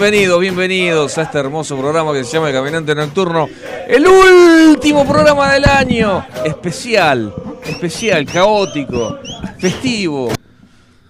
Bienvenidos, 0.00 0.40
bienvenidos 0.40 1.18
a 1.18 1.22
este 1.24 1.38
hermoso 1.38 1.76
programa 1.76 2.14
que 2.14 2.24
se 2.24 2.32
llama 2.32 2.48
El 2.48 2.54
Caminante 2.54 2.94
Nocturno. 2.94 3.50
El 3.86 4.06
último 4.06 5.06
programa 5.06 5.52
del 5.52 5.66
año. 5.66 6.24
Especial, 6.42 7.34
especial, 7.66 8.24
caótico, 8.24 9.18
festivo. 9.58 10.30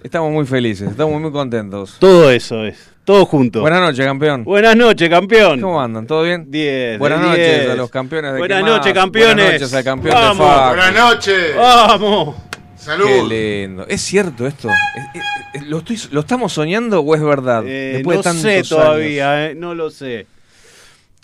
Estamos 0.02 0.32
muy 0.32 0.45
felices, 0.45 0.90
estamos 0.90 1.20
muy 1.20 1.30
contentos. 1.30 1.98
Todo 2.00 2.32
eso 2.32 2.64
es, 2.64 2.90
todo 3.04 3.24
junto. 3.26 3.60
Buenas 3.60 3.80
noches, 3.80 4.04
campeón. 4.04 4.42
Buenas 4.42 4.74
noches, 4.74 5.09
campeón. 5.09 5.60
¿Cómo 5.60 5.80
andan? 5.80 6.09
¿Todo 6.09 6.24
bien? 6.24 6.50
10. 6.50 6.98
Buenas 6.98 7.20
noches 7.20 7.70
a 7.70 7.74
los 7.76 7.90
campeones 7.90 8.32
de 8.32 8.38
Buenas 8.40 8.65
noches, 8.65 8.93
campeones. 8.93 9.34
Buenas 9.37 9.52
noches 9.60 9.72
al 9.72 9.84
campeón 9.84 10.15
Vamos. 10.16 10.38
de 10.48 10.52
FAC. 10.52 10.68
Buenas 10.68 10.95
noches. 10.95 11.56
Vamos. 11.56 12.37
Salud. 12.76 13.06
Qué 13.06 13.22
lindo. 13.68 13.87
¿Es 13.87 14.00
cierto 14.00 14.48
esto? 14.48 14.68
¿Es- 14.68 14.74
es- 15.15 15.20
es- 15.22 15.29
¿Lo, 15.66 15.79
estoy- 15.79 15.98
¿Lo 16.12 16.20
estamos 16.20 16.52
soñando 16.52 17.01
o 17.01 17.15
es 17.15 17.23
verdad? 17.23 17.65
Eh, 17.66 17.95
Después 17.95 18.16
no 18.16 18.20
de 18.20 18.24
tantos 18.24 18.43
sé 18.43 18.54
años. 18.56 18.68
todavía, 18.68 19.51
eh, 19.51 19.54
no 19.54 19.74
lo 19.74 19.90
sé. 19.90 20.26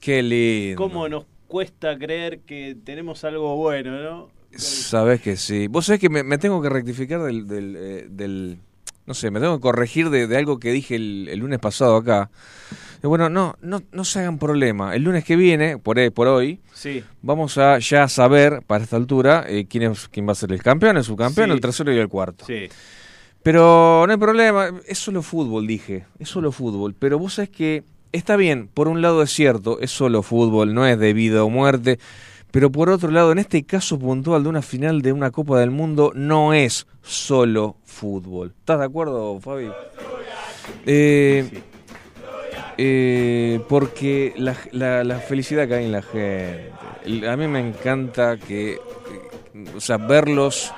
Qué 0.00 0.22
lindo. 0.22 0.76
¿Cómo 0.82 1.08
nos 1.08 1.24
cuesta 1.46 1.96
creer 1.98 2.40
que 2.40 2.76
tenemos 2.84 3.24
algo 3.24 3.56
bueno, 3.56 4.02
no? 4.02 4.30
Sabes 4.56 5.20
que 5.20 5.36
sí. 5.36 5.66
Vos 5.68 5.86
sabés 5.86 6.00
que 6.00 6.08
me, 6.08 6.22
me 6.22 6.38
tengo 6.38 6.60
que 6.62 6.68
rectificar 6.68 7.22
del, 7.22 7.46
del, 7.46 7.76
eh, 7.78 8.06
del- 8.08 8.58
No 9.06 9.14
sé, 9.14 9.30
me 9.30 9.38
tengo 9.38 9.56
que 9.58 9.62
corregir 9.62 10.10
de, 10.10 10.26
de 10.26 10.36
algo 10.36 10.58
que 10.58 10.72
dije 10.72 10.96
el, 10.96 11.28
el 11.30 11.38
lunes 11.38 11.60
pasado 11.60 11.96
acá. 11.96 12.30
Y 13.04 13.06
bueno, 13.06 13.28
no, 13.28 13.56
no, 13.60 13.80
no 13.92 14.04
se 14.04 14.18
hagan 14.20 14.38
problema. 14.38 14.96
El 14.96 15.04
lunes 15.04 15.22
que 15.24 15.36
viene, 15.36 15.78
por, 15.78 15.98
eh, 16.00 16.10
por 16.10 16.26
hoy, 16.26 16.58
Sí. 16.74 17.04
vamos 17.22 17.56
a 17.58 17.78
ya 17.78 18.08
saber, 18.08 18.62
para 18.66 18.82
esta 18.82 18.96
altura, 18.96 19.44
eh, 19.48 19.66
quién, 19.68 19.84
es, 19.92 20.08
quién 20.08 20.26
va 20.26 20.32
a 20.32 20.34
ser 20.34 20.50
el 20.50 20.62
campeón, 20.62 20.96
el 20.96 21.04
subcampeón, 21.04 21.50
Sí. 21.50 21.54
el 21.54 21.60
tercero 21.60 21.92
y 21.94 21.98
el 21.98 22.08
cuarto. 22.08 22.44
Sí. 22.46 22.68
Pero 23.46 24.04
no 24.08 24.12
hay 24.12 24.18
problema, 24.18 24.70
es 24.88 24.98
solo 24.98 25.22
fútbol, 25.22 25.68
dije, 25.68 26.04
es 26.18 26.28
solo 26.28 26.50
fútbol. 26.50 26.96
Pero 26.98 27.16
vos 27.20 27.34
sabés 27.34 27.50
que 27.50 27.84
está 28.10 28.34
bien, 28.34 28.68
por 28.74 28.88
un 28.88 29.02
lado 29.02 29.22
es 29.22 29.30
cierto, 29.30 29.78
es 29.80 29.92
solo 29.92 30.24
fútbol, 30.24 30.74
no 30.74 30.84
es 30.84 30.98
de 30.98 31.12
vida 31.12 31.44
o 31.44 31.48
muerte. 31.48 32.00
Pero 32.50 32.72
por 32.72 32.90
otro 32.90 33.08
lado, 33.12 33.30
en 33.30 33.38
este 33.38 33.62
caso 33.62 34.00
puntual 34.00 34.42
de 34.42 34.48
una 34.48 34.62
final 34.62 35.00
de 35.00 35.12
una 35.12 35.30
Copa 35.30 35.60
del 35.60 35.70
Mundo, 35.70 36.10
no 36.16 36.54
es 36.54 36.88
solo 37.02 37.76
fútbol. 37.84 38.52
¿Estás 38.58 38.80
de 38.80 38.84
acuerdo, 38.84 39.38
Fabi? 39.38 39.70
Eh, 40.84 41.48
eh, 42.78 43.60
porque 43.68 44.34
la, 44.38 44.56
la- 45.04 45.20
felicidad 45.20 45.68
que 45.68 45.74
hay 45.74 45.84
en 45.84 45.92
la 45.92 46.02
gente. 46.02 46.72
A 47.28 47.36
mí 47.36 47.46
me 47.46 47.60
encanta 47.60 48.38
que, 48.38 48.80
o 49.76 49.80
sea, 49.80 49.98
verlos. 49.98 50.72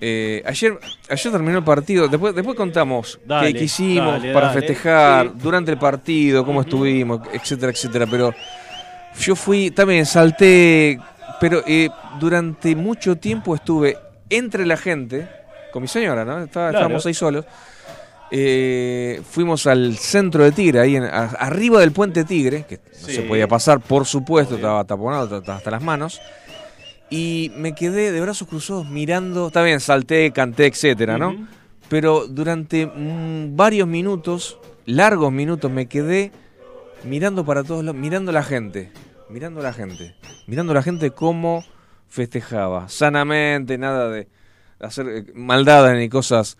Eh, 0.00 0.42
ayer, 0.46 0.78
ayer 1.08 1.32
terminó 1.32 1.58
el 1.58 1.64
partido. 1.64 2.08
Después, 2.08 2.34
después 2.34 2.56
contamos 2.56 3.18
Dale, 3.26 3.52
qué, 3.54 3.64
hicimos 3.64 4.12
dale, 4.14 4.32
para 4.32 4.48
dale. 4.48 4.60
festejar 4.60 5.26
Sí. 5.26 5.32
durante 5.36 5.70
el 5.72 5.78
partido, 5.78 6.44
cómo 6.44 6.60
estuvimos, 6.62 7.20
etcétera, 7.32 7.72
etcétera. 7.72 8.06
Pero 8.10 8.34
yo 9.18 9.34
fui, 9.36 9.70
también 9.70 10.04
salté, 10.06 10.98
pero 11.40 11.62
eh, 11.66 11.88
durante 12.20 12.74
mucho 12.76 13.16
tiempo 13.16 13.54
estuve 13.54 13.96
entre 14.28 14.66
la 14.66 14.76
gente, 14.76 15.28
con 15.72 15.82
mi 15.82 15.88
señora, 15.88 16.24
¿no? 16.24 16.38
Estaba- 16.44 16.70
Claro. 16.70 16.78
Estábamos 16.78 17.06
ahí 17.06 17.14
solos. 17.14 17.44
Eh, 18.30 19.22
fuimos 19.30 19.66
al 19.68 19.96
centro 19.98 20.42
de 20.42 20.50
Tigre, 20.50 20.80
ahí 20.80 20.96
en- 20.96 21.04
a- 21.04 21.30
arriba 21.38 21.78
del 21.80 21.92
puente 21.92 22.24
Tigre, 22.24 22.64
que 22.68 22.80
no 23.02 23.08
se 23.08 23.22
podía 23.22 23.46
pasar, 23.46 23.78
por 23.80 24.04
supuesto, 24.04 24.56
estaba 24.56 24.82
taponado 24.84 25.36
hasta, 25.36 25.54
hasta 25.56 25.70
las 25.70 25.80
manos. 25.82 26.20
Y 27.10 27.52
me 27.56 27.74
quedé 27.74 28.10
de 28.12 28.20
brazos 28.20 28.48
cruzados 28.48 28.88
mirando, 28.88 29.46
está 29.48 29.62
bien, 29.62 29.78
salté, 29.80 30.32
canté, 30.32 30.66
etcétera, 30.66 31.18
¿no? 31.18 31.46
Pero 31.88 32.26
durante 32.26 32.86
mm, 32.86 33.54
varios 33.56 33.86
minutos, 33.86 34.58
largos 34.86 35.30
minutos, 35.30 35.70
me 35.70 35.86
quedé 35.86 36.32
mirando 37.04 37.44
para 37.44 37.62
todos 37.62 37.84
lados, 37.84 38.00
mirando 38.00 38.30
a 38.32 38.34
la 38.34 38.42
gente, 38.42 38.90
mirando 39.30 39.60
a 39.60 39.62
la 39.62 39.72
gente, 39.72 40.16
mirando 40.48 40.72
a 40.72 40.74
la 40.74 40.82
gente 40.82 41.12
cómo 41.12 41.64
festejaba, 42.08 42.88
sanamente, 42.88 43.78
nada 43.78 44.10
de 44.10 44.26
hacer 44.80 45.06
eh, 45.08 45.24
maldades 45.34 45.96
ni 45.98 46.08
cosas, 46.08 46.58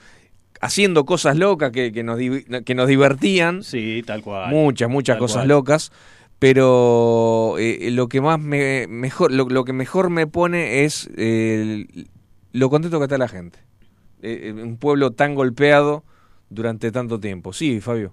haciendo 0.61 1.05
cosas 1.05 1.37
locas 1.37 1.73
que, 1.73 1.91
que 1.93 2.05
nos, 2.05 2.21
que 2.65 2.75
nos 2.77 2.87
divertían, 2.87 3.65
Sí, 3.65 4.05
tal 4.07 4.23
cual. 4.23 4.51
muchas, 4.51 4.89
muchas 4.89 5.15
Tal 5.15 5.21
cosas 5.21 5.37
cual. 5.39 5.49
locas, 5.49 5.93
pero 6.39 7.57
eh, 7.59 7.91
lo 7.91 8.09
que 8.09 8.21
más 8.21 8.39
me 8.41 8.87
mejor, 8.89 9.33
lo, 9.33 9.49
lo 9.49 9.65
que 9.65 9.73
mejor 9.73 10.11
me 10.11 10.27
pone 10.27 10.85
es 10.85 11.09
eh, 11.17 11.87
lo 12.53 12.71
contento 12.71 12.99
que 12.99 13.05
está 13.05 13.19
la 13.19 13.29
gente. 13.29 13.59
Eh, 14.23 14.49
eh, 14.49 14.53
un 14.53 14.77
pueblo 14.77 15.13
tan 15.13 15.35
golpeado 15.35 16.05
durante 16.51 16.91
tanto 16.93 17.19
tiempo. 17.21 17.53
Sí, 17.53 17.81
Fabio. 17.81 18.13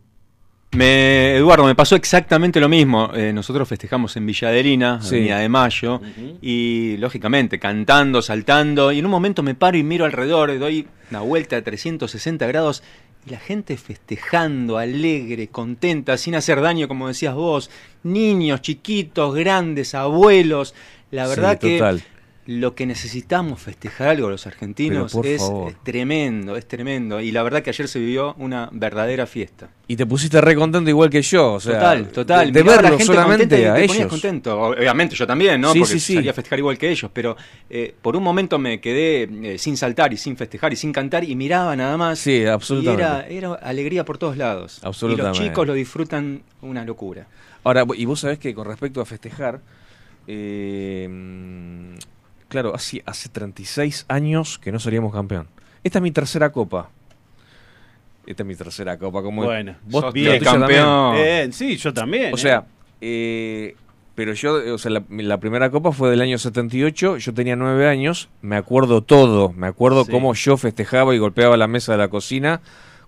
Me, 0.72 1.35
Eduardo, 1.38 1.66
me 1.66 1.75
pasó 1.75 1.95
exactamente 1.95 2.59
lo 2.59 2.67
mismo. 2.67 3.12
Eh, 3.13 3.31
nosotros 3.31 3.67
festejamos 3.69 4.17
en 4.17 4.25
Villaderina, 4.25 5.01
Sí. 5.01 5.16
Avenida 5.17 5.38
de 5.39 5.50
Mayo, 5.50 6.01
y 6.41 6.97
lógicamente 6.97 7.59
cantando, 7.59 8.23
saltando, 8.23 8.91
y 8.91 8.97
en 9.00 9.06
un 9.06 9.12
momento 9.12 9.44
me 9.44 9.53
paro 9.53 9.78
y 9.78 9.83
miro 9.83 10.03
alrededor, 10.06 10.57
doy 10.57 10.88
una 11.12 11.19
vuelta 11.22 11.56
de 11.57 11.62
360 11.62 12.47
grados, 12.47 12.81
y 13.25 13.31
la 13.31 13.39
gente 13.39 13.78
festejando, 13.78 14.78
alegre, 14.78 15.47
contenta, 15.47 16.17
sin 16.17 16.35
hacer 16.35 16.61
daño, 16.61 16.88
como 16.88 17.07
decías 17.07 17.35
vos, 17.35 17.69
niños, 18.03 18.61
chiquitos, 18.61 19.34
grandes, 19.35 19.95
abuelos. 19.95 20.73
La 21.11 21.28
verdad 21.28 21.57
Sí, 21.62 21.67
que 21.67 21.78
total. 21.78 22.03
Lo 22.46 22.76
que 22.76 22.86
necesitamos 22.86 23.62
festejar 23.62 24.09
algo 24.09 24.30
los 24.30 24.46
argentinos 24.48 25.16
es, 25.24 25.42
favor. 25.42 25.74
tremendo, 25.84 26.58
es 26.58 26.68
tremendo. 26.68 27.22
Y 27.22 27.31
la 27.31 27.42
verdad 27.42 27.62
que 27.62 27.70
ayer 27.70 27.88
se 27.88 28.00
vivió 28.00 28.36
una 28.38 28.68
verdadera 28.74 29.26
fiesta. 29.26 29.70
Y 29.88 29.96
te 29.96 30.06
pusiste 30.06 30.42
re 30.42 30.54
contento 30.56 30.90
igual 30.90 31.09
que 31.09 31.22
yo. 31.22 31.54
O 31.54 31.59
sea, 31.62 31.76
total, 31.76 32.08
total. 32.09 32.52
De, 32.52 32.59
de 32.59 32.64
Miraba 32.64 32.80
a 32.80 32.81
la 32.81 32.90
verlo 32.90 32.98
gente 32.98 33.14
solamente 33.14 33.62
y 33.62 33.64
a 33.64 33.74
te 33.76 33.81
ponías 33.81 33.96
ellos. 33.98 34.09
contento. 34.09 34.59
Obviamente 34.62 35.16
yo 35.16 35.26
también, 35.26 35.62
¿no? 35.62 35.72
Sí, 35.72 35.80
Porque 35.80 35.94
sí, 35.94 36.00
sí. 36.02 36.14
salía 36.16 36.31
a 36.31 36.34
festejar 36.34 36.59
igual 36.59 36.78
que 36.78 36.90
ellos, 36.90 37.09
pero 37.14 37.38
eh, 37.70 37.96
por 38.02 38.16
un 38.18 38.24
momento 38.24 38.60
me 38.60 38.81
quedé 38.81 39.54
eh, 39.54 39.58
sin 39.58 39.78
saltar 39.78 40.12
y 40.12 40.18
sin 40.18 40.36
festejar 40.36 40.74
y 40.74 40.75
sin 40.75 40.92
cantar 40.92 41.24
y 41.24 41.36
miraba 41.38 41.75
nada 41.78 41.96
más. 41.96 42.20
Sí, 42.20 42.40
Y 42.40 42.46
absolutamente. 42.46 43.04
era, 43.04 43.28
era 43.28 43.54
alegría 43.54 44.04
por 44.04 44.18
todos 44.18 44.36
lados. 44.36 44.80
Absolutamente. 44.84 45.38
Y 45.38 45.42
los 45.42 45.50
chicos 45.50 45.66
lo 45.68 45.74
disfrutan 45.74 46.44
una 46.62 46.84
locura. 46.84 47.28
Ahora, 47.64 47.86
y 47.96 48.04
vos 48.04 48.20
sabés 48.20 48.40
que 48.40 48.54
con 48.54 48.66
respecto 48.68 49.00
a 49.00 49.06
festejar, 49.06 49.62
eh, 50.28 51.08
claro, 52.53 52.75
hace, 52.75 53.02
hace 53.08 53.30
36 53.30 54.06
años 54.08 54.59
que 54.59 54.72
no 54.72 54.80
salíamos 54.80 55.12
campeón. 55.12 55.47
Esta 55.84 55.97
es 55.97 56.03
mi 56.03 56.12
tercera 56.12 56.52
copa. 56.52 56.91
Esta 58.28 58.44
es 58.44 58.47
mi 58.47 58.56
tercera 58.56 58.96
copa. 59.00 59.24
Como 59.24 59.44
Bueno, 59.44 59.75
vos 59.88 60.02
sos 60.03 60.14
campeón. 60.44 61.16
Bien, 61.16 61.52
sí, 61.52 61.77
yo 61.77 61.92
también. 61.92 62.31
O 62.31 62.38
eh. 62.38 62.39
sea, 62.39 62.63
eh, 63.01 63.75
pero 64.13 64.33
yo, 64.33 64.75
o 64.75 64.77
sea, 64.77 64.92
la, 64.92 65.04
la 65.10 65.39
primera 65.39 65.72
copa 65.72 65.92
fue 65.92 66.12
del 66.12 66.22
año 66.22 66.38
78, 66.38 67.18
yo 67.18 67.33
tenía 67.33 67.56
nueve 67.56 67.88
años, 67.88 68.30
me 68.44 68.56
acuerdo 68.56 69.01
todo, 69.01 69.51
me 69.54 69.66
acuerdo 69.66 70.06
Sí. 70.06 70.12
cómo 70.12 70.36
yo 70.36 70.56
festejaba 70.56 71.16
y 71.16 71.18
golpeaba 71.18 71.57
la 71.57 71.68
mesa 71.68 71.94
de 71.94 71.98
la 71.98 72.07
cocina 72.10 72.62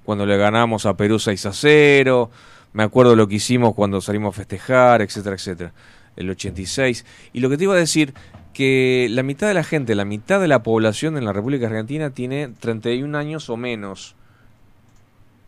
cuando 0.04 0.25
le 0.25 0.38
ganamos 0.38 0.88
a 0.88 0.98
Perú 0.98 1.19
6 1.19 1.46
a 1.46 1.54
0, 1.54 2.31
me 2.74 2.81
acuerdo 2.81 3.16
lo 3.16 3.28
que 3.28 3.36
hicimos 3.36 3.75
cuando 3.75 4.02
salimos 4.02 4.34
a 4.34 4.38
festejar, 4.38 5.04
etcétera, 5.04 5.36
etcétera, 5.36 5.72
el 6.16 6.31
86. 6.31 7.06
Y 7.34 7.42
lo 7.42 7.50
que 7.52 7.58
te 7.58 7.66
iba 7.66 7.75
a 7.75 7.78
decir, 7.78 8.16
que 8.56 9.07
la 9.12 9.22
mitad 9.22 9.48
de 9.48 9.54
la 9.54 9.63
gente, 9.63 9.94
la 9.94 10.06
mitad 10.06 10.40
de 10.40 10.48
la 10.48 10.63
población 10.63 11.18
en 11.18 11.25
la 11.25 11.34
República 11.34 11.68
Argentina 11.68 12.10
tiene 12.10 12.48
31 12.60 13.16
años 13.18 13.50
o 13.50 13.57
menos. 13.57 14.16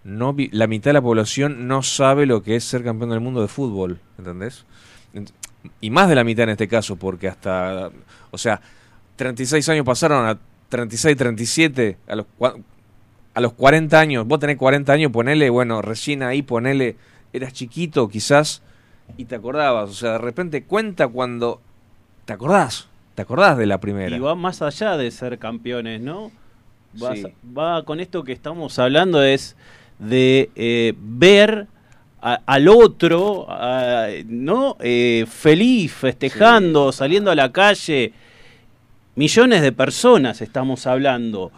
No 0.03 0.35
la 0.51 0.67
mitad 0.67 0.89
de 0.89 0.93
la 0.93 1.01
población 1.01 1.67
no 1.67 1.81
sabe 1.83 2.25
lo 2.25 2.43
que 2.43 2.55
es 2.55 2.63
ser 2.63 2.83
campeón 2.83 3.09
del 3.09 3.19
mundo 3.19 3.41
de 3.41 3.47
fútbol, 3.47 3.99
¿entendés? 4.17 4.65
Ent- 5.13 5.31
Y 5.81 5.89
más 5.89 6.07
de 6.07 6.15
la 6.15 6.23
mitad 6.23 6.43
en 6.43 6.49
este 6.51 6.67
caso, 6.67 6.95
porque 6.97 7.27
hasta, 7.27 7.89
o 8.31 8.37
sea, 8.37 8.61
36 9.15 9.67
años 9.69 9.85
pasaron 9.85 10.25
a 10.27 10.37
36, 10.69 11.17
37, 11.17 11.97
a 12.07 12.15
los, 12.15 12.25
a 13.33 13.41
los 13.41 13.53
40 13.53 13.99
años, 13.99 14.25
vos 14.27 14.39
tenés 14.39 14.57
40 14.57 14.93
años, 14.93 15.11
ponele, 15.11 15.49
bueno, 15.49 15.81
recién 15.81 16.23
ahí 16.23 16.41
ponele, 16.41 16.95
eras 17.33 17.51
chiquito 17.53 18.07
quizás 18.07 18.61
y 19.17 19.25
te 19.25 19.35
acordabas, 19.35 19.89
o 19.89 19.93
sea, 19.93 20.13
de 20.13 20.17
repente 20.19 20.63
cuenta 20.63 21.07
cuando 21.07 21.61
te 22.25 22.33
acordás, 22.33 22.87
te 23.17 23.23
acordás 23.23 23.57
de 23.57 23.65
la 23.65 23.79
primera. 23.79 24.15
Y 24.15 24.19
va 24.19 24.35
más 24.35 24.61
allá 24.61 24.95
de 24.95 25.09
ser 25.09 25.39
campeones, 25.39 25.99
¿no? 26.01 26.31
Va, 27.01 27.15
Sí. 27.15 27.23
va 27.57 27.83
con 27.83 27.99
esto 27.99 28.23
que 28.23 28.31
estamos 28.31 28.77
hablando 28.77 29.23
es 29.23 29.55
de 29.97 30.51
eh, 30.55 30.93
ver 30.99 31.65
a- 32.21 32.41
al 32.45 32.67
otro, 32.67 33.47
a- 33.49 34.05
¿no? 34.27 34.77
Eh, 34.81 35.25
feliz, 35.27 35.93
festejando, 35.93 36.91
saliendo 36.91 37.31
a 37.31 37.35
la 37.35 37.51
calle. 37.51 38.13
Millones 39.15 39.63
de 39.63 39.71
personas 39.71 40.39
estamos 40.43 40.85
hablando. 40.85 41.51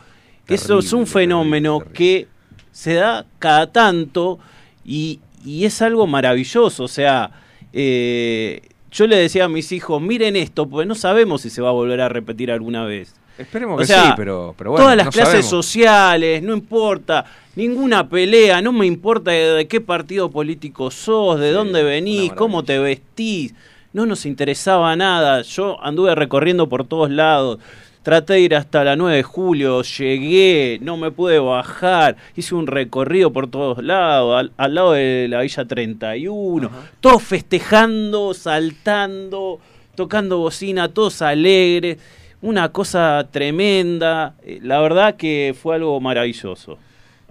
Eso 0.48 0.80
es 0.80 0.94
un 0.94 1.00
Terrible, 1.04 1.12
fenómeno 1.12 1.80
terrible, 1.80 1.98
que 1.98 2.28
se 2.72 2.94
da 2.94 3.26
cada 3.38 3.70
tanto 3.70 4.40
y, 4.86 5.20
y 5.44 5.66
es 5.66 5.82
algo 5.82 6.08
maravilloso. 6.08 6.86
O 6.86 6.88
sea, 6.88 7.32
eh, 7.74 8.62
yo 8.92 9.08
le 9.08 9.16
decía 9.18 9.46
a 9.46 9.50
mis 9.50 9.72
hijos, 9.72 10.02
miren 10.02 10.36
esto, 10.36 10.68
porque 10.68 10.86
no 10.86 10.96
sabemos 10.96 11.42
si 11.42 11.50
se 11.50 11.62
va 11.62 11.70
a 11.70 11.74
volver 11.74 12.02
a 12.02 12.10
repetir 12.10 12.52
alguna 12.52 12.86
vez. 12.86 13.14
Esperemos 13.38 13.76
O 13.76 13.78
que 13.80 13.86
sea, 13.86 14.04
sí, 14.08 14.14
pero, 14.18 14.54
pero 14.58 14.72
bueno. 14.72 14.84
todas 14.84 14.98
las 14.98 15.06
no 15.06 15.12
clases 15.12 15.46
sabemos. 15.46 15.50
sociales, 15.50 16.44
no 16.44 16.54
importa, 16.54 17.26
ninguna 17.56 18.10
pelea, 18.10 18.62
no 18.62 18.74
me 18.74 18.86
importa 18.86 19.32
de, 19.32 19.54
de 19.54 19.68
qué 19.68 19.80
partido 19.80 20.30
político 20.30 20.92
sos, 20.92 21.40
de 21.40 21.48
Sí, 21.48 21.54
dónde 21.54 21.84
venís, 21.84 22.34
cómo 22.34 22.64
te 22.64 22.80
vestís, 22.80 23.54
no 23.94 24.06
nos 24.06 24.26
interesaba 24.26 24.94
nada. 24.98 25.42
Yo 25.44 25.82
anduve 25.84 26.14
recorriendo 26.16 26.68
por 26.68 26.86
todos 26.86 27.10
lados. 27.10 27.60
Traté 28.04 28.34
de 28.34 28.40
ir 28.42 28.56
hasta 28.56 28.84
la 28.84 28.96
9 28.96 29.18
de 29.18 29.24
julio, 29.24 29.82
llegué, 29.84 30.80
no 30.82 30.96
me 30.96 31.12
pude 31.12 31.38
bajar, 31.38 32.16
hice 32.36 32.56
un 32.56 32.66
recorrido 32.66 33.32
por 33.34 33.50
todos 33.50 33.84
lados, 33.84 34.40
al, 34.40 34.52
al 34.56 34.74
lado 34.74 34.94
de 34.94 35.28
la 35.30 35.42
Villa 35.42 35.66
31, 35.66 36.72
todos 37.02 37.22
festejando, 37.22 38.34
saltando, 38.34 39.60
tocando 39.96 40.38
bocina, 40.38 40.88
todos 40.88 41.22
alegres, 41.22 41.98
una 42.42 42.70
cosa 42.72 43.28
tremenda, 43.30 44.34
eh, 44.44 44.60
la 44.64 44.80
verdad 44.80 45.16
que 45.18 45.54
fue 45.62 45.76
algo 45.76 46.00
maravilloso. 46.00 46.78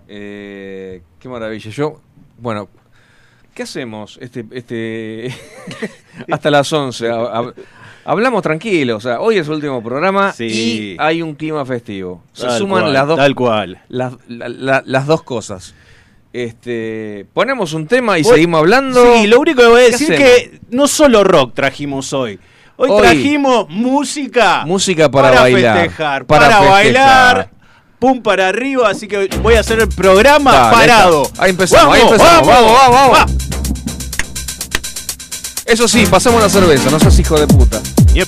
Eh, 0.06 1.03
qué 1.19 1.29
maravilla. 1.31 1.70
Yo, 1.70 2.00
bueno, 2.38 2.69
¿qué 3.55 3.62
hacemos 3.62 4.19
este, 4.20 4.44
este 4.53 5.35
hasta 6.31 6.50
las 6.50 6.70
11? 6.73 7.09
Ha- 7.11 7.38
ha- 7.38 7.55
hablamos 8.10 8.43
tranquilos. 8.43 8.96
O 9.05 9.08
sea, 9.08 9.20
hoy 9.20 9.38
es 9.38 9.46
el 9.46 9.55
último 9.55 9.82
programa 9.82 10.32
Sí. 10.32 10.44
y 10.46 10.96
hay 10.99 11.22
un 11.22 11.34
clima 11.34 11.64
festivo. 11.66 12.22
Se 12.32 12.46
Tal 12.46 12.58
suman 12.58 12.81
cual, 12.82 12.93
las 12.94 13.06
dos, 13.06 13.16
Tal 13.19 13.34
cual. 13.34 13.82
las, 13.88 14.14
la- 14.28 14.49
la- 14.49 14.82
las 14.87 15.06
dos 15.06 15.22
cosas. 15.22 15.75
Este, 16.32 17.26
ponemos 17.32 17.72
un 17.72 17.87
tema 17.87 18.19
y 18.19 18.25
seguimos 18.25 18.58
hablando. 18.60 19.14
Sí, 19.16 19.26
lo 19.26 19.40
único 19.40 19.62
que 19.62 19.66
voy 19.69 19.81
a 19.81 19.84
¿Qué 19.87 19.90
decir 19.93 20.12
es 20.12 20.19
que 20.20 20.60
no 20.70 20.87
solo 20.87 21.25
rock 21.25 21.55
trajimos 21.55 22.12
hoy. 22.12 22.38
Hoy, 22.76 22.90
Hoy- 22.90 23.02
trajimos 23.02 23.69
música. 23.70 24.62
Música 24.66 25.10
para 25.10 25.40
bailar, 25.40 25.78
festejar, 25.81 26.25
para 26.26 26.40
para, 26.49 26.56
festejar. 26.60 26.72
bailar. 27.37 27.50
Pum 27.99 28.22
para 28.22 28.46
arriba, 28.49 28.88
así 28.90 29.08
que 29.08 29.26
voy 29.43 29.55
a 29.55 29.60
hacer 29.60 29.81
el 29.81 29.88
programa 29.88 30.52
Dale, 30.52 30.76
parado. 30.76 31.22
Ahí 31.38 31.50
empezamos, 31.50 31.96
ahí 31.96 32.02
empezamos. 32.02 32.46
Vamos, 32.46 32.72
vamos, 32.72 33.10
vamos. 33.10 33.48
Eso 35.69 35.87
sí, 35.87 36.06
pasamos 36.06 36.41
la 36.41 36.49
cerveza, 36.49 36.91
no 36.91 36.99
seas 36.99 37.19
hijo 37.19 37.38
de 37.38 37.47
puta. 37.47 37.79
Yep. 38.15 38.26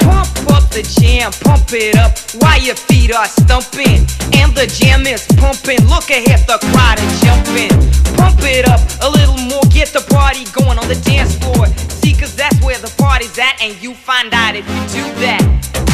Pump 0.00 0.50
up 0.50 0.68
the 0.70 0.82
jam, 0.82 1.30
pump 1.44 1.72
it 1.72 1.96
up 1.96 2.18
while 2.42 2.60
your 2.60 2.74
feet 2.74 3.14
are 3.14 3.28
stumping. 3.28 4.08
And 4.34 4.52
the 4.56 4.66
jam 4.66 5.06
is 5.06 5.24
pumping. 5.38 5.78
Look 5.86 6.10
ahead, 6.10 6.44
the 6.48 6.58
crowd 6.72 6.98
is 6.98 7.20
jumping. 7.20 7.70
Pump 8.16 8.40
it 8.42 8.68
up 8.68 8.80
a 9.00 9.08
little 9.08 9.38
more, 9.38 9.62
get 9.70 9.92
the 9.92 10.04
party 10.10 10.46
going 10.50 10.80
on 10.80 10.88
the 10.88 11.00
dance 11.06 11.36
floor. 11.36 11.68
See, 12.02 12.12
cause 12.12 12.34
that's 12.34 12.60
where 12.60 12.78
the 12.78 12.92
party's 12.98 13.38
at, 13.38 13.62
and 13.62 13.80
you 13.80 13.94
find 13.94 14.34
out 14.34 14.56
if 14.56 14.66
you 14.66 15.02
do 15.02 15.20
that. 15.20 15.87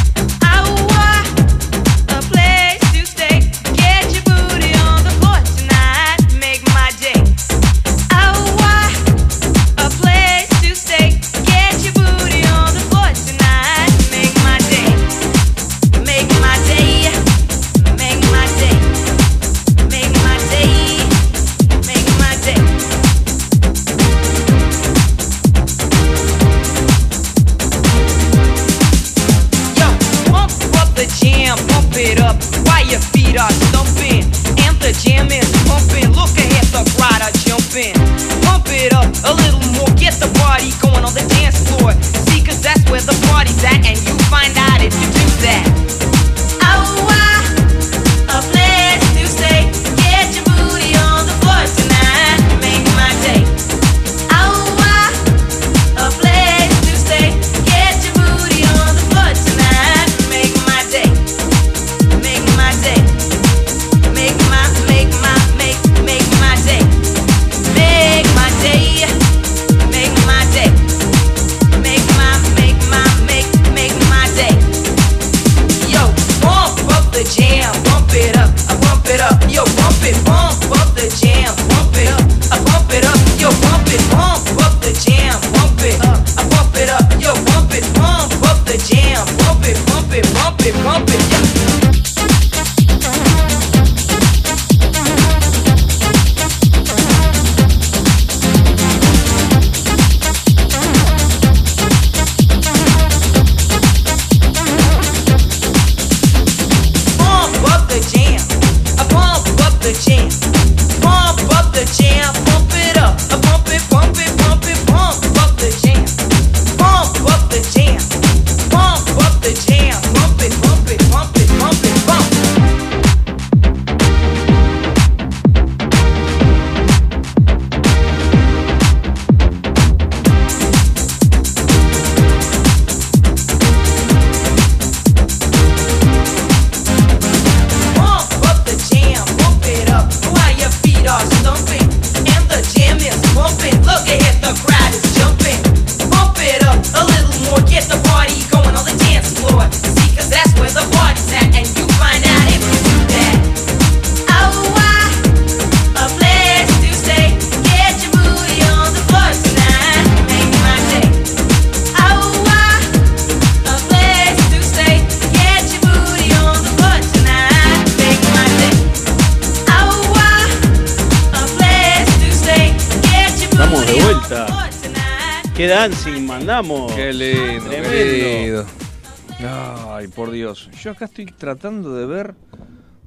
Yo 180.85 180.91
acá 180.91 181.07
estoy 181.07 181.25
tratando 181.25 181.95
de 181.95 182.05
ver. 182.05 182.35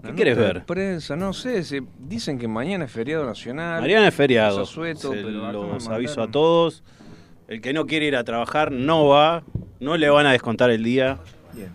¿Qué 0.04 0.12
quieres 0.14 0.36
ver? 0.36 0.66
Prensa, 0.66 1.16
no 1.16 1.32
sé. 1.32 1.64
se- 1.64 1.84
dicen 2.00 2.40
que 2.40 2.48
mañana 2.48 2.86
es 2.86 2.92
feriado 2.92 3.24
nacional. 3.24 3.82
Mariana 3.82 4.08
es 4.08 4.16
feriado. 4.16 4.66
Se 4.66 4.82
pero 4.82 5.46
acá 5.46 5.52
los 5.54 5.88
aviso 5.88 6.24
a 6.24 6.28
todos. 6.32 6.84
El 7.48 7.62
que 7.62 7.74
no 7.74 7.86
quiere 7.86 8.08
ir 8.08 8.16
a 8.16 8.24
trabajar 8.24 8.72
no 8.72 9.06
va. 9.08 9.44
No 9.80 9.96
le 9.96 10.10
van 10.10 10.26
a 10.26 10.32
descontar 10.32 10.72
el 10.72 10.84
día. 10.84 11.20
Bien. 11.54 11.68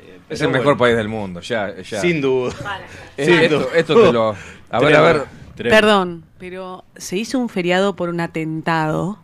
Eh, 0.00 0.18
Es 0.28 0.40
el 0.40 0.48
mejor 0.48 0.64
bueno, 0.64 0.78
país 0.78 0.96
del 0.96 1.06
mundo, 1.08 1.40
ya. 1.42 1.76
ya. 1.80 2.00
Sin 2.00 2.20
duda. 2.20 2.52
Sin 3.16 3.34
esto, 3.34 3.58
duda. 3.60 3.68
esto 3.76 3.94
te 3.94 4.12
lo. 4.12 4.34
A 4.70 4.80
ver, 4.80 4.96
a 4.96 5.00
ver. 5.00 5.22
Perdón, 5.56 6.24
pero 6.38 6.84
se 6.96 7.18
hizo 7.18 7.38
un 7.38 7.48
feriado 7.48 7.94
por 7.94 8.08
un 8.08 8.18
atentado 8.18 9.20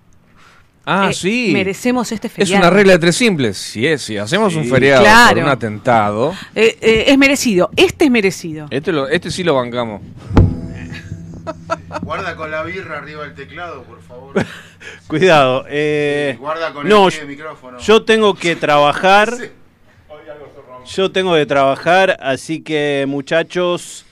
Ah, 0.89 1.09
eh, 1.11 1.15
sí. 1.15 1.51
merecemos 1.53 2.13
este 2.13 2.29
Es 2.29 2.33
feriado. 2.33 2.59
una 2.63 2.71
regla 2.71 2.93
de 2.93 2.99
tres 3.01 3.17
simples. 3.17 3.59
Si 3.59 3.85
es, 3.87 4.03
si 4.03 4.17
hacemos 4.17 4.55
un 4.55 4.65
feriado 4.67 5.03
Claro. 5.03 5.35
por 5.35 5.43
un 5.45 5.49
atentado, 5.51 6.35
Eh, 6.55 6.79
eh, 6.81 7.05
es 7.09 7.19
merecido, 7.19 7.71
este 7.77 8.05
es 8.05 8.11
merecido. 8.11 8.69
este, 8.71 8.93
lo, 8.93 9.09
este 9.09 9.31
sí 9.33 9.43
lo 9.43 9.55
bancamos. 9.55 10.01
Guarda 12.03 12.37
con 12.37 12.51
la 12.51 12.63
birra 12.63 12.99
arriba 12.99 13.23
del 13.25 13.35
teclado, 13.35 13.83
por 13.85 14.01
favor. 14.03 14.35
Cuidado. 15.09 15.65
eh, 15.69 16.37
Guarda 16.39 16.73
con 16.73 16.89
no, 16.89 17.09
el 17.09 17.27
micrófono. 17.27 17.79
yo 17.79 18.05
tengo 18.05 18.35
que 18.35 18.57
trabajar. 18.57 19.33
Sí. 19.37 19.45
Yo 20.95 21.11
tengo 21.11 21.35
que 21.35 21.47
trabajar, 21.47 22.17
así 22.21 22.61
que 22.63 23.07
muchachos, 23.09 24.07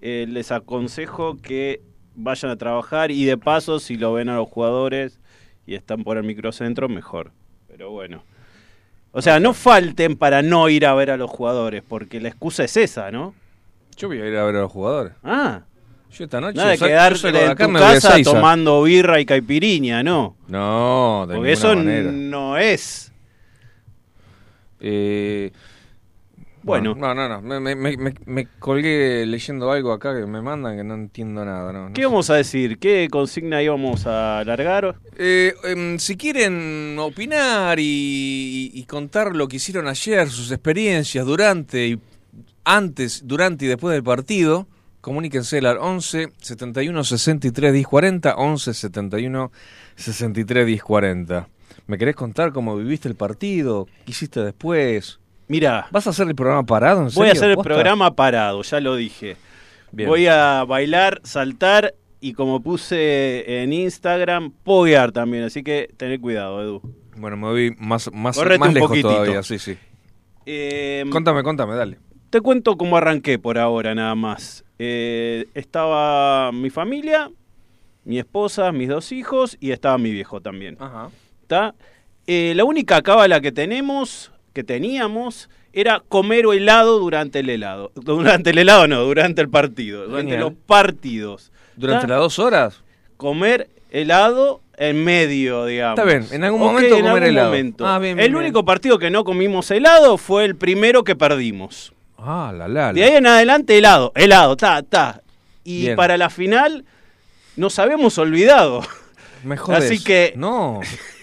eh, 0.00 0.26
les 0.28 0.50
aconsejo 0.50 1.36
que 1.40 1.82
vayan 2.16 2.50
a 2.50 2.56
trabajar 2.56 3.12
y 3.12 3.24
de 3.26 3.36
paso, 3.38 3.78
si 3.78 3.96
lo 3.96 4.12
ven 4.14 4.28
a 4.28 4.34
los 4.36 4.48
jugadores 4.48 5.20
y 5.66 5.74
están 5.74 6.04
por 6.04 6.16
el 6.16 6.24
microcentro, 6.24 6.88
mejor. 6.88 7.32
Pero 7.68 7.90
bueno. 7.90 8.22
O 9.12 9.22
sea, 9.22 9.40
no 9.40 9.54
falten 9.54 10.16
para 10.16 10.42
no 10.42 10.68
ir 10.68 10.84
a 10.86 10.94
ver 10.94 11.10
a 11.10 11.16
los 11.16 11.30
jugadores, 11.30 11.82
porque 11.86 12.20
la 12.20 12.28
excusa 12.28 12.64
es 12.64 12.76
esa, 12.76 13.10
¿no? 13.10 13.34
Yo 13.96 14.08
voy 14.08 14.20
a 14.20 14.26
ir 14.26 14.36
a 14.36 14.44
ver 14.44 14.56
a 14.56 14.60
los 14.60 14.70
jugadores. 14.72 15.14
Ah, 15.24 15.62
Yo 16.12 16.24
esta 16.24 16.40
noche. 16.40 16.56
nada 16.56 16.70
de 16.70 16.78
quedarte 16.78 17.32
de 17.32 17.44
en 17.46 17.56
tu 17.56 17.72
casa 17.72 18.16
tomando 18.22 18.82
birra 18.82 19.18
y 19.18 19.24
caipiriña, 19.24 20.02
¿no? 20.02 20.36
No, 20.48 21.24
de 21.26 21.36
Porque 21.36 21.52
eso 21.52 21.74
manera. 21.74 22.12
no 22.12 22.58
es. 22.58 23.10
Eh, 24.80 25.50
Bueno. 26.66 26.94
No, 26.96 27.14
no, 27.14 27.28
no. 27.28 27.40
Me, 27.40 27.60
me- 27.60 27.76
me- 27.76 27.96
me- 27.96 28.14
me 28.26 28.48
colgué 28.58 29.24
leyendo 29.24 29.70
algo 29.70 29.92
acá 29.92 30.18
que 30.18 30.26
me 30.26 30.42
mandan 30.42 30.76
que 30.76 30.82
no 30.84 30.94
entiendo 30.94 31.44
nada. 31.44 31.72
No, 31.72 31.88
no 31.88 31.94
¿Qué 31.94 32.02
sé. 32.02 32.06
vamos 32.06 32.28
a 32.28 32.34
decir? 32.34 32.78
¿Qué 32.78 33.06
consigna 33.10 33.62
íbamos 33.62 34.06
a 34.06 34.40
alargar? 34.40 34.96
Eh, 35.16 35.54
em, 35.64 35.98
si 35.98 36.16
quieren 36.16 36.96
opinar 36.98 37.78
y, 37.78 38.72
y 38.74 38.82
contar 38.84 39.36
lo 39.36 39.46
que 39.46 39.56
hicieron 39.56 39.86
ayer, 39.86 40.28
sus 40.28 40.50
experiencias 40.50 41.24
durante 41.24 41.86
y 41.86 42.00
antes, 42.64 43.22
durante 43.24 43.64
y 43.64 43.68
después 43.68 43.94
del 43.94 44.02
partido, 44.02 44.66
comuníquense 45.00 45.58
al 45.58 45.78
11 45.78 46.32
71 46.38 47.04
63 47.04 47.72
10 47.72 47.86
40, 47.86 48.34
11 48.34 48.74
71 48.74 49.52
63 49.94 50.66
10 50.66 50.82
40. 50.82 51.48
¿Me 51.86 51.96
querés 51.96 52.16
contar 52.16 52.52
cómo 52.52 52.76
viviste 52.76 53.08
el 53.08 53.14
partido? 53.14 53.86
¿Qué 54.04 54.10
hiciste 54.10 54.40
después? 54.40 55.20
Mira, 55.48 55.86
¿Vas 55.90 56.06
a 56.06 56.10
hacer 56.10 56.26
el 56.28 56.34
programa 56.34 56.64
parado? 56.64 57.02
¿En 57.02 57.14
voy 57.14 57.28
a 57.28 57.30
serio? 57.30 57.32
hacer 57.32 57.50
el 57.50 57.54
¿Posta? 57.56 57.68
programa 57.68 58.14
parado, 58.14 58.62
ya 58.62 58.80
lo 58.80 58.96
dije. 58.96 59.36
Bien. 59.92 60.08
Voy 60.08 60.26
a 60.26 60.64
bailar, 60.64 61.20
saltar 61.22 61.94
y 62.20 62.32
como 62.32 62.60
puse 62.62 63.62
en 63.62 63.72
Instagram, 63.72 64.50
poguear 64.64 65.12
también. 65.12 65.44
Así 65.44 65.62
que 65.62 65.88
tené 65.96 66.18
cuidado, 66.20 66.62
Edu. 66.62 66.82
Bueno, 67.16 67.36
me 67.36 67.46
voy 67.46 67.76
más, 67.78 68.10
más, 68.12 68.36
Correte 68.36 68.58
más 68.58 68.74
lejos 68.74 68.88
poquitito. 68.88 69.08
todavía, 69.14 69.42
sí, 69.42 69.58
sí. 69.58 69.78
Eh, 70.44 71.04
Contame, 71.10 71.42
contame, 71.42 71.74
dale. 71.74 71.98
Te 72.30 72.40
cuento 72.40 72.76
cómo 72.76 72.96
arranqué 72.96 73.38
por 73.38 73.56
ahora 73.58 73.94
nada 73.94 74.14
más. 74.14 74.64
Eh, 74.78 75.46
estaba 75.54 76.50
mi 76.52 76.70
familia, 76.70 77.30
mi 78.04 78.18
esposa, 78.18 78.72
mis 78.72 78.88
dos 78.88 79.12
hijos 79.12 79.56
y 79.60 79.70
estaba 79.70 79.96
mi 79.96 80.10
viejo 80.10 80.40
también. 80.40 80.76
Ajá. 80.80 81.08
¿Está? 81.42 81.74
Eh, 82.26 82.52
la 82.56 82.64
única 82.64 83.00
cábala 83.02 83.40
que 83.40 83.52
tenemos, 83.52 84.32
que 84.56 84.64
teníamos, 84.64 85.50
era 85.74 86.02
comer 86.08 86.46
helado 86.50 86.98
durante 86.98 87.40
el 87.40 87.50
helado. 87.50 87.92
Durante 87.94 88.48
el 88.50 88.56
helado 88.58 88.88
no, 88.88 89.02
durante 89.02 89.42
el 89.42 89.50
partido, 89.50 90.06
durante 90.06 90.30
Genial. 90.32 90.40
los 90.40 90.52
partidos. 90.66 91.52
¿Durante 91.76 92.06
las 92.08 92.18
dos 92.20 92.38
horas? 92.38 92.82
Comer 93.18 93.68
helado 93.90 94.62
en 94.78 95.04
medio, 95.04 95.66
digamos. 95.66 95.98
Está 95.98 96.10
bien, 96.10 96.26
en 96.32 96.42
algún 96.44 96.60
momento 96.60 96.94
en 96.96 97.02
comer 97.02 97.22
algún 97.24 97.28
helado. 97.28 97.48
momento. 97.50 97.86
Ah, 97.86 97.98
bien, 97.98 98.18
el 98.18 98.30
bien, 98.30 98.36
único 98.36 98.64
partido 98.64 98.98
que 98.98 99.10
no 99.10 99.24
comimos 99.24 99.70
helado 99.70 100.16
fue 100.16 100.46
el 100.46 100.56
primero 100.56 101.04
que 101.04 101.14
perdimos. 101.14 101.92
Ah, 102.16 102.50
la 102.56 102.66
la. 102.66 102.94
De 102.94 103.04
ahí 103.04 103.16
en 103.16 103.26
adelante 103.26 103.76
helado, 103.76 104.10
helado, 104.14 104.56
ta, 104.56 104.82
ta. 104.82 105.20
Y 105.64 105.90
para 105.96 106.16
la 106.16 106.30
final 106.30 106.86
nos 107.56 107.78
habíamos 107.78 108.16
olvidado. 108.16 108.80
Me 109.44 109.58
jodes. 109.58 109.84
Así 109.84 110.02
que- 110.02 110.32
No. 110.34 110.80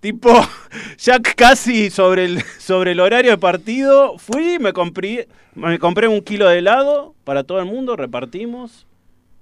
Tipo, 0.00 0.30
ya 0.98 1.20
casi 1.20 1.90
sobre 1.90 2.24
el, 2.24 2.42
sobre 2.58 2.92
el 2.92 3.00
horario 3.00 3.32
de 3.32 3.38
partido, 3.38 4.16
fui, 4.18 4.58
me 4.58 4.72
compré, 4.72 5.28
me 5.54 5.78
compré 5.78 6.08
un 6.08 6.20
kilo 6.20 6.48
de 6.48 6.58
helado 6.58 7.14
para 7.24 7.44
todo 7.44 7.58
el 7.58 7.66
mundo, 7.66 7.96
repartimos. 7.96 8.86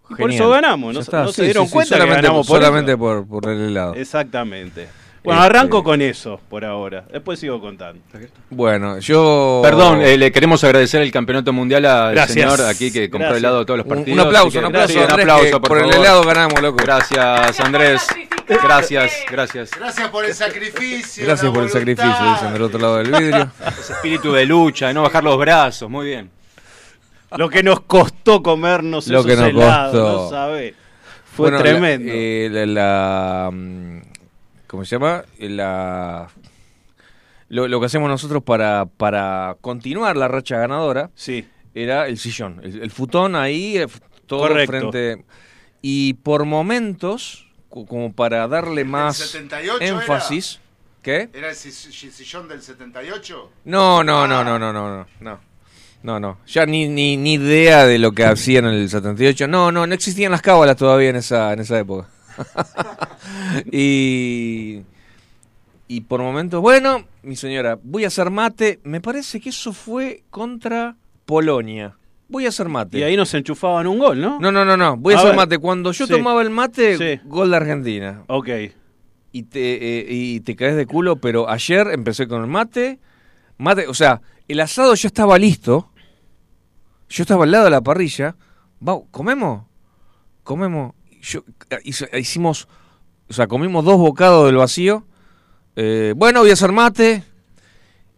Y 0.08 0.14
por 0.14 0.30
eso 0.30 0.48
ganamos, 0.48 0.94
no, 0.94 1.02
sí, 1.02 1.32
se 1.32 1.42
dieron 1.44 1.64
sí, 1.64 1.68
sí, 1.68 1.72
cuenta 1.72 1.98
que 1.98 2.06
ganamos 2.06 2.46
por 2.46 2.60
solamente 2.60 2.96
por, 2.96 3.26
por 3.26 3.48
el 3.48 3.60
helado. 3.70 3.94
Exactamente. 3.94 4.88
Bueno, 5.26 5.42
Este- 5.44 5.56
arranco 5.58 5.82
con 5.84 6.00
eso 6.00 6.40
por 6.48 6.64
ahora. 6.64 7.04
Después 7.12 7.38
sigo 7.40 7.60
contando. 7.60 8.00
Bueno, 8.48 8.98
yo. 9.00 9.60
Perdón, 9.62 10.00
eh, 10.00 10.16
le 10.16 10.30
queremos 10.32 10.62
agradecer 10.64 11.02
el 11.02 11.10
campeonato 11.10 11.52
mundial 11.52 11.84
al 11.84 12.14
Gracias. 12.14 12.32
señor 12.54 12.70
aquí 12.70 12.90
que 12.92 13.10
compró 13.10 13.26
Gracias. 13.30 13.38
helado 13.42 13.66
todos 13.66 13.78
los 13.78 13.86
Un, 13.86 13.90
partidos. 13.94 14.18
un 14.20 14.26
aplauso, 14.26 14.58
un 14.60 14.64
aplauso, 14.66 14.98
un 15.04 15.10
aplauso, 15.12 15.60
por, 15.60 15.68
por, 15.68 15.78
el 15.78 15.92
helado 15.92 16.22
ganamos, 16.22 16.62
loco. 16.62 16.78
Gracias, 16.82 17.60
Andrés. 17.60 18.06
Gracias, 18.48 19.12
gracias. 19.28 19.70
Gracias 19.76 20.08
por 20.10 20.24
el 20.24 20.32
sacrificio. 20.32 21.24
Gracias 21.26 21.50
por 21.52 21.64
el 21.64 21.68
voluntad. 21.70 21.78
sacrificio, 21.80 22.32
dicen 22.32 22.52
del 22.52 22.62
otro 22.62 22.78
lado 22.78 22.96
del 22.98 23.10
vidrio. 23.10 23.50
Ese 23.80 23.92
espíritu 23.94 24.32
de 24.32 24.46
lucha, 24.46 24.86
de 24.88 24.94
no 24.94 25.02
bajar 25.02 25.24
los 25.24 25.36
brazos, 25.36 25.90
muy 25.90 26.06
bien. 26.06 26.30
Lo 27.36 27.48
que 27.50 27.64
nos 27.64 27.80
costó 27.80 28.40
comernos 28.44 29.08
Lo 29.08 29.18
esos 29.18 29.26
que 29.30 29.36
nos 29.36 29.48
helados, 29.48 29.92
costó. 29.92 30.22
no 30.22 30.30
sabe. 30.30 30.74
Fue 31.36 31.50
Bueno, 31.50 31.56
la- 31.58 31.62
tremendo. 31.64 32.12
eh, 32.14 32.48
La, 32.50 32.66
la, 32.66 33.50
mm, 33.52 34.00
¿Cómo 34.66 34.84
se 34.84 34.96
llama? 34.96 35.24
La. 35.38 36.28
Lo, 37.48 37.68
lo 37.68 37.78
que 37.78 37.86
hacemos 37.86 38.08
nosotros 38.08 38.42
para, 38.42 38.86
para 38.86 39.56
continuar 39.60 40.16
la 40.16 40.26
racha 40.26 40.58
ganadora 40.58 41.10
sí. 41.14 41.46
era 41.74 42.08
el 42.08 42.18
sillón, 42.18 42.60
el, 42.64 42.82
el 42.82 42.90
futón 42.90 43.36
ahí, 43.36 43.78
eh, 43.78 43.86
todo 44.26 44.40
Correcto. 44.48 44.90
frente. 44.90 45.24
Y 45.80 46.14
por 46.14 46.44
momentos, 46.44 47.46
co- 47.68 47.86
como 47.86 48.12
para 48.12 48.48
darle 48.48 48.84
más 48.84 49.16
78 49.18 49.84
énfasis. 49.84 50.60
¿Qué? 51.02 51.28
¿Era 51.32 51.50
el 51.50 51.54
si- 51.54 51.70
si- 51.70 52.10
sillón 52.10 52.48
del 52.48 52.60
78? 52.60 53.52
No, 53.66 54.02
no, 54.02 54.26
no, 54.26 54.42
no, 54.42 54.58
no, 54.58 54.72
no, 54.72 54.88
no, 54.96 55.06
no. 55.20 55.40
No, 56.02 56.20
no. 56.20 56.38
Ya 56.48 56.66
ni, 56.66 56.88
ni, 56.88 57.16
ni 57.16 57.34
idea 57.34 57.86
de 57.86 57.98
lo 58.00 58.10
que 58.10 58.24
hacían 58.24 58.64
en 58.66 58.74
el 58.74 58.88
78. 58.90 59.46
No, 59.46 59.70
no, 59.70 59.86
no 59.86 59.94
existían 59.94 60.32
las 60.32 60.42
cábalas 60.42 60.76
todavía 60.76 61.10
en 61.10 61.16
esa, 61.16 61.52
en 61.52 61.60
esa 61.60 61.78
época. 61.78 62.08
y, 63.72 64.82
y 65.88 66.00
por 66.02 66.20
momentos, 66.20 66.60
bueno, 66.60 67.04
mi 67.22 67.36
señora, 67.36 67.78
voy 67.82 68.04
a 68.04 68.08
hacer 68.08 68.30
mate. 68.30 68.80
Me 68.84 69.00
parece 69.00 69.40
que 69.40 69.50
eso 69.50 69.72
fue 69.72 70.22
contra 70.30 70.96
Polonia. 71.24 71.96
Voy 72.28 72.46
a 72.46 72.48
hacer 72.48 72.68
mate. 72.68 72.98
Y 72.98 73.02
ahí 73.04 73.16
nos 73.16 73.32
enchufaban 73.34 73.86
un 73.86 73.98
gol, 73.98 74.20
¿no? 74.20 74.40
No, 74.40 74.50
no, 74.50 74.64
no, 74.64 74.76
no. 74.76 74.96
Voy 74.96 75.14
a, 75.14 75.16
A 75.16 75.20
hacer 75.20 75.30
ver. 75.30 75.36
mate. 75.36 75.58
Cuando 75.58 75.92
yo 75.92 76.06
Sí. 76.06 76.12
tomaba 76.12 76.42
el 76.42 76.50
mate, 76.50 76.96
Sí. 76.98 77.20
gol 77.24 77.50
de 77.50 77.56
Argentina. 77.56 78.24
Ok. 78.26 78.48
Y 79.32 79.42
te, 79.44 80.00
eh, 80.00 80.06
y 80.08 80.40
te 80.40 80.56
caes 80.56 80.76
de 80.76 80.86
culo, 80.86 81.16
pero 81.16 81.48
ayer 81.48 81.86
empecé 81.92 82.26
con 82.26 82.40
el 82.42 82.48
mate. 82.48 82.98
Mate, 83.58 83.86
o 83.86 83.94
sea, 83.94 84.20
el 84.48 84.60
asado 84.60 84.94
ya 84.94 85.06
estaba 85.06 85.38
listo. 85.38 85.90
Yo 87.08 87.22
estaba 87.22 87.44
al 87.44 87.50
lado 87.52 87.64
de 87.66 87.70
la 87.70 87.80
parrilla. 87.80 88.34
Va, 88.86 88.98
¿Comemos? 89.12 89.62
Comemos. 90.42 90.94
Yo, 91.28 91.42
hizo- 91.84 92.06
hicimos, 92.16 92.68
o 93.28 93.32
sea, 93.32 93.46
comimos 93.48 93.84
dos 93.84 93.98
bocados 93.98 94.46
del 94.46 94.56
vacío. 94.56 95.04
Eh, 95.74 96.14
bueno, 96.16 96.40
voy 96.40 96.50
a 96.50 96.52
hacer 96.52 96.72
mate. 96.72 97.22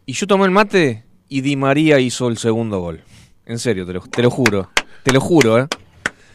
Y 0.07 0.13
yo 0.13 0.27
tomé 0.27 0.45
el 0.45 0.51
mate 0.51 1.05
y 1.29 1.41
Di 1.41 1.57
María 1.57 1.99
hizo 2.01 2.29
el 2.29 2.39
segundo 2.39 2.81
gol. 2.81 3.03
En 3.47 3.59
serio, 3.59 3.87
te 3.87 3.93
lo, 3.95 4.01
te 4.01 4.23
lo 4.23 4.31
juro. 4.31 4.71
Te 5.03 5.13
lo 5.13 5.21
juro, 5.21 5.59
¿eh? 5.59 5.67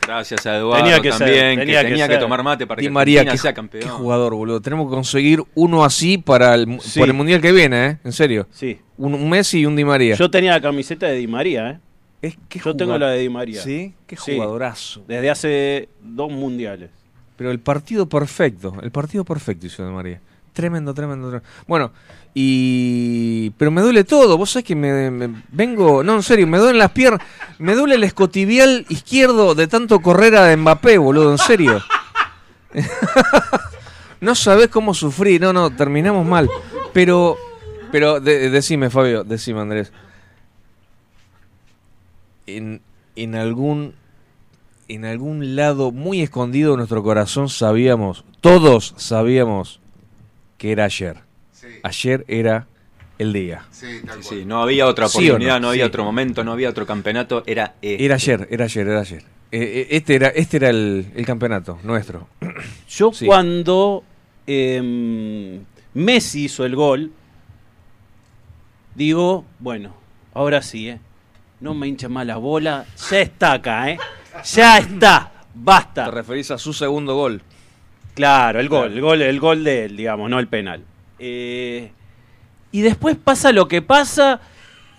Gracias 0.05 0.45
a 0.47 0.57
Eduardo 0.57 0.83
Tenía 0.83 0.99
que 0.99 1.11
ser, 1.11 1.19
también, 1.19 1.59
tenía 1.59 1.79
que 1.79 1.85
que 1.85 1.89
tenía 1.91 2.07
que, 2.07 2.13
ser. 2.15 2.21
tomar 2.21 2.43
mate 2.43 2.67
para 2.67 2.79
Di 2.81 2.87
que 2.87 2.91
María, 2.91 3.21
Argentina 3.21 3.33
qué, 3.33 3.41
sea 3.41 3.51
qué 3.51 3.55
campeón. 3.55 3.89
jugador, 3.89 4.33
boludo. 4.35 4.59
Tenemos 4.61 4.87
que 4.89 4.95
conseguir 4.95 5.41
uno 5.55 5.85
así 5.85 6.17
para 6.17 6.55
el, 6.55 6.79
Sí. 6.81 6.99
por 6.99 7.07
el 7.07 7.13
mundial 7.13 7.39
que 7.39 7.51
viene, 7.53 7.85
¿eh? 7.87 7.97
En 8.03 8.11
serio. 8.11 8.47
Sí. 8.51 8.79
Un, 8.97 9.13
un 9.13 9.29
Messi 9.29 9.59
y 9.59 9.65
un 9.65 9.75
Di 9.75 9.85
María. 9.85 10.15
Yo 10.15 10.29
tenía 10.29 10.51
la 10.51 10.61
camiseta 10.61 11.05
de 11.07 11.15
Di 11.15 11.27
María, 11.27 11.69
¿eh? 11.69 11.79
Es 12.23 12.37
que 12.49 12.57
Yo 12.59 12.73
tengo 12.75 12.97
la 12.97 13.09
de 13.09 13.19
Di 13.19 13.29
María. 13.29 13.61
¿Sí? 13.61 13.93
Qué 14.07 14.15
Sí. 14.17 14.33
jugadorazo. 14.35 15.03
Desde 15.07 15.29
hace 15.29 15.89
dos 16.01 16.31
mundiales. 16.31 16.89
Pero 17.35 17.51
el 17.51 17.59
partido 17.59 18.07
perfecto, 18.07 18.73
el 18.81 18.89
partido 18.91 19.23
perfecto 19.25 19.67
hizo 19.67 19.85
Di 19.85 19.91
María. 19.93 20.19
Tremendo, 20.53 20.93
tremendo, 20.93 21.29
tremendo. 21.29 21.49
Bueno, 21.67 21.91
y... 22.33 23.49
Pero 23.57 23.71
me 23.71 23.81
duele 23.81 24.03
todo, 24.05 24.37
vos 24.37 24.51
sabés 24.51 24.65
que 24.65 24.75
me, 24.75 25.11
me- 25.11 25.43
vengo... 25.51 26.03
No, 26.03 26.15
en 26.15 26.23
serio, 26.23 26.47
me 26.47 26.59
duelen 26.59 26.77
las 26.77 26.91
piernas. 26.91 27.21
Me 27.59 27.73
duele 27.75 27.95
el 27.95 28.03
escotibial 28.03 28.85
izquierdo 28.87 29.53
de 29.55 29.67
tanto 29.67 29.99
correr 29.99 30.35
a 30.37 30.55
Mbappé, 30.55 30.97
boludo, 30.99 31.31
en 31.31 31.37
serio. 31.39 31.81
no 34.21 34.35
sabés 34.35 34.69
cómo 34.69 34.93
sufrí, 34.93 35.39
no, 35.39 35.53
no, 35.53 35.75
terminamos 35.75 36.25
mal. 36.25 36.49
Pero, 36.93 37.35
pero, 37.91 38.19
de- 38.19 38.49
decime, 38.49 38.89
Fabio, 38.89 39.23
decime, 39.23 39.59
Andrés. 39.61 39.91
En, 42.47 42.81
en 43.15 43.35
algún 43.35 43.93
en 44.89 45.05
algún 45.05 45.55
lado 45.55 45.91
muy 45.91 46.21
escondido 46.21 46.71
de 46.71 46.77
nuestro 46.77 47.01
corazón 47.03 47.47
sabíamos, 47.49 48.25
todos 48.41 48.93
sabíamos 48.97 49.79
que 50.57 50.71
era 50.73 50.83
ayer. 50.85 51.17
Sí, 51.53 51.67
Ayer 51.83 52.25
era 52.27 52.67
el 53.17 53.31
día. 53.31 53.65
sí, 53.71 54.01
tal 54.05 54.21
Sí, 54.21 54.27
cual. 54.27 54.39
sí, 54.39 54.45
no 54.45 54.61
había 54.61 54.85
otra 54.87 55.07
¿Sí 55.07 55.17
o 55.19 55.21
no? 55.21 55.27
oportunidad, 55.29 55.61
no, 55.61 55.69
había 55.69 55.85
Sí. 55.85 55.87
otro 55.87 56.03
momento, 56.03 56.43
no 56.43 56.51
había 56.51 56.69
otro 56.69 56.85
campeonato, 56.85 57.43
era 57.45 57.75
este. 57.81 58.03
Era 58.03 58.15
ayer, 58.15 58.47
era 58.51 58.65
ayer, 58.65 58.87
era 58.87 58.99
ayer. 58.99 59.23
Eh, 59.51 59.61
eh, 59.61 59.87
este 59.91 60.15
era, 60.15 60.27
este 60.29 60.57
era 60.57 60.69
el, 60.69 61.05
el 61.15 61.25
campeonato 61.25 61.79
nuestro. 61.83 62.27
Yo 62.89 63.13
Sí. 63.13 63.25
cuando 63.25 64.03
em, 64.45 65.61
Messi 65.93 66.45
hizo 66.45 66.65
el 66.65 66.75
gol, 66.75 67.11
digo, 68.95 69.45
bueno, 69.59 69.93
ahora 70.33 70.61
sí, 70.61 70.89
¿eh? 70.89 70.99
No 71.63 71.73
me 71.73 71.87
hincha 71.87 72.09
más 72.09 72.27
la 72.27 72.35
bola, 72.35 72.85
ya 73.09 73.21
está 73.21 73.53
acá, 73.53 73.89
¿eh? 73.89 73.97
Ya 74.43 74.79
está, 74.79 75.31
Te 75.33 75.49
basta. 75.55 76.11
referís 76.11 76.51
a 76.51 76.57
su 76.57 76.73
segundo 76.73 77.15
gol. 77.15 77.41
Claro, 78.15 78.59
el 78.59 78.67
gol, 78.67 78.91
el 78.91 78.99
gol, 78.99 79.21
el 79.21 79.39
gol 79.39 79.63
de 79.63 79.85
él, 79.85 79.95
digamos, 79.95 80.29
no 80.29 80.39
el 80.39 80.49
penal. 80.49 80.83
Eh, 81.19 81.89
y 82.73 82.81
después 82.81 83.15
pasa 83.15 83.53
lo 83.53 83.69
que 83.69 83.81
pasa 83.81 84.41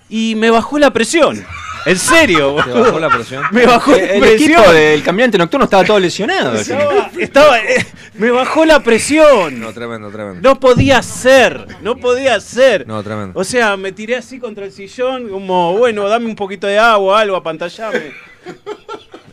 y 0.08 0.36
me 0.36 0.48
bajó 0.50 0.78
la 0.78 0.90
presión. 0.90 1.44
En 1.86 1.98
serio, 1.98 2.56
¿Te 2.64 2.70
boludo. 2.70 2.84
bajó 2.84 2.98
la 3.00 3.08
presión? 3.10 3.44
Me 3.52 3.66
bajó 3.66 3.90
la 3.92 3.96
El 3.98 4.20
presión. 4.20 4.52
equipo 4.52 4.72
del 4.72 5.02
caminante 5.02 5.36
nocturno 5.38 5.64
estaba 5.64 5.84
todo 5.84 5.98
lesionado. 5.98 6.54
Estaba, 6.54 7.10
estaba- 7.18 7.58
eh, 7.60 7.84
me 8.14 8.30
bajó 8.30 8.64
la 8.64 8.80
presión. 8.82 9.60
No, 9.60 9.72
tremendo, 9.72 10.10
tremendo. 10.10 10.40
No 10.48 10.58
podía 10.58 11.02
ser, 11.02 11.66
no 11.82 11.96
podía 11.96 12.40
ser. 12.40 12.86
No, 12.86 13.02
tremendo. 13.02 13.38
O 13.38 13.44
sea, 13.44 13.76
me 13.76 13.92
tiré 13.92 14.16
así 14.16 14.38
contra 14.38 14.64
el 14.64 14.72
sillón, 14.72 15.28
como, 15.28 15.76
bueno, 15.76 16.08
dame 16.08 16.26
un 16.26 16.36
poquito 16.36 16.66
de 16.66 16.78
agua, 16.78 17.20
algo, 17.20 17.36
apantallame. 17.36 18.12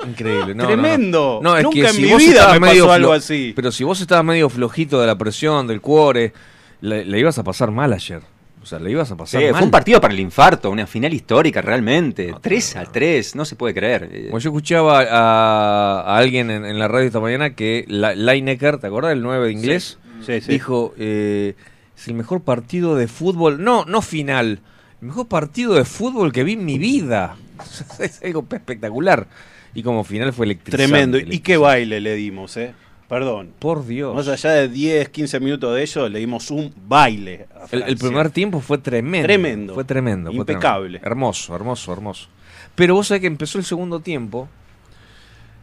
Increíble. 0.08 0.56
No, 0.56 0.66
Tremendo. 0.68 1.40
No, 1.44 1.50
no. 1.50 1.52
No, 1.52 1.58
es 1.58 1.64
Nunca 1.64 1.76
que 1.76 1.88
en 1.88 1.94
si 1.94 2.02
mi 2.02 2.14
vida 2.16 2.52
me 2.54 2.60
medio 2.60 2.84
pasó 2.86 2.94
algo 2.94 3.14
así. 3.14 3.54
Pero 3.56 3.72
si 3.72 3.84
vos 3.84 4.02
estabas 4.02 4.26
medio 4.26 4.50
flojito 4.50 5.00
de 5.00 5.08
la 5.08 5.16
presión, 5.18 5.68
del 5.68 5.80
cuore, 5.80 6.34
le, 6.82 7.06
le 7.06 7.20
ibas 7.20 7.38
a 7.38 7.44
pasar 7.44 7.72
mal 7.72 7.94
ayer. 7.94 8.22
O 8.62 8.66
sea, 8.66 8.80
le 8.80 8.92
ibas 8.92 9.10
a 9.12 9.16
Sí, 9.16 9.18
pasar 9.18 9.42
fue 9.54 9.64
un 9.64 9.72
partido 9.72 10.00
para 10.00 10.14
el 10.14 10.20
infarto, 10.20 10.70
una 10.70 10.86
final 10.86 11.14
histórica 11.14 11.62
realmente. 11.62 12.34
3 12.40 12.76
a 12.76 12.86
3, 12.86 13.36
no 13.36 13.44
se 13.44 13.56
puede 13.56 13.74
creer. 13.74 14.10
Eh, 14.12 14.22
Bueno, 14.30 14.40
yo 14.40 14.50
escuchaba 14.52 15.00
a, 15.02 16.02
a 16.02 16.18
alguien 16.18 16.52
en, 16.52 16.66
en 16.66 16.78
la 16.78 16.88
radio 16.88 17.08
esta 17.08 17.20
mañana 17.20 17.56
que 17.56 17.86
la, 17.88 18.14
Lineker, 18.14 18.78
¿te 18.78 18.88
acordás 18.88 19.10
del 19.12 19.24
9 19.24 19.48
de 19.48 19.52
inglés? 19.52 19.98
Sí, 20.26 20.42
sí. 20.42 20.52
Dijo, 20.52 20.94
eh, 20.98 21.56
es 21.98 22.08
el 22.08 22.14
mejor 22.14 22.42
partido 22.44 22.96
de 22.96 23.08
fútbol, 23.08 23.64
no, 23.64 23.86
no 23.86 24.02
final, 24.04 24.60
el 25.02 25.08
mejor 25.08 25.28
partido 25.28 25.74
de 25.74 25.84
fútbol 25.84 26.32
que 26.32 26.44
vi 26.44 26.54
en 26.54 26.64
mi 26.66 26.78
vida. 26.78 27.38
es 28.00 28.22
algo 28.24 28.46
espectacular. 28.52 29.28
Y 29.74 29.84
como 29.84 30.04
final 30.04 30.34
fue 30.34 30.46
electrizante. 30.46 30.86
Tremendo. 30.88 31.18
¿Y 31.18 31.40
qué 31.40 31.58
baile 31.58 32.00
le 32.02 32.14
dimos, 32.16 32.58
eh? 32.58 32.74
Perdón. 33.12 33.52
Por 33.60 33.86
Dios. 33.86 34.16
Más 34.16 34.30
allá 34.30 34.52
de 34.52 34.70
10, 34.70 35.10
15 35.10 35.42
minutos 35.42 35.76
de 35.76 35.82
ello, 35.82 36.08
le 36.08 36.20
dimos 36.20 36.50
un 36.50 36.74
baile. 36.88 37.46
a 37.54 37.66
El, 37.70 37.82
el 37.84 37.98
primer 37.98 38.30
tiempo 38.30 38.62
fue 38.62 38.78
tremendo. 38.78 39.28
Tremendo. 39.28 39.74
Fue 39.74 39.84
tremendo. 39.84 40.30
fue 40.32 40.38
Impecable. 40.38 41.00
tremendo. 41.00 41.08
Hermoso, 41.08 41.54
hermoso, 41.54 41.92
hermoso. 41.92 42.30
Pero 42.74 42.96
vos 42.96 43.08
sabés 43.08 43.20
que 43.20 43.28
empezó 43.28 43.58
el 43.58 43.66
segundo 43.66 44.00
tiempo. 44.00 44.48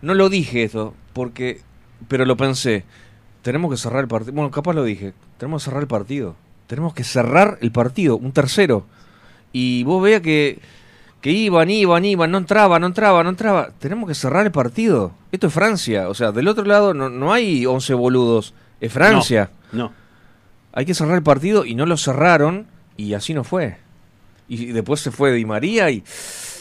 No 0.02 0.12
lo 0.12 0.28
dije 0.28 0.64
esto, 0.64 0.92
porque. 1.14 1.62
Pero 2.06 2.26
lo 2.26 2.36
pensé. 2.36 2.84
Tenemos 3.40 3.70
que 3.70 3.78
cerrar 3.78 4.02
el 4.02 4.08
partido. 4.08 4.34
Bueno, 4.34 4.50
capaz 4.50 4.74
lo 4.74 4.84
dije. 4.84 5.14
Tenemos 5.38 5.62
que 5.62 5.70
cerrar 5.70 5.80
el 5.80 5.88
partido. 5.88 6.36
Tenemos 6.66 6.92
que 6.92 7.02
cerrar 7.02 7.56
el 7.62 7.72
partido. 7.72 8.18
Un 8.18 8.32
tercero. 8.32 8.84
Y 9.54 9.84
vos 9.84 10.02
veas 10.02 10.20
que. 10.20 10.58
Que 11.20 11.30
iban, 11.32 11.68
iban, 11.70 12.04
iban, 12.04 12.30
no 12.30 12.38
entraba, 12.38 12.78
no 12.78 12.86
entraba, 12.86 13.22
no 13.24 13.30
entraba. 13.30 13.70
Tenemos 13.78 14.08
que 14.08 14.14
cerrar 14.14 14.46
el 14.46 14.52
partido. 14.52 15.12
Esto 15.32 15.48
es 15.48 15.52
Francia. 15.52 16.08
O 16.08 16.14
sea, 16.14 16.30
del 16.32 16.46
otro 16.46 16.64
lado 16.64 16.94
no, 16.94 17.08
no 17.08 17.32
hay 17.32 17.66
11 17.66 17.94
boludos. 17.94 18.54
Es 18.80 18.92
Francia 18.92 19.50
No. 19.72 19.92
hay 20.72 20.86
que 20.86 20.94
cerrar 20.94 21.16
el 21.16 21.22
partido 21.24 21.64
y 21.64 21.74
no 21.74 21.84
lo 21.86 21.96
cerraron 21.96 22.66
y 22.96 23.14
así 23.14 23.34
no 23.34 23.42
fue. 23.42 23.78
Y 24.48 24.66
después 24.66 25.00
se 25.00 25.10
fue 25.10 25.32
Di 25.32 25.44
María 25.44 25.90
y... 25.90 26.02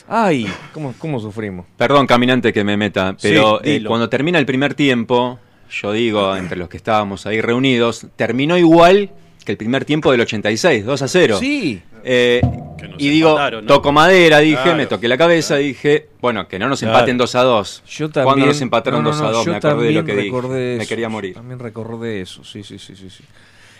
¡Ay! 0.09 0.47
¿Cómo, 0.73 0.93
cómo 0.97 1.19
sufrimos? 1.19 1.65
Perdón, 1.77 2.07
caminante, 2.07 2.51
que 2.53 2.63
me 2.63 2.77
meta, 2.77 3.15
pero 3.21 3.59
Sí, 3.63 3.69
eh, 3.71 3.83
cuando 3.85 4.09
termina 4.09 4.39
el 4.39 4.45
primer 4.45 4.73
tiempo, 4.73 5.37
yo 5.69 5.91
digo, 5.91 6.35
entre 6.35 6.57
los 6.57 6.69
que 6.69 6.77
estábamos 6.77 7.25
ahí 7.25 7.41
reunidos, 7.41 8.07
terminó 8.15 8.57
igual 8.57 9.11
que 9.47 9.53
el 9.53 9.57
primer 9.57 9.86
tiempo 9.86 10.12
del 10.12 10.19
86, 10.21 10.83
2 10.86 11.01
a 11.01 11.07
0. 11.07 11.38
Sí. 11.39 11.81
Eh, 12.03 12.41
Que 12.77 12.88
nos 12.89 13.01
y 13.01 13.10
digo, 13.10 13.29
empataron, 13.29 13.65
¿no? 13.65 13.73
toco 13.73 13.91
madera, 13.93 14.39
dije, 14.39 14.62
Claro. 14.62 14.75
me 14.77 14.86
toqué 14.88 15.07
la 15.07 15.17
cabeza, 15.17 15.55
dije, 15.55 16.10
bueno, 16.21 16.47
que 16.49 16.60
no 16.60 16.67
nos 16.67 16.79
Claro. 16.81 16.95
empaten 16.95 17.17
2 17.17 17.36
a 17.36 17.43
2. 17.43 17.83
Yo 17.88 18.10
también... 18.10 18.25
Cuando 18.25 18.45
nos 18.45 18.62
empataron 18.62 19.03
no, 19.03 19.10
no, 19.12 19.15
2 19.15 19.21
a 19.21 19.23
no, 19.23 19.31
2, 19.31 19.45
yo 19.45 19.51
me 19.51 19.57
acordé 19.57 19.86
de 19.88 19.91
lo 19.93 20.03
que 20.05 20.15
dije. 20.17 20.77
Me 20.77 20.86
quería 20.86 21.07
morir. 21.10 21.33
También 21.33 21.60
recordé 21.60 22.19
eso, 22.21 22.43
sí, 22.43 22.62
sí, 22.63 22.77
sí, 22.77 22.95
sí. 22.97 23.10
sí. 23.10 23.23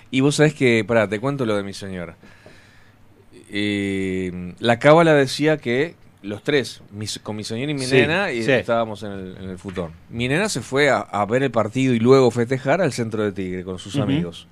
Y 0.10 0.21
vos 0.21 0.36
sabés 0.36 0.53
que... 0.53 0.86
Pará, 0.88 1.08
te 1.10 1.19
cuento 1.19 1.45
lo 1.45 1.56
de 1.58 1.63
mi 1.63 1.73
señora. 1.73 2.15
Eh, 3.49 4.53
la 4.60 4.80
cábala 4.80 5.13
decía 5.13 5.58
que 5.58 5.95
los 6.21 6.43
tres, 6.43 6.82
mis- 6.91 7.19
con 7.19 7.36
mi 7.36 7.43
señora 7.43 7.71
y 7.71 7.75
mi 7.75 7.86
Sí, 7.86 7.95
nena, 7.95 8.32
y 8.32 8.43
sí. 8.43 8.51
estábamos 8.51 9.03
en 9.03 9.12
el, 9.12 9.38
en 9.38 9.49
el 9.49 9.58
futón. 9.58 9.91
Mi 10.10 10.27
nena 10.27 10.49
se 10.49 10.62
fue 10.62 10.89
a, 10.89 10.99
a 10.99 11.25
ver 11.25 11.43
el 11.43 11.51
partido 11.51 11.93
y 11.93 11.99
luego 11.99 12.32
festejar 12.32 12.82
al 12.82 12.91
centro 12.93 13.23
de 13.23 13.32
Tigre 13.32 13.63
con 13.63 13.80
sus 13.80 13.97
amigos. 13.97 14.47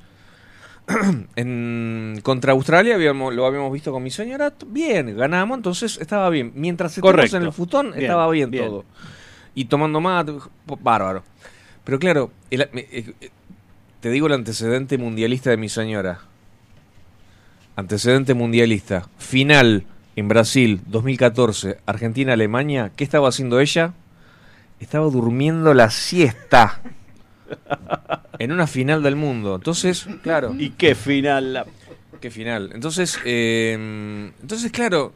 en, 1.35 2.19
contra 2.23 2.53
Australia 2.53 2.95
habíamos, 2.95 3.33
lo 3.33 3.45
habíamos 3.45 3.71
visto 3.73 3.91
con 3.91 4.03
mi 4.03 4.11
señora, 4.11 4.53
bien, 4.67 5.15
ganamos, 5.17 5.57
entonces 5.57 5.97
estaba 5.99 6.29
bien. 6.29 6.51
Mientras 6.55 6.95
estábamos 6.97 7.33
en 7.33 7.43
el 7.43 7.51
futón, 7.53 7.87
Bien, 7.91 8.03
estaba 8.03 8.29
bien, 8.29 8.51
bien. 8.51 8.65
todo. 8.67 8.85
Y 9.55 9.65
tomando 9.65 9.99
p- 10.67 10.75
bárbaro. 10.81 11.23
Pero 11.83 11.99
claro, 11.99 12.31
el- 12.51 12.61
eh, 12.61 12.69
eh, 13.21 13.29
te 14.01 14.09
digo 14.09 14.27
el 14.27 14.33
antecedente 14.33 14.97
mundialista 14.97 15.49
de 15.49 15.57
mi 15.57 15.69
señora. 15.69 16.19
Antecedente 17.75 18.33
mundialista. 18.33 19.07
Final 19.17 19.85
en 20.15 20.27
Brasil, 20.27 20.81
2014, 20.87 21.77
Argentina-Alemania. 21.85 22.91
¿Qué 22.95 23.03
estaba 23.03 23.27
haciendo 23.29 23.59
ella? 23.59 23.93
Estaba 24.79 25.05
durmiendo 25.09 25.73
la 25.73 25.89
siesta. 25.89 26.81
En 28.39 28.51
una 28.51 28.67
final 28.67 29.01
del 29.03 29.15
mundo. 29.15 29.55
Entonces, 29.55 30.07
claro. 30.23 30.53
¿Y 30.57 30.71
qué 30.71 30.95
final? 30.95 31.53
la- 31.53 31.65
Qué 32.21 32.31
final. 32.31 32.71
Entonces, 32.73 33.19
eh, 33.25 34.31
entonces 34.41 34.71
claro, 34.71 35.13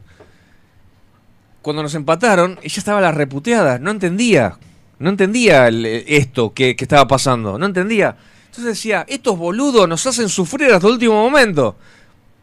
cuando 1.62 1.82
nos 1.82 1.94
empataron, 1.94 2.58
ella 2.62 2.74
estaba 2.78 3.00
la 3.00 3.10
reputeada, 3.12 3.78
no 3.78 3.90
entendía, 3.90 4.58
no 4.98 5.10
entendía 5.10 5.68
el- 5.68 5.84
esto 5.86 6.52
que, 6.54 6.76
que 6.76 6.84
estaba 6.84 7.06
pasando, 7.08 7.58
no 7.58 7.66
entendía. 7.66 8.16
Entonces 8.46 8.64
decía, 8.64 9.04
estos 9.08 9.36
boludos 9.38 9.88
nos 9.88 10.06
hacen 10.06 10.28
sufrir 10.28 10.72
hasta 10.72 10.86
el 10.86 10.94
último 10.94 11.14
momento. 11.22 11.76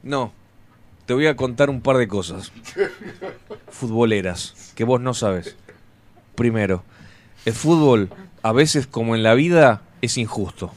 No, 0.04 0.34
te 1.06 1.14
voy 1.14 1.28
a 1.28 1.36
contar 1.36 1.70
un 1.70 1.82
par 1.82 1.98
de 1.98 2.08
cosas 2.08 2.52
futboleras 3.70 4.72
que 4.76 4.84
vos 4.84 5.02
no 5.02 5.14
sabes. 5.14 5.56
Primero, 6.36 6.84
el 7.46 7.54
fútbol, 7.54 8.10
a 8.48 8.54
veces 8.54 8.88
como 8.88 9.14
en 9.14 9.24
la 9.24 9.34
vida, 9.34 9.82
es 10.02 10.18
injusto. 10.18 10.72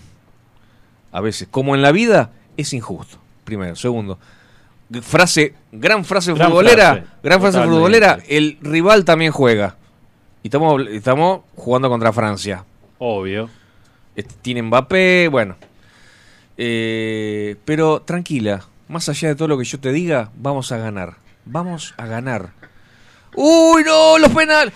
A 1.13 1.21
veces, 1.21 1.47
como 1.49 1.77
en 1.77 1.83
la 1.83 1.93
vida, 1.93 2.33
es 2.57 2.73
injusto. 2.73 3.19
Primero. 3.45 3.77
Segundo, 3.77 4.19
frase, 5.03 5.55
gran 5.71 6.05
frase 6.05 6.35
Gran 6.35 6.51
futbolera, 6.51 6.93
frase, 6.95 7.07
gran 7.23 7.41
frase 7.41 7.59
totalmente. 7.59 7.77
futbolera, 7.79 8.19
el 8.29 8.59
rival 8.61 9.05
también 9.05 9.31
juega. 9.31 9.77
Y 10.43 10.49
estamos, 10.49 10.83
estamos 10.89 11.43
jugando 11.55 11.89
contra 11.89 12.13
Francia. 12.13 12.65
Obvio. 12.99 13.49
Este, 14.17 14.35
Tiene 14.43 14.63
Mbappé, 14.63 15.29
bueno. 15.29 15.55
Eh, 16.57 17.55
pero 17.65 18.03
tranquila, 18.03 18.65
más 18.89 19.09
allá 19.09 19.29
de 19.29 19.37
todo 19.37 19.47
lo 19.47 19.57
que 19.59 19.65
yo 19.65 19.79
te 19.79 19.93
diga, 19.93 20.33
vamos 20.35 20.73
a 20.73 20.77
ganar. 20.77 21.19
Vamos 21.45 21.95
a 21.99 22.07
ganar. 22.07 22.51
¡Uy, 23.37 23.85
no! 23.85 24.19
¡Los 24.19 24.31
penales! 24.31 24.75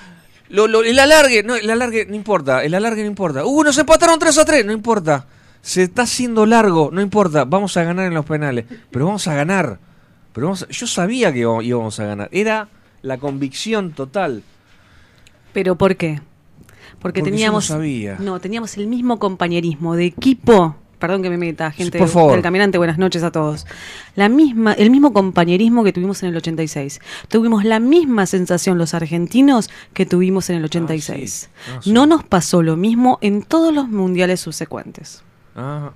Lo, 0.55 0.69
lo- 0.69 0.83
el 0.85 0.99
alargue, 0.99 1.43
no, 1.43 1.57
el 1.57 1.69
alargue 1.69 2.07
no 2.07 2.14
importa, 2.14 2.62
el 2.64 2.75
alargue 2.75 3.03
no 3.03 3.09
importa. 3.09 3.45
¡Uh, 3.45 3.64
nos 3.64 3.77
empataron 3.77 4.19
3 4.21 4.38
a 4.38 4.45
3! 4.45 4.64
No 4.64 4.73
importa. 4.73 5.27
Se 5.61 5.83
está 5.83 6.03
haciendo 6.03 6.47
largo, 6.47 6.90
no 6.93 7.01
importa. 7.01 7.45
Vamos 7.45 7.77
a 7.77 7.83
ganar 7.83 8.07
en 8.07 8.14
los 8.14 8.25
penales. 8.25 8.64
Pero 8.90 9.07
vamos 9.07 9.27
a 9.27 9.35
ganar. 9.35 9.79
Pero 10.33 10.47
vamos 10.47 10.62
a- 10.62 10.69
yo 10.69 10.87
sabía 10.87 11.33
que 11.33 11.40
íbamos- 11.40 11.99
a 11.99 12.05
ganar. 12.05 12.29
Era 12.31 12.69
la 13.03 13.19
convicción 13.19 13.93
total. 13.93 14.43
¿Pero 15.53 15.77
por 15.77 15.97
qué? 15.97 16.21
Porque, 17.01 17.01
Porque 17.01 17.21
yo 17.21 17.25
teníamos. 17.25 17.71
no 17.71 17.75
sabía. 17.77 18.17
No, 18.21 18.38
teníamos 18.40 18.77
el 18.77 18.87
mismo 18.87 19.19
compañerismo 19.19 19.97
de 19.97 20.07
equipo. 20.07 20.77
Perdón 21.05 21.23
que 21.23 21.29
me 21.29 21.37
meta, 21.37 21.71
gente 21.71 21.99
por 21.99 22.09
favor. 22.09 22.33
del 22.33 22.40
caminante, 22.43 22.79
buenas 22.79 22.97
noches 22.97 23.23
a 23.23 23.31
todos. 23.31 23.67
La 24.17 24.31
misma, 24.31 24.73
el 24.73 24.88
mismo 24.90 25.12
compañerismo 25.12 25.85
que 25.85 25.93
tuvimos 25.93 26.23
en 26.23 26.31
el 26.31 26.37
86. 26.38 26.99
Tuvimos 27.29 27.62
la 27.64 27.79
misma 27.79 28.25
sensación 28.25 28.79
los 28.79 28.95
argentinos 28.95 29.69
que 29.93 30.07
tuvimos 30.07 30.49
en 30.49 30.57
el 30.57 30.64
86. 30.64 31.51
Ah, 31.69 31.81
sí. 31.83 31.93
No 31.93 32.07
nos 32.07 32.25
pasó 32.25 32.62
lo 32.62 32.77
mismo 32.77 33.19
en 33.21 33.43
todos 33.43 33.75
los 33.75 33.87
mundiales 33.90 34.40
subsecuentes. 34.40 35.23
Ah, 35.55 35.90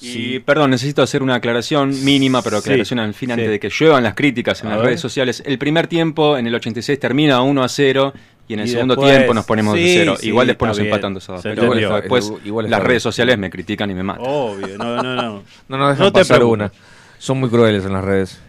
Y 0.00 0.38
perdón, 0.38 0.70
necesito 0.70 1.02
hacer 1.02 1.24
una 1.24 1.34
aclaración 1.34 1.90
mínima, 2.04 2.40
pero 2.42 2.60
Sí, 2.60 2.68
aclaración 2.70 3.00
al 3.00 3.12
fin 3.14 3.32
antes 3.32 3.48
de 3.50 3.58
que 3.58 3.68
lluevan 3.70 4.04
las 4.04 4.14
críticas 4.14 4.60
en 4.60 4.68
A 4.68 4.70
las 4.70 4.78
ver. 4.78 4.86
redes 4.86 5.00
sociales. 5.00 5.42
El 5.44 5.58
primer 5.58 5.88
tiempo 5.88 6.36
en 6.38 6.46
el 6.46 6.54
86 6.54 7.00
termina 7.00 7.42
1 7.42 7.64
a 7.64 7.68
0 7.68 8.12
y 8.48 8.54
en 8.54 8.60
el 8.60 8.66
Y 8.66 8.70
segundo 8.70 8.94
después- 8.96 9.14
tiempo 9.14 9.34
nos 9.34 9.44
ponemos 9.44 9.74
de 9.74 9.80
sí, 9.80 9.94
cero. 9.98 10.16
sí, 10.18 10.28
Igual 10.28 10.46
después 10.46 10.68
nos 10.68 10.78
bien. 10.78 10.88
empatan 10.88 11.14
2 11.14 11.28
a 11.28 11.32
2. 11.34 11.42
Se 11.42 11.48
Pero 11.50 11.62
entendió. 11.64 11.88
bueno, 11.88 12.00
después 12.00 12.24
Igual- 12.26 12.42
igual 12.46 12.64
las 12.64 12.70
está 12.78 12.78
redes 12.88 12.92
bien. 12.94 13.00
sociales 13.00 13.38
me 13.38 13.50
critican 13.50 13.90
y 13.90 13.94
me 13.94 14.02
matan. 14.02 14.24
Obvio, 14.26 14.78
no, 14.78 15.02
no, 15.02 15.14
no. 15.14 15.42
No 15.68 15.76
nos 15.78 15.90
dejan 15.90 16.04
No 16.06 16.12
te 16.12 16.20
pasar 16.20 16.42
una. 16.44 16.72
Son 17.18 17.38
muy 17.38 17.48
crueles 17.50 17.84
en 17.84 17.92
las 17.92 18.04
redes. 18.04 18.40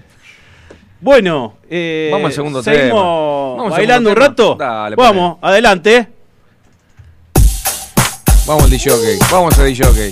Bueno, 1.02 1.58
eh, 1.70 2.10
Vamos 2.12 2.28
al 2.28 2.34
segundo 2.34 2.64
seguimos 2.64 2.88
tema. 2.90 3.02
Vamos 3.02 3.72
bailando 3.72 4.10
un 4.10 4.16
rato. 4.16 4.56
Dale, 4.60 4.96
Vamos, 4.96 5.38
adelante. 5.42 6.08
Vamos 8.46 8.64
al 8.64 8.70
DJ. 8.70 8.92
Vamos 9.32 9.58
al 9.60 9.66
DJ. 9.66 10.12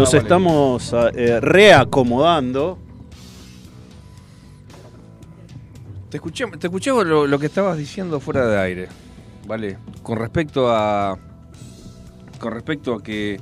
Nos 0.00 0.12
vale. 0.12 0.22
estamos 0.22 0.94
eh, 1.14 1.40
reacomodando. 1.40 2.78
Te 6.08 6.16
escuché, 6.16 6.46
te 6.58 6.68
escuché 6.68 6.90
lo, 6.90 7.26
lo 7.26 7.38
que 7.38 7.46
estabas 7.46 7.76
diciendo 7.76 8.18
fuera 8.18 8.46
de 8.46 8.58
aire, 8.58 8.88
¿vale? 9.46 9.76
Con 10.02 10.18
respecto 10.18 10.70
a. 10.70 11.18
Con 12.38 12.52
respecto 12.52 12.94
a 12.94 13.02
que 13.02 13.38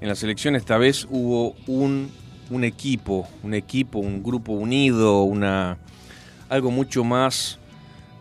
en 0.00 0.08
la 0.08 0.14
selección 0.14 0.56
esta 0.56 0.78
vez 0.78 1.06
hubo 1.10 1.54
un, 1.66 2.10
un 2.48 2.64
equipo, 2.64 3.28
un 3.42 3.52
equipo, 3.52 3.98
un 3.98 4.22
grupo 4.22 4.52
unido, 4.52 5.22
una 5.24 5.76
algo 6.48 6.70
mucho 6.70 7.04
más 7.04 7.58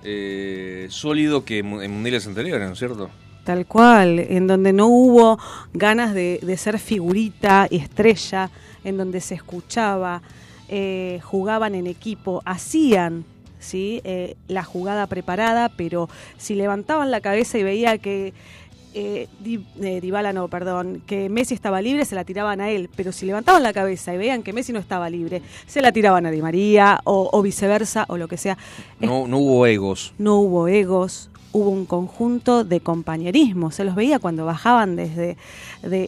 eh, 0.04 0.88
sólido 0.90 1.46
que 1.46 1.60
en 1.60 1.92
mundiales 1.92 2.28
anteriores, 2.28 2.68
¿no 2.68 2.74
es 2.74 2.80
cierto? 2.80 3.10
Tal 3.44 3.66
cual, 3.66 4.20
en 4.20 4.46
donde 4.48 4.72
no 4.72 4.88
hubo 4.88 5.40
ganas 5.74 6.14
de, 6.14 6.40
de 6.44 6.58
ser 6.58 6.78
figurita 6.78 7.68
y 7.70 7.78
estrella, 7.78 8.50
en 8.84 8.98
donde 8.98 9.20
se 9.20 9.34
escuchaba, 9.36 10.22
eh, 10.70 11.20
jugaban 11.24 11.74
en 11.76 11.88
equipo, 11.88 12.42
hacían 12.46 13.26
¿sí? 13.60 14.02
Eh, 14.04 14.36
la 14.48 14.64
jugada 14.64 15.08
preparada, 15.08 15.70
pero 15.70 16.08
si 16.38 16.56
levantaban 16.56 17.12
la 17.12 17.20
cabeza 17.22 17.58
y 17.58 17.64
veía 17.64 17.98
que 17.98 18.34
eh, 18.94 19.28
Di- 19.40 19.66
eh, 19.82 20.02
Dybala 20.02 20.34
no, 20.34 20.48
perdón, 20.50 21.02
que 21.08 21.30
Messi 21.30 21.54
estaba 21.54 21.82
libre, 21.82 22.04
se 22.06 22.14
la 22.16 22.26
tiraban 22.26 22.60
a 22.62 22.70
él, 22.70 22.90
pero 22.96 23.12
si 23.12 23.26
levantaban 23.26 23.64
la 23.64 23.72
cabeza 23.72 24.14
y 24.14 24.18
veían 24.18 24.44
que 24.44 24.52
Messi 24.52 24.74
no 24.74 24.80
estaba 24.80 25.10
libre, 25.10 25.42
se 25.66 25.82
la 25.82 25.92
tiraban 25.92 26.26
a 26.26 26.32
Di 26.32 26.42
María 26.42 27.00
o, 27.06 27.30
o 27.32 27.42
viceversa 27.42 28.06
o 28.10 28.18
lo 28.18 28.28
que 28.28 28.38
sea. 28.38 28.58
No, 29.00 29.28
no 29.28 29.38
hubo 29.38 29.66
egos. 29.66 30.14
no 30.18 30.36
hubo 30.38 30.68
egos, 30.68 31.30
hubo 31.54 31.70
un 31.70 31.86
conjunto 31.86 32.64
de 32.64 32.80
compañerismo. 32.80 33.72
Se 33.72 33.84
los 33.84 33.96
veía 33.96 34.20
cuando 34.20 34.46
bajaban 34.46 34.96
desde 34.96 35.38
de, 35.84 36.08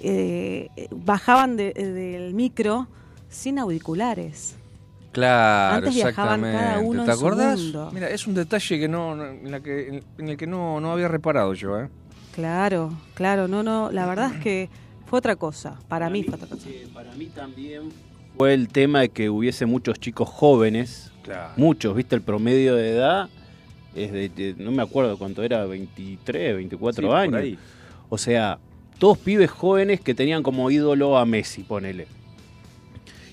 eh, 0.75 0.87
bajaban 0.91 1.57
de- 1.57 1.73
del 1.73 2.33
micro 2.33 2.87
sin 3.29 3.59
auriculares. 3.59 4.55
Claro, 5.11 5.75
Antes 5.77 5.93
viajaban 5.93 6.39
exactamente. 6.43 6.57
cada 6.65 6.79
uno 6.79 7.03
¿Te 7.05 7.11
en 7.11 7.17
su 7.17 7.25
acordás? 7.25 7.59
mundo. 7.59 7.91
Mira, 7.93 8.09
es 8.09 8.25
un 8.25 8.33
detalle 8.33 8.79
que 8.79 8.87
no, 8.87 9.23
en, 9.25 9.51
la 9.51 9.59
que, 9.59 10.01
en 10.17 10.27
el 10.29 10.37
que 10.37 10.47
no, 10.47 10.79
no 10.81 10.91
había 10.91 11.07
reparado 11.07 11.53
yo, 11.53 11.79
¿eh? 11.79 11.87
Claro, 12.33 12.91
claro, 13.13 13.47
no, 13.47 13.61
no, 13.61 13.91
la 13.91 14.07
verdad 14.07 14.31
es 14.33 14.41
que 14.41 14.69
fue 15.05 15.19
otra 15.19 15.35
cosa. 15.35 15.75
Para, 15.87 16.09
mí 16.09 16.23
fue 16.23 16.33
otra 16.35 16.47
cosa. 16.47 16.67
eh, 16.67 16.87
para 16.91 17.11
mí 17.13 17.27
también 17.27 17.89
fue 18.37 18.55
el 18.55 18.69
tema 18.69 19.01
de 19.01 19.09
que 19.09 19.29
hubiese 19.29 19.67
muchos 19.67 19.99
chicos 19.99 20.27
jóvenes, 20.29 21.11
Claro. 21.21 21.53
muchos, 21.57 21.95
viste, 21.95 22.15
el 22.15 22.23
promedio 22.23 22.75
de 22.75 22.89
edad 22.95 23.29
es 23.95 24.11
de, 24.11 24.29
de- 24.29 24.55
no 24.57 24.71
me 24.71 24.81
acuerdo 24.83 25.17
cuánto 25.17 25.43
era, 25.43 25.65
23, 25.65 26.55
24 26.55 27.15
años. 27.15 27.33
O 28.09 28.17
sea, 28.17 28.59
todos 28.99 29.17
pibes 29.17 29.49
jóvenes 29.51 29.99
que 30.01 30.13
tenían 30.13 30.43
como 30.43 30.69
ídolo 30.71 31.17
a 31.17 31.25
Messi, 31.25 31.63
ponele. 31.63 32.07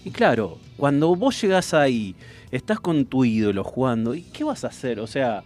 Y 0.04 0.10
claro, 0.10 0.58
cuando 0.76 1.14
vos 1.14 1.40
llegás 1.40 1.74
ahí, 1.74 2.14
estás 2.50 2.80
con 2.80 3.04
tu 3.04 3.24
ídolo 3.24 3.62
jugando, 3.64 4.14
¿y 4.14 4.22
qué 4.22 4.44
vas 4.44 4.64
a 4.64 4.68
hacer? 4.68 4.98
O 5.00 5.06
sea, 5.06 5.42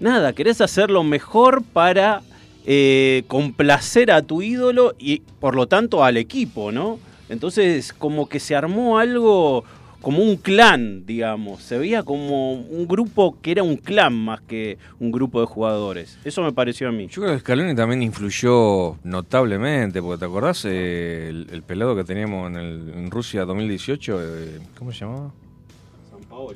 nada, 0.00 0.32
querés 0.32 0.60
hacer 0.60 0.90
lo 0.90 1.04
mejor 1.04 1.62
para 1.62 2.22
eh, 2.66 3.22
complacer 3.28 4.10
a 4.10 4.22
tu 4.22 4.42
ídolo 4.42 4.94
y 4.98 5.20
por 5.40 5.54
lo 5.54 5.68
tanto 5.68 6.02
al 6.04 6.16
equipo, 6.16 6.72
¿no? 6.72 6.98
Entonces, 7.28 7.92
como 7.92 8.28
que 8.28 8.40
se 8.40 8.54
armó 8.56 8.98
algo 8.98 9.64
como 10.00 10.22
un 10.22 10.36
clan, 10.36 11.04
digamos. 11.06 11.62
Se 11.62 11.78
veía 11.78 12.02
como 12.02 12.52
un 12.54 12.86
grupo 12.86 13.38
que 13.42 13.50
era 13.52 13.62
un 13.62 13.76
clan 13.76 14.12
más 14.14 14.40
que 14.42 14.78
un 15.00 15.10
grupo 15.10 15.40
de 15.40 15.46
jugadores. 15.46 16.18
Eso 16.24 16.42
me 16.42 16.52
pareció 16.52 16.88
a 16.88 16.92
mí. 16.92 17.08
Yo 17.08 17.22
creo 17.22 17.34
que 17.34 17.40
Scaloni 17.40 17.74
también 17.74 18.02
influyó 18.02 18.96
notablemente, 19.04 20.00
porque 20.00 20.18
¿te 20.20 20.24
acordás 20.26 20.64
eh, 20.64 21.28
el, 21.30 21.48
el 21.50 21.62
pelado 21.62 21.96
que 21.96 22.04
teníamos 22.04 22.50
en, 22.50 22.56
el- 22.56 22.92
en 22.94 23.10
Rusia 23.10 23.44
2018? 23.44 24.18
eh, 24.22 24.58
¿Cómo 24.78 24.92
se 24.92 25.00
llamaba? 25.00 25.32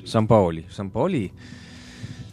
San 0.04 0.26
Paoli. 0.26 0.64
San 0.68 0.90
Paoli. 0.90 1.32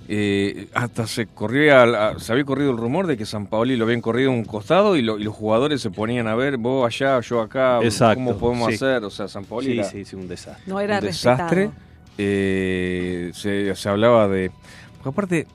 Eh, 0.10 0.68
hasta 0.74 1.06
se 1.08 1.26
corría, 1.28 2.14
se 2.18 2.32
había 2.32 2.46
corrido 2.46 2.72
el 2.72 2.78
rumor 2.78 3.08
de 3.08 3.18
que 3.18 3.26
San 3.26 3.48
Paoli 3.48 3.76
lo 3.76 3.86
habían 3.86 4.02
corrido 4.02 4.32
a 4.32 4.34
un 4.34 4.46
costado 4.46 4.96
y, 4.96 5.02
lo- 5.02 5.20
y 5.20 5.24
los 5.24 5.36
jugadores 5.36 5.82
se 5.82 5.90
ponían 5.92 6.28
a 6.28 6.36
ver, 6.36 6.58
vos 6.58 6.86
allá, 6.86 7.20
yo 7.22 7.42
acá, 7.42 7.80
Exacto, 7.84 8.16
cómo 8.16 8.38
podemos 8.38 8.70
sí. 8.70 8.76
hacer. 8.76 9.04
O 9.04 9.10
sea, 9.10 9.28
San 9.28 9.44
Paoli 9.46 9.68
Sí, 9.68 9.80
era 9.80 9.84
sí, 9.90 10.06
sí, 10.06 10.16
un 10.16 10.28
desastre. 10.28 10.64
No 10.66 10.80
era 10.80 11.00
un 11.00 11.06
desastre. 11.06 11.72
Eh, 12.18 13.32
se, 13.34 13.76
se 13.76 13.90
hablaba 13.90 14.28
de. 14.28 14.50
Porque 14.98 15.10
aparte, 15.10 15.48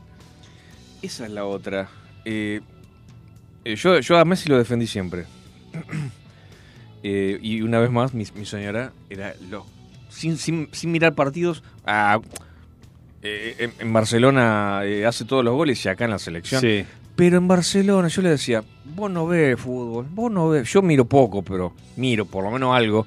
esa 1.03 1.25
es 1.27 1.31
la 1.33 1.45
otra. 1.45 1.89
Eh, 2.25 2.61
eh, 3.65 3.75
yo, 3.77 3.99
yo 4.01 4.19
a 4.19 4.25
Messi 4.25 4.49
lo 4.49 4.59
defendí 4.59 4.87
siempre. 4.87 5.25
Eh, 7.05 7.41
y 7.43 7.63
una 7.63 7.81
vez 7.81 7.91
más, 7.91 8.15
mi, 8.15 8.25
mi 8.37 8.47
señora 8.47 8.93
era 9.11 9.35
lo. 9.51 9.67
Sin, 10.09 10.37
sin, 10.37 10.69
sin 10.73 10.93
mirar 10.93 11.15
partidos. 11.17 11.65
ah, 11.85 12.21
eh, 13.23 13.71
en, 13.79 13.93
Barcelona 13.93 14.81
eh, 14.85 15.07
hace 15.07 15.25
todos 15.25 15.45
los 15.45 15.55
goles 15.55 15.85
y 15.85 15.89
acá 15.89 16.05
en 16.05 16.11
la 16.11 16.19
selección. 16.19 16.61
Sí. 16.61 16.85
Pero 17.15 17.37
en 17.39 17.47
Barcelona 17.47 18.09
yo 18.09 18.23
le 18.23 18.31
decía, 18.31 18.65
vos 18.85 19.11
no 19.11 19.27
ves 19.27 19.61
fútbol, 19.61 20.07
vos 20.11 20.31
no 20.31 20.49
ves, 20.49 20.73
yo 20.73 20.83
miro 20.83 21.05
poco, 21.05 21.43
pero 21.43 21.73
miro 21.97 22.25
por 22.25 22.45
lo 22.45 22.51
menos 22.51 22.75
algo. 22.75 23.07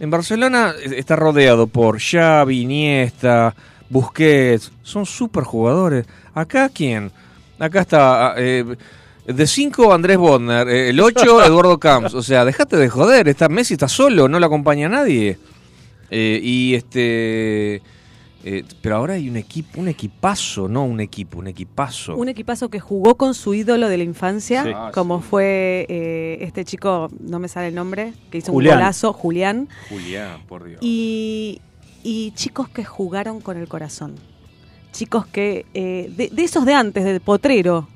En 0.00 0.10
Barcelona 0.10 0.74
está 0.80 1.16
rodeado 1.16 1.66
por 1.66 1.98
Xavi, 2.00 2.62
Iniesta, 2.62 3.54
Busquets, 3.88 4.70
son 4.82 5.06
super 5.06 5.44
jugadores. 5.44 6.06
Acá 6.34 6.68
quién? 6.68 7.10
Acá 7.58 7.80
está 7.80 8.34
eh, 8.36 8.64
de 9.26 9.46
5 9.46 9.92
Andrés 9.92 10.18
Bodner, 10.18 10.68
el 10.68 11.00
8 11.00 11.44
Eduardo 11.46 11.78
Camps. 11.78 12.14
O 12.14 12.22
sea, 12.22 12.44
dejate 12.44 12.76
de 12.76 12.88
joder, 12.88 13.28
está 13.28 13.48
Messi 13.48 13.74
está 13.74 13.88
solo, 13.88 14.28
no 14.28 14.38
lo 14.38 14.46
acompaña 14.46 14.88
nadie. 14.88 15.38
Eh, 16.10 16.40
y 16.42 16.74
este 16.74 17.82
eh, 18.44 18.64
pero 18.80 18.96
ahora 18.96 19.14
hay 19.14 19.28
un 19.28 19.36
equipo, 19.36 19.80
un 19.80 19.88
equipazo, 19.88 20.68
no 20.68 20.84
un 20.84 21.00
equipo, 21.00 21.38
un 21.38 21.48
equipazo. 21.48 22.16
Un 22.16 22.28
equipazo 22.28 22.68
que 22.68 22.80
jugó 22.80 23.16
con 23.16 23.34
su 23.34 23.54
ídolo 23.54 23.88
de 23.88 23.96
la 23.98 24.04
infancia, 24.04 24.62
Sí. 24.64 24.70
Ah, 24.74 24.90
como 24.94 25.20
sí. 25.20 25.26
fue 25.28 25.86
eh, 25.88 26.38
este 26.42 26.64
chico, 26.64 27.08
no 27.20 27.38
me 27.38 27.48
sale 27.48 27.68
el 27.68 27.74
nombre, 27.74 28.12
que 28.30 28.38
hizo 28.38 28.52
Julián. 28.52 28.74
un 28.76 28.80
golazo, 28.80 29.12
Julián. 29.12 29.68
Julián, 29.88 30.42
por 30.46 30.64
Dios. 30.64 30.78
Y, 30.82 31.60
y 32.02 32.30
chicos 32.32 32.68
que 32.68 32.84
jugaron 32.84 33.40
con 33.40 33.56
el 33.56 33.66
corazón. 33.68 34.14
Chicos 34.92 35.26
que, 35.26 35.66
eh, 35.74 36.10
de, 36.16 36.28
de 36.30 36.42
esos 36.44 36.64
de 36.64 36.74
antes, 36.74 37.04
del 37.04 37.20
potrero, 37.20 37.88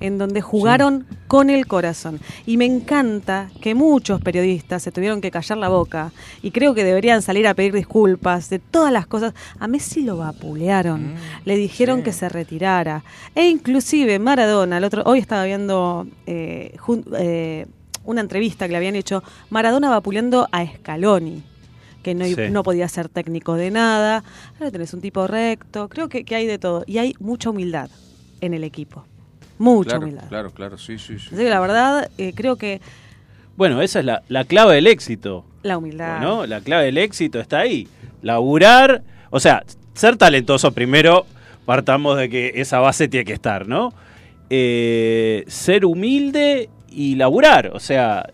en 0.00 0.18
donde 0.18 0.40
jugaron 0.40 1.06
con 1.26 1.50
el 1.50 1.66
corazón. 1.66 2.20
Y 2.46 2.56
me 2.56 2.64
encanta 2.64 3.50
que 3.60 3.74
muchos 3.74 4.20
periodistas 4.20 4.82
se 4.82 4.92
tuvieron 4.92 5.20
que 5.20 5.30
callar 5.30 5.58
la 5.58 5.68
boca 5.68 6.12
y 6.42 6.50
creo 6.52 6.74
que 6.74 6.84
deberían 6.84 7.20
salir 7.22 7.46
a 7.48 7.54
pedir 7.54 7.72
disculpas 7.74 8.48
de 8.50 8.58
todas 8.58 8.92
las 8.92 9.06
cosas. 9.06 9.34
A 9.58 9.66
Messi 9.68 10.02
lo 10.02 10.16
vapulearon, 10.18 11.14
Mm, 11.14 11.16
le 11.44 11.56
dijeron 11.56 11.98
sí. 11.98 12.04
que 12.04 12.12
se 12.12 12.28
retirara. 12.28 13.02
E 13.34 13.48
inclusive 13.48 14.18
Maradona, 14.18 14.78
el 14.78 14.84
otro, 14.84 15.02
hoy 15.04 15.18
estaba 15.18 15.44
viendo 15.44 16.06
eh, 16.26 16.74
jun- 16.78 17.04
eh, 17.18 17.66
una 18.04 18.20
entrevista 18.20 18.66
que 18.66 18.72
le 18.72 18.76
habían 18.78 18.94
hecho, 18.96 19.22
Maradona 19.50 19.90
vapuleando 19.90 20.48
a 20.52 20.64
Scaloni 20.66 21.42
que 22.02 22.14
no, 22.14 22.24
Sí. 22.24 22.36
no 22.50 22.62
podía 22.62 22.88
ser 22.88 23.08
técnico 23.08 23.54
de 23.54 23.70
nada. 23.72 24.22
Ahora 24.54 24.70
tenés 24.70 24.94
un 24.94 25.00
tipo 25.00 25.26
recto, 25.26 25.88
creo 25.88 26.08
que, 26.08 26.24
que 26.24 26.36
hay 26.36 26.46
de 26.46 26.56
todo. 26.58 26.84
Y 26.86 26.98
hay 26.98 27.14
mucha 27.18 27.50
humildad 27.50 27.90
en 28.40 28.54
el 28.54 28.62
equipo. 28.64 29.04
Mucha 29.58 29.90
claro, 29.90 30.02
humildad. 30.04 30.28
claro, 30.28 30.50
claro, 30.52 30.78
sí, 30.78 30.98
sí, 30.98 31.18
sí. 31.18 31.26
Así 31.28 31.36
que 31.36 31.50
la 31.50 31.60
verdad, 31.60 32.10
eh, 32.18 32.32
creo 32.34 32.56
que 32.56 32.80
Bueno, 33.56 33.82
esa 33.82 33.98
es 34.00 34.04
la, 34.04 34.22
la 34.28 34.44
clave 34.44 34.76
del 34.76 34.86
éxito. 34.86 35.44
la 35.62 35.78
humildad. 35.78 36.20
¿no? 36.20 36.46
La 36.46 36.60
clave 36.60 36.84
del 36.86 36.98
éxito 36.98 37.40
está 37.40 37.58
ahí. 37.60 37.88
Laburar, 38.22 39.02
o 39.30 39.40
sea, 39.40 39.64
ser 39.94 40.16
talentoso 40.16 40.70
primero, 40.72 41.26
partamos 41.66 42.16
de 42.18 42.28
que 42.30 42.52
esa 42.56 42.78
base 42.80 43.08
tiene 43.08 43.24
que 43.24 43.32
estar, 43.32 43.66
¿no? 43.68 43.92
Eh, 44.50 45.44
ser 45.48 45.84
humilde 45.84 46.70
y 46.90 47.16
laburar, 47.16 47.70
o 47.74 47.80
sea, 47.80 48.24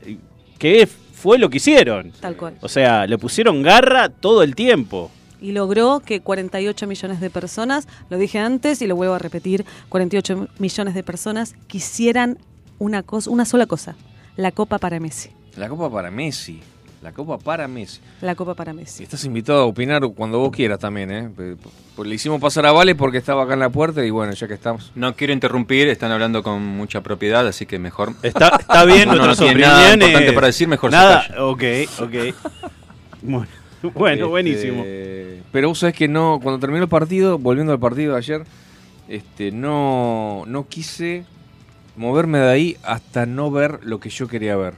que 0.59 0.87
fue 0.87 1.39
lo 1.39 1.49
que 1.51 1.57
hicieron. 1.57 2.13
Tal 2.21 2.37
cual. 2.37 2.55
O 2.61 2.69
sea, 2.69 3.07
le 3.07 3.19
pusieron 3.19 3.63
garra 3.63 4.09
todo 4.11 4.43
el 4.43 4.55
tiempo. 4.55 5.11
Y 5.41 5.53
logró 5.53 6.01
que 6.01 6.21
48 6.21 6.87
millones 6.87 7.21
de 7.21 7.31
personas, 7.31 7.87
lo 8.09 8.19
dije 8.19 8.39
antes 8.39 8.81
y 8.83 8.87
lo 8.87 8.97
vuelvo 8.97 9.15
a 9.15 9.19
repetir, 9.19 9.65
48 9.89 10.49
millones 10.59 10.95
de 10.95 11.03
personas 11.03 11.55
quisieran 11.67 12.39
una 12.79 13.03
cosa, 13.03 13.31
una 13.31 13.45
sola 13.45 13.67
cosa, 13.67 13.95
la 14.37 14.53
copa 14.53 14.79
para 14.79 15.01
Messi. 15.01 15.31
La 15.57 15.69
copa 15.69 15.91
para 15.91 16.11
Messi. 16.11 16.61
La 17.03 17.13
copa 17.13 17.37
para 17.37 17.69
Messi. 17.69 18.01
La 18.23 18.35
copa 18.35 18.55
para 18.55 18.73
Messi. 18.73 19.03
estás 19.03 19.25
invitado 19.27 19.61
a 19.61 19.65
opinar 19.67 20.01
cuando 20.17 20.39
vos 20.39 20.51
quieras 20.51 20.79
también, 20.79 21.11
¿eh? 21.11 21.29
Le 22.03 22.15
hicimos 22.15 22.41
pasar 22.41 22.65
a 22.65 22.73
Vale 22.73 22.95
porque 22.95 23.19
estaba 23.19 23.43
acá 23.45 23.53
en 23.53 23.61
la 23.61 23.69
puerta 23.69 24.03
y 24.05 24.09
bueno, 24.09 24.33
ya 24.33 24.49
que 24.49 24.55
estamos. 24.55 24.91
No 24.95 25.15
quiero 25.15 25.35
interrumpir, 25.35 25.89
están 25.89 26.11
hablando 26.13 26.43
con 26.43 26.65
mucha 26.65 27.03
propiedad, 27.03 27.47
así 27.47 27.67
que 27.67 27.79
mejor. 27.79 28.15
Está, 28.23 28.57
está 28.59 28.87
bien, 28.87 29.09
No, 29.15 29.17
no 29.17 29.37
tiene 29.37 29.61
nada 29.61 29.93
importante 29.93 30.33
para 30.33 30.47
decir, 30.47 30.67
mejor 30.67 30.91
se 30.91 30.97
Nada, 30.97 31.27
calla. 31.29 31.45
ok, 31.45 31.63
ok. 32.01 32.15
Bueno, 33.23 33.47
bueno, 33.95 34.15
Este, 34.15 34.25
buenísimo. 34.25 34.85
Pero 35.53 35.69
vos 35.69 35.79
sabés 35.79 35.95
que 35.95 36.09
no, 36.09 36.41
cuando 36.43 36.59
terminó 36.59 36.83
el 36.83 36.89
partido, 36.89 37.39
volviendo 37.39 37.73
al 37.73 37.79
partido 37.79 38.13
de 38.13 38.19
ayer, 38.19 38.45
este, 39.09 39.53
no, 39.53 40.45
no 40.47 40.67
quise 40.69 41.25
moverme 41.97 42.39
de 42.39 42.51
ahí 42.51 42.77
hasta 42.83 43.27
no 43.27 43.51
ver 43.51 43.81
lo 43.83 44.01
que 44.01 44.11
yo 44.11 44.27
quería 44.29 44.57
ver. 44.57 44.75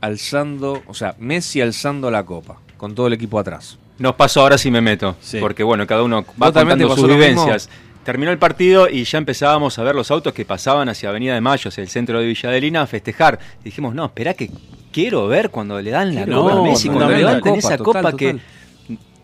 Alzando, 0.00 0.82
o 0.86 0.94
sea, 0.94 1.14
Messi 1.18 1.60
alzando 1.60 2.10
la 2.10 2.24
copa, 2.24 2.58
con 2.76 2.94
todo 2.94 3.06
el 3.06 3.12
equipo 3.12 3.38
atrás. 3.38 3.78
Nos 3.98 4.14
paso 4.14 4.40
ahora 4.40 4.56
si 4.56 4.70
me 4.70 4.80
meto, 4.80 5.16
Sí. 5.20 5.38
porque 5.40 5.62
bueno, 5.62 5.86
cada 5.86 6.02
uno 6.02 6.22
va 6.22 6.46
¿Vos 6.46 6.52
también 6.54 6.78
te 6.78 6.84
contando 6.84 6.88
pasó 6.88 7.00
sus 7.00 7.08
vivencias. 7.10 7.68
Terminó 8.04 8.30
el 8.30 8.38
partido 8.38 8.88
y 8.88 9.04
ya 9.04 9.18
empezábamos 9.18 9.78
a 9.78 9.82
ver 9.82 9.94
los 9.94 10.10
autos 10.10 10.32
que 10.32 10.46
pasaban 10.46 10.88
hacia 10.88 11.10
Avenida 11.10 11.34
de 11.34 11.42
Mayo, 11.42 11.68
hacia 11.68 11.82
el 11.82 11.88
centro 11.88 12.18
de 12.18 12.26
Villa 12.26 12.48
Adelina, 12.48 12.80
a 12.82 12.86
festejar. 12.86 13.38
Y 13.60 13.64
dijimos, 13.64 13.94
no, 13.94 14.06
espera 14.06 14.32
que 14.32 14.50
quiero 14.92 15.26
ver 15.28 15.50
cuando 15.50 15.80
le 15.80 15.90
dan 15.90 16.14
la 16.14 16.24
Quiero 16.24 16.42
copa 16.42 16.52
a 16.52 16.54
ver, 16.60 16.70
Messi, 16.70 16.88
cuando 16.88 17.08
levanten 17.10 17.54
esa 17.54 17.78
Copa, 17.78 17.84
copa 17.84 18.00
total, 18.12 18.16
que 18.16 18.38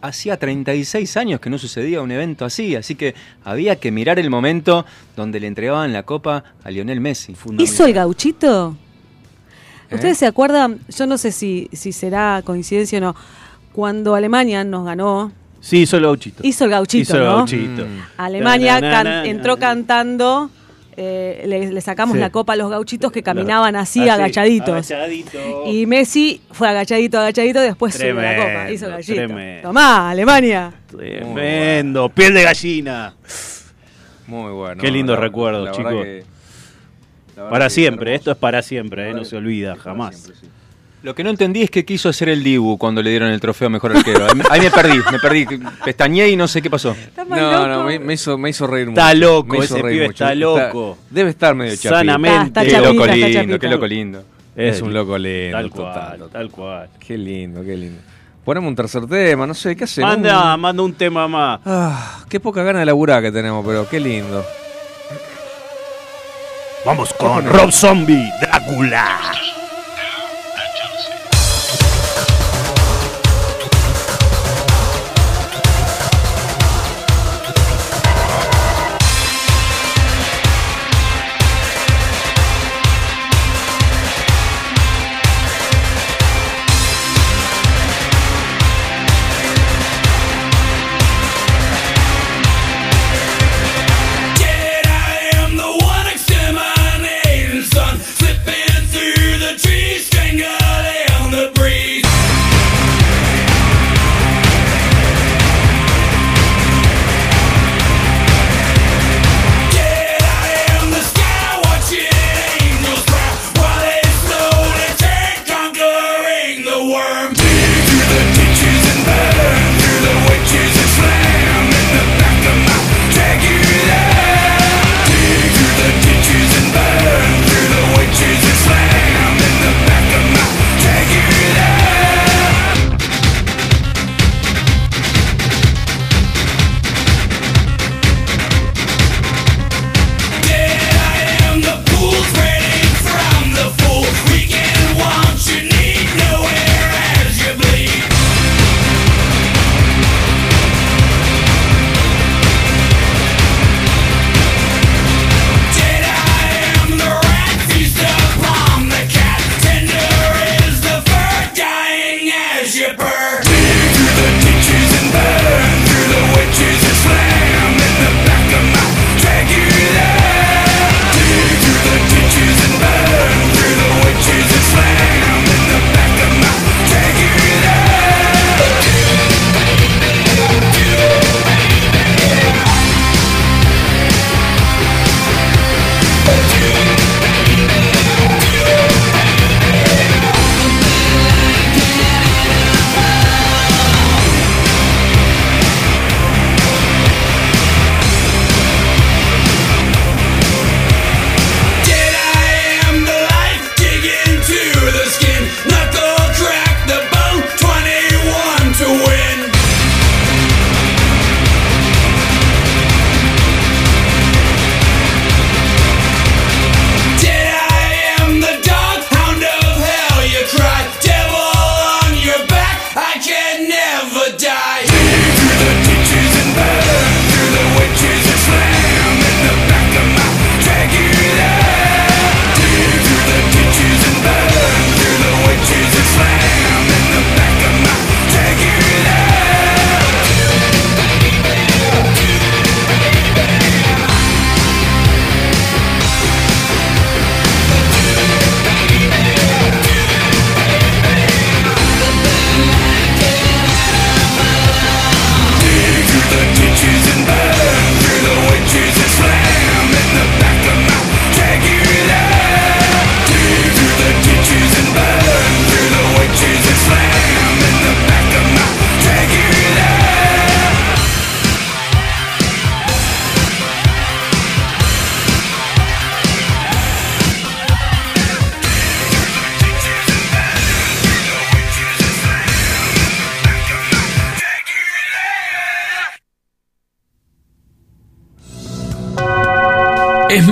hacía 0.00 0.36
36 0.36 1.16
años 1.16 1.40
que 1.40 1.50
no 1.50 1.58
sucedía 1.58 2.00
un 2.02 2.10
evento 2.12 2.44
así, 2.44 2.76
así 2.76 2.94
que 2.94 3.14
había 3.44 3.76
que 3.76 3.90
mirar 3.90 4.18
el 4.18 4.30
momento 4.30 4.84
donde 5.16 5.40
le 5.40 5.46
entregaban 5.48 5.92
la 5.92 6.04
copa 6.04 6.44
a 6.62 6.70
Lionel 6.70 7.00
Messi. 7.00 7.34
¿Hizo 7.58 7.84
el 7.86 7.92
gauchito? 7.92 8.76
¿Eh? 9.90 9.94
¿Ustedes 9.94 10.18
se 10.18 10.26
acuerdan? 10.26 10.80
Yo 10.88 11.06
no 11.06 11.18
sé 11.18 11.32
si, 11.32 11.68
si 11.72 11.92
será 11.92 12.42
coincidencia 12.44 12.98
o 12.98 13.00
no. 13.00 13.16
Cuando 13.72 14.14
Alemania 14.14 14.64
nos 14.64 14.84
ganó, 14.84 15.32
Sí, 15.60 15.78
hizo 15.82 15.96
el 15.96 16.04
gauchito. 16.04 16.42
hizo 16.46 16.64
el 16.64 16.70
gauchito, 16.70 17.02
Hizo 17.02 17.16
el 17.18 17.24
¿no? 17.24 17.36
gauchito. 17.38 17.84
Mm. 17.84 18.00
Alemania 18.18 18.80
Na, 18.80 18.88
na, 18.88 18.94
can- 18.94 19.04
na, 19.04 19.22
na, 19.22 19.26
entró 19.26 19.54
na. 19.54 19.60
cantando, 19.60 20.50
eh, 20.98 21.44
le, 21.46 21.80
sacamos 21.82 22.16
la 22.16 22.30
copa 22.30 22.54
a 22.54 22.56
los 22.56 22.70
gauchitos 22.70 23.12
que 23.12 23.22
caminaban 23.22 23.76
así, 23.76 24.08
agachaditos. 24.08 24.70
Agachadito. 24.70 25.64
Y 25.66 25.84
Messi 25.86 26.40
fue 26.52 26.68
agachadito, 26.68 27.18
agachadito, 27.18 27.60
después 27.60 27.96
tremendo, 27.96 28.22
subió 28.22 28.46
la 28.48 28.60
copa, 28.62 28.70
hizo. 28.70 29.14
Tremendo. 29.14 29.68
Tomá, 29.68 30.10
Alemania. 30.10 30.72
Tremendo, 30.86 32.08
piel 32.08 32.32
de 32.32 32.42
gallina. 32.42 33.14
Muy 34.26 34.52
bueno. 34.52 34.80
Qué 34.80 34.90
lindo 34.90 35.16
recuerdo 35.16 35.70
chicos. 35.72 36.06
Para 37.50 37.68
siempre, 37.68 38.14
esto 38.14 38.30
es 38.30 38.36
para 38.38 38.62
siempre, 38.62 39.10
eh, 39.10 39.14
no 39.14 39.24
se 39.24 39.36
olvida 39.36 39.76
jamás. 39.76 40.32
Lo 41.02 41.14
que 41.14 41.22
no 41.22 41.30
entendí 41.30 41.62
es 41.62 41.70
que 41.70 41.84
quiso 41.84 42.08
hacer 42.08 42.28
el 42.28 42.42
Dibu 42.42 42.78
cuando 42.78 43.02
le 43.02 43.10
dieron 43.10 43.30
el 43.30 43.40
trofeo 43.40 43.70
mejor 43.70 43.96
arquero. 43.96 44.26
Ahí 44.50 44.60
me 44.60 44.70
perdí, 44.70 44.98
me 45.12 45.18
perdí. 45.18 45.46
Pestañé 45.84 46.28
y 46.28 46.36
no 46.36 46.48
sé 46.48 46.60
qué 46.62 46.70
pasó. 46.70 46.96
No, 47.28 47.68
no, 47.68 47.84
me, 47.84 48.14
hizo, 48.14 48.36
me 48.38 48.50
hizo 48.50 48.66
reír 48.66 48.88
mucho. 48.88 49.00
Está 49.00 49.14
loco, 49.14 49.52
me 49.52 49.64
hizo 49.64 49.76
ese 49.76 49.86
pibe 49.86 50.06
está 50.06 50.34
loco. 50.34 50.98
Debe 51.10 51.30
estar 51.30 51.54
medio 51.54 51.76
chapito. 51.76 51.94
Sanamente. 51.96 52.60
qué 52.66 52.80
loco 52.80 53.06
lindo, 53.06 53.58
qué 53.58 53.68
loco 53.68 53.86
lindo. 53.86 54.24
Es 54.56 54.80
un 54.80 54.94
loco 54.94 55.18
lindo, 55.18 55.56
tal 55.56 55.70
cual. 55.70 56.28
Tal 56.32 56.50
cual. 56.50 56.88
Qué 56.98 57.16
lindo, 57.18 57.62
qué 57.62 57.76
lindo. 57.76 58.00
Ponemos 58.44 58.68
un 58.68 58.76
tercer 58.76 59.06
tema, 59.06 59.44
no 59.44 59.54
sé, 59.54 59.74
¿qué 59.74 59.84
hacemos? 59.84 60.08
Manda, 60.08 60.56
manda 60.56 60.80
un 60.82 60.94
tema 60.94 61.26
más. 61.26 61.60
Ah, 61.66 62.24
qué 62.28 62.38
poca 62.38 62.62
gana 62.62 62.78
de 62.78 62.86
laburar 62.86 63.20
que 63.20 63.32
tenemos, 63.32 63.66
pero 63.66 63.88
qué 63.88 63.98
lindo. 63.98 64.44
Vamos 66.84 67.12
con 67.14 67.44
Rob 67.44 67.72
Zombie, 67.72 68.30
Drácula. 68.40 69.18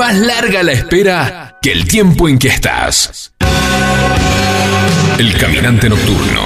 más 0.04 0.18
larga 0.18 0.62
la 0.62 0.72
espera 0.72 1.58
que 1.62 1.72
el 1.72 1.88
tiempo 1.88 2.28
en 2.28 2.38
que 2.38 2.48
estás. 2.48 3.32
El 5.18 5.34
caminante 5.38 5.88
nocturno. 5.88 6.42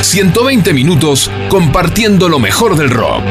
120 0.00 0.74
minutos 0.74 1.30
compartiendo 1.48 2.28
lo 2.28 2.40
mejor 2.40 2.74
del 2.74 2.90
rock. 2.90 3.22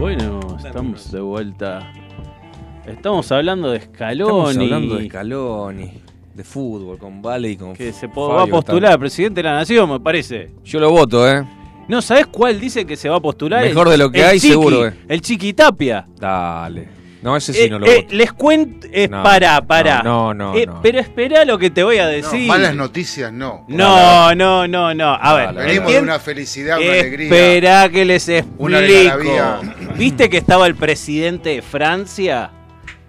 Bueno, 0.00 0.40
estamos 0.64 1.12
de 1.12 1.20
vuelta. 1.20 1.92
Estamos 2.86 3.30
hablando 3.30 3.70
de 3.70 3.82
Scaloni. 3.82 4.50
Estamos 4.50 4.56
hablando 4.56 4.96
de 4.96 5.06
Scaloni 5.06 6.09
de 6.34 6.44
fútbol, 6.44 6.98
con 6.98 7.20
Vale 7.20 7.50
y 7.50 7.56
con. 7.56 7.74
Que 7.74 7.92
se 7.92 8.06
va 8.06 8.42
a 8.42 8.46
postular 8.46 8.98
presidente 8.98 9.42
de 9.42 9.48
la 9.48 9.54
Nación, 9.54 9.90
me 9.90 10.00
parece. 10.00 10.50
Yo 10.64 10.80
lo 10.80 10.90
voto, 10.90 11.28
¿eh? 11.28 11.44
No, 11.88 12.00
¿sabés 12.00 12.26
cuál 12.26 12.60
dice 12.60 12.84
que 12.84 12.96
se 12.96 13.08
va 13.08 13.16
a 13.16 13.20
postular? 13.20 13.64
Mejor 13.64 13.88
de 13.88 13.98
lo 13.98 14.10
que 14.10 14.24
hay, 14.24 14.38
seguro, 14.38 14.86
¿eh? 14.86 14.94
El 15.08 15.20
Chiquitapia. 15.20 16.06
Dale. 16.18 17.00
No, 17.22 17.36
ese 17.36 17.52
sí 17.52 17.62
eh, 17.62 17.68
no 17.68 17.78
lo 17.78 17.86
eh, 17.86 18.02
voto. 18.02 18.14
Les 18.14 18.32
cuento. 18.32 18.86
Eh, 18.90 19.08
no, 19.08 19.22
pará, 19.22 19.60
pará. 19.60 20.02
No, 20.02 20.32
no, 20.32 20.54
eh, 20.56 20.66
no 20.66 20.80
Pero 20.80 21.00
espera 21.00 21.44
lo 21.44 21.58
que 21.58 21.68
te 21.68 21.82
voy 21.82 21.98
a 21.98 22.06
decir. 22.06 22.46
malas 22.46 22.74
noticias, 22.74 23.32
no. 23.32 23.64
No, 23.68 24.34
no, 24.34 24.66
no, 24.66 24.94
no. 24.94 25.18
A 25.20 25.34
ver. 25.34 25.54
Venimos 25.54 25.92
de 25.92 26.00
una 26.00 26.18
felicidad, 26.18 26.78
una 26.78 26.86
alegría. 26.86 27.24
Esperá 27.24 27.88
que 27.90 28.04
les 28.04 28.28
explico. 28.28 28.70
Viste 29.96 30.30
que 30.30 30.38
estaba 30.38 30.66
el 30.66 30.76
presidente 30.76 31.50
de 31.50 31.62
Francia 31.62 32.52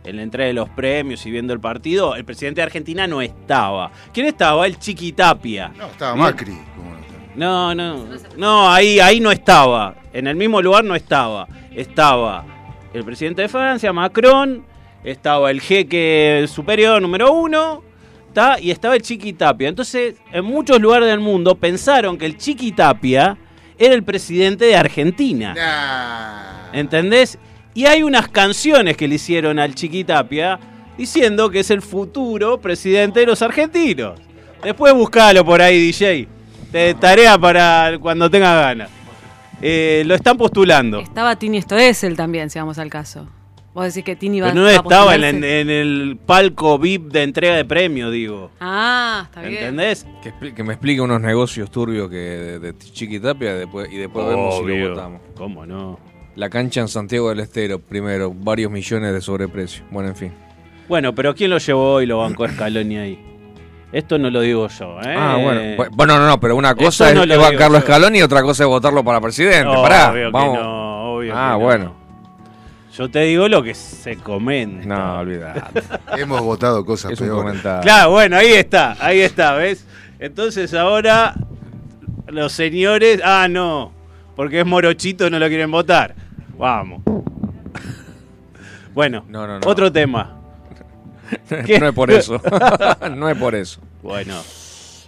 en 0.03 0.15
la 0.15 0.23
entrega 0.23 0.47
de 0.47 0.53
los 0.53 0.69
premios 0.69 1.25
y 1.25 1.31
viendo 1.31 1.53
el 1.53 1.59
partido? 1.59 2.15
El 2.15 2.25
presidente 2.25 2.61
de 2.61 2.65
Argentina 2.65 3.07
no 3.07 3.21
estaba. 3.21 3.91
¿Quién 4.13 4.27
estaba? 4.27 4.65
El 4.65 4.77
Chiquitapia. 4.79 5.71
No, 5.77 5.87
estaba. 5.87 6.15
Macri. 6.15 6.57
No, 7.35 7.73
no. 7.73 8.05
No, 8.37 8.71
ahí, 8.71 8.99
ahí 8.99 9.19
no 9.19 9.31
estaba. 9.31 9.95
En 10.13 10.27
el 10.27 10.35
mismo 10.35 10.61
lugar 10.61 10.83
no 10.83 10.95
estaba. 10.95 11.47
Estaba 11.73 12.45
el 12.93 13.03
presidente 13.05 13.43
de 13.43 13.49
Francia, 13.49 13.93
Macron. 13.93 14.65
Estaba 15.03 15.49
el 15.49 15.61
jeque 15.61 16.45
superior 16.47 17.01
número 17.01 17.31
uno. 17.31 17.83
¿tá? 18.33 18.59
Y 18.59 18.71
estaba 18.71 18.95
el 18.95 19.01
Chiquitapia. 19.01 19.69
Entonces, 19.69 20.15
en 20.31 20.45
muchos 20.45 20.79
lugares 20.79 21.07
del 21.07 21.19
mundo 21.19 21.55
pensaron 21.55 22.17
que 22.17 22.25
el 22.25 22.37
Chiquitapia 22.37 23.37
era 23.77 23.93
el 23.93 24.03
presidente 24.03 24.65
de 24.65 24.75
Argentina. 24.75 25.53
Nah. 25.53 26.77
¿Entendés? 26.77 27.37
Y 27.73 27.85
hay 27.85 28.03
unas 28.03 28.27
canciones 28.27 28.97
que 28.97 29.07
le 29.07 29.15
hicieron 29.15 29.59
al 29.59 29.75
Chiquitapia 29.75 30.59
diciendo 30.97 31.49
que 31.49 31.61
es 31.61 31.71
el 31.71 31.81
futuro 31.81 32.59
presidente 32.59 33.21
de 33.21 33.25
los 33.25 33.41
argentinos. 33.41 34.19
Después 34.61 34.93
buscalo 34.93 35.45
por 35.45 35.61
ahí, 35.61 35.79
DJ. 35.79 36.27
De 36.71 36.93
tarea 36.95 37.37
para 37.37 37.97
cuando 37.99 38.29
tenga 38.29 38.53
ganas. 38.61 38.89
Eh, 39.61 40.03
lo 40.05 40.15
están 40.15 40.37
postulando. 40.37 40.99
Estaba 40.99 41.35
Tini 41.35 41.61
Stoessel 41.61 42.15
también, 42.15 42.49
si 42.49 42.59
vamos 42.59 42.77
al 42.77 42.89
caso. 42.89 43.27
Vos 43.73 43.85
decís 43.85 44.03
que 44.03 44.17
Tini 44.17 44.41
va 44.41 44.49
Pero 44.49 44.61
no 44.61 44.67
a 44.67 44.73
estaba 44.73 45.15
en, 45.15 45.43
el 45.43 46.17
palco 46.25 46.77
VIP 46.77 47.03
de 47.11 47.23
entrega 47.23 47.55
de 47.55 47.63
premios, 47.63 48.11
digo. 48.11 48.51
Ah, 48.59 49.23
está 49.25 49.41
bien. 49.41 49.63
¿Entendés? 49.63 50.05
Que, 50.21 50.53
que 50.53 50.63
me 50.63 50.73
explique 50.73 50.99
unos 50.99 51.21
negocios 51.21 51.71
turbios 51.71 52.09
que 52.09 52.17
de, 52.17 52.59
de 52.59 52.77
Chiquitapia 52.77 53.53
después, 53.55 53.89
y 53.89 53.95
después 53.95 54.27
vemos 54.27 54.57
si 54.57 54.65
lo 54.65 54.89
votamos. 54.89 55.21
¿Cómo 55.35 55.65
no? 55.65 56.10
La 56.35 56.49
cancha 56.49 56.81
en 56.81 56.87
Santiago 56.87 57.29
del 57.29 57.41
Estero, 57.41 57.79
primero, 57.79 58.33
varios 58.33 58.71
millones 58.71 59.13
de 59.13 59.21
sobreprecio. 59.21 59.83
Bueno, 59.91 60.09
en 60.09 60.15
fin. 60.15 60.33
Bueno, 60.87 61.13
pero 61.13 61.35
¿quién 61.35 61.49
lo 61.49 61.57
llevó 61.57 62.01
y 62.01 62.05
lo 62.05 62.19
bancó 62.19 62.47
Scaloni 62.47 62.97
ahí? 62.97 63.25
Esto 63.91 64.17
no 64.17 64.29
lo 64.29 64.39
digo 64.39 64.67
yo, 64.69 64.99
¿eh? 65.01 65.15
Ah, 65.17 65.37
bueno. 65.41 65.61
Bu- 65.61 65.89
Bueno, 65.91 66.17
no, 66.17 66.25
no, 66.27 66.39
pero 66.39 66.55
una 66.55 66.73
cosa 66.75 67.13
no 67.13 67.23
es, 67.23 67.29
digo 67.29 67.41
bancarlo 67.41 67.79
yo. 67.79 67.83
Scaloni 67.85 68.19
y 68.19 68.21
otra 68.21 68.41
cosa 68.41 68.63
es 68.63 68.69
votarlo 68.69 69.03
para 69.03 69.19
presidente. 69.19 69.73
Pará, 69.73 70.13
vamos. 70.31 70.59
no, 70.59 71.15
obvio 71.15 71.33
ah, 71.35 71.47
que 71.47 71.51
no. 71.51 71.59
bueno. 71.59 71.95
Yo 72.97 73.09
te 73.09 73.19
digo 73.21 73.47
lo 73.49 73.63
que 73.63 73.73
se 73.73 74.15
comenta. 74.17 74.85
No, 74.85 75.19
olvidate. 75.19 75.81
Hemos 76.17 76.41
votado 76.41 76.85
cosas 76.85 77.11
es 77.11 77.21
un 77.21 77.27
peores. 77.27 77.61
Claro, 77.81 78.11
bueno, 78.11 78.37
ahí 78.37 78.53
está, 78.53 78.95
ahí 78.99 79.19
está, 79.21 79.55
¿ves? 79.55 79.85
Entonces 80.19 80.73
ahora 80.73 81.35
los 82.27 82.51
señores, 82.53 83.21
ah, 83.23 83.47
no, 83.49 83.91
porque 84.35 84.59
es 84.61 84.65
morochito 84.65 85.29
no 85.29 85.39
lo 85.39 85.47
quieren 85.47 85.71
votar. 85.71 86.15
Vamos. 86.57 87.01
Bueno, 88.93 89.23
No, 89.29 89.47
no, 89.47 89.59
no. 89.59 89.67
otro 89.67 89.91
tema. 89.91 90.37
¿Qué? 91.65 91.79
no 91.79 91.87
es 91.87 91.93
por 91.93 92.11
eso. 92.11 92.41
no 93.15 93.29
es 93.29 93.37
por 93.37 93.55
eso. 93.55 93.79
Bueno. 94.03 94.35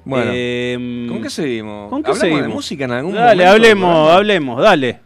Bueno. 0.06 0.32
Em, 0.34 1.08
¿Con 1.08 1.22
qué 1.22 1.30
seguimos? 1.30 1.90
¿Con 1.90 2.02
qué 2.04 2.12
¿Hablamos 2.12 2.20
seguimos? 2.20 2.42
de 2.48 2.54
música 2.54 2.86
en 2.86 2.92
algún 2.92 3.14
Dale, 3.14 3.26
momento 3.26 3.44
del 3.44 3.50
hablemos, 3.54 4.12
hablemos, 4.12 4.62
dale. 4.62 5.00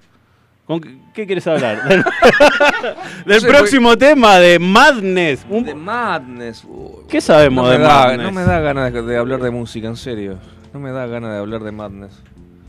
¿Con 0.65 0.81
qué, 0.81 0.97
qué 1.13 1.25
quieres 1.25 1.47
hablar? 1.47 1.81
Del, 1.87 2.03
del 3.25 3.39
sé, 3.41 3.47
próximo 3.47 3.97
tema 3.97 4.37
de 4.37 4.59
Madness. 4.59 5.45
Un- 5.49 5.63
De 5.63 5.73
Madness. 5.73 6.63
uy. 6.67 7.05
¿Qué 7.07 7.21
sabemos 7.21 7.65
no 7.65 7.71
de 7.71 7.77
da, 7.79 7.87
Madness? 7.87 8.25
No 8.25 8.31
me 8.33 8.43
da 8.43 8.59
ganas 8.59 8.91
de, 8.91 9.01
de 9.01 9.17
hablar 9.17 9.39
de 9.41 9.49
música, 9.51 9.87
en 9.87 9.95
serio. 9.95 10.37
No 10.73 10.79
me 10.81 10.91
da 10.91 11.05
ganas 11.07 11.31
de 11.31 11.37
hablar 11.37 11.63
de 11.63 11.71
Madness. 11.71 12.21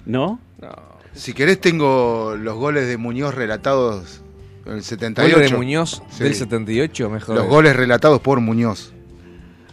¿No? 0.06 0.38
No. 0.60 0.68
Si 1.14 1.32
querés, 1.32 1.60
tengo 1.60 2.36
los 2.38 2.56
goles 2.56 2.86
de 2.86 2.96
Muñoz 2.96 3.34
relatados 3.34 4.22
en 4.66 4.74
el 4.74 4.82
78. 4.82 5.34
¿Goles 5.36 5.50
de 5.50 5.56
Muñoz 5.56 6.02
Sí. 6.10 6.24
del 6.24 6.34
78? 6.34 7.10
Mejor. 7.10 7.36
Los 7.36 7.46
goles 7.46 7.74
relatados 7.74 8.20
por 8.20 8.40
Muñoz. 8.40 8.92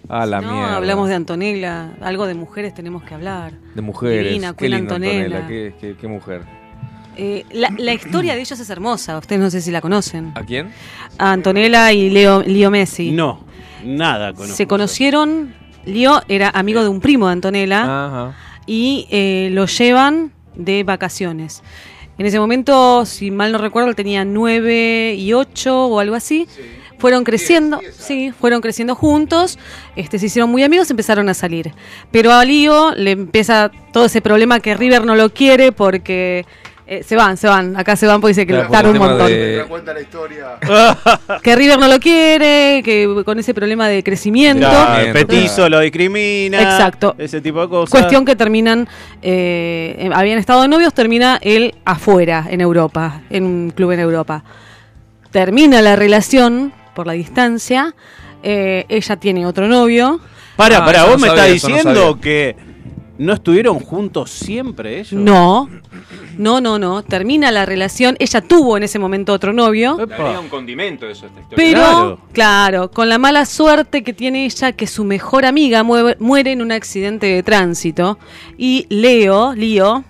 Ah, 0.07 0.25
la 0.25 0.39
no, 0.41 0.51
mierda. 0.53 0.75
hablamos 0.75 1.09
de 1.09 1.15
Antonella, 1.15 1.93
algo 2.01 2.27
de 2.27 2.35
mujeres 2.35 2.73
tenemos 2.73 3.03
que 3.03 3.13
hablar. 3.15 3.53
De 3.73 3.81
mujeres. 3.81 4.25
Divina, 4.25 4.53
qué 4.55 4.65
Antonella. 4.73 5.23
Antonella. 5.37 5.47
Qué, 5.47 5.73
qué- 5.79 5.95
qué 5.99 6.07
mujer. 6.07 6.41
Eh, 7.17 7.45
la, 7.51 7.69
la 7.77 7.93
historia 7.93 8.35
de 8.35 8.41
ellos 8.41 8.59
es 8.59 8.69
hermosa, 8.69 9.17
ustedes 9.17 9.41
no 9.41 9.49
sé 9.49 9.61
si 9.61 9.71
la 9.71 9.81
conocen. 9.81 10.31
¿A 10.35 10.43
quién? 10.43 10.69
A 11.17 11.31
Antonella 11.31 11.91
y 11.93 12.09
Leo, 12.09 12.43
Leo 12.43 12.69
Messi. 12.69 13.11
No, 13.11 13.45
nada 13.83 14.33
conozco. 14.33 14.55
Se 14.55 14.67
conocieron, 14.67 15.53
Leo 15.85 16.21
era 16.27 16.49
amigo 16.49 16.83
de 16.83 16.89
un 16.89 16.99
primo 16.99 17.27
de 17.27 17.33
Antonella 17.33 17.83
Ajá. 17.83 18.35
y 18.67 19.07
eh, 19.09 19.49
lo 19.53 19.65
llevan 19.65 20.33
de 20.55 20.83
vacaciones. 20.83 21.63
En 22.17 22.25
ese 22.25 22.39
momento, 22.39 23.05
si 23.05 23.29
mal 23.29 23.51
no 23.51 23.57
recuerdo, 23.57 23.93
tenía 23.93 24.23
nueve 24.23 25.15
y 25.17 25.33
ocho 25.33 25.87
o 25.87 25.99
algo 25.99 26.15
así. 26.15 26.47
Fueron 26.97 27.25
creciendo, 27.25 27.81
sí, 27.91 28.31
fueron 28.31 28.61
creciendo 28.61 28.95
juntos, 28.95 29.59
este, 29.97 30.17
se 30.17 30.27
hicieron 30.27 30.49
muy 30.49 30.63
amigos, 30.63 30.89
empezaron 30.89 31.27
a 31.27 31.33
salir. 31.33 31.73
Pero 32.09 32.31
a 32.31 32.45
Lío 32.45 32.95
le 32.95 33.11
empieza 33.11 33.69
todo 33.91 34.05
ese 34.05 34.21
problema 34.21 34.61
que 34.61 34.75
River 34.75 35.05
no 35.05 35.15
lo 35.15 35.33
quiere 35.33 35.73
porque 35.73 36.45
eh, 36.87 37.01
se 37.03 37.15
van, 37.15 37.35
se 37.37 37.47
van, 37.47 37.75
acá 37.77 37.95
se 37.95 38.05
van 38.05 38.21
porque 38.21 38.31
dice 38.31 38.45
que 38.45 38.53
Claro, 38.67 38.89
el 38.89 38.95
un 38.95 38.99
montón. 39.07 39.27
de- 39.27 39.59
Te 39.61 39.67
cuenta 39.67 39.93
la 39.93 40.01
historia. 40.01 40.45
Que 41.41 41.55
River 41.55 41.79
no 41.79 41.87
lo 41.87 41.99
quiere, 41.99 42.81
que 42.83 43.23
con 43.25 43.39
ese 43.39 43.53
problema 43.53 43.87
de 43.87 44.03
crecimiento. 44.03 44.67
Claro, 44.67 45.13
petizo 45.13 45.55
claro. 45.55 45.69
lo 45.69 45.79
discrimina. 45.79 46.61
Exacto. 46.61 47.15
Ese 47.17 47.41
tipo 47.41 47.61
de 47.61 47.69
cosas. 47.69 47.89
Cuestión 47.91 48.23
que 48.25 48.35
terminan, 48.35 48.87
eh, 49.21 49.95
eh, 49.97 50.09
habían 50.13 50.37
estado 50.37 50.61
de 50.61 50.67
novios, 50.67 50.93
termina 50.93 51.39
él 51.41 51.73
afuera, 51.85 52.45
en 52.49 52.61
Europa, 52.61 53.21
en 53.29 53.43
un 53.45 53.71
club 53.71 53.91
en 53.91 53.99
Europa. 53.99 54.43
Termina 55.31 55.81
la 55.81 55.95
relación 55.95 56.71
por 56.93 57.07
la 57.07 57.13
distancia, 57.13 57.93
eh, 58.43 58.85
ella 58.89 59.15
tiene 59.17 59.45
otro 59.45 59.67
novio. 59.67 60.19
Para, 60.55 60.77
Ah, 60.77 60.85
para, 60.85 61.03
vos 61.03 61.13
no 61.13 61.17
me 61.17 61.27
sabía, 61.27 61.45
estás 61.47 61.69
no 61.69 61.75
diciendo 61.77 62.19
que 62.21 62.55
no 63.17 63.33
estuvieron 63.33 63.79
juntos 63.79 64.29
siempre 64.31 64.99
ellos. 64.99 65.13
No, 65.13 65.69
no, 66.37 66.59
no, 66.61 66.77
no, 66.79 67.01
termina 67.03 67.51
la 67.51 67.65
relación, 67.65 68.15
ella 68.19 68.41
tuvo 68.41 68.77
en 68.77 68.83
ese 68.83 68.99
momento 68.99 69.31
otro 69.33 69.53
novio. 69.53 69.95
Un 69.97 70.49
condimento 70.49 71.07
eso 71.07 71.25
a 71.25 71.29
esta 71.29 71.41
historia. 71.41 71.55
Pero, 71.55 71.79
Claro. 71.81 72.19
claro. 72.33 72.91
con 72.91 73.07
la 73.09 73.17
mala 73.17 73.45
suerte 73.45 74.03
que 74.03 74.13
tiene 74.13 74.45
ella, 74.45 74.71
que 74.73 74.87
su 74.87 75.03
mejor 75.05 75.45
amiga 75.45 75.83
muere 75.83 76.51
en 76.51 76.61
un 76.61 76.71
accidente 76.71 77.27
de 77.27 77.41
tránsito. 77.43 78.19
Y 78.57 78.85
Leo, 78.89 79.53
Leo, 79.55 80.03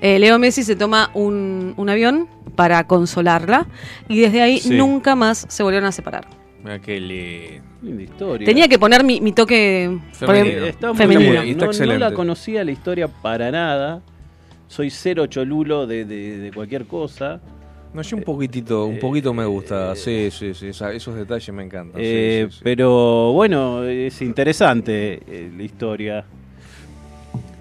eh, 0.00 0.18
Leo 0.18 0.38
Messi 0.38 0.62
se 0.64 0.74
toma 0.76 1.10
un, 1.14 1.74
un 1.76 1.88
avión 1.88 2.28
para 2.56 2.86
consolarla. 2.86 3.66
Y 4.08 4.18
desde 4.20 4.42
ahí 4.42 4.58
Sí. 4.58 4.70
nunca 4.70 5.14
más 5.14 5.46
se 5.48 5.62
volvieron 5.62 5.88
a 5.88 5.92
separar. 5.92 6.26
Mira 6.62 6.78
qué 6.80 7.00
lindo. 7.00 7.64
Linda 7.82 8.02
historia. 8.02 8.46
Tenía 8.46 8.68
que 8.68 8.78
poner 8.78 9.02
mi, 9.02 9.20
mi 9.20 9.32
toque 9.32 9.98
Femenino. 10.12 10.64
Está 10.66 10.88
muy 10.88 10.96
femenino. 10.96 11.44
Y 11.44 11.50
está 11.50 11.66
No, 11.66 11.72
no 11.86 11.98
la 11.98 12.12
conocía 12.12 12.64
la 12.64 12.70
historia 12.70 13.08
para 13.08 13.50
nada. 13.50 14.00
Soy 14.68 14.88
cero 14.90 15.26
cholulo 15.26 15.86
de, 15.86 16.04
de- 16.04 16.38
de 16.38 16.52
cualquier 16.52 16.86
cosa. 16.86 17.40
No, 17.92 18.00
yo 18.00 18.16
un 18.16 18.22
poquitito, 18.22 18.86
un 18.86 18.98
poquito 18.98 19.34
me 19.34 19.44
gusta. 19.44 19.94
Sí, 19.96 20.28
sí, 20.30 20.54
sí. 20.54 20.68
esa- 20.68 20.92
esos 20.92 21.14
detalles 21.14 21.52
me 21.52 21.62
encantan. 21.64 22.00
sí, 22.00 22.06
Eh, 22.08 22.46
sí, 22.48 22.56
sí. 22.56 22.60
Pero 22.64 23.32
bueno, 23.32 23.84
es 23.84 24.22
interesante 24.22 25.20
eh, 25.26 25.50
la 25.54 25.62
historia. 25.62 26.24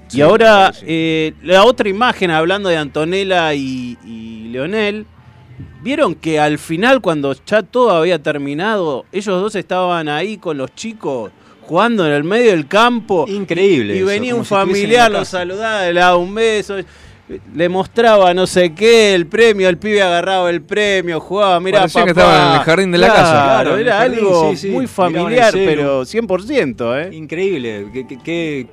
Sí, 0.08 0.20
y 0.20 0.22
ahora, 0.22 0.72
sí. 0.74 0.86
eh, 0.88 1.34
la 1.44 1.64
otra 1.66 1.90
imagen, 1.90 2.32
hablando 2.32 2.70
de 2.70 2.78
Antonella 2.78 3.54
y, 3.56 3.98
y 4.06 4.50
Leonel, 4.52 5.06
vieron 5.82 6.16
que 6.16 6.40
al 6.40 6.58
final, 6.58 7.02
cuando 7.02 7.36
ya 7.46 7.62
todo 7.64 7.92
había 7.92 8.22
terminado, 8.22 9.06
ellos 9.12 9.42
dos 9.42 9.56
estaban 9.56 10.10
ahí 10.10 10.38
con 10.38 10.58
los 10.58 10.74
chicos 10.76 11.32
jugando 11.62 12.06
en 12.06 12.12
el 12.14 12.24
medio 12.24 12.52
del 12.52 12.68
campo. 12.68 13.26
Increíble 13.28 13.94
Y 13.96 13.98
eso, 14.00 14.06
venía 14.08 14.36
un 14.36 14.44
si 14.44 14.50
familiar, 14.50 15.10
los 15.12 15.20
casa. 15.22 15.40
saludaba, 15.40 15.86
le 15.86 16.00
daba 16.00 16.18
un 16.18 16.34
beso. 16.36 16.76
Le 17.56 17.70
mostraba 17.70 18.34
no 18.34 18.46
sé 18.46 18.74
qué, 18.74 19.16
el 19.16 19.26
premio, 19.26 19.70
el 19.70 19.78
pibe 19.78 20.02
agarraba 20.02 20.50
el 20.50 20.62
premio, 20.62 21.18
jugaba, 21.22 21.62
mira 21.62 21.80
Parecía 21.80 22.02
papá. 22.02 22.14
que 22.14 22.20
estaban 22.20 22.48
en 22.50 22.60
el 22.60 22.66
jardín 22.66 22.92
de 22.92 22.98
la 22.98 23.08
casa. 23.08 23.22
Claro, 23.22 23.46
Claro, 23.46 23.74
en 23.76 23.80
el 23.80 23.88
era 23.88 23.98
jardín, 24.00 24.20
algo 24.20 24.50
sí, 24.52 24.58
sí. 24.58 24.68
muy 24.70 24.86
familiar, 24.88 25.54
pero 25.54 26.02
100%, 26.04 26.96
¿eh? 27.06 27.16
Increíble. 27.16 27.88
Que, 27.94 28.06
que- 28.06 28.18
que, 28.20 28.68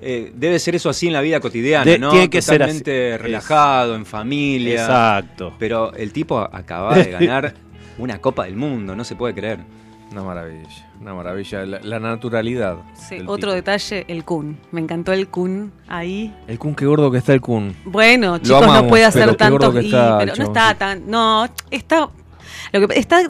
eh, 0.00 0.32
debe 0.34 0.58
ser 0.58 0.74
eso 0.76 0.88
así 0.90 1.06
en 1.08 1.12
la 1.12 1.20
vida 1.20 1.40
cotidiana, 1.40 1.84
De- 1.84 1.98
¿no? 1.98 2.10
tiene 2.10 2.28
que 2.30 2.40
ser 2.42 2.62
así. 2.62 2.78
Totalmente 2.78 3.14
Es- 3.14 3.20
relajado, 3.20 3.94
en 3.94 4.06
familia. 4.06 4.80
Exacto. 4.82 5.54
Pero 5.58 5.92
el 5.94 6.12
tipo 6.12 6.38
acaba 6.38 6.96
de 6.96 7.10
ganar 7.10 7.54
una 7.98 8.18
Copa 8.20 8.44
del 8.44 8.56
Mundo, 8.56 8.94
no 8.96 9.04
se 9.04 9.16
puede 9.16 9.34
creer. 9.34 9.58
Una 10.10 10.22
maravilla, 10.22 10.90
una 11.02 11.12
maravilla. 11.12 11.66
La, 11.66 11.80
la 11.82 12.00
naturalidad. 12.00 12.78
Sí, 12.94 13.16
del 13.16 13.28
otro 13.28 13.50
tipo. 13.50 13.52
detalle, 13.56 14.06
el 14.08 14.24
Kun. 14.24 14.56
Me 14.72 14.80
encantó 14.80 15.12
el 15.12 15.28
Kun 15.28 15.70
ahí. 15.86 16.34
El 16.46 16.58
Kun, 16.58 16.74
qué 16.74 16.86
gordo 16.86 17.10
que 17.10 17.18
está 17.18 17.34
el 17.34 17.42
Kun. 17.42 17.76
Bueno, 17.84 18.38
chicos, 18.38 18.62
amamos, 18.62 18.82
no 18.84 18.88
puede 18.88 19.04
hacer 19.04 19.24
pero 19.24 19.36
qué 19.36 19.50
gordo 19.50 19.72
tantos 19.72 20.18
pero 20.18 20.34
no 20.36 20.44
está 20.44 20.74
tan, 20.76 21.10
no, 21.10 21.46
está 21.70 22.08
lo 22.72 22.88
que 22.88 22.98
está 22.98 23.20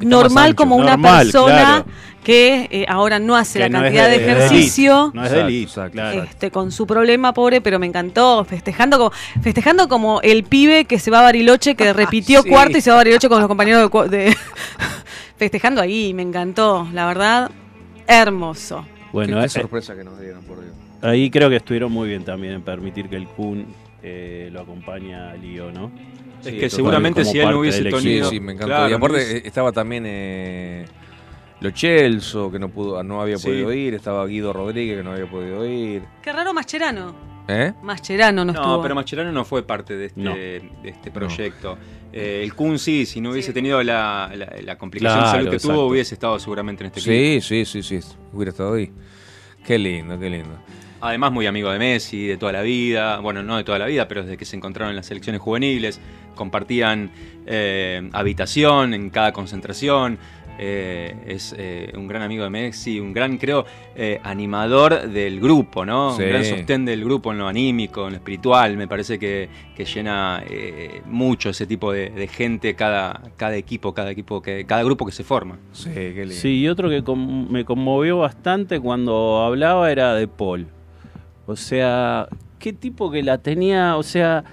normal 0.00 0.54
como 0.54 0.76
una 0.76 0.92
Normal, 0.92 1.24
persona 1.24 1.54
claro. 1.54 1.84
que 2.24 2.68
eh, 2.70 2.86
ahora 2.88 3.18
no 3.18 3.36
hace 3.36 3.58
Que 3.60 3.68
la 3.68 3.78
no 3.78 3.82
cantidad 3.84 4.08
de, 4.10 4.18
de- 4.18 4.24
de 4.24 4.32
ejercicio. 4.32 5.10
No 5.14 5.22
es 5.22 5.28
Exacto, 5.30 5.34
de 5.46 5.52
elite, 5.52 5.62
exacto. 5.68 5.92
claro. 5.92 6.22
Este, 6.24 6.50
con 6.50 6.72
su 6.72 6.86
problema 6.86 7.32
pobre, 7.32 7.60
pero 7.60 7.78
me 7.78 7.86
encantó, 7.86 8.44
festejando 8.44 8.98
como, 8.98 9.12
festejando 9.42 9.88
como 9.88 10.20
el 10.22 10.44
pibe 10.44 10.84
que 10.84 10.98
se 10.98 11.10
va 11.10 11.20
a 11.20 11.22
Bariloche, 11.22 11.74
que 11.76 11.92
repitió 11.92 12.42
Sí. 12.42 12.48
cuarto 12.50 12.78
y 12.78 12.80
se 12.80 12.90
va 12.90 12.96
a 12.96 12.98
Bariloche 12.98 13.28
con 13.28 13.38
los 13.38 13.48
compañeros 13.48 13.90
de, 14.10 14.18
de- 14.18 14.36
festejando 15.36 15.80
ahí, 15.80 16.12
me 16.14 16.22
encantó, 16.22 16.88
la 16.92 17.06
verdad, 17.06 17.50
hermoso. 18.06 18.84
Bueno, 19.12 19.36
qué, 19.36 19.42
qué 19.44 19.48
sorpresa 19.48 19.94
que 19.96 20.04
nos 20.04 20.18
dieron, 20.20 20.42
por 20.44 20.60
Dios. 20.60 20.74
ahí 21.02 21.30
creo 21.30 21.48
que 21.48 21.56
estuvieron 21.56 21.90
muy 21.92 22.08
bien 22.08 22.24
también 22.24 22.54
en 22.54 22.62
permitir 22.62 23.08
que 23.08 23.16
el 23.16 23.26
Kun 23.26 23.66
eh, 24.02 24.50
lo 24.52 24.60
acompañe 24.60 25.14
a 25.14 25.34
Lío, 25.34 25.70
¿no? 25.72 25.90
Es 26.46 26.54
Sí, 26.54 26.58
que 26.60 26.70
seguramente 26.70 27.22
Como 27.22 27.32
si 27.32 27.38
él 27.40 27.50
no 27.50 27.58
hubiese 27.60 27.82
del 27.82 27.92
Sí, 27.94 27.98
tenido. 28.04 28.30
sí, 28.30 28.40
me 28.40 28.52
encantó. 28.52 28.66
Claro, 28.68 28.88
y 28.88 28.90
no 28.90 28.96
aparte 28.98 29.16
hubiese- 29.16 29.46
estaba 29.46 29.72
también 29.72 30.04
eh, 30.06 30.84
Lo 31.60 31.70
Chelso, 31.70 32.50
que 32.52 32.58
no 32.58 32.68
pudo, 32.68 33.02
no 33.02 33.20
había 33.22 33.38
Sí. 33.38 33.48
podido 33.48 33.72
ir. 33.72 33.94
Estaba 33.94 34.26
Guido 34.26 34.52
Rodríguez, 34.52 34.98
que 34.98 35.02
no 35.02 35.12
había 35.12 35.26
podido 35.30 35.66
ir. 35.66 36.02
Qué 36.22 36.30
raro 36.32 36.52
Mascherano. 36.52 37.14
¿Eh? 37.48 37.72
Mascherano 37.82 38.44
no, 38.44 38.52
No, 38.52 38.60
estuvo. 38.60 38.82
pero 38.82 38.94
Mascherano 38.94 39.32
no 39.32 39.44
fue 39.44 39.62
parte 39.62 39.96
de 39.96 40.06
este, 40.06 40.20
No. 40.20 40.34
de 40.34 40.62
este 40.84 41.10
proyecto. 41.10 41.78
Eh, 42.12 42.40
el 42.42 42.54
Kun 42.54 42.78
sí, 42.78 43.06
si 43.06 43.20
no 43.20 43.30
hubiese 43.30 43.52
tenido 43.52 43.82
la, 43.82 44.30
la- 44.34 44.52
la 44.62 44.76
complicación 44.78 45.18
Claro, 45.20 45.32
de 45.32 45.38
salud 45.38 45.50
que 45.50 45.56
exacto. 45.56 45.74
tuvo, 45.76 45.86
hubiese 45.86 46.14
estado 46.14 46.38
seguramente 46.38 46.82
en 46.84 46.86
este 46.88 47.00
equipo. 47.00 47.40
Sí, 47.42 47.64
sí, 47.64 47.82
sí, 47.82 48.00
sí. 48.00 48.08
Hubiera 48.32 48.50
estado 48.50 48.74
ahí. 48.74 48.90
Qué 49.64 49.78
lindo, 49.78 50.18
qué 50.18 50.28
lindo. 50.28 50.58
Además, 51.00 51.32
muy 51.32 51.46
amigo 51.46 51.70
de 51.70 51.78
Messi, 51.78 52.26
de 52.26 52.36
toda 52.36 52.52
la 52.52 52.62
vida. 52.62 53.18
Bueno, 53.18 53.42
no 53.42 53.56
de 53.56 53.64
toda 53.64 53.78
la 53.78 53.86
vida, 53.86 54.08
pero 54.08 54.22
desde 54.22 54.36
que 54.36 54.44
se 54.44 54.56
encontraron 54.56 54.90
en 54.90 54.96
las 54.96 55.06
selecciones 55.06 55.40
juveniles. 55.40 56.00
Compartían 56.34 57.10
eh, 57.46 58.08
habitación 58.12 58.94
en 58.94 59.10
cada 59.10 59.32
concentración. 59.32 60.18
Eh, 60.58 61.14
es 61.26 61.54
eh, 61.58 61.92
un 61.96 62.08
gran 62.08 62.22
amigo 62.22 62.42
de 62.42 62.48
Messi, 62.48 62.98
un 62.98 63.12
gran, 63.12 63.36
creo, 63.36 63.66
eh, 63.94 64.18
animador 64.22 65.06
del 65.10 65.38
grupo, 65.38 65.84
¿no? 65.84 66.16
Sí. 66.16 66.22
Un 66.22 66.28
gran 66.30 66.44
sostén 66.46 66.86
del 66.86 67.04
grupo 67.04 67.30
en 67.30 67.36
lo 67.38 67.46
anímico, 67.46 68.06
en 68.06 68.12
lo 68.12 68.16
espiritual. 68.16 68.74
Me 68.78 68.88
parece 68.88 69.18
que, 69.18 69.50
que 69.76 69.84
llena 69.84 70.42
eh, 70.48 71.02
mucho 71.04 71.50
ese 71.50 71.66
tipo 71.66 71.92
de, 71.92 72.08
de 72.08 72.26
gente, 72.26 72.74
cada, 72.74 73.20
cada 73.36 73.54
equipo, 73.56 73.92
cada 73.92 74.10
equipo, 74.10 74.40
que, 74.40 74.64
cada 74.64 74.82
grupo 74.82 75.04
que 75.04 75.12
se 75.12 75.24
forma. 75.24 75.58
Sí, 75.72 75.90
qué 75.92 76.20
lindo. 76.20 76.34
Sí, 76.34 76.60
y 76.60 76.68
otro 76.68 76.88
que 76.88 77.04
con- 77.04 77.52
me 77.52 77.66
conmovió 77.66 78.16
bastante 78.16 78.80
cuando 78.80 79.42
hablaba 79.44 79.92
era 79.92 80.14
de 80.14 80.26
Paul. 80.26 80.68
O 81.46 81.56
sea, 81.56 82.28
qué 82.58 82.72
tipo 82.72 83.10
que 83.10 83.22
la 83.22 83.38
tenía, 83.38 83.96
o 83.96 84.02
sea, 84.02 84.44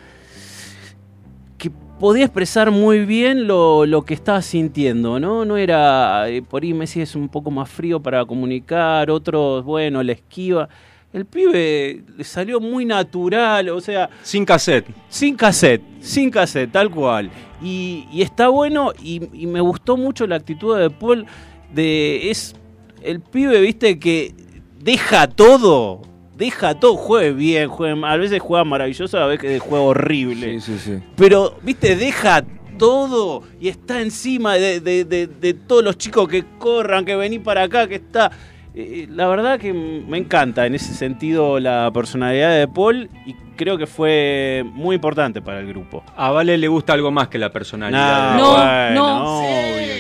que 1.58 1.72
podía 2.00 2.26
expresar 2.26 2.72
muy 2.72 3.06
bien 3.06 3.48
lo, 3.48 3.86
lo 3.86 4.04
que 4.04 4.14
estaba 4.14 4.42
sintiendo, 4.42 5.20
¿no? 5.20 5.46
No 5.46 5.58
era, 5.58 6.30
eh, 6.30 6.42
por 6.42 6.64
ahí 6.64 6.74
Messi 6.74 7.02
es 7.02 7.16
un 7.16 7.30
poco 7.30 7.50
más 7.52 7.70
frío 7.70 8.00
para 8.00 8.26
comunicar, 8.26 9.10
otros, 9.10 9.64
bueno, 9.64 10.04
le 10.04 10.14
esquiva. 10.14 10.70
El 11.12 11.26
pibe 11.26 12.04
le 12.18 12.24
salió 12.24 12.60
muy 12.60 12.86
natural, 12.86 13.70
o 13.70 13.80
sea, 13.80 14.10
Sin 14.24 14.46
cassette. 14.46 14.88
sin 15.10 15.36
cassette, 15.36 15.84
sin 16.00 16.32
cassette, 16.32 16.72
tal 16.72 16.90
cual. 16.90 17.30
Y, 17.62 18.08
y 18.12 18.24
está 18.24 18.48
bueno 18.50 18.92
y, 19.02 19.22
y 19.32 19.46
me 19.46 19.62
gustó 19.62 19.96
mucho 19.96 20.26
la 20.26 20.38
actitud 20.38 20.78
de 20.78 20.90
Paul 20.90 21.26
de 21.74 22.32
es 22.32 22.56
el 23.04 23.20
pibe, 23.20 23.62
viste, 23.62 24.00
que 24.00 24.34
deja 24.80 25.28
todo, 25.28 26.02
deja 26.36 26.80
todo, 26.80 26.96
juegue 26.96 27.32
bien, 27.32 27.70
juegue 27.70 28.00
a 28.06 28.18
veces 28.18 28.42
juega 28.42 28.64
maravilloso, 28.64 29.18
a 29.18 29.28
veces 29.28 29.62
juega 29.62 29.84
horrible. 29.84 30.60
Sí, 30.60 30.74
sí, 30.74 30.80
sí. 30.80 31.00
Pero, 31.16 31.56
viste, 31.62 31.96
deja 31.96 32.44
todo 32.78 33.44
y 33.62 33.68
está 33.70 34.02
encima 34.02 34.56
de, 34.56 34.80
de- 34.80 35.06
de- 35.06 35.28
de 35.28 35.54
todos 35.54 35.84
los 35.84 35.98
chicos 35.98 36.28
que 36.28 36.44
corran, 36.58 37.06
que 37.06 37.16
vení 37.16 37.40
para 37.40 37.64
acá, 37.64 37.88
que 37.88 37.96
está... 37.96 38.32
Eh, 38.76 39.06
la 39.12 39.28
verdad 39.28 39.60
que 39.60 39.72
me 39.72 40.18
encanta 40.18 40.66
en 40.66 40.74
ese 40.74 40.96
sentido 40.96 41.60
la 41.60 41.92
personalidad 41.94 42.58
de 42.58 42.68
Paul 42.68 43.08
y 43.24 43.36
creo 43.56 43.78
que 43.78 43.86
fue 43.86 44.66
muy 44.66 44.96
importante 44.96 45.44
para 45.44 45.60
el 45.60 45.68
grupo. 45.68 46.04
A 46.18 46.32
Vale 46.32 46.58
le 46.58 46.68
gusta 46.68 46.94
algo 46.94 47.12
más 47.12 47.28
que 47.28 47.38
la 47.38 47.52
personalidad. 47.52 48.36
No, 48.36 48.54
bueno, 48.54 48.96
no. 48.96 49.42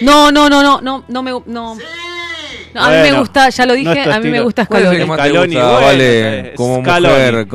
No, 0.02 0.32
no, 0.32 0.50
no, 0.50 0.64
no, 0.64 0.82
no, 0.82 1.04
no 1.08 1.22
me 1.24 1.32
no. 1.46 1.78
No, 2.74 2.82
a 2.84 2.88
mí 2.90 2.94
me 2.96 3.02
Bueno, 3.02 3.20
gusta, 3.20 3.50
ya 3.50 3.66
lo 3.66 3.74
dije, 3.74 4.06
no 4.06 4.14
a 4.14 4.20
mí 4.20 4.30
me 4.30 4.42
gusta 4.42 4.66
¿Cuál 4.66 4.82
es 4.84 4.90
el 4.90 4.96
Scaloni. 4.96 5.04
que 5.04 5.10
más 5.10 5.18
te 5.18 5.30
Scaloni, 5.30 5.54
gusta, 5.56 5.70
bueno, 5.72 5.86
Vale, 5.88 6.54
como 6.56 6.82
Scaloni. 6.82 7.14
mujer? 7.14 7.48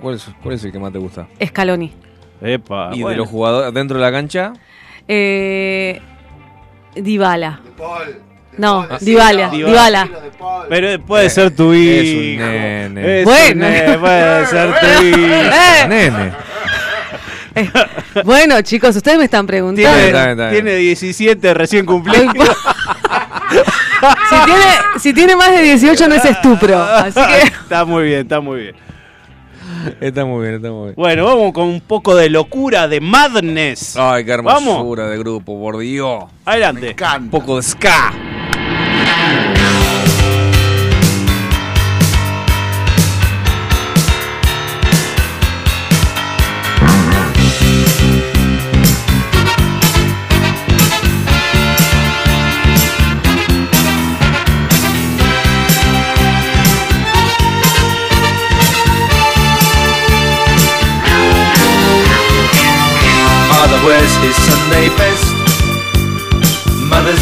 ¿Cuál 0.00 0.14
es, 0.16 0.26
cuál 0.42 0.54
es 0.54 0.64
el 0.64 0.72
que 0.72 0.78
más 0.78 0.92
te 0.92 0.98
gusta? 0.98 1.26
Scaloni. 1.46 1.92
Epa, 2.42 2.90
¿Y 2.92 2.98
de 2.98 3.02
bueno. 3.04 3.18
los 3.18 3.28
jugadores 3.28 3.72
dentro 3.72 3.96
de 3.98 4.04
la 4.04 4.12
cancha? 4.12 4.52
Eh, 5.08 6.00
Dybala. 6.94 7.60
De 7.64 7.70
Paul. 7.70 8.06
de 8.06 8.58
No, 8.58 8.86
Paul, 8.88 8.98
Dybala, 9.00 9.50
sí, 9.50 9.56
Dybala. 9.62 10.08
Paul. 10.38 10.66
Pero 10.68 11.02
puede 11.04 11.26
Eh, 11.26 11.30
ser 11.30 11.54
tu 11.56 11.72
es 11.72 12.04
hijo. 12.04 12.42
un 12.44 12.52
nene. 12.52 13.18
Es 13.20 13.24
Bueno. 13.24 13.66
un 13.66 13.72
nene, 13.72 13.98
puede 13.98 14.46
ser 14.46 14.74
tu 14.80 14.86
hijo. 14.86 15.18
Eh, 15.18 15.86
Nene. 15.88 16.32
bueno, 18.24 18.60
chicos, 18.62 18.94
ustedes 18.96 19.18
me 19.18 19.24
están 19.24 19.46
preguntando. 19.46 19.90
Tiene, 19.90 20.06
Está 20.08 20.24
bien, 20.26 20.30
está 20.30 20.50
bien. 20.50 20.64
tiene 20.64 20.78
17 20.78 21.54
recién 21.54 21.86
cumplidos. 21.86 22.34
si, 24.30 24.44
tiene, 24.44 24.64
si 24.98 25.12
tiene 25.14 25.36
más 25.36 25.50
de 25.50 25.62
18 25.62 26.08
no 26.08 26.14
es 26.14 26.24
estupro. 26.24 26.82
Así 26.82 27.20
que. 27.20 27.42
Está 27.46 27.84
muy 27.84 28.04
bien, 28.04 28.20
está 28.20 28.40
muy 28.40 28.60
bien. 28.60 28.76
Está 30.00 30.24
muy 30.24 30.42
bien, 30.42 30.54
está 30.56 30.70
muy 30.70 30.84
bien. 30.84 30.94
Bueno, 30.96 31.24
vamos 31.24 31.52
con 31.52 31.64
un 31.64 31.80
poco 31.80 32.14
de 32.14 32.30
locura, 32.30 32.88
de 32.88 33.00
madness. 33.00 33.96
Ay, 33.96 34.24
qué 34.24 34.36
Vamos. 34.36 34.62
hermosura 34.62 35.08
de 35.08 35.18
grupo, 35.18 35.58
por 35.58 35.78
Dios. 35.78 36.24
Me 36.44 36.52
Adelante. 36.52 36.96
Un 37.18 37.30
poco 37.30 37.56
de 37.56 37.62
ska. 37.62 38.12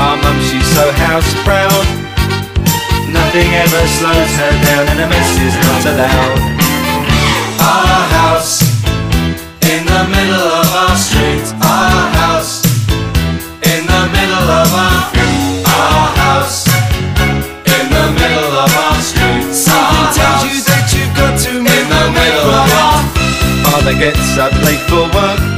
Our 0.00 0.16
mum, 0.16 0.38
she's 0.46 0.66
so 0.78 0.92
house 0.92 1.34
proud. 1.42 1.86
Nothing 3.10 3.50
ever 3.50 3.82
slows 3.98 4.32
her 4.38 4.54
down 4.62 4.86
and 4.94 5.00
a 5.00 5.08
mess 5.10 5.30
is 5.42 5.56
not 5.58 5.82
allowed. 5.90 6.38
Our 7.58 8.02
house 8.14 8.62
in 9.66 9.82
the 9.82 10.02
middle 10.06 10.48
of 10.54 10.70
our 10.70 10.94
street. 10.94 11.50
Our 11.58 12.02
house 12.14 12.62
in 13.66 13.82
the 13.90 14.02
middle 14.14 14.48
of 14.62 14.70
our 14.70 15.02
our 15.66 16.06
house 16.22 16.68
in 17.66 17.84
the 17.90 18.06
middle 18.14 18.52
of 18.54 18.70
our 18.70 19.00
street. 19.02 19.50
Something 19.50 20.14
tells 20.14 20.46
you 20.46 20.62
that 20.62 20.86
you've 20.94 21.14
got 21.18 21.34
to 21.42 21.52
in 21.58 21.84
the 21.90 22.04
middle 22.14 22.50
of 22.54 22.70
our 22.70 23.02
Father 23.66 23.98
gets 23.98 24.38
up 24.38 24.54
late 24.62 24.78
for 24.86 25.10
work. 25.10 25.57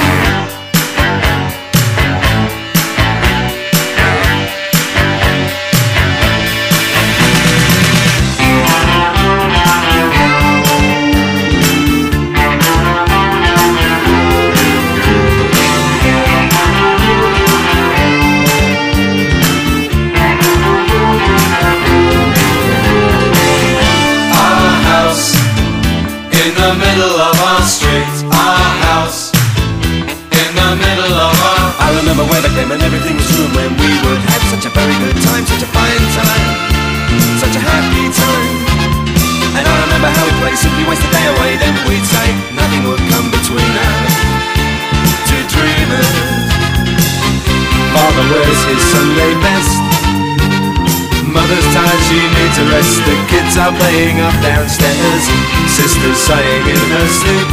The 52.71 53.17
kids 53.27 53.57
are 53.57 53.75
playing 53.75 54.21
up 54.21 54.33
downstairs. 54.41 55.23
Sister's 55.67 56.17
sighing 56.17 56.65
in 56.71 56.83
her 56.95 57.07
sleep. 57.19 57.47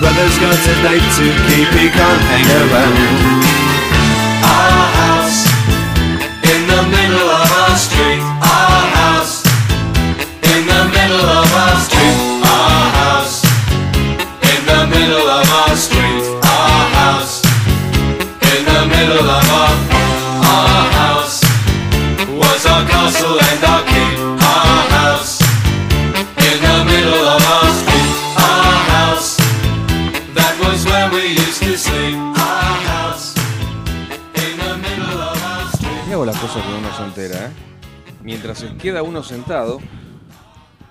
Brother's 0.00 0.36
got 0.42 0.58
a 0.58 0.74
to 1.14 1.26
keep, 1.46 1.68
he 1.78 1.86
can't 1.88 2.22
hang 2.34 2.48
around. 2.50 2.98
Our 4.42 4.83
queda 38.84 39.02
uno 39.02 39.22
sentado, 39.22 39.80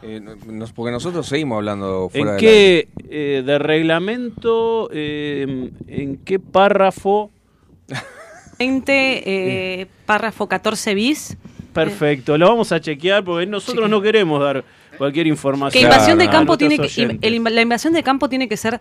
eh, 0.01 0.19
nos- 0.47 0.73
porque 0.73 0.91
nosotros 0.91 1.27
seguimos 1.27 1.57
hablando 1.57 2.09
fuera 2.09 2.31
¿En 2.33 2.37
qué 2.39 2.87
eh, 3.07 3.43
de 3.45 3.59
reglamento, 3.59 4.89
eh, 4.91 5.69
en 5.87 6.17
qué 6.17 6.39
párrafo? 6.39 7.29
20, 8.57 8.91
eh, 9.81 9.87
párrafo 10.07 10.47
14 10.47 10.95
bis. 10.95 11.37
Perfecto, 11.71 12.35
lo 12.37 12.47
vamos 12.47 12.71
a 12.71 12.79
chequear 12.81 13.23
porque 13.23 13.45
nosotros 13.45 13.87
no 13.89 14.01
queremos 14.01 14.41
dar 14.41 14.63
cualquier 14.97 15.25
Que 15.25 15.29
información. 15.29 16.17
de 16.17 16.29
campo 16.29 16.57
tiene 16.57 16.77
que, 16.79 17.17
el 17.21 17.43
la 17.43 17.61
invasión 17.61 17.93
de 17.93 18.01
campo 18.01 18.27
tiene 18.27 18.47
que 18.47 18.57
ser 18.57 18.79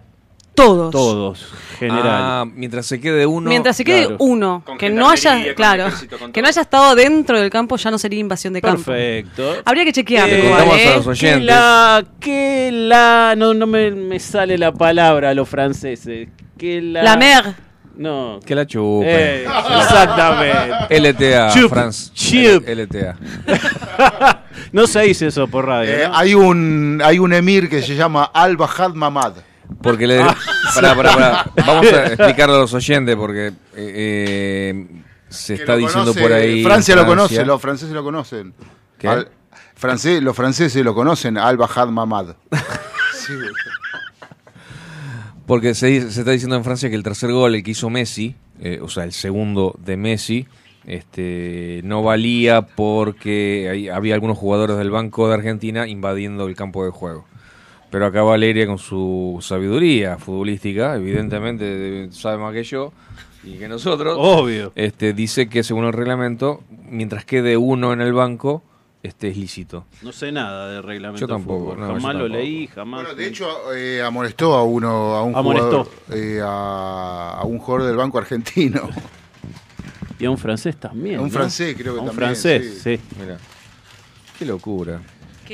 todos. 0.54 0.90
Todos, 0.90 1.52
general. 1.78 2.06
Ah, 2.06 2.44
mientras 2.46 2.86
se 2.86 3.00
quede 3.00 3.26
uno. 3.26 3.48
Mientras 3.48 3.76
se 3.76 3.84
quede 3.84 4.06
claro. 4.06 4.16
uno, 4.20 4.62
Con 4.64 4.78
que 4.78 4.90
no 4.90 5.08
haya, 5.08 5.54
claro, 5.54 5.86
que 6.32 6.42
no 6.42 6.48
haya 6.48 6.62
estado 6.62 6.94
dentro 6.94 7.40
del 7.40 7.50
campo 7.50 7.76
ya 7.76 7.90
no 7.90 7.98
sería 7.98 8.20
invasión 8.20 8.52
de 8.52 8.60
campo. 8.60 8.84
Perfecto. 8.84 9.56
Habría 9.64 9.84
que 9.84 9.92
chequear. 9.92 10.28
Eh, 10.28 10.44
igual, 10.44 10.64
contamos 10.64 10.74
a 10.74 10.82
¿eh? 10.82 11.02
los 11.04 11.18
Que 11.18 11.40
la, 11.40 12.04
que 12.20 12.70
la, 12.72 13.34
no, 13.36 13.54
no 13.54 13.66
me, 13.66 13.90
me 13.90 14.18
sale 14.18 14.58
la 14.58 14.72
palabra 14.72 15.30
a 15.30 15.34
los 15.34 15.48
franceses. 15.48 16.28
Que 16.58 16.82
la, 16.82 17.02
La 17.02 17.16
mer. 17.16 17.54
No. 17.96 18.40
Que 18.44 18.54
la 18.54 18.66
chupen. 18.66 19.08
Eh, 19.08 19.44
exactamente. 19.44 21.00
LTA, 21.12 21.52
Chup, 21.52 22.66
LTA. 22.66 23.16
no 24.72 24.86
se 24.86 25.00
dice 25.02 25.26
eso 25.26 25.46
por 25.48 25.66
radio. 25.66 25.92
Eh, 25.92 26.08
¿no? 26.08 26.16
hay 26.16 26.34
un 26.34 27.02
hay 27.04 27.18
un 27.18 27.32
emir 27.32 27.68
que 27.68 27.82
se 27.82 27.94
llama 27.94 28.24
Al 28.32 28.56
Bahad 28.56 28.94
Mamad. 28.94 29.34
Porque 29.82 30.06
le. 30.06 30.20
Ah. 30.20 30.36
Pará, 30.74 30.94
pará, 30.94 31.12
pará. 31.12 31.50
Vamos 31.66 31.92
a 31.92 32.06
explicarlo 32.06 32.56
a 32.56 32.58
los 32.58 32.74
oyentes 32.74 33.16
porque 33.16 33.46
eh, 33.48 33.52
eh, 33.74 34.86
se 35.28 35.54
está 35.54 35.76
diciendo 35.76 36.12
conoce- 36.12 36.20
por 36.22 36.32
ahí. 36.32 36.62
Francia 36.64 36.96
lo 36.96 37.06
conoce, 37.06 37.44
los 37.44 37.60
franceses 37.60 37.94
lo 37.94 38.02
conocen. 38.04 38.54
¿Qué? 38.98 39.08
Al- 39.08 39.28
francés, 39.74 40.22
los 40.22 40.36
franceses 40.36 40.84
lo 40.84 40.94
conocen, 40.94 41.38
Al 41.38 41.56
Bahad 41.56 41.88
Mamad. 41.88 42.34
Sí, 43.14 43.34
Porque 45.46 45.74
se, 45.74 46.10
se 46.10 46.20
está 46.20 46.30
diciendo 46.32 46.56
en 46.56 46.64
Francia 46.64 46.88
que 46.88 46.96
el 46.96 47.02
tercer 47.02 47.30
gol, 47.32 47.54
el 47.54 47.62
que 47.62 47.72
hizo 47.72 47.90
Messi, 47.90 48.34
eh, 48.60 48.80
o 48.82 48.88
sea, 48.88 49.04
el 49.04 49.12
segundo 49.12 49.74
de 49.78 49.96
Messi, 49.96 50.46
este, 50.86 51.80
no 51.84 52.02
valía 52.02 52.62
porque 52.62 53.68
hay- 53.70 53.88
había 53.88 54.14
algunos 54.14 54.38
jugadores 54.38 54.76
del 54.78 54.90
Banco 54.90 55.28
de 55.28 55.34
Argentina 55.34 55.86
invadiendo 55.86 56.46
el 56.46 56.54
campo 56.56 56.84
de 56.84 56.90
juego. 56.90 57.26
Pero 57.92 58.06
acá 58.06 58.22
Valeria, 58.22 58.66
con 58.66 58.78
su 58.78 59.38
sabiduría 59.40 60.16
futbolística, 60.18 60.96
evidentemente 60.96 62.08
sabe 62.10 62.38
más 62.38 62.52
que 62.52 62.64
yo 62.64 62.92
y 63.44 63.58
que 63.58 63.68
nosotros, 63.68 64.16
Obvio. 64.18 64.72
este, 64.74 65.12
dice 65.12 65.48
que 65.48 65.62
según 65.62 65.84
el 65.84 65.92
reglamento, 65.92 66.62
mientras 66.88 67.24
quede 67.24 67.56
uno 67.56 67.92
en 67.92 68.00
el 68.00 68.12
banco, 68.12 68.62
este 69.02 69.28
es 69.28 69.36
lícito. 69.36 69.84
No 70.02 70.10
sé 70.12 70.32
nada 70.32 70.70
de 70.70 70.80
reglamento. 70.80 71.20
Yo 71.20 71.26
tampoco, 71.28 71.70
de 71.70 71.76
fútbol. 71.76 71.80
no, 71.80 71.86
yo 71.88 71.92
jamás 71.94 72.14
lo 72.14 72.20
tampoco. 72.22 72.38
leí, 72.40 72.66
jamás. 72.68 73.02
Bueno, 73.02 73.14
de 73.16 73.26
hecho, 73.26 73.74
eh, 73.74 74.00
amonestó 74.02 74.54
a 74.54 74.62
uno, 74.64 74.88
a 75.16 75.22
un 75.24 75.36
Amonestó. 75.36 75.84
jugador, 75.84 75.88
eh, 76.12 76.40
a, 76.42 77.38
a 77.40 77.44
un 77.44 77.58
jugador 77.58 77.88
del 77.88 77.96
Banco 77.96 78.18
Argentino. 78.18 78.88
y 80.18 80.24
a 80.24 80.30
un 80.30 80.38
francés 80.38 80.76
también. 80.76 81.16
A 81.18 81.20
un 81.22 81.26
¿no? 81.28 81.32
francés, 81.34 81.74
creo 81.76 81.94
que 81.94 81.98
A 81.98 82.02
un 82.04 82.08
también, 82.08 82.26
francés, 82.28 82.80
sí. 82.82 82.96
sí. 82.96 83.02
Mira, 83.20 83.36
qué 84.38 84.44
locura. 84.46 85.00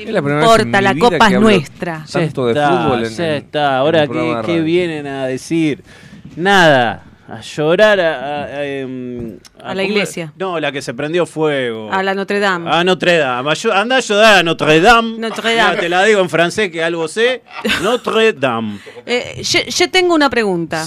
¿Qué 0.03 0.09
Es 0.09 0.13
la 0.13 0.21
primera 0.21 0.41
importa? 0.41 0.81
La 0.81 0.95
copa 0.95 1.27
es 1.27 1.39
nuestra. 1.39 2.05
Ya 2.05 2.19
Tanto 2.21 2.45
de 2.47 2.53
está, 2.53 2.69
fútbol 2.69 3.05
en- 3.05 3.13
ya 3.15 3.35
está. 3.35 3.77
Ahora, 3.77 4.07
¿qué, 4.45 4.61
vienen 4.61 5.07
a 5.07 5.25
decir? 5.27 5.83
Nada. 6.35 7.03
A 7.27 7.41
llorar 7.41 7.99
a, 7.99 8.13
a- 8.15 8.43
a, 8.45 8.65
em, 8.65 9.37
A 9.61 9.75
la 9.75 9.83
¿cómo- 9.83 9.93
iglesia. 9.93 10.33
No, 10.35 10.59
la 10.59 10.71
que 10.71 10.81
se 10.81 10.95
prendió 10.95 11.27
fuego. 11.27 11.91
A 11.93 12.01
la 12.01 12.15
Notre 12.15 12.39
Dame. 12.39 12.71
A 12.71 12.83
Notre 12.83 13.17
Dame. 13.17 13.51
Ayu- 13.51 13.71
Anda 13.71 13.95
a 13.95 13.97
ayudar 13.99 14.37
a 14.39 14.43
Notre 14.43 14.81
Dame. 14.81 15.19
Notre 15.19 15.55
te 15.79 15.89
la 15.89 16.03
digo 16.05 16.21
en 16.21 16.29
francés 16.29 16.71
que 16.71 16.83
algo 16.83 17.07
sé. 17.07 17.43
Notre 17.83 18.33
Dame. 18.33 18.79
Eh, 19.05 19.43
yo, 19.43 19.59
yo 19.67 19.91
tengo 19.91 20.15
una 20.15 20.27
pregunta. 20.29 20.83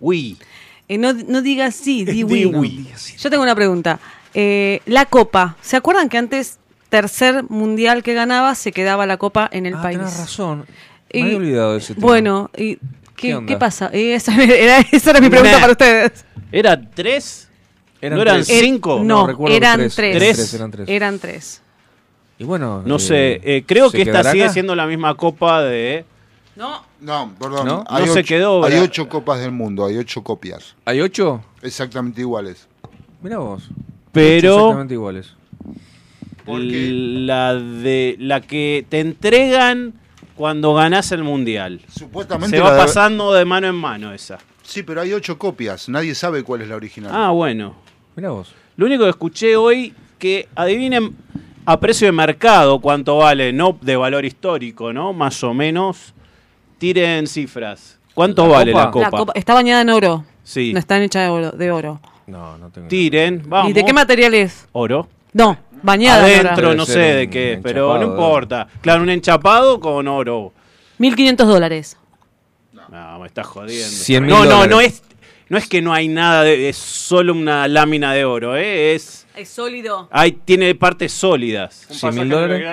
Oui. 0.00 0.38
Eh, 0.88 0.96
no, 0.96 1.12
no 1.12 1.42
digas 1.42 1.74
sí, 1.74 2.04
di 2.06 2.12
Di 2.12 2.24
oui. 2.24 2.44
oui. 2.46 2.88
Yo 3.18 3.28
tengo 3.28 3.42
una 3.42 3.54
pregunta. 3.54 3.98
Eh, 4.32 4.80
la 4.86 5.04
copa. 5.04 5.56
¿Se 5.60 5.76
acuerdan 5.76 6.08
que 6.08 6.16
antes, 6.16 6.58
tercer 6.92 7.44
mundial 7.48 8.02
que 8.02 8.12
ganaba, 8.12 8.54
se 8.54 8.70
quedaba 8.70 9.06
la 9.06 9.16
copa 9.16 9.48
en 9.50 9.64
el 9.64 9.74
Ah, 9.76 9.82
país? 9.82 9.96
tenés 9.96 10.18
razón. 10.18 10.66
Y- 11.10 11.20
Me 11.22 11.24
había 11.28 11.36
olvidado 11.38 11.72
de 11.72 11.78
ese 11.78 11.94
tema. 11.94 12.06
Bueno, 12.06 12.50
¿y 12.54 12.76
qué, 13.16 13.42
¿Qué 13.46 13.56
pasa? 13.56 13.88
Eh, 13.94 14.14
esa, 14.14 14.34
era, 14.44 14.78
esa 14.92 15.10
era 15.10 15.20
mi 15.22 15.30
pregunta 15.30 15.52
Nah. 15.54 15.60
para 15.60 15.72
ustedes. 15.72 16.24
¿Era 16.52 16.78
tres? 16.90 17.48
Eran 18.02 18.16
¿No 18.16 18.22
eran 18.22 18.42
tres. 18.44 18.58
cinco? 18.60 18.98
Eh, 18.98 19.04
no, 19.04 19.26
recuerdo 19.26 19.56
eran 19.56 19.76
tres. 19.78 19.94
tres. 19.94 20.16
Tres. 20.18 20.36
Tres, 20.36 20.54
eran 20.54 20.70
tres. 20.70 20.88
Eran 20.88 21.18
tres. 21.18 21.62
Y 22.38 22.44
bueno. 22.44 22.82
No 22.84 22.96
eh, 22.96 22.98
sé. 22.98 23.40
eh, 23.42 23.64
creo 23.66 23.88
¿se 23.88 23.96
que 23.96 24.02
esta 24.02 24.22
sigue 24.30 24.44
acá? 24.44 24.52
siendo 24.52 24.74
la 24.74 24.86
misma 24.86 25.14
copa 25.14 25.62
de. 25.62 26.04
No. 26.56 26.82
No, 27.00 27.32
perdón. 27.40 27.66
¿No? 27.66 27.84
Hay, 27.88 28.04
No 28.04 28.12
se 28.12 28.18
ocho, 28.20 28.28
quedó, 28.28 28.64
hay 28.64 28.72
¿verdad? 28.72 28.84
ocho 28.84 29.08
copas 29.08 29.40
del 29.40 29.52
mundo, 29.52 29.86
hay 29.86 29.96
ocho 29.96 30.22
copias. 30.22 30.74
¿Hay 30.84 31.00
ocho? 31.00 31.42
Exactamente 31.62 32.20
iguales. 32.20 32.68
Mira 33.22 33.38
vos. 33.38 33.64
Ocho 33.64 33.74
Pero 34.12 34.54
Exactamente 34.56 34.94
iguales. 34.94 35.34
Porque 36.44 36.88
la 36.92 37.54
de 37.54 38.16
la 38.18 38.40
que 38.40 38.84
te 38.88 39.00
entregan 39.00 39.94
cuando 40.36 40.74
ganás 40.74 41.12
el 41.12 41.22
mundial. 41.24 41.80
supuestamente. 41.94 42.56
Se 42.56 42.62
va 42.62 42.72
de- 42.72 42.78
pasando 42.78 43.32
de 43.32 43.44
mano 43.44 43.66
en 43.68 43.74
mano 43.74 44.12
esa. 44.12 44.38
Sí, 44.62 44.82
pero 44.82 45.00
hay 45.00 45.12
ocho 45.12 45.38
copias. 45.38 45.88
Nadie 45.88 46.14
sabe 46.14 46.42
cuál 46.42 46.62
es 46.62 46.68
la 46.68 46.76
original. 46.76 47.10
Ah, 47.14 47.30
bueno. 47.30 47.74
Mira 48.16 48.30
vos. 48.30 48.52
Lo 48.76 48.86
único 48.86 49.04
que 49.04 49.10
escuché 49.10 49.56
hoy 49.56 49.92
que 50.18 50.48
adivinen 50.54 51.14
a 51.64 51.78
precio 51.78 52.06
de 52.06 52.12
mercado 52.12 52.80
cuánto 52.80 53.18
vale, 53.18 53.52
no 53.52 53.76
de 53.80 53.96
valor 53.96 54.24
histórico, 54.24 54.92
¿no? 54.92 55.12
Más 55.12 55.42
o 55.44 55.52
menos. 55.54 56.14
Tiren 56.78 57.26
cifras. 57.26 57.98
¿Cuánto 58.14 58.42
¿La 58.46 58.52
vale 58.52 58.72
copa? 58.72 58.84
la 58.84 58.90
copa? 58.90 59.10
La 59.10 59.10
copa 59.18 59.32
está 59.36 59.54
bañada 59.54 59.82
en 59.82 59.90
oro. 59.90 60.24
Sí. 60.42 60.72
No 60.72 60.78
está 60.78 61.00
hecha 61.02 61.20
de 61.22 61.28
oro. 61.28 61.50
De 61.52 61.70
oro. 61.70 62.00
No, 62.26 62.56
no 62.58 62.70
tengo. 62.70 62.88
Tiren, 62.88 63.42
vamos. 63.46 63.70
¿Y 63.70 63.72
de 63.74 63.84
qué 63.84 63.92
material 63.92 64.34
es? 64.34 64.66
Oro. 64.72 65.08
No, 65.32 65.56
bañada 65.82 66.30
en 66.30 66.46
Adentro, 66.46 66.74
no 66.74 66.84
sé 66.86 66.98
de 66.98 67.30
qué, 67.30 67.60
pero 67.62 67.98
no 67.98 68.04
importa. 68.04 68.68
Claro, 68.80 69.02
un 69.02 69.10
enchapado 69.10 69.80
con 69.80 70.08
oro. 70.08 70.52
1.500 70.98 71.36
dólares. 71.46 71.96
No, 72.90 73.18
me 73.20 73.26
estás 73.26 73.46
jodiendo. 73.46 73.96
Mil 74.08 74.26
no, 74.26 74.44
no, 74.44 74.66
no 74.66 74.80
es, 74.80 75.02
no 75.48 75.56
es 75.58 75.66
que 75.66 75.80
no 75.80 75.92
hay 75.94 76.08
nada, 76.08 76.42
de, 76.42 76.68
es 76.68 76.76
solo 76.76 77.32
una 77.32 77.66
lámina 77.68 78.12
de 78.12 78.24
oro, 78.24 78.54
¿eh? 78.56 78.94
Es, 78.94 79.26
Es 79.34 79.48
sólido. 79.48 80.08
hay, 80.12 80.32
tiene 80.32 80.74
partes 80.74 81.10
sólidas. 81.12 81.86
Un 81.88 81.96
¿Cien 81.96 82.10
pasaje 82.10 82.20
mil 82.20 82.28
dólares? 82.28 82.66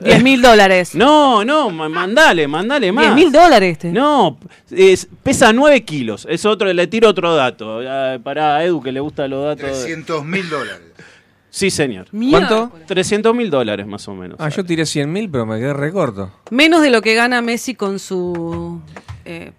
10.000 0.00 0.40
dólares. 0.40 0.94
No, 0.96 1.44
no, 1.44 1.70
ma- 1.70 1.88
mandale, 1.88 2.48
mandale 2.48 2.90
más. 2.90 3.14
10.000 3.16 3.30
dólares 3.30 3.72
este. 3.72 3.92
No, 3.92 4.36
es- 4.70 5.06
pesa 5.22 5.52
9 5.52 5.84
kilos. 5.84 6.26
Es 6.28 6.44
otro, 6.44 6.72
le 6.72 6.86
tiro 6.88 7.08
otro 7.10 7.34
dato. 7.36 7.80
Ah, 7.86 8.18
Para 8.22 8.64
Edu 8.64 8.82
que 8.82 8.90
le 8.90 8.98
gustan 9.00 9.30
los 9.30 9.44
datos. 9.44 9.62
de- 9.62 9.84
300 9.84 10.24
mil 10.24 10.48
dólares. 10.50 10.80
Sí, 11.54 11.70
señor. 11.70 12.06
¿Cuánto? 12.30 12.72
300 12.86 13.34
mil 13.34 13.50
dólares 13.50 13.86
más 13.86 14.08
o 14.08 14.14
menos. 14.14 14.38
Ah, 14.40 14.48
yo 14.48 14.64
tiré 14.64 14.86
100 14.86 15.12
mil, 15.12 15.28
pero 15.28 15.44
me 15.44 15.58
quedé 15.58 15.74
recorto. 15.74 16.30
Menos 16.50 16.80
de 16.80 16.88
lo 16.88 17.02
que 17.02 17.14
gana 17.14 17.42
Messi 17.42 17.74
con 17.74 17.98
su. 17.98 18.80
eh, 19.26 19.52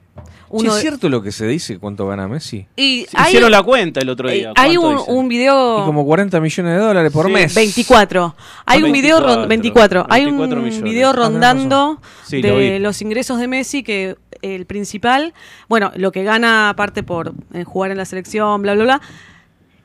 uno 0.50 0.70
¿Es 0.70 0.76
de- 0.76 0.82
cierto 0.82 1.08
lo 1.10 1.22
que 1.22 1.32
se 1.32 1.46
dice 1.48 1.78
cuánto 1.78 2.08
gana 2.08 2.28
Messi? 2.28 2.66
y 2.76 3.06
hay, 3.14 3.28
Hicieron 3.30 3.52
la 3.52 3.62
cuenta 3.62 4.00
el 4.00 4.10
otro 4.10 4.28
eh, 4.30 4.34
día. 4.34 4.54
hay 4.56 4.76
¿Cuánto 4.76 5.06
un, 5.06 5.18
un 5.20 5.28
video. 5.28 5.84
Y 5.84 5.86
como 5.86 6.04
40 6.04 6.40
millones 6.40 6.74
de 6.74 6.80
dólares 6.80 7.12
por 7.12 7.28
Sí, 7.28 7.32
mes. 7.32 7.54
24. 7.54 8.36
Hay 8.66 8.82
un 8.82 8.92
video 8.92 9.18
24, 9.18 9.42
ron- 9.42 9.48
24. 9.50 10.06
Hay 10.10 10.24
24 10.26 10.58
un 10.60 10.66
millones. 10.66 10.84
video 10.84 11.10
Ah, 11.10 11.14
rondando 11.14 12.02
Sí, 12.26 12.42
lo 12.42 12.58
de 12.58 12.72
vi. 12.74 12.80
los 12.80 13.02
ingresos 13.04 13.40
de 13.40 13.48
Messi 13.48 13.84
que 13.84 14.16
el 14.42 14.66
principal, 14.66 15.34
bueno, 15.70 15.92
lo 15.96 16.12
que 16.12 16.24
gana 16.24 16.70
aparte 16.70 17.04
por 17.04 17.34
eh, 17.54 17.64
jugar 17.64 17.92
en 17.92 17.98
la 17.98 18.06
selección, 18.06 18.62
bla 18.64 18.74
bla 18.74 18.84
bla, 18.84 19.02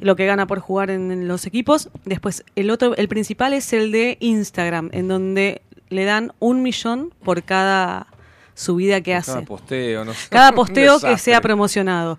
lo 0.01 0.17
que 0.17 0.27
gana 0.27 0.47
por 0.47 0.61
jugar 0.61 0.91
en, 0.91 1.11
en 1.11 1.29
los 1.29 1.47
equipos, 1.47 1.91
después 2.05 2.45
el 2.57 2.71
otro 2.71 2.95
el 2.97 3.09
principal 3.09 3.53
es 3.53 3.73
el 3.73 3.91
de 3.93 4.17
Instagram, 4.21 4.91
en 4.93 5.09
donde 5.09 5.63
le 5.89 6.05
dan 6.05 6.33
un 6.39 6.63
millón 6.63 7.13
por 7.25 7.43
cada 7.43 8.07
subida 8.55 9.01
que 9.01 9.15
hace. 9.15 9.33
Cada 9.33 9.45
posteo, 9.45 10.05
no 10.05 10.13
sé. 10.15 10.29
Cada 10.31 10.53
posteo 10.55 11.01
que 11.01 11.17
sea 11.19 11.41
promocionado. 11.41 12.19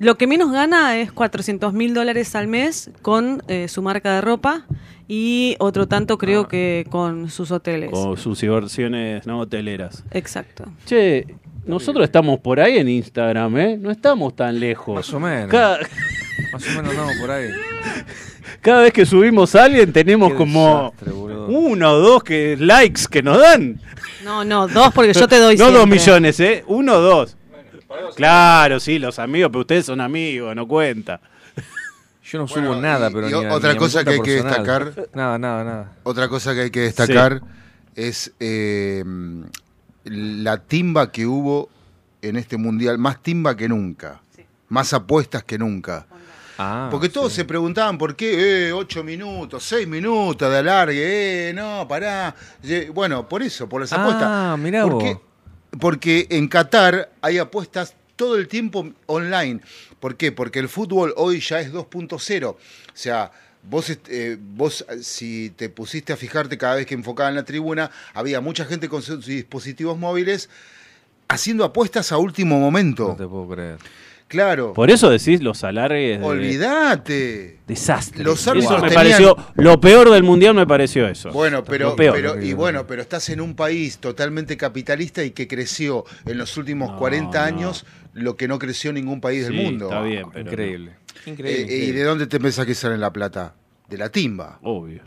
Lo 0.00 0.16
que 0.16 0.28
menos 0.28 0.52
gana 0.52 0.96
es 0.98 1.10
400 1.10 1.72
mil 1.72 1.92
dólares 1.92 2.36
al 2.36 2.46
mes 2.46 2.90
con 3.02 3.42
eh, 3.48 3.66
su 3.66 3.82
marca 3.82 4.14
de 4.14 4.20
ropa 4.20 4.64
y 5.08 5.56
otro 5.58 5.88
tanto 5.88 6.18
creo 6.18 6.42
Ah. 6.42 6.48
que 6.48 6.86
con 6.88 7.30
sus 7.30 7.50
hoteles. 7.50 7.90
Con 7.90 8.16
sus 8.16 8.40
inversiones 8.44 9.26
no 9.26 9.40
hoteleras. 9.40 10.04
Exacto. 10.12 10.64
Che, 10.84 11.26
nosotros 11.66 12.04
estamos 12.04 12.38
por 12.38 12.60
ahí 12.60 12.78
en 12.78 12.88
Instagram, 12.88 13.56
¿eh? 13.58 13.76
No 13.76 13.90
estamos 13.90 14.36
tan 14.36 14.60
lejos. 14.60 14.94
Más 14.94 15.12
o 15.12 15.18
menos. 15.18 15.50
Cada, 15.50 15.78
Más 16.52 16.62
o 16.66 16.70
menos 16.70 16.90
andamos 16.90 17.16
por 17.16 17.30
ahí. 17.30 17.50
cada 18.60 18.82
vez 18.82 18.92
que 18.92 19.04
subimos 19.06 19.54
a 19.54 19.64
alguien 19.64 19.92
tenemos 19.92 20.30
Qué 20.32 20.36
como 20.36 20.92
desastre, 20.98 21.12
uno 21.12 21.92
o 21.92 21.98
dos 21.98 22.22
que, 22.24 22.56
likes 22.58 23.02
que 23.10 23.22
nos 23.22 23.38
dan. 23.40 23.80
No, 24.24 24.44
no, 24.44 24.68
dos 24.68 24.92
porque 24.94 25.12
yo 25.14 25.26
te 25.28 25.38
doy 25.38 25.56
no 25.56 25.64
siempre. 25.66 25.78
dos 25.78 25.88
millones, 25.88 26.40
¿eh? 26.40 26.64
Uno 26.66 26.94
o 26.94 27.00
dos. 27.00 27.36
Claro, 28.16 28.80
sí, 28.80 28.98
los 28.98 29.18
amigos, 29.18 29.50
pero 29.50 29.60
ustedes 29.60 29.86
son 29.86 30.00
amigos, 30.00 30.54
no 30.54 30.66
cuenta. 30.68 31.20
Yo 32.24 32.38
no 32.40 32.46
subo 32.46 32.60
Bueno, 32.60 32.82
nada, 32.82 33.08
y- 33.08 33.14
pero 33.14 33.28
y 33.28 33.32
ni 33.32 33.46
otra 33.46 33.72
ni 33.72 33.78
cosa 33.78 34.04
que 34.04 34.10
hay 34.10 34.20
que 34.20 34.42
destacar- 34.42 35.08
Nada, 35.14 35.38
nada, 35.38 35.64
nada. 35.64 35.92
Otra 36.02 36.28
cosa 36.28 36.52
que 36.54 36.60
hay 36.62 36.70
que 36.70 36.80
destacar 36.80 37.40
es 37.94 38.32
eh, 38.38 39.02
la 40.04 40.58
timba 40.58 41.10
que 41.10 41.26
hubo 41.26 41.70
en 42.20 42.36
este 42.36 42.58
mundial, 42.58 42.98
más 42.98 43.22
timba 43.22 43.56
que 43.56 43.68
nunca, 43.68 44.20
más 44.68 44.92
apuestas 44.92 45.42
que 45.44 45.56
nunca. 45.58 46.06
Ah, 46.58 46.88
Porque 46.90 47.08
todos 47.08 47.32
sí. 47.32 47.36
se 47.36 47.44
preguntaban 47.44 47.96
por 47.98 48.16
qué, 48.16 48.68
eh, 48.68 48.72
ocho 48.72 49.04
minutos, 49.04 49.62
seis 49.64 49.86
minutos 49.86 50.50
de 50.50 50.58
alargue, 50.58 51.50
eh, 51.50 51.52
no, 51.54 51.86
pará. 51.88 52.34
Ye- 52.62 52.90
Bueno, 52.90 53.28
por 53.28 53.42
eso, 53.42 53.68
por 53.68 53.80
las 53.80 53.92
apuestas. 53.92 54.24
Ah, 54.26 54.56
mirá 54.58 54.82
¿Por 54.82 54.92
vos. 54.94 55.18
Porque 55.78 56.26
en 56.30 56.48
Qatar 56.48 57.10
hay 57.22 57.38
apuestas 57.38 57.94
todo 58.16 58.36
el 58.36 58.48
tiempo 58.48 58.88
online. 59.06 59.60
¿Por 60.00 60.16
qué? 60.16 60.32
Porque 60.32 60.58
el 60.58 60.68
fútbol 60.68 61.14
hoy 61.16 61.40
ya 61.40 61.60
es 61.60 61.72
2.0. 61.72 62.48
O 62.50 62.56
sea, 62.94 63.30
vos, 63.62 63.96
eh, 64.08 64.36
vos 64.40 64.84
eh, 64.88 65.02
si 65.02 65.50
te 65.50 65.68
pusiste 65.68 66.12
a 66.12 66.16
fijarte 66.16 66.58
cada 66.58 66.74
vez 66.76 66.86
que 66.86 66.94
enfocaban 66.94 67.34
la 67.36 67.44
tribuna, 67.44 67.90
había 68.14 68.40
mucha 68.40 68.64
gente 68.64 68.88
con 68.88 69.02
sus 69.02 69.24
dispositivos 69.26 69.96
móviles 69.98 70.48
haciendo 71.28 71.62
apuestas 71.64 72.10
a 72.10 72.18
último 72.18 72.58
momento. 72.58 73.08
No 73.08 73.16
te 73.16 73.26
puedo 73.28 73.48
creer. 73.48 73.78
Claro. 74.28 74.74
Por 74.74 74.90
eso 74.90 75.08
decís 75.10 75.42
los 75.42 75.64
alargues. 75.64 76.20
de- 76.20 76.24
Olvídate. 76.24 77.58
Desastre. 77.66 78.22
Los 78.24 78.40
eso 78.40 78.54
me 78.54 78.60
tenían- 78.88 78.94
pareció. 78.94 79.36
Lo 79.54 79.80
peor 79.80 80.10
del 80.10 80.22
mundial 80.22 80.54
me 80.54 80.66
pareció 80.66 81.08
eso. 81.08 81.30
Bueno, 81.32 81.64
pero, 81.64 81.90
Lo 81.90 81.96
peor. 81.96 82.14
pero 82.14 82.42
y 82.42 82.52
bueno, 82.52 82.86
pero 82.86 83.02
estás 83.02 83.28
en 83.30 83.40
un 83.40 83.54
país 83.54 83.98
totalmente 83.98 84.56
capitalista 84.56 85.24
y 85.24 85.30
que 85.30 85.48
creció 85.48 86.04
en 86.26 86.38
los 86.38 86.56
últimos 86.56 86.90
No, 86.92 86.98
40 86.98 87.38
no. 87.40 87.46
años 87.56 87.86
lo 88.14 88.36
que 88.36 88.48
no 88.48 88.58
creció 88.58 88.92
ningún 88.92 89.20
país 89.20 89.44
del 89.44 89.54
mundo. 89.54 89.86
Está 89.86 90.02
bien, 90.02 90.26
pero. 90.32 90.50
Increíble. 90.50 90.90
Eh, 91.26 91.30
Increíble. 91.30 91.60
¿Y 91.60 91.62
increíble. 91.64 91.98
de 92.00 92.04
dónde 92.04 92.26
te 92.26 92.38
pensás 92.40 92.66
que 92.66 92.74
sale 92.74 92.96
la 92.98 93.12
plata? 93.12 93.54
De 93.88 93.96
la 93.96 94.10
timba. 94.10 94.58
Obvio. 94.62 95.02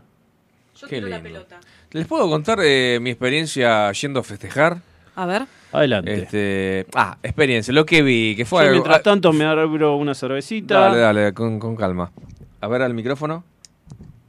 Yo 0.80 0.88
Qué 0.88 0.96
tiro 0.96 1.08
la 1.08 1.22
pelota. 1.22 1.60
¿Les 1.92 2.08
puedo 2.08 2.28
contar 2.30 2.60
eh, 2.64 2.98
mi 3.02 3.12
experiencia 3.12 3.92
yendo 3.92 4.20
a 4.22 4.24
festejar? 4.24 4.82
A 5.16 5.26
ver. 5.26 5.46
Adelante. 5.74 6.14
Este, 6.14 6.86
ah, 6.96 7.18
experiencia, 7.22 7.74
lo 7.74 7.86
que 7.86 8.02
vi, 8.02 8.36
que 8.36 8.44
Yo, 8.44 8.50
fue 8.50 8.62
algo- 8.64 8.74
mientras 8.74 8.98
ah, 9.00 9.04
tanto 9.04 9.32
me 9.34 9.46
abro 9.46 9.96
una 9.96 10.14
cervecita. 10.16 10.80
Dale, 10.80 10.98
dale, 11.00 11.34
con, 11.34 11.60
con 11.60 11.76
calma. 11.76 12.12
A 12.60 12.68
ver 12.68 12.82
al 12.82 12.94
micrófono. 12.94 13.44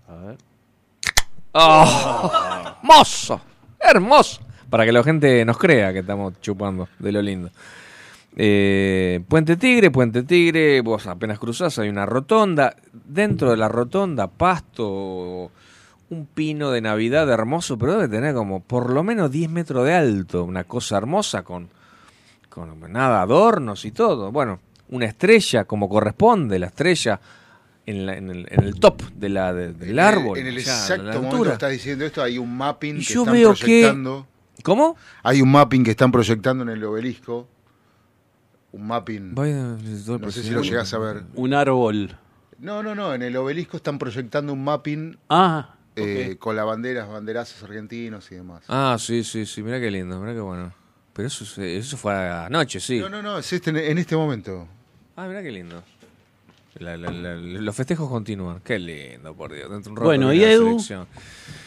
A 0.08 0.14
ver. 0.26 0.36
¡Oh! 1.52 2.32
¡Hermoso! 2.82 3.40
¡Hermoso! 3.78 4.40
Para 4.70 4.84
que 4.84 4.92
la 4.92 5.02
gente 5.02 5.44
nos 5.44 5.58
crea 5.58 5.92
que 5.92 5.98
estamos 6.00 6.40
chupando 6.40 6.88
de 6.98 7.12
lo 7.12 7.20
lindo. 7.20 7.50
Eh, 8.36 9.20
Puente 9.28 9.56
Tigre, 9.58 9.90
Puente 9.90 10.22
Tigre, 10.22 10.80
vos 10.80 11.06
apenas 11.06 11.38
cruzás, 11.38 11.78
hay 11.78 11.90
una 11.90 12.06
rotonda. 12.06 12.74
Dentro 12.92 13.50
de 13.50 13.58
la 13.58 13.68
rotonda, 13.68 14.28
pasto, 14.28 15.50
un 16.12 16.26
pino 16.26 16.70
de 16.70 16.80
Navidad 16.80 17.28
hermoso, 17.30 17.78
pero 17.78 17.92
debe 17.94 18.08
tener 18.08 18.34
como 18.34 18.60
por 18.62 18.90
lo 18.92 19.02
menos 19.02 19.30
10 19.30 19.50
metros 19.50 19.84
de 19.86 19.94
alto. 19.94 20.44
Una 20.44 20.64
cosa 20.64 20.96
hermosa 20.98 21.42
con, 21.42 21.68
con 22.48 22.92
nada, 22.92 23.22
adornos 23.22 23.84
y 23.84 23.92
todo. 23.92 24.30
Bueno, 24.30 24.60
una 24.90 25.06
estrella 25.06 25.64
como 25.64 25.88
corresponde, 25.88 26.58
la 26.58 26.66
estrella 26.66 27.18
en, 27.86 28.06
la- 28.06 28.16
en 28.16 28.30
el, 28.30 28.46
en 28.50 28.62
el 28.62 28.78
top 28.78 29.02
de 29.14 29.28
la, 29.30 29.52
de- 29.54 29.72
del 29.72 29.82
En 29.84 29.90
el- 29.90 29.98
árbol. 30.00 30.38
En 30.38 30.46
el 30.46 30.58
exacto 30.58 31.02
la 31.02 31.14
momento 31.14 31.42
que 31.44 31.52
estás 31.52 31.70
diciendo 31.70 32.04
esto, 32.04 32.22
hay 32.22 32.36
un 32.38 32.56
mapping 32.56 32.96
Y 32.96 33.04
que 33.06 33.14
yo 33.14 33.20
están 33.22 33.34
veo 33.34 33.54
que- 33.54 33.60
proyectando. 33.60 34.26
¿Cómo? 34.62 34.96
Hay 35.22 35.40
un 35.42 35.50
mapping 35.50 35.82
que 35.82 35.90
están 35.92 36.12
proyectando 36.12 36.62
en 36.62 36.68
el 36.68 36.84
obelisco. 36.84 37.48
Un 38.72 38.86
mapping. 38.86 39.34
Voy 39.34 39.50
a- 39.50 39.76
No 40.18 40.30
sé 40.30 40.42
si 40.42 40.50
lo 40.50 40.62
llegás 40.62 40.92
a 40.94 40.98
ver. 40.98 41.24
Un 41.34 41.54
árbol. 41.54 42.16
No, 42.58 42.82
no, 42.82 42.94
no. 42.94 43.12
En 43.14 43.22
el 43.22 43.36
obelisco 43.36 43.78
están 43.78 43.98
proyectando 43.98 44.52
un 44.52 44.62
mapping 44.62 45.16
Ah. 45.28 45.74
Eh, 45.96 46.36
con 46.38 46.56
las 46.56 46.64
banderas, 46.66 47.08
banderazos 47.08 47.62
argentinos 47.62 48.30
y 48.32 48.36
demás. 48.36 48.62
Ah, 48.68 48.96
sí, 48.98 49.22
sí, 49.24 49.46
sí, 49.46 49.62
mira 49.62 49.78
qué 49.80 49.90
lindo, 49.90 50.18
mira 50.20 50.32
qué 50.32 50.40
bueno. 50.40 50.72
Pero 51.12 51.28
eso, 51.28 51.44
se- 51.44 51.76
eso 51.76 51.96
fue 51.96 52.14
anoche, 52.14 52.80
sí. 52.80 52.98
No, 52.98 53.08
no, 53.08 53.22
no, 53.22 53.38
es 53.38 53.52
este, 53.52 53.70
en 53.90 53.98
este 53.98 54.16
momento. 54.16 54.66
Ah, 55.16 55.26
mira 55.28 55.42
qué 55.42 55.50
lindo. 55.50 55.82
La- 56.78 56.96
la- 56.96 57.10
la- 57.10 57.34
los 57.36 57.76
festejos 57.76 58.08
continúan. 58.08 58.60
Qué 58.64 58.78
lindo, 58.78 59.34
por 59.34 59.52
Dios. 59.52 59.70
Dentro 59.70 59.82
de 59.82 59.90
un 59.90 59.96
rato 59.96 60.04
Bueno, 60.06 60.32
¿y 60.32 60.38
la 60.38 60.50
Edu? 60.50 60.64
selección. 60.68 61.06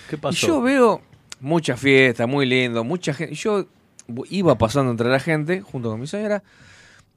¿Qué 0.10 0.16
Y 0.16 0.20
pasó? 0.20 0.48
yo 0.48 0.62
veo 0.62 1.02
mucha 1.40 1.78
fiesta, 1.78 2.26
muy 2.26 2.48
lindo, 2.48 2.84
mucha 2.84 3.14
gente. 3.14 3.36
Yo 3.36 3.68
iba 4.32 4.56
pasando 4.58 4.90
entre 4.92 5.10
la 5.10 5.20
gente, 5.20 5.62
junto 5.62 5.92
con 5.92 6.00
mi 6.00 6.08
señora, 6.08 6.42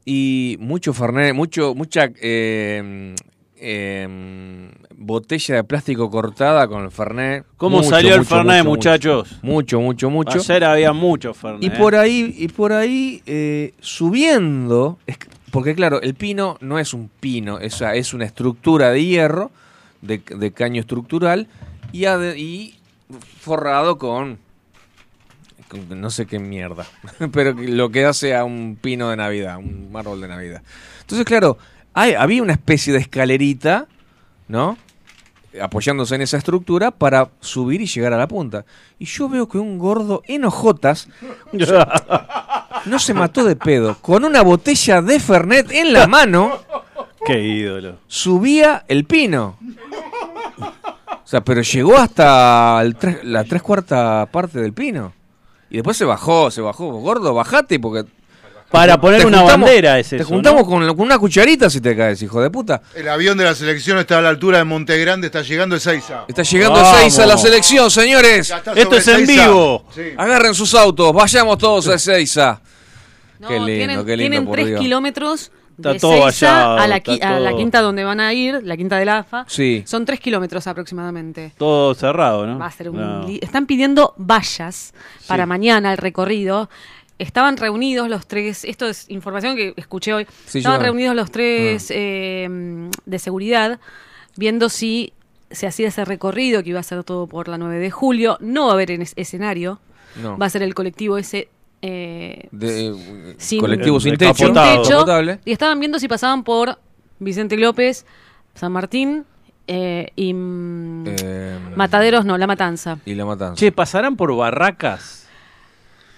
y 0.05 0.57
mucho 0.61 0.93
Fernet, 0.93 1.35
mucho, 1.35 1.75
mucha 1.75 2.11
eh, 2.21 3.15
eh, 3.61 4.71
botella 4.97 5.57
de 5.57 5.65
plástico 5.65 6.11
cortada 6.11 6.67
con 6.69 6.85
el 6.85 6.91
Fernet. 6.91 7.45
¿Cómo 7.57 7.79
Mucho, 7.79 7.91
salió 7.91 8.13
el 8.15 8.19
mucho, 8.21 8.29
Fernet, 8.35 8.59
mucho, 8.59 8.69
muchachos? 8.71 9.39
Mucho, 9.43 9.81
mucho, 9.81 10.11
mucho. 10.11 10.39
Ayer 10.39 10.65
había 10.65 10.93
mucho 10.93 11.35
Fernet. 11.35 11.63
Y 11.65 11.71
por 11.71 11.95
ahí, 11.95 12.35
y 12.37 12.49
por 12.49 12.73
ahí 12.73 13.23
eh, 13.27 13.75
subiendo, 13.81 14.99
porque 15.51 15.75
claro, 15.75 16.01
el 16.03 16.15
pino 16.15 16.57
no 16.61 16.79
es 16.79 16.95
un 16.95 17.09
pino, 17.21 17.59
es, 17.59 17.81
es 17.81 18.15
una 18.15 18.25
estructura 18.25 18.91
de 18.91 19.05
hierro, 19.05 19.51
de, 20.03 20.19
de 20.19 20.53
caño 20.53 20.81
estructural, 20.81 21.49
y, 21.93 22.03
ade- 22.05 22.37
y 22.39 22.75
forrado 23.41 23.99
con, 23.99 24.39
con 25.69 26.01
no 26.01 26.11
sé 26.11 26.27
qué 26.27 26.39
mierda, 26.39 26.87
pero 27.33 27.53
lo 27.55 27.91
que 27.91 28.05
hace 28.05 28.35
a 28.37 28.45
un 28.45 28.79
pino 28.81 29.11
de 29.11 29.17
Navidad, 29.17 29.59
un 29.59 29.91
árbol 29.95 30.21
de 30.21 30.29
Navidad. 30.29 30.63
Entonces, 31.01 31.25
claro, 31.25 31.59
hay, 32.01 32.15
había 32.15 32.43
una 32.43 32.53
especie 32.53 32.93
de 32.93 33.01
escalerita, 33.01 33.87
¿no? 34.49 34.77
apoyándose 35.61 36.15
en 36.15 36.23
esa 36.23 36.37
estructura 36.37 36.91
para 36.91 37.31
subir 37.41 37.81
y 37.81 37.87
llegar 37.87 38.13
a 38.13 38.19
la 38.19 38.29
punta. 38.29 38.65
Y 38.99 39.07
yo 39.07 39.29
veo 39.29 39.49
que 39.49 39.59
un 39.59 39.79
gordo 39.79 40.23
en 40.27 40.45
hojotas 40.45 41.09
no 42.87 42.99
se 42.99 43.15
mató 43.15 43.45
de 43.45 43.57
pedo. 43.57 43.97
Con 44.01 44.25
una 44.25 44.43
botella 44.43 45.03
de 45.03 45.19
Fernet 45.19 45.71
en 45.73 45.93
la 45.93 46.07
mano, 46.07 46.59
Qué 47.25 47.41
ídolo. 47.41 47.99
subía 48.07 48.85
el 48.89 49.05
pino. 49.05 49.59
O 50.59 51.31
sea, 51.31 51.43
pero 51.43 51.61
llegó 51.63 51.97
hasta 51.97 52.81
el 52.83 52.97
la 53.25 53.45
tres 53.45 53.63
cuarta 53.63 54.27
parte 54.31 54.61
del 54.61 54.73
pino. 54.73 55.13
Y 55.71 55.77
después 55.77 55.97
se 55.97 56.05
bajó, 56.05 56.51
se 56.51 56.63
bajó. 56.63 56.91
Gordo, 56.93 57.35
bajate 57.35 57.79
porque... 57.79 58.05
Para 58.71 59.01
poner 59.01 59.25
una 59.25 59.39
juntamos- 59.39 59.67
bandera 59.67 59.99
es 59.99 60.11
Te 60.11 60.17
eso, 60.17 60.27
juntamos 60.27 60.61
¿no? 60.63 60.67
con, 60.69 60.87
con 60.97 61.07
una 61.07 61.19
cucharita 61.19 61.71
si 61.71 61.81
te 61.81 61.97
caes, 61.97 62.21
hijo 62.23 62.41
de 62.43 62.51
puta. 62.51 62.83
El 62.95 63.09
avión 63.09 63.39
de 63.39 63.45
la 63.45 63.55
selección 63.55 63.97
está 63.99 64.19
a 64.19 64.23
la 64.23 64.29
altura 64.29 64.59
de 64.59 64.65
Monte 64.65 64.99
Grande, 64.99 65.29
está 65.29 65.41
llegando 65.43 65.77
Ezeiza. 65.77 66.25
Está 66.29 66.43
llegando 66.43 66.79
a 66.81 67.27
la 67.27 67.39
selección, 67.39 67.91
señores. 67.91 68.53
Esto 68.77 68.97
es 68.97 69.09
en 69.09 69.27
vivo. 69.27 69.87
Sí. 69.95 70.03
Agarren 70.17 70.55
sus 70.55 70.75
autos, 70.75 71.13
vayamos 71.15 71.57
todos 71.59 71.89
a 71.89 71.95
Ezeiza. 71.95 72.61
No, 73.39 73.49
Qué 73.49 73.55
lindo, 73.55 73.67
tienen, 73.67 74.05
qué 74.05 74.17
lindo, 74.17 74.31
tienen 74.31 74.45
por 74.47 74.55
tres 74.57 74.67
Dios. 74.67 74.81
kilómetros 74.81 75.53
Está 75.77 75.93
de 75.93 76.01
todo 76.01 76.31
Seiza 76.33 76.53
vallado, 76.53 76.79
a, 76.79 76.87
la, 76.89 76.97
está 76.97 77.49
a 77.49 77.57
quinta 77.57 77.81
donde 77.81 78.03
van 78.03 78.19
a 78.19 78.35
ir, 78.35 78.61
la 78.65 78.77
quinta 78.77 78.97
del 78.99 79.09
AFA. 79.09 79.45
Sí. 79.47 79.85
Son 79.87 80.05
tres 80.05 80.19
kilómetros 80.19 80.67
aproximadamente. 80.67 81.53
Todo 81.57 81.95
cerrado, 81.95 82.45
¿no? 82.49 82.59
Va 82.59 82.67
a 82.67 82.71
ser 82.73 82.91
un 82.91 82.97
No. 82.97 83.27
Están 83.41 83.67
pidiendo 83.67 84.13
vallas 84.19 84.93
para 85.29 85.47
mañana 85.47 85.93
el 85.93 85.99
recorrido. 85.99 86.69
Estaban 87.19 87.57
reunidos 87.57 88.09
los 88.09 88.27
tres, 88.27 88.65
esto 88.65 88.87
es 88.87 89.11
información 89.11 89.57
que 89.57 89.75
escuché 89.77 90.13
hoy, 90.15 90.27
Sí, 90.47 90.59
estaban 90.59 90.79
yo- 90.81 90.85
reunidos 90.85 91.17
los 91.17 91.31
tres 91.33 91.91
eh, 91.91 92.49
de 93.07 93.19
seguridad 93.19 93.81
viendo 94.37 94.69
si 94.69 95.13
se 95.51 95.67
hacía 95.67 95.89
ese 95.89 96.05
recorrido 96.05 96.63
que 96.63 96.71
iba 96.71 96.79
a 96.81 96.83
ser 96.85 97.03
todo 97.05 97.27
por 97.27 97.49
la 97.49 97.59
9 97.59 97.79
de 97.79 97.91
julio. 97.91 98.37
No 98.41 98.67
va 98.67 98.71
a 98.73 98.75
haber 98.75 98.91
en 98.93 99.03
es- 99.03 99.15
escenario, 99.17 99.81
No. 100.23 100.37
va 100.39 100.47
a 100.47 100.51
ser 100.51 100.63
el 100.63 100.75
colectivo 100.75 101.19
ese 101.19 101.49
eh, 101.81 102.49
De, 102.51 102.89
eh, 102.89 103.35
sin- 103.39 103.61
colectivo 103.61 104.01
sin 104.01 104.17
techo. 104.17 104.35
sin 104.35 104.53
techo. 104.53 105.05
Y 105.45 105.53
estaban 105.53 105.79
viendo 105.79 105.99
si 106.01 106.09
pasaban 106.09 106.43
por 106.45 106.77
Vicente 107.21 107.57
López, 107.57 108.05
San 108.55 108.73
Martín 108.73 109.25
eh, 109.69 110.11
y 110.17 110.35
mm, 110.35 111.05
Eh, 111.07 111.59
Mataderos, 111.77 112.25
no, 112.25 112.37
La 112.37 112.47
Matanza. 112.49 112.99
Y 113.07 113.15
la 113.15 113.25
matanza. 113.25 113.55
Che, 113.55 113.71
¿pasarán 113.71 114.17
por 114.17 114.35
barracas? 114.37 115.28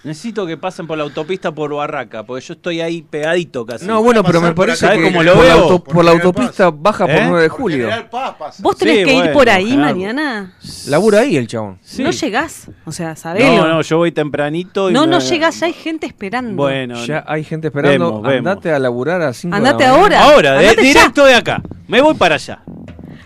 Necesito 0.02 0.46
que 0.46 0.56
pasen 0.56 0.86
por 0.86 0.96
la 0.96 1.04
autopista 1.04 1.52
por 1.52 1.74
Barraca, 1.74 2.24
porque 2.24 2.42
yo 2.46 2.54
estoy 2.54 2.80
ahí 2.80 3.02
pegadito 3.02 3.66
casi. 3.66 3.84
no, 3.86 4.02
bueno, 4.02 4.22
pero 4.24 4.40
me 4.40 4.48
por 4.52 4.66
parece 4.68 4.86
acá, 4.86 4.94
que 4.94 5.00
¿sabes 5.02 5.12
cómo 5.12 5.22
lo 5.22 5.34
por, 5.34 5.44
la 5.44 5.54
veo? 5.54 5.62
auto- 5.64 5.84
Por 5.84 5.94
por 5.94 6.04
la 6.06 6.10
autopista 6.12 6.70
baja 6.70 7.06
por 7.06 7.14
¿Eh? 7.16 7.24
9 7.28 7.42
de 7.42 7.48
julio. 7.50 7.88
Paz. 8.10 8.62
¿Vos 8.62 8.76
tenés 8.78 8.98
Sí, 8.98 9.04
que 9.04 9.14
ir 9.14 9.32
por 9.32 9.50
ahí 9.50 9.66
claro. 9.74 9.80
mañana? 9.82 10.54
Labura 10.88 11.20
ahí 11.20 11.36
el 11.36 11.46
chabón. 11.46 11.78
Sí. 11.82 12.02
No 12.02 12.10
llegás, 12.12 12.70
o 12.86 12.92
sea, 12.92 13.14
sabelo. 13.14 13.56
No, 13.58 13.68
no, 13.68 13.82
yo 13.82 13.98
voy 13.98 14.10
tempranito. 14.12 14.88
y 14.88 14.94
no, 14.94 15.02
me- 15.02 15.06
no 15.08 15.18
llegás, 15.18 15.60
ya 15.60 15.66
hay 15.66 15.74
gente 15.74 16.06
esperando. 16.06 16.54
Bueno, 16.56 17.04
Ya 17.04 17.22
hay 17.28 17.44
gente 17.44 17.66
esperando. 17.68 18.06
Vemos, 18.06 18.22
vemos. 18.22 18.38
Andate 18.38 18.72
a 18.72 18.78
laburar 18.78 19.20
a 19.20 19.34
5 19.34 19.54
Andate 19.54 19.82
de 19.84 19.90
la 19.90 19.96
mañana. 19.98 20.18
ahora. 20.22 20.34
Ahora, 20.34 20.52
de- 20.52 20.68
Andate 20.68 20.82
directo 20.82 21.24
de 21.26 21.34
acá. 21.34 21.62
Me 21.88 22.00
voy 22.00 22.14
para 22.14 22.36
allá. 22.36 22.62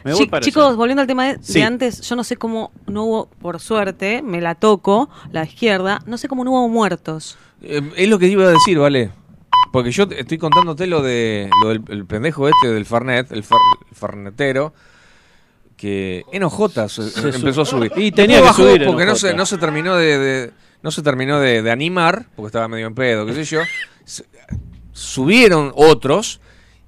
Me 0.04 0.12
voy 0.12 0.24
Chi- 0.24 0.30
para 0.30 0.44
chicos, 0.44 0.64
allá. 0.66 0.76
volviendo 0.76 1.00
al 1.00 1.06
tema 1.08 1.32
de, 1.34 1.62
antes, 1.62 2.02
yo 2.02 2.14
no 2.14 2.22
sé 2.24 2.36
cómo 2.36 2.70
no 2.86 3.04
hubo, 3.04 3.26
por 3.40 3.58
suerte, 3.58 4.20
me 4.22 4.40
la 4.40 4.54
toco, 4.54 5.08
la 5.32 5.44
izquierda, 5.44 6.00
no 6.06 6.18
sé 6.18 6.28
cómo 6.28 6.44
no 6.44 6.50
hubo 6.52 6.68
muertos. 6.68 7.36
Eh, 7.62 7.80
es 7.96 8.08
lo 8.08 8.18
que 8.18 8.26
iba 8.28 8.44
a 8.44 8.50
decir, 8.50 8.78
¿vale? 8.78 9.10
Porque 9.72 9.90
yo 9.90 10.04
estoy 10.04 10.36
contándote 10.38 10.86
lo 10.86 11.02
de 11.02 11.48
lo 11.62 11.70
del 11.70 11.82
el 11.88 12.04
pendejo 12.06 12.46
este 12.48 12.68
del 12.70 12.84
Farnet, 12.84 13.32
el, 13.32 13.42
far- 13.42 13.58
el 13.90 13.96
farnetero, 13.96 14.72
que 15.76 16.24
en 16.32 16.42
ojotas 16.44 16.92
Se 16.92 17.28
empezó 17.30 17.62
a 17.62 17.64
subir. 17.66 17.90
Y 17.96 18.12
tenía 18.12 18.40
que 18.42 18.52
subir 18.52 18.82
en 18.82 18.86
porque 18.88 19.04
no 19.06 19.16
se, 19.16 19.34
no 19.34 19.46
se 19.46 19.58
terminó 19.58 19.96
de, 19.96 20.18
de- 20.18 20.52
no 20.82 20.90
se 20.90 21.02
terminó 21.02 21.40
de, 21.40 21.62
de 21.62 21.70
animar, 21.70 22.26
porque 22.36 22.48
estaba 22.48 22.68
medio 22.68 22.86
en 22.86 22.94
pedo, 22.94 23.24
qué 23.26 23.32
sé 23.32 23.44
yo. 23.44 23.60
Subieron 24.92 25.72
otros 25.74 26.40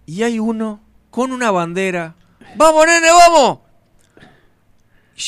y 0.05 0.23
hay 0.23 0.39
uno 0.39 0.81
con 1.11 1.33
una 1.33 1.51
bandera. 1.51 2.15
¡Vamos, 2.57 2.87
nene, 2.87 3.09
vamos! 3.11 3.59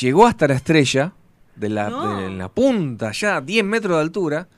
Llegó 0.01 0.27
hasta 0.27 0.47
la 0.49 0.55
estrella, 0.55 1.13
de 1.57 1.69
la, 1.69 1.89
No. 1.91 2.21
de 2.21 2.31
la 2.31 2.49
punta, 2.49 3.13
ya 3.13 3.41
10 3.41 3.65
metros 3.65 3.97
de 3.97 4.03
altura. 4.03 4.49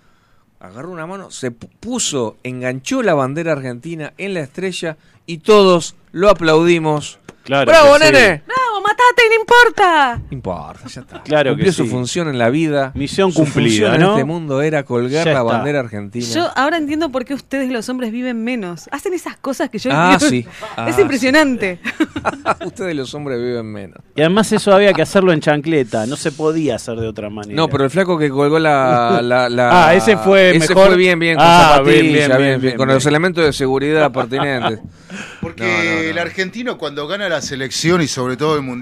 Agarró 0.60 0.90
una 0.90 1.06
mano, 1.06 1.30
se 1.30 1.50
pu- 1.52 1.70
puso, 1.80 2.36
enganchó 2.42 3.02
la 3.02 3.14
bandera 3.14 3.52
argentina 3.52 4.12
en 4.18 4.34
la 4.34 4.40
estrella 4.40 4.98
y 5.26 5.38
todos 5.38 5.94
lo 6.12 6.28
aplaudimos. 6.28 7.18
Claro 7.44 7.70
¡Bravo, 7.70 7.94
que 7.98 8.04
sí. 8.06 8.42
Matate, 8.91 9.22
no 9.28 9.41
importa! 9.41 10.16
No 10.30 10.34
importa, 10.36 10.88
ya 10.88 11.01
está. 11.03 11.22
Claro 11.22 11.51
Cumplió 11.51 11.66
que 11.66 11.72
su 11.72 11.84
sí. 11.84 11.91
función 11.91 12.28
en 12.28 12.38
la 12.38 12.51
vida. 12.51 12.93
Misión 12.95 13.32
Su 13.32 13.41
cumplida, 13.45 13.91
función 13.91 14.01
¿no? 14.01 14.07
en 14.07 14.12
este 14.18 14.24
mundo 14.24 14.62
era 14.62 14.82
colgar 14.84 15.24
Ya 15.24 15.32
la 15.32 15.41
está. 15.41 15.43
bandera 15.43 15.80
argentina. 15.80 16.26
Yo 16.26 16.51
ahora 16.57 16.76
entiendo 16.76 17.11
por 17.11 17.24
qué 17.24 17.34
ustedes 17.34 17.70
los 17.70 17.88
hombres 17.88 18.12
viven 18.12 18.43
menos. 18.45 18.88
Hacen 18.93 19.14
esas 19.14 19.36
cosas 19.36 19.70
que 19.70 19.78
yo 19.78 19.91
Ah, 19.93 20.12
entiendo. 20.20 20.28
sí. 20.28 20.66
Ah, 20.76 20.88
es 20.88 20.99
impresionante. 20.99 21.78
Ustedes 22.64 22.95
los 22.95 23.14
hombres 23.14 23.38
viven 23.41 23.66
menos. 23.72 23.99
Y 24.14 24.20
además 24.20 24.51
eso 24.53 24.72
había 24.72 24.93
que 24.93 25.03
hacerlo 25.03 25.32
en 25.32 25.41
chancleta, 25.41 26.07
no 26.07 26.16
se 26.16 26.32
podía 26.32 26.76
hacer 26.76 26.97
de 26.97 27.09
otra 27.09 27.30
manera. 27.30 27.55
No, 27.55 27.68
pero 27.68 27.84
el 27.84 27.91
flaco 27.91 28.18
que 28.18 28.28
colgó 28.30 28.59
la... 28.59 29.20
la- 29.22 29.49
la- 29.49 29.70
Ah, 29.91 29.95
ese 29.95 30.16
fue 30.16 30.51
ese 30.57 30.68
mejor. 30.74 30.88
fue 30.88 30.97
bien, 30.97 31.18
bien, 31.18 31.36
con 31.36 31.45
Ah, 31.47 31.72
zapatillas, 31.76 32.03
bien, 32.03 32.12
bien, 32.12 32.28
bien, 32.28 32.38
bien, 32.38 32.61
bien, 32.61 32.76
con 32.76 32.86
bien. 32.88 32.95
los 32.97 33.07
elementos 33.07 33.45
de 33.45 33.53
seguridad 33.53 34.11
pertinentes. 34.12 34.80
Porque 35.41 35.62
No, 35.62 35.68
no, 35.68 35.74
no. 35.95 36.01
el 36.01 36.18
argentino 36.18 36.78
cuando 36.78 37.07
gana 37.09 37.28
la 37.28 37.41
selección 37.41 38.01
y 38.03 38.07
sobre 38.09 38.36
todo 38.36 38.57
el 38.57 38.62
mundial 38.62 38.79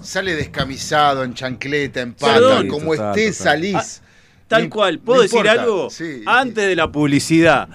sale 0.00 0.34
descamisado, 0.34 1.22
en 1.24 1.34
chancleta, 1.34 2.00
en 2.00 2.14
pata, 2.14 2.34
Perdón. 2.34 2.68
como 2.68 2.92
Total, 2.92 3.18
esté 3.18 3.30
total. 3.32 3.44
salís. 3.44 4.02
Tal 4.48 4.64
No- 4.64 4.70
cual. 4.70 4.96
no 4.96 5.02
¿Puedo 5.02 5.22
decir 5.22 5.38
importa. 5.38 5.62
algo? 5.62 5.90
Sí. 5.90 6.22
Antes 6.26 6.66
de 6.66 6.76
la 6.76 6.90
publicidad. 6.90 7.68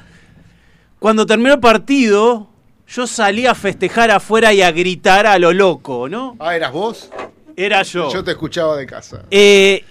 Cuando 0.99 1.25
terminó 1.25 1.53
el 1.53 1.59
partido, 1.59 2.49
yo 2.87 3.07
salí 3.07 3.45
a 3.45 3.55
festejar 3.55 4.11
afuera 4.11 4.53
y 4.53 4.61
a 4.61 4.71
gritar 4.71 5.27
a 5.27 5.37
lo 5.39 5.53
loco, 5.53 6.09
¿no? 6.09 6.35
Ah, 6.39 6.55
¿eras 6.55 6.71
vos? 6.71 7.09
Era 7.55 7.83
yo. 7.83 8.11
Yo 8.11 8.23
te 8.23 8.31
escuchaba 8.31 8.77
de 8.77 8.85
casa. 8.85 9.23
Eh, 9.31 9.83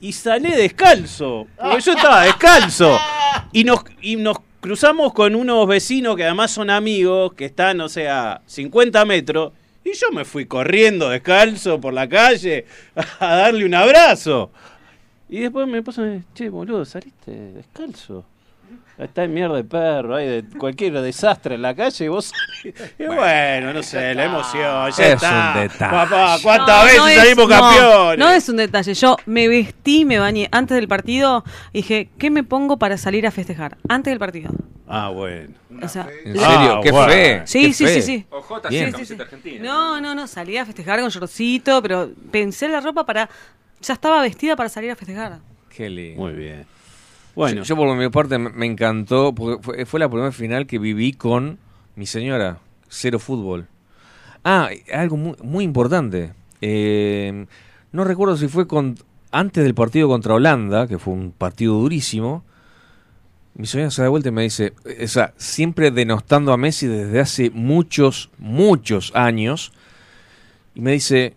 y 0.00 0.12
salí 0.12 0.50
descalzo. 0.52 1.46
Porque 1.60 1.80
yo 1.80 1.92
estaba 1.92 2.22
descalzo. 2.22 2.98
Y 3.52 3.64
nos, 3.64 3.80
y 4.00 4.16
nos 4.16 4.36
cruzamos 4.60 5.12
con 5.12 5.34
unos 5.34 5.66
vecinos 5.66 6.16
que 6.16 6.24
además 6.24 6.50
son 6.50 6.70
amigos, 6.70 7.32
que 7.34 7.46
están, 7.46 7.80
o 7.80 7.88
sea, 7.88 8.40
50 8.46 9.04
metros. 9.04 9.52
Y 9.90 9.96
yo 9.96 10.10
me 10.12 10.24
fui 10.24 10.46
corriendo 10.46 11.08
descalzo 11.08 11.80
por 11.80 11.92
la 11.94 12.08
calle 12.08 12.66
a 13.20 13.34
darle 13.36 13.64
un 13.64 13.74
abrazo. 13.74 14.50
Y 15.28 15.40
después 15.40 15.66
me 15.68 15.82
puse, 15.82 16.22
che, 16.34 16.48
boludo, 16.48 16.84
saliste 16.84 17.30
descalzo. 17.52 18.24
Está 18.98 19.22
en 19.24 19.32
mierda 19.32 19.54
de 19.54 19.62
perro, 19.64 20.16
hay 20.16 20.26
de 20.26 20.44
cualquier 20.58 21.00
desastre 21.00 21.54
en 21.54 21.62
la 21.62 21.74
calle 21.74 22.04
y 22.04 22.08
vos 22.08 22.32
salís. 22.64 22.74
Y 22.98 23.04
bueno, 23.04 23.72
no 23.72 23.82
sé, 23.82 24.12
la 24.14 24.24
emoción, 24.24 24.90
ya 24.90 25.06
Es 25.06 25.14
está. 25.14 25.52
un 25.54 25.60
detalle. 25.62 25.90
Papá, 25.92 26.36
¿cuántas 26.42 26.78
No, 26.78 26.84
veces 26.84 26.98
no 26.98 27.08
es- 27.08 27.16
salimos 27.18 27.48
no, 27.48 27.60
campeones? 27.60 28.18
No, 28.18 28.30
es 28.30 28.48
un 28.48 28.56
detalle. 28.56 28.94
Yo 28.94 29.16
me 29.26 29.46
vestí, 29.48 30.04
me 30.04 30.18
bañé 30.18 30.48
antes 30.50 30.74
del 30.74 30.88
partido. 30.88 31.44
y 31.72 31.78
Dije, 31.78 32.10
¿qué 32.18 32.30
me 32.30 32.42
pongo 32.42 32.76
para 32.78 32.96
salir 32.98 33.24
a 33.26 33.30
festejar? 33.30 33.76
Antes 33.88 34.10
del 34.10 34.18
partido. 34.18 34.50
Ah, 34.88 35.10
bueno. 35.10 35.54
O 35.82 35.88
sea, 35.88 36.08
¿En 36.24 36.36
la- 36.40 36.48
serio? 36.48 36.76
Ah, 36.76 36.80
¿Qué 36.82 36.90
bueno. 36.90 37.12
fe? 37.12 37.42
Sí, 37.46 37.60
qué 37.66 37.72
sí, 37.72 37.84
fe. 37.84 37.94
sí, 37.94 38.02
sí. 38.02 38.26
Ojota, 38.30 38.68
Bien. 38.68 38.94
sí, 38.96 39.04
Sí, 39.04 39.20
argentina. 39.20 39.62
No, 39.64 40.00
no, 40.00 40.14
no, 40.14 40.26
salí 40.26 40.56
a 40.56 40.64
festejar 40.64 41.00
con 41.00 41.10
shortcito, 41.10 41.82
pero 41.82 42.10
pensé 42.30 42.66
en 42.66 42.72
la 42.72 42.80
ropa 42.80 43.04
para... 43.04 43.28
Ya 43.80 43.94
estaba 43.94 44.22
vestida 44.22 44.56
para 44.56 44.68
salir 44.68 44.90
a 44.90 44.96
festejar. 44.96 45.38
Qué 45.68 45.88
lindo. 45.88 46.22
Muy 46.22 46.32
bien. 46.32 46.66
Bueno, 47.34 47.58
Yo, 47.62 47.64
yo 47.64 47.76
por 47.76 47.96
mi 47.96 48.08
parte 48.08 48.38
me, 48.38 48.66
encantó, 48.66 49.32
porque 49.32 49.62
fue, 49.62 49.86
fue 49.86 50.00
la 50.00 50.08
primera 50.08 50.32
final 50.32 50.66
que 50.66 50.78
viví 50.78 51.12
con 51.12 51.58
mi 51.94 52.06
señora, 52.06 52.58
cero 52.88 53.18
fútbol. 53.20 53.68
Ah, 54.42 54.70
algo 54.92 55.16
muy, 55.16 55.36
muy 55.42 55.64
importante. 55.64 56.32
Eh, 56.60 57.46
no 57.92 58.04
recuerdo 58.04 58.36
si 58.36 58.48
fue 58.48 58.66
con, 58.66 58.96
antes 59.30 59.62
del 59.62 59.74
partido 59.74 60.08
contra 60.08 60.34
Holanda, 60.34 60.88
que 60.88 60.98
fue 60.98 61.12
un 61.14 61.30
partido 61.30 61.74
durísimo. 61.74 62.42
Mi 63.58 63.66
señora 63.66 63.90
se 63.90 64.02
da 64.02 64.08
vuelta 64.08 64.28
y 64.28 64.32
me 64.32 64.44
dice, 64.44 64.72
o 65.02 65.08
sea, 65.08 65.34
siempre 65.36 65.90
denostando 65.90 66.52
a 66.52 66.56
Messi 66.56 66.86
desde 66.86 67.18
hace 67.18 67.50
muchos, 67.50 68.30
muchos 68.38 69.10
años. 69.16 69.72
Y 70.76 70.80
me 70.80 70.92
dice, 70.92 71.34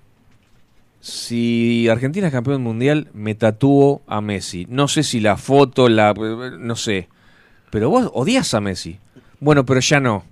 si 1.00 1.90
Argentina 1.90 2.28
es 2.28 2.32
campeón 2.32 2.62
mundial, 2.62 3.10
me 3.16 3.34
tatúo 3.34 4.04
a 4.06 4.22
Messi. 4.22 4.68
No 4.70 4.88
sé 4.88 5.02
si 5.02 5.20
la 5.20 5.36
foto, 5.36 5.90
la 5.90 6.14
no 6.14 6.76
sé. 6.76 7.10
Pero 7.72 7.90
vos 7.90 8.12
odias 8.14 8.54
a 8.54 8.62
Messi. 8.62 9.00
Bueno, 9.40 9.66
pero 9.66 9.80
ya 9.80 10.00
no. 10.00 10.24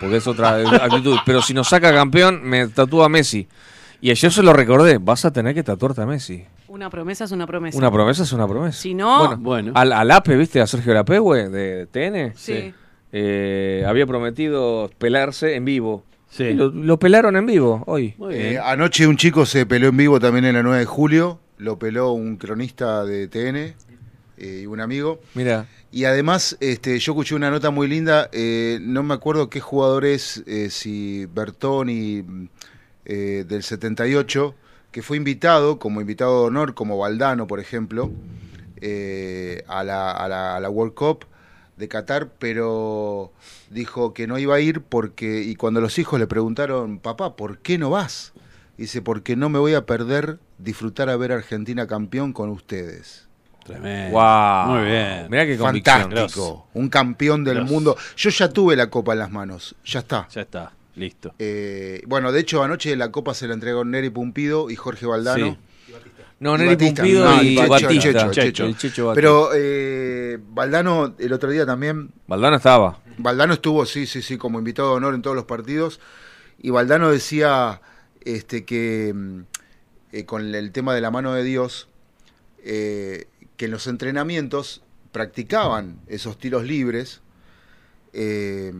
Porque 0.00 0.16
es 0.16 0.26
otra 0.26 0.56
actitud. 0.82 1.18
Pero 1.26 1.42
si 1.42 1.52
nos 1.52 1.68
saca 1.68 1.92
campeón, 1.92 2.40
me 2.42 2.68
tatúo 2.68 3.04
a 3.04 3.10
Messi. 3.10 3.46
Y 4.00 4.10
ayer 4.10 4.32
se 4.32 4.42
lo 4.42 4.54
recordé, 4.54 4.96
vas 4.96 5.26
a 5.26 5.30
tener 5.30 5.54
que 5.54 5.62
tatuarte 5.62 6.00
a 6.00 6.06
Messi. 6.06 6.46
Una 6.68 6.90
promesa 6.90 7.24
es 7.24 7.32
una 7.32 7.46
promesa. 7.46 7.76
Una 7.78 7.90
promesa 7.90 8.22
es 8.22 8.32
una 8.32 8.46
promesa. 8.46 8.78
Si 8.80 8.94
no- 8.94 9.18
Bueno, 9.26 9.36
Bueno. 9.38 9.72
Al, 9.74 9.92
al 9.92 10.10
APE, 10.10 10.36
¿viste? 10.36 10.60
A 10.60 10.66
Sergio 10.66 10.92
Lapegue 10.94 11.48
de 11.48 11.86
TN. 11.86 12.32
Sí. 12.36 12.72
Eh, 13.12 13.84
había 13.86 14.06
prometido 14.06 14.90
pelarse 14.98 15.54
en 15.56 15.64
vivo. 15.64 16.04
Sí. 16.28 16.44
Y 16.44 16.54
Lo, 16.54 16.68
lo 16.68 16.98
pelaron 16.98 17.36
en 17.36 17.46
vivo 17.46 17.82
hoy. 17.86 18.14
Eh, 18.30 18.58
anoche 18.62 19.06
un 19.06 19.16
chico 19.16 19.46
se 19.46 19.64
peló 19.64 19.88
en 19.88 19.96
vivo 19.96 20.20
también 20.20 20.44
en 20.44 20.54
la 20.54 20.62
9 20.62 20.80
de 20.80 20.84
julio. 20.84 21.40
Lo 21.56 21.78
peló 21.78 22.12
un 22.12 22.36
cronista 22.36 23.04
de 23.04 23.26
TN 23.28 23.56
eh, 23.56 24.60
y 24.62 24.66
un 24.66 24.80
amigo. 24.80 25.20
Mira. 25.34 25.66
Y 25.90 26.04
además, 26.04 26.58
este, 26.60 26.98
yo 26.98 27.12
escuché 27.12 27.34
una 27.34 27.50
nota 27.50 27.70
muy 27.70 27.88
linda, 27.88 28.28
eh, 28.32 28.78
no 28.82 29.02
me 29.02 29.14
acuerdo 29.14 29.48
qué 29.48 29.58
jugador 29.60 30.04
es, 30.04 30.44
eh, 30.46 30.68
si 30.68 31.24
Bertoni 31.32 32.22
eh, 33.06 33.44
del 33.48 33.62
78, 33.62 34.54
que 34.90 35.02
fue 35.02 35.16
invitado, 35.16 35.78
como 35.78 36.00
invitado 36.00 36.40
de 36.42 36.46
honor, 36.48 36.74
como 36.74 36.98
Valdano, 36.98 37.46
por 37.46 37.60
ejemplo, 37.60 38.10
eh, 38.80 39.64
a, 39.68 39.84
la, 39.84 40.10
a, 40.10 40.28
la, 40.28 40.56
a 40.56 40.60
la 40.60 40.70
World 40.70 40.94
Cup 40.94 41.26
de 41.76 41.88
Qatar, 41.88 42.28
pero 42.38 43.32
dijo 43.70 44.12
que 44.14 44.26
no 44.26 44.38
iba 44.38 44.56
a 44.56 44.60
ir 44.60 44.80
porque, 44.82 45.42
y 45.42 45.54
cuando 45.54 45.80
los 45.80 45.98
hijos 45.98 46.18
le 46.18 46.26
preguntaron, 46.26 46.98
papá, 46.98 47.36
¿por 47.36 47.58
qué 47.58 47.78
no 47.78 47.90
vas? 47.90 48.32
Dice, 48.76 49.02
porque 49.02 49.36
no 49.36 49.48
me 49.48 49.58
voy 49.58 49.74
a 49.74 49.86
perder 49.86 50.38
disfrutar 50.58 51.08
a 51.08 51.16
ver 51.16 51.32
a 51.32 51.36
Argentina 51.36 51.86
campeón 51.86 52.32
con 52.32 52.48
ustedes. 52.50 53.26
Tremendo. 53.64 54.18
Wow. 54.18 54.66
Muy 54.76 54.84
bien. 54.86 55.26
Mirá 55.28 55.44
qué 55.46 55.58
convicción. 55.58 56.02
Fantástico. 56.02 56.66
Un 56.74 56.88
campeón 56.88 57.44
del 57.44 57.56
Gross. 57.58 57.70
mundo. 57.70 57.96
Yo 58.16 58.30
ya 58.30 58.48
tuve 58.48 58.76
la 58.76 58.88
copa 58.88 59.12
en 59.12 59.18
las 59.18 59.30
manos. 59.30 59.74
Ya 59.84 59.98
está. 60.00 60.26
Ya 60.30 60.42
está, 60.42 60.72
listo. 60.98 61.34
Eh, 61.38 62.02
bueno, 62.06 62.32
de 62.32 62.40
hecho, 62.40 62.62
anoche 62.62 62.94
la 62.96 63.10
copa 63.10 63.34
se 63.34 63.46
la 63.48 63.54
entregó 63.54 63.84
Neri 63.84 64.10
Pumpido 64.10 64.70
y 64.70 64.76
Jorge 64.76 65.06
Valdano. 65.06 65.46
Sí. 65.46 65.58
No, 66.40 66.54
Y 66.54 66.58
Neri 66.58 66.70
Batista. 66.70 67.02
Pumpido 67.02 67.24
No, 67.24 67.42
y 67.42 68.74
Checho. 68.76 69.12
Pero 69.14 69.50
eh, 69.54 70.38
Valdano, 70.50 71.14
el 71.18 71.32
otro 71.32 71.50
día 71.50 71.66
también, 71.66 72.10
Valdano 72.26 72.56
estaba. 72.56 73.00
Valdano 73.18 73.54
estuvo, 73.54 73.84
sí, 73.86 74.06
sí, 74.06 74.22
sí, 74.22 74.36
como 74.36 74.58
invitado 74.58 74.90
de 74.90 74.96
honor 74.96 75.14
en 75.14 75.22
todos 75.22 75.34
los 75.34 75.46
partidos. 75.46 76.00
Y 76.60 76.70
Valdano 76.70 77.10
decía 77.10 77.80
este, 78.24 78.64
que 78.64 79.12
mm, 79.14 79.40
eh, 80.12 80.24
con 80.24 80.54
el 80.54 80.72
tema 80.72 80.94
de 80.94 81.00
la 81.00 81.10
mano 81.10 81.34
de 81.34 81.44
Dios, 81.44 81.88
eh, 82.64 83.26
que 83.56 83.66
en 83.66 83.70
los 83.70 83.86
entrenamientos 83.86 84.82
practicaban 85.12 85.98
esos 86.06 86.38
tiros 86.38 86.64
libres 86.64 87.20
eh, 88.12 88.72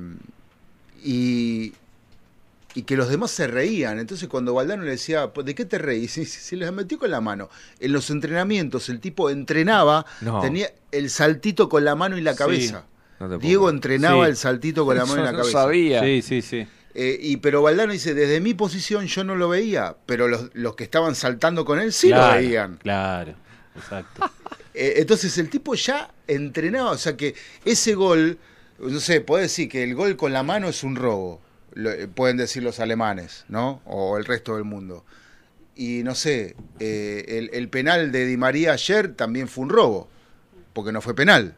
y, 1.02 1.74
y 2.74 2.82
que 2.82 2.96
los 2.96 3.08
demás 3.08 3.30
se 3.30 3.46
reían. 3.46 3.98
Entonces 3.98 4.28
cuando 4.28 4.54
Valdano 4.54 4.82
le 4.84 4.90
decía, 4.92 5.32
"¿Pues, 5.32 5.46
¿de 5.46 5.54
qué 5.54 5.64
te 5.64 5.78
reís? 5.78 6.16
Y 6.18 6.24
se 6.26 6.56
les 6.56 6.72
metió 6.72 6.98
con 6.98 7.10
la 7.10 7.20
mano. 7.20 7.48
En 7.80 7.92
los 7.92 8.10
entrenamientos 8.10 8.88
el 8.88 9.00
tipo 9.00 9.30
entrenaba, 9.30 10.04
No. 10.20 10.40
tenía 10.40 10.70
el 10.92 11.10
saltito 11.10 11.68
con 11.68 11.84
la 11.84 11.94
mano 11.94 12.16
y 12.18 12.20
la 12.22 12.32
Sí. 12.32 12.38
cabeza. 12.38 12.84
No 13.20 13.38
Diego 13.38 13.68
entrenaba 13.70 14.24
Sí. 14.26 14.30
el 14.30 14.36
saltito 14.36 14.84
con 14.84 14.96
la 14.96 15.04
mano 15.06 15.22
y 15.22 15.24
la 15.24 15.32
no 15.32 15.38
cabeza. 15.38 15.62
sabía. 15.62 16.02
Sí, 16.02 16.22
sí, 16.22 16.42
sí. 16.42 16.66
Eh, 16.94 17.18
y 17.20 17.36
pero 17.38 17.62
Valdano 17.62 17.92
dice, 17.92 18.14
desde 18.14 18.40
mi 18.40 18.54
posición 18.54 19.06
yo 19.06 19.22
no 19.24 19.34
lo 19.36 19.48
veía, 19.48 19.96
pero 20.06 20.26
los, 20.28 20.50
los 20.54 20.74
que 20.76 20.84
estaban 20.84 21.14
saltando 21.14 21.64
con 21.64 21.78
él 21.80 21.92
sí 21.92 22.08
Claro, 22.08 22.34
lo 22.34 22.40
veían. 22.40 22.76
Claro, 22.76 23.34
exacto. 23.76 24.30
Eh, 24.80 25.00
entonces 25.00 25.36
el 25.38 25.50
tipo 25.50 25.74
ya 25.74 26.08
entrenaba, 26.28 26.92
o 26.92 26.98
sea 26.98 27.16
que 27.16 27.34
ese 27.64 27.94
gol, 27.96 28.38
no 28.78 29.00
sé, 29.00 29.20
puede 29.20 29.44
decir 29.44 29.68
que 29.68 29.82
el 29.82 29.96
gol 29.96 30.16
con 30.16 30.32
la 30.32 30.44
mano 30.44 30.68
es 30.68 30.84
un 30.84 30.94
robo, 30.94 31.40
lo- 31.78 31.90
eh, 31.92 32.08
pueden 32.08 32.36
decir 32.36 32.62
los 32.62 32.80
alemanes, 32.80 33.44
¿no? 33.48 33.80
O 33.86 34.18
el 34.18 34.24
resto 34.24 34.54
del 34.56 34.64
mundo. 34.64 35.04
Y 35.76 36.02
no 36.02 36.14
sé, 36.16 36.56
eh, 36.80 37.24
el, 37.28 37.50
el 37.52 37.68
penal 37.68 38.10
de 38.10 38.26
Di 38.26 38.36
María 38.36 38.72
ayer 38.72 39.14
también 39.14 39.46
fue 39.46 39.62
un 39.64 39.70
robo, 39.70 40.08
porque 40.72 40.90
no 40.90 41.00
fue 41.00 41.14
penal. 41.14 41.54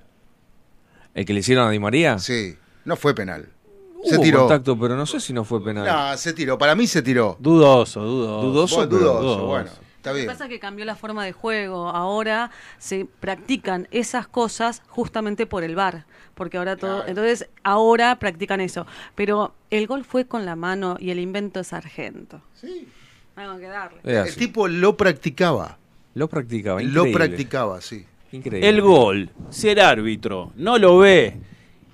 ¿El 1.14 1.24
que 1.24 1.32
le 1.32 1.40
hicieron 1.40 1.66
a 1.66 1.70
Di 1.70 1.78
María? 1.78 2.18
Sí, 2.18 2.56
no 2.84 2.96
fue 2.96 3.14
penal. 3.14 3.48
Hubo 3.96 4.08
se 4.08 4.18
tiró. 4.18 4.40
contacto, 4.40 4.78
pero 4.78 4.94
no 4.94 5.06
sé 5.06 5.20
si 5.20 5.32
no 5.32 5.44
fue 5.44 5.62
penal. 5.64 5.86
No, 5.86 6.16
se 6.18 6.32
tiró, 6.34 6.58
para 6.58 6.74
mí 6.74 6.86
se 6.86 7.00
tiró. 7.02 7.36
Dudoso, 7.40 8.00
dudoso. 8.02 8.46
Dudoso, 8.46 8.86
dudoso, 8.86 9.20
dudoso. 9.20 9.46
bueno, 9.46 9.70
está 10.00 10.12
Lo 10.12 10.16
que 10.16 10.24
pasa 10.24 10.44
es 10.44 10.50
que 10.50 10.58
cambió 10.58 10.84
la 10.84 10.96
forma 10.96 11.24
de 11.24 11.32
juego. 11.32 11.88
Ahora 11.88 12.50
se 12.78 13.06
practican 13.20 13.86
esas 13.90 14.26
cosas 14.26 14.82
justamente 14.88 15.46
por 15.46 15.62
el 15.62 15.74
bar, 15.74 16.06
porque 16.34 16.56
ahora 16.56 16.76
todo, 16.76 17.06
entonces 17.06 17.48
ahora 17.62 18.18
practican 18.18 18.60
eso. 18.60 18.86
Pero 19.14 19.54
el 19.70 19.86
gol 19.86 20.04
fue 20.04 20.24
con 20.24 20.46
la 20.46 20.56
mano 20.56 20.96
y 20.98 21.10
el 21.10 21.18
invento 21.18 21.60
es 21.60 21.72
argento. 21.72 22.40
Sí. 22.54 22.88
Tengo 23.34 23.58
que 23.58 23.66
darle. 23.66 24.00
El 24.04 24.34
tipo 24.34 24.68
lo 24.68 24.96
practicaba. 24.96 25.78
Lo 26.14 26.28
practicaba, 26.28 26.82
Lo 26.82 27.10
practicaba, 27.12 27.80
sí. 27.80 28.04
Increíble. 28.32 28.68
El 28.68 28.80
gol, 28.80 29.30
si 29.50 29.68
el 29.68 29.80
árbitro 29.80 30.52
no 30.56 30.78
lo 30.78 30.98
ve 30.98 31.36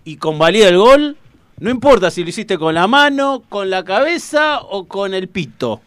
y 0.04 0.16
convalida 0.16 0.68
el 0.68 0.76
gol, 0.76 1.16
no 1.58 1.70
importa 1.70 2.10
si 2.10 2.22
lo 2.22 2.28
hiciste 2.28 2.58
con 2.58 2.74
la 2.74 2.86
mano, 2.86 3.42
con 3.48 3.70
la 3.70 3.84
cabeza 3.84 4.60
o 4.60 4.86
con 4.86 5.14
el 5.14 5.28
pito. 5.28 5.80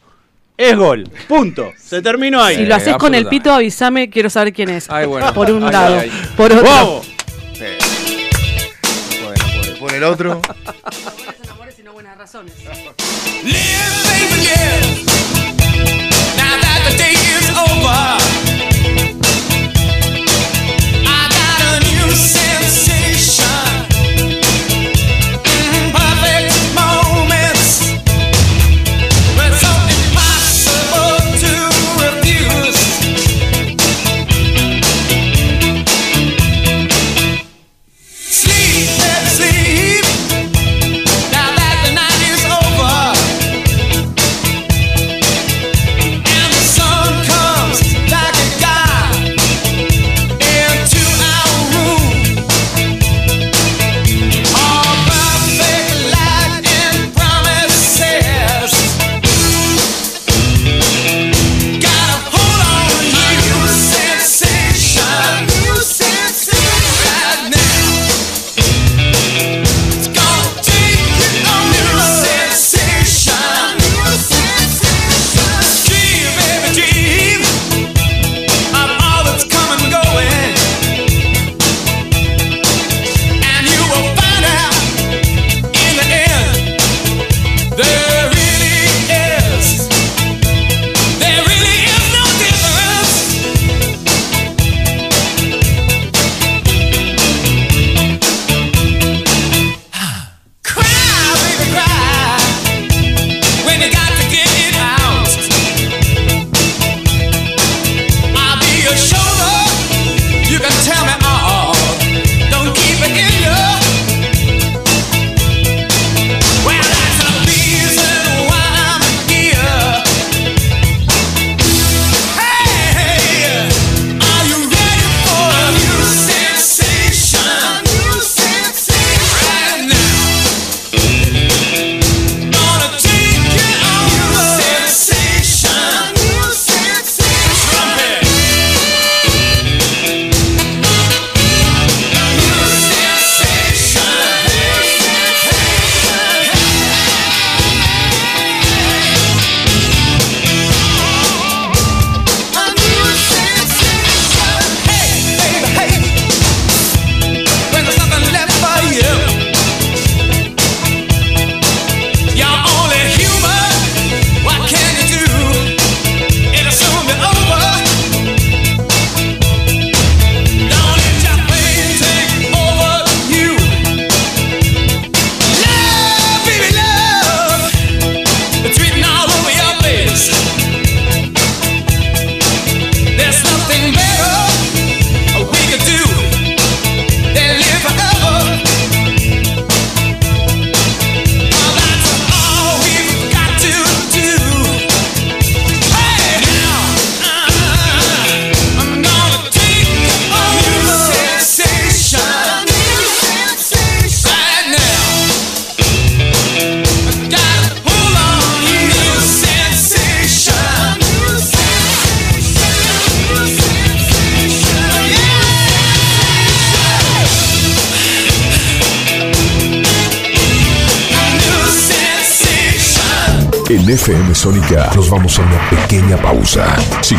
Es 0.60 0.76
gol. 0.76 1.10
Punto. 1.30 1.72
Se 1.82 2.01
terminó 2.01 2.43
ahí. 2.43 2.57
Si 2.57 2.66
lo 2.66 2.76
haces 2.76 2.97
con 2.97 3.16
el 3.16 3.28
pito, 3.28 3.49
avísame, 3.49 4.10
quiero 4.10 4.30
saber 4.30 4.51
quién 4.51 4.68
es. 4.70 4.89
Ay, 4.89 5.05
bueno. 5.05 5.34
Por 5.34 5.49
un 5.51 5.64
Ay, 5.64 5.72
lado. 5.72 5.99
ay, 6.01 6.12
ay. 6.14 6.30
Por 6.36 6.51
otro. 6.51 6.66
¡Vamos! 6.70 7.07
Bueno, 9.24 9.45
por, 9.64 9.80
por 9.80 9.93
el 9.93 10.03
otro. 10.03 10.41
No 11.86 11.93
buenas 11.93 12.18
razones. 12.18 12.53
Live, 13.41 13.55
baby, 14.03 14.36
live. 14.41 15.05
Now 16.36 16.60
that 16.60 16.82
the 16.89 16.97
day 16.97 17.14
is 17.14 17.49
over, 17.55 18.19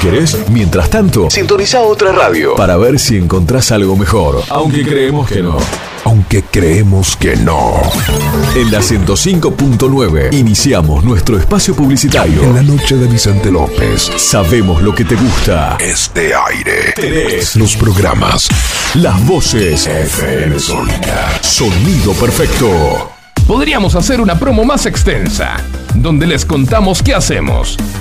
querés, 0.01 0.37
mientras 0.51 0.89
tanto, 0.89 1.31
sintoniza 1.31 1.83
otra 1.83 2.11
radio 2.11 2.55
para 2.57 2.77
ver 2.79 2.99
si 2.99 3.17
encontrás 3.17 3.71
algo 3.71 3.97
mejor. 3.97 4.43
Aunque 4.49 4.83
creemos 4.83 5.29
que 5.29 5.43
no. 5.43 5.59
Aunque 6.05 6.43
creemos 6.43 7.15
que 7.17 7.37
no. 7.37 7.75
En 8.57 8.73
la 8.73 8.81
105.9 8.81 10.33
iniciamos 10.33 11.05
nuestro 11.05 11.39
espacio 11.39 11.77
publicitario. 11.77 12.43
En 12.43 12.55
la 12.55 12.63
noche 12.63 12.97
de 12.97 13.07
Vicente 13.07 13.51
López. 13.51 14.11
Sabemos 14.17 14.83
lo 14.83 14.95
que 14.95 15.05
te 15.05 15.15
gusta. 15.15 15.77
Este 15.79 16.33
aire. 16.35 16.95
Tenés 16.97 17.55
los 17.57 17.77
programas. 17.77 18.49
Las 18.95 19.25
voces. 19.27 19.87
FM 19.87 20.59
Sónica. 20.59 21.39
Sonido 21.43 22.15
perfecto. 22.15 23.13
Podríamos 23.47 23.97
hacer 23.97 24.21
una 24.21 24.39
promo 24.39 24.65
más 24.65 24.87
extensa, 24.87 25.57
donde 25.97 26.25
les 26.25 26.45
contamos 26.45 27.03
qué 27.03 27.15
hacemos, 27.15 27.77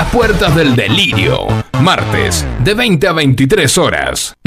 Las 0.00 0.08
puertas 0.12 0.56
del 0.56 0.74
delirio, 0.76 1.46
martes, 1.82 2.46
de 2.64 2.72
20 2.72 3.06
a 3.06 3.12
23 3.12 3.76
horas. 3.76 4.34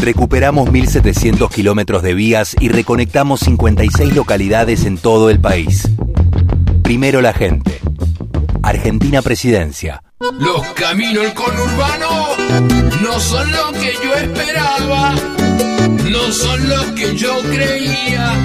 Recuperamos 0.00 0.68
1.700 0.68 1.50
kilómetros 1.50 2.04
de 2.04 2.14
vías 2.14 2.54
y 2.60 2.68
reconectamos 2.68 3.40
56 3.40 4.14
localidades 4.14 4.84
en 4.84 4.96
todo 4.96 5.28
el 5.28 5.40
país. 5.40 5.90
Primero 6.84 7.20
la 7.20 7.32
gente. 7.32 7.80
Argentina 8.62 9.22
Presidencia. 9.22 10.04
Los 10.38 10.64
caminos 10.74 11.24
del 11.24 11.34
conurbano 11.34 12.28
no 13.02 13.18
son 13.18 13.50
lo 13.50 13.72
que 13.72 13.92
yo 14.04 14.14
esperaba, 14.14 15.16
no 16.08 16.30
son 16.30 16.68
lo 16.68 16.94
que 16.94 17.16
yo 17.16 17.40
creía, 17.40 18.44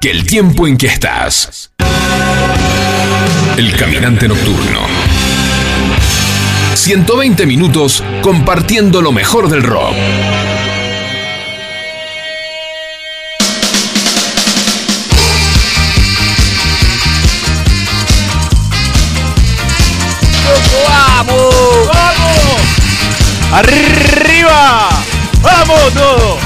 que 0.00 0.10
el 0.10 0.24
tiempo 0.24 0.66
en 0.66 0.76
que 0.76 0.86
estás. 0.86 1.70
El 3.56 3.76
caminante 3.76 4.28
nocturno. 4.28 4.80
120 6.74 7.46
minutos 7.46 8.02
compartiendo 8.22 9.00
lo 9.00 9.12
mejor 9.12 9.48
del 9.48 9.62
rock. 9.62 9.94
¡Vamos! 20.88 21.88
¡Vamos! 21.88 22.60
¡Arriba! 23.52 24.88
¡Vamos! 25.40 26.43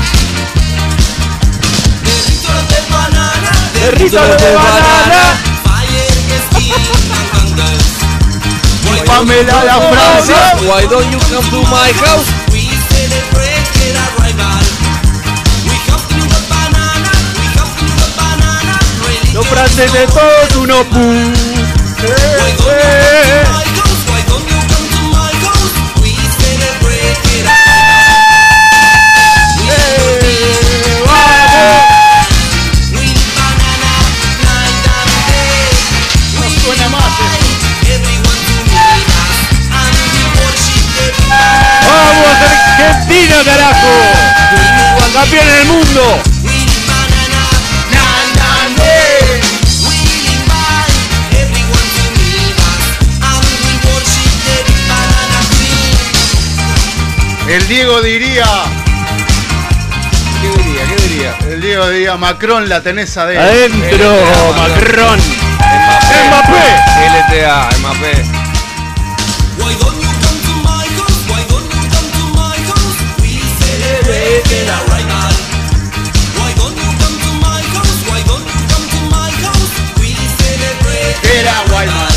Territorio 3.89 4.37
de 4.37 4.55
banana. 4.55 5.41
Pamela 9.07 9.65
la 9.65 9.81
Francia. 9.81 10.37
Why 10.61 10.87
don't 10.87 11.11
you 11.11 11.19
come 11.31 11.49
to 11.49 11.63
my 11.71 11.91
house? 12.05 12.27
Los 19.33 19.47
franceses 19.47 20.07
todos 20.13 20.57
uno 20.57 20.85
pu. 20.85 21.01
Eh. 21.01 22.57
Eh, 22.69 23.48
Argentina, 42.69 43.37
carajo! 43.45 43.93
¡Campeón 45.13 45.47
del 45.47 45.65
mundo! 45.67 46.23
El 57.49 57.67
Diego 57.67 58.03
diría. 58.03 58.45
¿Qué 60.43 60.49
diría? 60.63 60.85
¿Qué 60.87 61.03
diría? 61.09 61.37
El 61.51 61.61
Diego 61.63 61.89
diría, 61.89 62.17
Macron 62.19 62.69
la 62.69 62.83
tenés 62.83 63.17
adentro. 63.17 63.43
Adentro, 63.43 64.55
Macron. 64.55 65.19
Mbappé. 66.29 66.67
LTA, 67.33 67.69
Mbappé. 67.81 68.49
Celebrate. 80.39 81.15
It 81.25 81.47
right 81.71 81.87
now. 81.87 82.08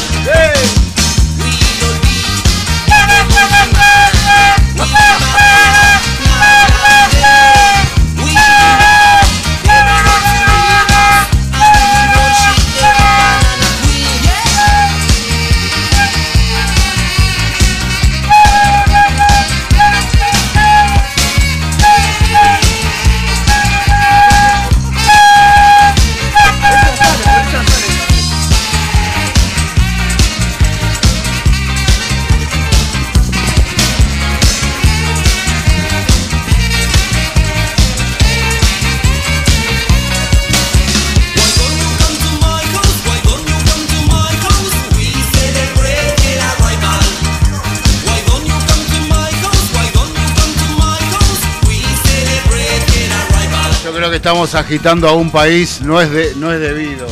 Estamos 54.22 54.54
agitando 54.54 55.10
a 55.10 55.14
un 55.14 55.32
país, 55.32 55.82
no 55.82 56.00
es, 56.00 56.12
de, 56.12 56.36
no 56.36 56.54
es 56.54 56.60
debido. 56.60 57.08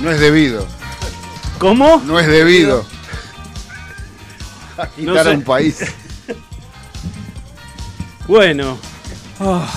No 0.00 0.10
es 0.10 0.18
debido. 0.18 0.66
¿Cómo? 1.58 2.02
No 2.06 2.18
es 2.18 2.26
debido. 2.26 2.82
Agitar 4.78 5.04
No 5.04 5.22
sé. 5.22 5.28
a 5.28 5.32
un 5.32 5.42
país. 5.42 5.84
Bueno. 8.26 8.78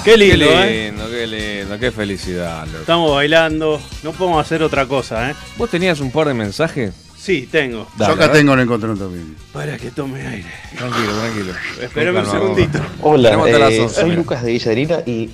qué 0.06 0.16
lindo, 0.16 0.46
qué 0.48 0.64
¿eh? 0.64 0.92
lindo, 0.92 1.10
qué 1.10 1.28
lindo, 1.28 1.78
qué 1.78 1.92
felicidad, 1.92 2.66
loco. 2.68 2.80
Estamos 2.80 3.12
bailando. 3.16 3.82
No 4.04 4.14
podemos 4.14 4.40
hacer 4.40 4.64
otra 4.64 4.86
cosa, 4.86 5.32
¿eh? 5.32 5.36
¿Vos 5.58 5.70
tenías 5.70 6.00
un 6.00 6.12
par 6.12 6.30
de 6.30 6.34
mensajes? 6.34 6.94
Sí, 7.18 7.50
tengo. 7.52 7.90
Yo 8.00 8.06
acá 8.06 8.32
tengo 8.32 8.54
el 8.54 8.62
encontrón 8.62 8.98
también. 8.98 9.36
Para 9.52 9.78
que 9.78 9.92
tome 9.92 10.26
aire. 10.26 10.50
Tranquilo, 10.78 11.12
tranquilo. 11.20 11.54
Espérame 11.82 12.20
un 12.20 12.32
segundito. 12.32 12.80
Hola, 13.02 13.34
eh, 13.50 13.82
11, 13.82 13.90
soy. 13.90 14.12
Lucas 14.16 14.44
de 14.44 14.52
Villa 14.54 14.66
Adelina 14.68 15.00
y 15.06 15.30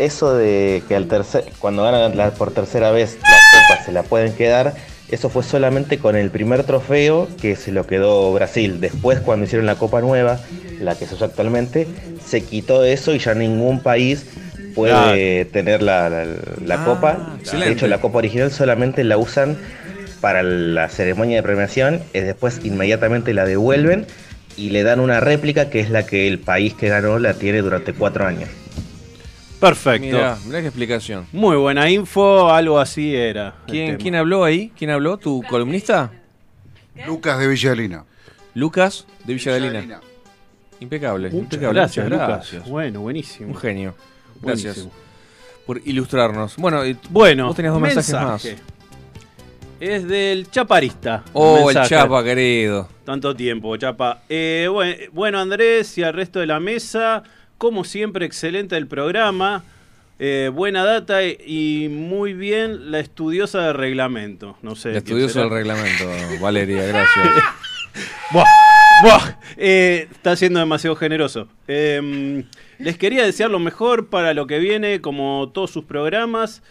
eso 0.00 0.34
de 0.34 0.82
que 0.88 0.96
al 0.96 1.06
tercer, 1.06 1.44
cuando 1.58 1.82
ganan 1.84 2.16
la- 2.16 2.30
por 2.32 2.50
tercera 2.52 2.90
vez 2.90 3.18
la 3.28 3.40
copa 3.40 3.76
se 3.78 3.92
la 3.92 4.02
pueden 4.02 4.32
quedar, 4.32 4.74
eso 5.10 5.28
fue 5.28 5.42
solamente 5.42 5.98
con 5.98 6.16
el 6.16 6.30
primer 6.30 6.64
trofeo 6.64 7.28
que 7.40 7.56
se 7.56 7.72
lo 7.72 7.86
quedó 7.86 8.32
Brasil. 8.32 8.80
Después 8.80 9.20
cuando 9.20 9.44
hicieron 9.46 9.66
la 9.66 9.74
copa 9.76 10.00
nueva, 10.00 10.40
la 10.80 10.94
que 10.94 11.06
se 11.06 11.14
usa 11.14 11.26
actualmente, 11.26 11.86
se 12.24 12.42
quitó 12.42 12.84
eso 12.84 13.14
y 13.14 13.18
ya 13.18 13.34
ningún 13.34 13.80
país 13.80 14.24
puede 14.74 15.44
tener 15.46 15.82
la, 15.82 16.08
la- 16.08 16.24
la 16.64 16.74
Ah, 16.74 16.84
copa. 16.84 17.18
De 17.52 17.68
hecho, 17.70 17.86
la 17.86 17.98
copa 17.98 18.18
original 18.18 18.50
solamente 18.50 19.02
la 19.04 19.18
usan 19.18 19.56
para 20.20 20.42
la 20.42 20.88
ceremonia 20.88 21.36
de 21.38 21.42
premiación, 21.42 22.02
y 22.14 22.20
después 22.20 22.60
inmediatamente 22.62 23.32
la 23.34 23.46
devuelven 23.46 24.06
y 24.56 24.70
le 24.70 24.82
dan 24.82 25.00
una 25.00 25.18
réplica 25.20 25.70
que 25.70 25.80
es 25.80 25.90
la 25.90 26.06
que 26.06 26.28
el 26.28 26.38
país 26.38 26.74
que 26.74 26.88
ganó 26.88 27.18
la 27.18 27.34
tiene 27.34 27.62
durante 27.62 27.94
cuatro 27.94 28.26
años. 28.26 28.48
Perfecto. 29.60 30.06
Mirá, 30.06 30.38
mirá 30.46 30.60
qué 30.60 30.66
explicación. 30.68 31.26
Muy 31.32 31.56
buena 31.56 31.90
info, 31.90 32.50
algo 32.50 32.78
así 32.78 33.14
era. 33.14 33.54
¿Quién. 33.66 33.96
¿Quién 33.98 34.14
habló 34.14 34.42
ahí? 34.44 34.72
¿Quién 34.76 34.90
habló? 34.90 35.18
¿Tu 35.18 35.42
columnista? 35.42 36.10
Lucas 37.06 37.38
de 37.38 37.46
Villalina. 37.46 38.04
Lucas 38.54 39.06
de. 39.24 39.34
Villalina. 39.34 40.00
Impecable. 40.80 41.28
Muchas 41.28 41.42
impecable. 41.44 41.78
gracias, 41.80 42.04
Muchas 42.06 42.18
Lucas. 42.20 42.28
gracias. 42.50 42.68
Bueno, 42.68 43.00
buenísimo. 43.00 43.48
Un 43.50 43.56
genio. 43.56 43.94
Gracias 44.40 44.76
Buenísimo. 44.76 44.92
por 45.66 45.80
ilustrarnos. 45.84 46.56
Bueno, 46.56 46.86
y 46.86 46.96
Bueno, 47.10 47.48
vos 47.48 47.56
tenías 47.56 47.74
dos 47.74 47.82
mensajes 47.82 48.14
mensaje. 48.14 48.52
más. 48.54 48.62
Es 49.78 50.06
del 50.08 50.50
Chaparista. 50.50 51.22
Oh, 51.34 51.70
el. 51.70 51.76
Chapa, 51.86 52.22
querido. 52.24 52.88
Tanto 53.04 53.34
tiempo, 53.34 53.76
Chapa. 53.76 54.22
Eh, 54.28 54.68
buen- 54.70 54.96
bueno, 55.12 55.38
Andrés 55.38 55.96
y 55.98 56.02
al 56.02 56.12
resto 56.14 56.38
de 56.40 56.46
la 56.46 56.60
mesa, 56.60 57.22
como 57.60 57.84
siempre, 57.84 58.24
excelente 58.24 58.74
el 58.78 58.86
programa. 58.86 59.64
Eh, 60.18 60.50
buena 60.50 60.82
data 60.82 61.22
y 61.22 61.88
muy 61.90 62.32
bien 62.32 62.90
la 62.90 63.00
estudiosa 63.00 63.60
de 63.66 63.72
reglamento. 63.74 64.56
No 64.62 64.74
sé. 64.76 64.96
Estudioso 64.96 65.34
será. 65.34 65.44
del 65.44 65.52
reglamento, 65.52 66.06
Valeria, 66.40 66.86
gracias. 66.86 67.26
Buah, 68.32 68.44
buah, 69.02 69.38
eh, 69.58 70.08
está 70.10 70.36
siendo 70.36 70.58
demasiado 70.58 70.96
generoso. 70.96 71.48
Eh, 71.68 72.44
les 72.78 72.96
quería 72.96 73.24
desear 73.24 73.50
lo 73.50 73.58
mejor 73.58 74.08
para 74.08 74.32
lo 74.32 74.46
que 74.46 74.58
viene, 74.58 75.02
como 75.02 75.50
todos 75.52 75.70
sus 75.70 75.84
programas. 75.84 76.62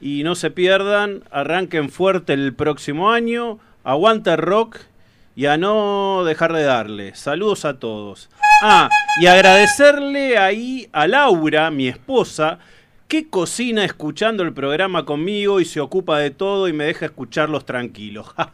Y 0.00 0.22
no 0.22 0.36
se 0.36 0.52
pierdan, 0.52 1.24
arranquen 1.32 1.90
fuerte 1.90 2.34
el 2.34 2.54
próximo 2.54 3.10
año. 3.10 3.58
Aguanta 3.82 4.36
rock 4.36 4.78
y 5.34 5.46
a 5.46 5.58
no 5.58 6.22
dejar 6.24 6.52
de 6.52 6.62
darle. 6.62 7.14
Saludos 7.14 7.64
a 7.64 7.78
todos. 7.78 8.30
Ah, 8.62 8.88
y 9.20 9.26
agradecerle 9.26 10.38
ahí 10.38 10.88
a 10.92 11.06
Laura, 11.06 11.70
mi 11.70 11.88
esposa, 11.88 12.58
que 13.06 13.28
cocina 13.28 13.84
escuchando 13.84 14.42
el 14.42 14.52
programa 14.52 15.04
conmigo 15.04 15.60
y 15.60 15.64
se 15.64 15.80
ocupa 15.80 16.18
de 16.18 16.30
todo 16.30 16.66
y 16.66 16.72
me 16.72 16.84
deja 16.84 17.06
escucharlos 17.06 17.66
tranquilos. 17.66 18.26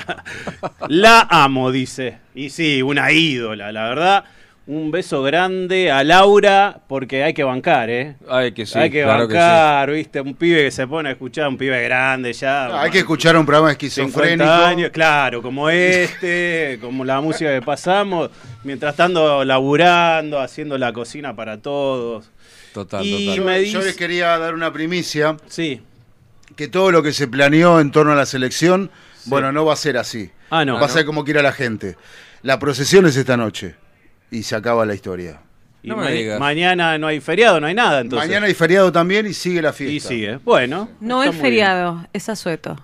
La 0.88 1.26
amo, 1.30 1.70
dice. 1.70 2.18
Y 2.34 2.50
sí, 2.50 2.82
una 2.82 3.12
ídola, 3.12 3.72
la 3.72 3.88
verdad. 3.88 4.24
Un 4.72 4.92
beso 4.92 5.20
grande 5.24 5.90
a 5.90 6.04
Laura, 6.04 6.78
porque 6.86 7.24
hay 7.24 7.34
que 7.34 7.42
bancar, 7.42 7.90
¿eh? 7.90 8.14
Hay 8.28 8.52
que 8.52 8.66
sí, 8.66 8.78
hay 8.78 8.88
que 8.88 9.02
claro 9.02 9.26
que 9.26 9.34
bancar, 9.34 9.90
¿viste? 9.90 10.20
Un 10.20 10.34
pibe 10.34 10.62
que 10.62 10.70
se 10.70 10.86
pone 10.86 11.08
a 11.08 11.12
escuchar, 11.12 11.48
un 11.48 11.58
pibe 11.58 11.82
grande 11.82 12.32
ya. 12.32 12.80
Hay 12.80 12.88
que 12.92 13.00
escuchar 13.00 13.36
un 13.36 13.44
programa 13.44 13.70
50 13.72 13.86
esquizofrénico. 13.86 14.48
años, 14.48 14.90
claro, 14.92 15.42
como 15.42 15.68
este, 15.68 16.78
como 16.80 17.04
la 17.04 17.20
música 17.20 17.52
que 17.52 17.62
pasamos, 17.62 18.30
mientras 18.62 18.92
estando 18.92 19.44
laburando, 19.44 20.38
haciendo 20.38 20.78
la 20.78 20.92
cocina 20.92 21.34
para 21.34 21.58
todos. 21.58 22.30
Total, 22.72 23.04
Y 23.04 23.26
total. 23.26 23.44
me 23.44 23.64
Yo 23.68 23.80
les 23.82 23.96
quería 23.96 24.38
dar 24.38 24.54
una 24.54 24.72
primicia. 24.72 25.36
Sí. 25.48 25.82
Que 26.54 26.68
todo 26.68 26.92
lo 26.92 27.02
que 27.02 27.12
se 27.12 27.26
planeó 27.26 27.80
en 27.80 27.90
torno 27.90 28.12
a 28.12 28.14
la 28.14 28.24
selección, 28.26 28.92
bueno, 29.24 29.50
no 29.50 29.64
va 29.64 29.72
a 29.72 29.76
ser 29.76 29.96
así. 29.96 30.30
Ah, 30.48 30.64
no. 30.64 30.74
Va 30.74 30.82
a 30.82 30.84
Ah, 30.84 30.88
ser 30.88 31.02
¿no? 31.02 31.06
como 31.06 31.24
quiera 31.24 31.42
la 31.42 31.50
gente. 31.50 31.96
La 32.42 32.60
procesión 32.60 33.04
es 33.06 33.16
esta 33.16 33.36
noche. 33.36 33.74
Y 34.30 34.42
se 34.42 34.54
acaba 34.56 34.84
la 34.86 34.94
historia. 34.94 35.40
Y 35.82 35.88
No 35.88 35.96
me 35.96 36.04
ma- 36.04 36.10
digas. 36.10 36.38
mañana 36.40 36.98
no 36.98 37.06
hay 37.06 37.20
feriado, 37.20 37.58
no 37.60 37.66
hay 37.66 37.74
nada, 37.74 38.00
entonces. 38.00 38.28
Mañana 38.28 38.46
hay 38.46 38.54
feriado 38.54 38.92
también 38.92 39.26
y 39.26 39.32
sigue 39.32 39.62
la 39.62 39.72
fiesta. 39.72 39.94
Y 39.94 40.00
sigue. 40.00 40.36
Bueno. 40.44 40.88
No 41.00 41.22
es 41.22 41.34
feriado, 41.34 42.06
es 42.12 42.28
asueto. 42.28 42.76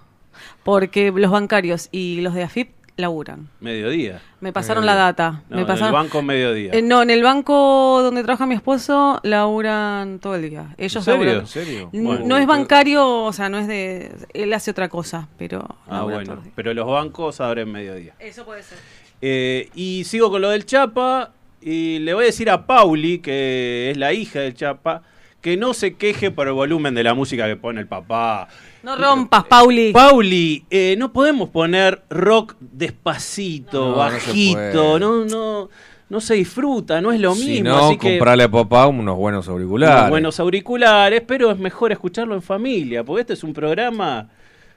Porque 0.64 1.12
los 1.14 1.30
bancarios 1.30 1.88
y 1.92 2.20
los 2.22 2.34
de 2.34 2.42
AFIP 2.44 2.70
laburan. 2.96 3.50
Mediodía. 3.60 4.22
Me 4.40 4.52
pasaron 4.52 4.86
la 4.86 4.94
data. 4.94 5.42
No, 5.50 5.56
me 5.56 5.60
en 5.62 5.66
pasaron... 5.66 5.88
el 5.88 5.92
banco 5.92 6.22
mediodía. 6.22 6.72
Eh, 6.72 6.80
no, 6.82 7.02
en 7.02 7.10
el 7.10 7.22
banco 7.22 8.00
donde 8.02 8.22
trabaja 8.24 8.46
mi 8.46 8.54
esposo 8.54 9.20
laburan 9.22 10.18
todo 10.18 10.34
el 10.36 10.48
día. 10.48 10.74
Ellos 10.78 10.96
¿En 10.96 11.02
serio? 11.14 11.24
laburan- 11.34 11.40
¿En 11.40 11.46
serio? 11.46 11.90
Bueno. 11.92 12.26
no 12.26 12.36
es 12.38 12.46
bancario, 12.46 13.06
o 13.24 13.32
sea, 13.34 13.48
no 13.50 13.58
es 13.58 13.68
de. 13.68 14.10
Él 14.32 14.52
hace 14.54 14.70
otra 14.70 14.88
cosa, 14.88 15.28
pero. 15.38 15.76
Ah, 15.86 16.02
bueno. 16.02 16.42
Pero 16.54 16.72
los 16.72 16.86
bancos 16.86 17.40
abren 17.42 17.70
mediodía. 17.70 18.14
Eso 18.18 18.44
puede 18.46 18.62
ser. 18.62 18.78
Eh, 19.20 19.68
y 19.74 20.04
sigo 20.04 20.30
con 20.30 20.40
lo 20.42 20.48
del 20.50 20.64
Chapa. 20.66 21.32
Y 21.68 21.98
le 21.98 22.14
voy 22.14 22.22
a 22.22 22.26
decir 22.26 22.48
a 22.48 22.64
Pauli, 22.64 23.18
que 23.18 23.90
es 23.90 23.96
la 23.96 24.12
hija 24.12 24.38
del 24.38 24.54
Chapa, 24.54 25.02
que 25.40 25.56
no 25.56 25.74
se 25.74 25.94
queje 25.96 26.30
por 26.30 26.46
el 26.46 26.52
volumen 26.52 26.94
de 26.94 27.02
la 27.02 27.12
música 27.12 27.44
que 27.48 27.56
pone 27.56 27.80
el 27.80 27.88
papá. 27.88 28.46
No 28.84 28.94
rompas, 28.94 29.44
Pauli. 29.46 29.90
Pauli, 29.92 30.64
eh, 30.70 30.94
no 30.96 31.12
podemos 31.12 31.48
poner 31.48 32.04
rock 32.08 32.54
despacito, 32.60 33.90
No, 33.90 33.96
bajito, 33.96 35.00
no, 35.00 35.24
no, 35.24 35.68
no 36.08 36.20
se 36.20 36.34
disfruta, 36.34 37.00
no 37.00 37.10
es 37.10 37.18
lo 37.18 37.34
Si 37.34 37.48
mismo. 37.48 37.70
no, 37.70 37.86
así 37.88 37.98
que 37.98 38.10
comprarle 38.10 38.44
a 38.44 38.48
papá 38.48 38.86
unos 38.86 39.16
buenos 39.16 39.48
auriculares. 39.48 39.96
unos 39.98 40.10
buenos 40.10 40.38
auriculares, 40.38 41.20
pero 41.26 41.50
es 41.50 41.58
mejor 41.58 41.90
escucharlo 41.90 42.36
en 42.36 42.42
familia, 42.42 43.02
porque 43.02 43.22
este 43.22 43.32
es 43.32 43.42
un 43.42 43.52
programa 43.52 44.28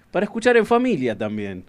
para 0.09 0.23
escuchar 0.23 0.57
en 0.57 0.65
familia 0.65 1.15
también. 1.15 1.65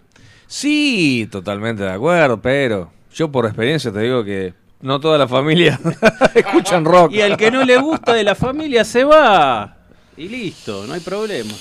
Sí, 0.47 1.27
totalmente 1.31 1.83
de 1.83 1.91
acuerdo, 1.91 2.41
pero 2.41 2.91
Yo 3.13 3.31
por 3.31 3.45
experiencia 3.45 3.91
te 3.91 3.99
digo 3.99 4.23
que 4.23 4.53
no 4.81 4.99
toda 4.99 5.17
la 5.17 5.27
familia 5.27 5.79
escuchan 6.35 6.85
rock. 6.85 7.11
Y 7.13 7.21
al 7.21 7.37
que 7.37 7.51
no 7.51 7.63
le 7.63 7.77
gusta 7.77 8.13
de 8.13 8.23
la 8.23 8.35
familia 8.35 8.83
se 8.83 9.03
va. 9.03 9.77
Y 10.17 10.27
listo, 10.27 10.85
no 10.87 10.93
hay 10.93 10.99
problema. 10.99 11.51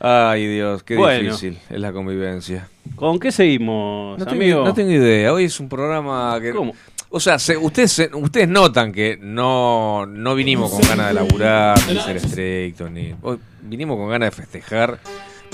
Ay, 0.00 0.46
Dios, 0.46 0.82
qué 0.82 0.96
Bueno. 0.96 1.22
difícil 1.24 1.58
es 1.68 1.80
la 1.80 1.92
convivencia. 1.92 2.68
¿Con 2.96 3.18
qué 3.20 3.30
seguimos, 3.30 4.18
No 4.18 4.24
amigo? 4.24 4.56
tengo, 4.56 4.64
no 4.64 4.74
tengo 4.74 4.90
idea. 4.92 5.32
Hoy 5.32 5.44
es 5.44 5.60
un 5.60 5.68
programa 5.68 6.38
que. 6.40 6.52
¿Cómo? 6.52 6.74
O 7.10 7.18
sea, 7.20 7.38
se- 7.38 7.56
ustedes, 7.56 7.90
se- 7.92 8.10
ustedes 8.14 8.48
notan 8.48 8.92
que 8.92 9.18
no, 9.20 10.06
no 10.06 10.34
vinimos 10.34 10.70
con 10.70 10.80
ganas 10.82 11.08
de 11.08 11.14
laburar, 11.14 11.76
ni 11.88 11.98
ser 12.00 12.16
estrictos, 12.16 12.90
ni. 12.90 13.14
hoy 13.22 13.38
vinimos 13.62 13.96
con 13.96 14.08
ganas 14.08 14.30
de 14.30 14.36
festejar, 14.36 14.98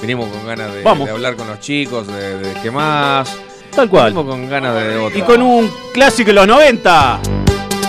vinimos 0.01 0.28
con 0.28 0.47
ganas 0.47 0.73
de 0.74 0.86
hablar 1.11 1.35
con 1.35 1.47
los 1.48 1.59
chicos, 1.61 2.07
de, 2.07 2.39
de 2.39 2.61
qué 2.62 2.70
más. 2.70 3.36
Tal 3.77 3.90
cual. 3.90 4.12
Vinimos 4.12 4.35
con 4.35 4.48
ganas 4.48 4.74
de 4.74 4.97
otra. 4.97 5.19
Y 5.19 5.23
con 5.23 5.43
un 5.43 5.70
clásico 5.93 6.28
de 6.28 6.32
los 6.32 6.47
90. 6.47 7.20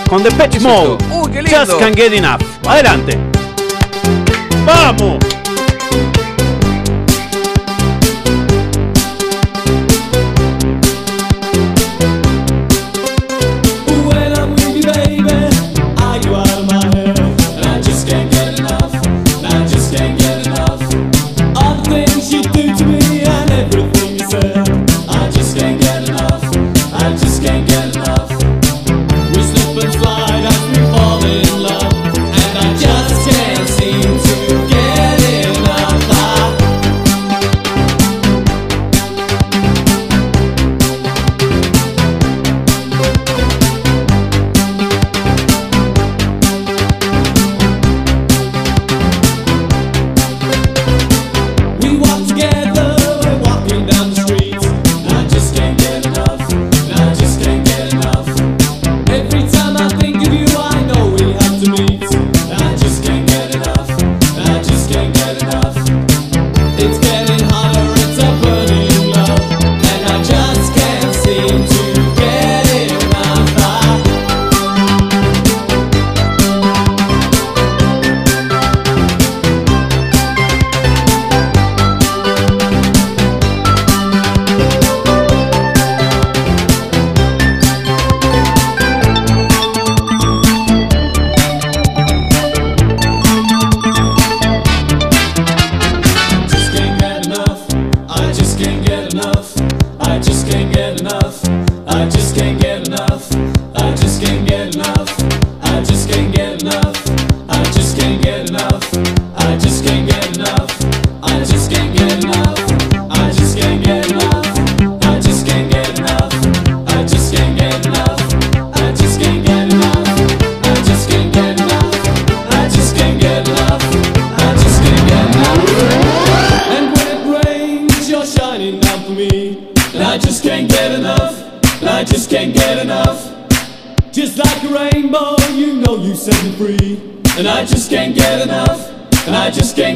Con 0.08 0.22
The 0.22 0.30
Pet 0.32 0.54
es 0.54 0.62
Mode. 0.62 0.98
Uy, 1.10 1.30
qué 1.30 1.42
lindo. 1.42 1.58
Just 1.58 1.78
can't 1.78 1.96
get 1.96 2.12
enough. 2.12 2.42
Adelante. 2.66 3.18
¡Vamos! 4.66 5.37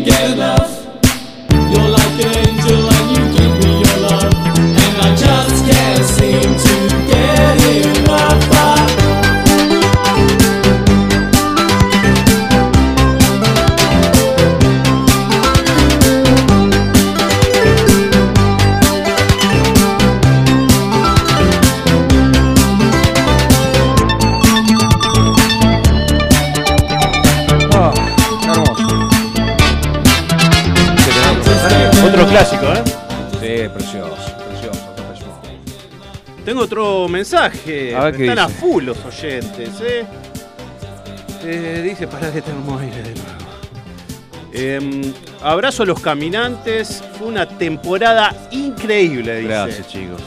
together. 0.05 0.52
Mensaje. 37.43 37.95
A 37.95 38.05
ver 38.05 38.17
qué 38.17 38.29
Están 38.29 38.39
a 38.39 38.49
full 38.49 38.85
los 38.85 39.05
oyentes, 39.05 39.71
¿eh? 39.81 40.05
Eh, 41.45 41.83
dice, 41.85 42.07
para 42.07 42.33
que 42.33 42.41
tengo 42.41 42.79
aire 42.79 43.03
de 43.03 43.15
nuevo. 43.15 43.33
Em, 44.53 45.13
abrazo 45.43 45.83
a 45.83 45.87
los 45.87 46.01
caminantes. 46.01 47.03
Fue 47.19 47.27
una 47.27 47.47
temporada 47.47 48.35
increíble, 48.51 49.37
dice. 49.37 49.49
Gracias, 49.49 49.89
chicos. 49.89 50.23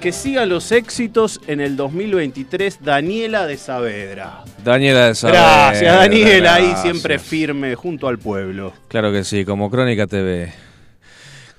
Que 0.00 0.12
sigan 0.12 0.48
los 0.48 0.70
éxitos 0.72 1.40
en 1.46 1.60
el 1.60 1.76
2023. 1.76 2.78
Daniela 2.82 3.46
de 3.46 3.56
Saavedra. 3.56 4.44
Daniela 4.64 5.08
de 5.08 5.14
Saavedra. 5.14 5.70
Gracias, 5.70 5.94
Daniela. 5.94 6.54
Ahí 6.54 6.62
gracias. 6.62 6.82
siempre 6.82 7.18
firme 7.18 7.74
junto 7.74 8.08
al 8.08 8.18
pueblo. 8.18 8.72
Claro 8.88 9.12
que 9.12 9.24
sí, 9.24 9.44
como 9.44 9.70
Crónica 9.70 10.06
TV. 10.06 10.65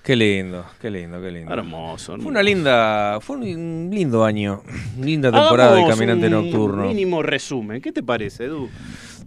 Qué 0.08 0.16
lindo, 0.16 0.64
qué 0.80 0.90
lindo, 0.90 1.22
qué 1.22 1.30
lindo. 1.32 1.52
Hermoso. 1.54 2.16
Fue 2.16 2.28
una 2.32 2.42
linda, 2.42 3.20
fue 3.20 3.36
un 3.36 3.90
lindo 3.92 4.24
año, 4.24 4.64
linda 5.02 5.30
temporada 5.34 5.76
de 5.76 5.86
Caminante 5.86 6.28
un 6.28 6.32
Nocturno. 6.32 6.84
Mínimo 6.88 7.22
resumen. 7.22 7.82
¿Qué 7.82 7.92
te 7.92 8.02
parece, 8.02 8.46
Edu? 8.46 8.70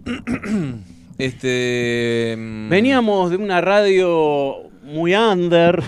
Este. 1.19 2.35
mm, 2.35 2.69
Veníamos 2.69 3.29
de 3.29 3.37
una 3.37 3.61
radio 3.61 4.71
muy 4.81 5.13
under. 5.13 5.83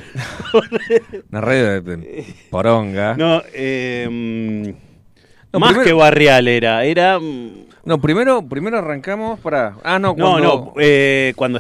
Una 1.31 1.41
red 1.41 1.81
de, 1.81 2.25
poronga. 2.51 3.15
no, 3.17 3.41
eh, 3.51 4.75
No, 5.51 5.59
más 5.59 5.69
primero- 5.71 5.87
que 5.87 5.93
barrial 5.93 6.47
era. 6.47 6.85
Era. 6.85 7.17
mm, 7.19 7.49
No, 7.85 7.99
primero, 7.99 8.47
primero 8.47 8.77
arrancamos 8.77 9.39
para. 9.39 9.75
Ah, 9.83 9.97
no, 9.97 10.09
No, 10.09 10.29
cuando, 10.33 10.41
no. 10.47 10.73
eh, 10.77 11.33
cuando 11.35 11.59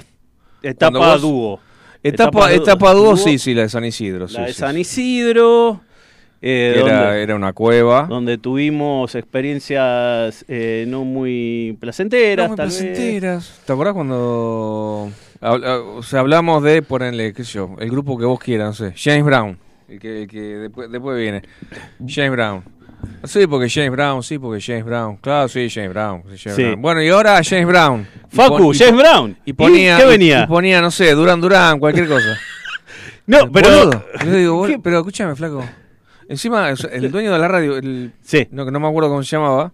etapa 0.61 0.99
Cuando 0.99 1.13
vos- 1.13 1.21
dúo. 1.23 1.59
Etapa, 2.03 2.51
etapa 2.53 2.93
dúo, 2.93 3.15
sí, 3.15 3.37
sí, 3.39 3.53
la 3.53 3.61
de 3.63 3.69
San 3.69 3.85
Isidro. 3.85 4.27
sí, 4.27 4.35
La 4.35 4.41
de 4.45 4.53
sí, 4.53 4.59
San. 4.59 4.77
Isidro. 4.77 5.81
eh, 6.41 6.73
Era, 6.75 7.03
donde, 7.05 7.23
era 7.23 7.35
una 7.35 7.53
cueva. 7.53 8.07
donde 8.09 8.37
tuvimos 8.37 9.15
experiencias 9.15 10.43
eh, 10.49 10.83
no 10.87 11.05
muy 11.05 11.77
placenteras, 11.79 12.45
No, 12.45 12.49
muy 12.49 12.57
tal 12.57 12.67
vez. 12.67 12.77
placenteras. 12.77 13.61
¿Te 13.65 13.71
acordás 13.73 13.93
cuando 13.93 15.09
habla- 15.39 15.79
o 15.79 16.03
sea, 16.03 16.19
hablamos 16.19 16.61
de 16.63 16.81
ponerle, 16.81 17.31
qué 17.33 17.45
sé 17.45 17.53
yo, 17.53 17.75
el 17.79 17.89
grupo 17.89 18.17
que 18.17 18.25
vos 18.25 18.39
quieras, 18.39 18.67
no 18.67 18.73
sé, 18.87 18.93
James 18.97 19.23
Brown, 19.23 19.57
el 19.87 19.99
que, 19.99 20.23
el 20.23 20.27
que 20.27 20.41
después, 20.41 20.91
después 20.91 21.17
viene, 21.17 21.43
James 22.05 22.31
Brown. 22.31 22.63
Sí, 23.23 23.47
porque 23.47 23.69
James 23.69 23.91
Brown, 23.91 24.21
sí, 24.23 24.37
porque 24.39 24.61
James 24.61 24.83
Brown. 24.85 25.17
Claro, 25.17 25.47
sí, 25.47 25.69
James 25.69 25.89
Brown. 25.89 26.23
sí, 26.31 26.37
James 26.37 26.55
Sí. 26.55 26.63
Brown. 26.63 26.81
Bueno, 26.81 27.01
y 27.03 27.09
ahora 27.09 27.41
James 27.43 27.65
Brown. 27.67 28.07
Facu, 28.29 28.73
James 28.77 28.95
Brown. 28.97 29.37
Y 29.45 29.53
ponía, 29.53 29.97
¿Qué 29.97 30.03
y- 30.03 30.07
venía? 30.07 30.43
y 30.43 30.47
ponía, 30.47 30.81
no 30.81 30.91
sé, 30.91 31.11
Duran 31.13 31.39
Duran, 31.41 31.79
cualquier 31.79 32.07
cosa. 32.07 32.37
No, 33.25 33.49
pero. 33.51 33.89
Yo 34.25 34.31
digo, 34.33 34.67
pero 34.83 34.97
escúchame, 34.97 35.33
flaco. 35.35 35.63
Encima, 36.27 36.69
el 36.91 37.09
dueño 37.11 37.31
de 37.31 37.39
la 37.39 37.47
radio, 37.47 37.77
el, 37.77 38.11
Sí. 38.21 38.47
no, 38.51 38.65
que 38.65 38.71
no 38.71 38.79
me 38.81 38.87
acuerdo 38.87 39.09
cómo 39.09 39.23
se 39.23 39.35
llamaba, 39.37 39.71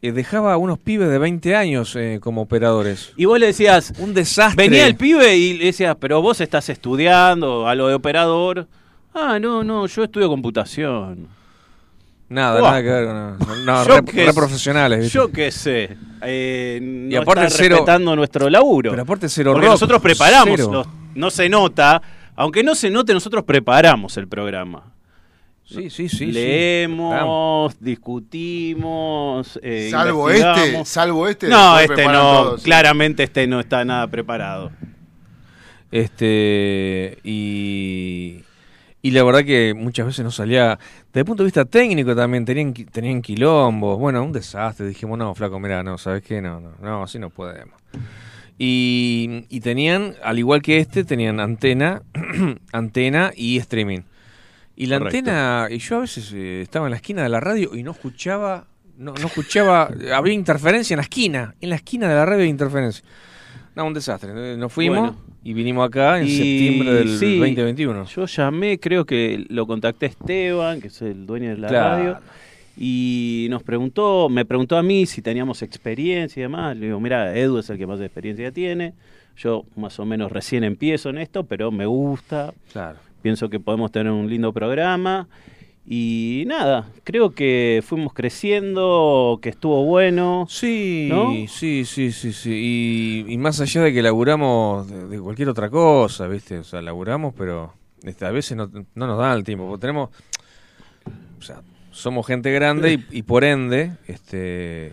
eh, 0.00 0.10
dejaba 0.10 0.52
a 0.54 0.56
unos 0.56 0.80
pibes 0.80 1.08
de 1.08 1.18
20 1.18 1.54
años 1.54 1.94
eh, 1.94 2.18
como 2.20 2.42
operadores. 2.42 3.12
Y 3.16 3.24
vos 3.26 3.38
le 3.38 3.46
decías, 3.46 3.92
Un 3.98 4.14
desastre. 4.14 4.64
venía 4.68 4.86
el 4.88 4.96
pibe 4.96 5.36
y 5.36 5.58
le 5.58 5.66
decías, 5.66 5.96
pero 6.00 6.20
vos 6.22 6.40
estás 6.40 6.68
estudiando 6.70 7.68
algo 7.68 7.86
de 7.86 7.94
operador. 7.94 8.66
Ah, 9.14 9.38
no, 9.40 9.62
no, 9.62 9.86
yo 9.86 10.02
estudio 10.04 10.28
computación. 10.28 11.28
Nada, 12.32 12.60
nada 12.60 12.82
que 12.82 12.88
ver 12.88 13.04
con 13.06 13.64
no, 13.66 13.84
Yo 13.84 14.00
re, 14.00 14.22
s- 14.24 14.34
profesionales. 14.34 15.00
¿viste? 15.00 15.14
Yo 15.14 15.30
qué 15.30 15.50
sé. 15.50 15.96
Eh, 16.22 16.78
no 16.82 17.10
Y 17.10 17.16
aparte 17.16 17.44
está 17.46 17.56
cero- 17.58 17.76
respetando 17.76 18.16
nuestro 18.16 18.48
laburo. 18.48 18.90
Pero 18.90 19.02
aparte 19.02 19.28
cero 19.28 19.52
Porque 19.52 19.66
rock, 19.66 19.74
nosotros 19.74 20.00
preparamos, 20.00 20.54
cero. 20.56 20.70
los- 20.72 20.88
no 21.14 21.30
se 21.30 21.48
nota, 21.48 22.00
aunque 22.36 22.62
no 22.62 22.74
se 22.74 22.90
note, 22.90 23.12
nosotros 23.12 23.44
preparamos 23.44 24.16
el 24.16 24.28
programa. 24.28 24.84
Sí, 25.64 25.90
sí, 25.90 26.08
sí. 26.08 26.16
sí. 26.18 26.26
Leemos, 26.32 27.74
discutimos, 27.80 29.58
eh, 29.62 29.88
Salvo 29.90 30.28
este, 30.28 30.84
salvo 30.84 31.28
este. 31.28 31.48
No, 31.48 31.78
este 31.78 32.06
no, 32.06 32.12
todo, 32.12 32.58
sí. 32.58 32.64
claramente 32.64 33.22
este 33.22 33.46
no 33.46 33.60
está 33.60 33.84
nada 33.84 34.06
preparado. 34.08 34.70
Este 35.90 37.18
y 37.24 38.42
y 39.02 39.10
la 39.10 39.24
verdad 39.24 39.44
que 39.44 39.74
muchas 39.74 40.06
veces 40.06 40.24
no 40.24 40.30
salía 40.30 40.78
desde 41.08 41.20
el 41.20 41.26
punto 41.26 41.42
de 41.42 41.46
vista 41.48 41.64
técnico 41.64 42.14
también 42.14 42.44
tenían 42.44 42.72
tenían 42.72 43.20
quilombos 43.20 43.98
bueno 43.98 44.22
un 44.22 44.32
desastre 44.32 44.86
dijimos 44.86 45.18
no 45.18 45.34
flaco 45.34 45.58
mira 45.58 45.82
no 45.82 45.98
sabes 45.98 46.22
qué 46.22 46.40
no 46.40 46.60
no 46.60 46.72
no 46.80 47.02
así 47.02 47.18
no 47.18 47.30
podemos 47.30 47.74
y, 48.58 49.44
y 49.48 49.60
tenían 49.60 50.14
al 50.22 50.38
igual 50.38 50.62
que 50.62 50.78
este 50.78 51.04
tenían 51.04 51.40
antena 51.40 52.02
antena 52.72 53.32
y 53.34 53.58
streaming. 53.58 54.00
Y 54.76 54.86
la 54.86 54.98
Correcto. 54.98 55.18
antena 55.18 55.66
y 55.70 55.78
yo 55.78 55.96
a 55.96 56.00
veces 56.00 56.32
eh, 56.32 56.62
estaba 56.62 56.86
en 56.86 56.90
la 56.90 56.96
esquina 56.96 57.22
de 57.22 57.28
la 57.28 57.40
radio 57.40 57.74
y 57.74 57.82
no 57.82 57.90
escuchaba 57.90 58.66
no, 58.96 59.14
no 59.14 59.26
escuchaba 59.26 59.90
había 60.14 60.32
interferencia 60.32 60.94
en 60.94 60.98
la 60.98 61.02
esquina 61.02 61.54
en 61.60 61.70
la 61.70 61.76
esquina 61.76 62.08
de 62.08 62.14
la 62.14 62.24
radio 62.24 62.40
había 62.40 62.50
interferencia 62.50 63.04
no 63.74 63.86
un 63.86 63.94
desastre 63.94 64.30
Eh, 64.34 64.56
nos 64.56 64.72
fuimos 64.72 64.98
Bueno. 64.98 65.16
y 65.44 65.52
vinimos 65.52 65.86
acá 65.86 66.20
en 66.20 66.26
Y 66.26 66.30
septiembre 66.36 66.92
del 66.94 67.18
sí, 67.18 67.38
2021 67.38 68.04
Yo 68.06 68.26
llamé, 68.26 68.78
creo 68.78 69.04
que 69.04 69.44
lo 69.48 69.66
contacté 69.66 70.06
a 70.06 70.08
Esteban, 70.10 70.80
que 70.80 70.88
es 70.88 71.02
el 71.02 71.26
dueño 71.26 71.50
de 71.50 71.56
la 71.58 71.68
Claro. 71.68 71.96
radio, 71.96 72.18
y 72.76 73.46
nos 73.50 73.62
preguntó, 73.62 74.28
me 74.28 74.44
preguntó 74.44 74.76
a 74.78 74.82
mí 74.82 75.04
si 75.06 75.20
teníamos 75.22 75.60
experiencia 75.62 76.40
y 76.40 76.42
demás. 76.44 76.76
Le 76.76 76.86
digo, 76.86 77.00
mira, 77.00 77.36
Edu 77.36 77.58
es 77.58 77.68
el 77.70 77.76
que 77.78 77.86
más 77.86 78.00
experiencia 78.00 78.50
tiene. 78.50 78.94
Yo 79.36 79.64
más 79.76 79.98
o 80.00 80.04
menos 80.06 80.32
recién 80.32 80.64
empiezo 80.64 81.10
en 81.10 81.18
esto, 81.18 81.44
pero 81.44 81.70
me 81.70 81.84
gusta. 81.86 82.52
Claro. 82.72 82.98
Pienso 83.20 83.48
que 83.50 83.60
podemos 83.60 83.92
tener 83.92 84.10
un 84.12 84.28
lindo 84.28 84.52
programa. 84.52 85.28
Y 85.84 86.44
nada, 86.46 86.88
creo 87.02 87.32
que 87.32 87.82
fuimos 87.84 88.12
creciendo, 88.14 89.40
que 89.42 89.48
estuvo 89.48 89.84
bueno. 89.84 90.46
Sí, 90.48 91.08
¿No? 91.10 91.32
sí, 91.48 91.84
sí, 91.84 92.12
sí, 92.12 92.32
sí. 92.32 93.24
Y, 93.26 93.32
y 93.32 93.36
más 93.38 93.60
allá 93.60 93.82
de 93.82 93.92
que 93.92 94.00
laburamos 94.00 94.88
de, 94.88 95.08
de 95.08 95.20
cualquier 95.20 95.48
otra 95.48 95.68
cosa, 95.70 96.28
¿viste? 96.28 96.58
O 96.58 96.64
sea, 96.64 96.80
laburamos, 96.82 97.34
pero 97.36 97.74
este, 98.04 98.24
a 98.24 98.30
veces 98.30 98.56
no, 98.56 98.70
no 98.94 99.06
nos 99.06 99.18
da 99.18 99.34
el 99.34 99.42
tiempo. 99.42 99.66
Porque 99.66 99.80
tenemos, 99.80 100.10
o 101.38 101.42
sea, 101.42 101.62
somos 101.90 102.26
gente 102.26 102.52
grande 102.52 102.94
y, 103.10 103.18
y 103.18 103.22
por 103.22 103.42
ende, 103.42 103.96
este, 104.06 104.92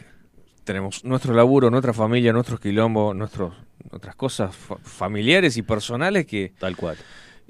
tenemos 0.64 1.06
nuestro 1.06 1.36
laburo, 1.36 1.70
nuestra 1.70 1.94
familia, 1.94 2.34
nuestros 2.34 2.60
quilombos, 2.60 3.16
nuestros, 3.16 3.53
nuestras 3.91 4.16
cosas 4.16 4.56
fa- 4.56 4.78
familiares 4.82 5.56
y 5.56 5.61
personales 5.61 6.26
que... 6.26 6.52
Tal 6.57 6.76
cual. 6.76 6.98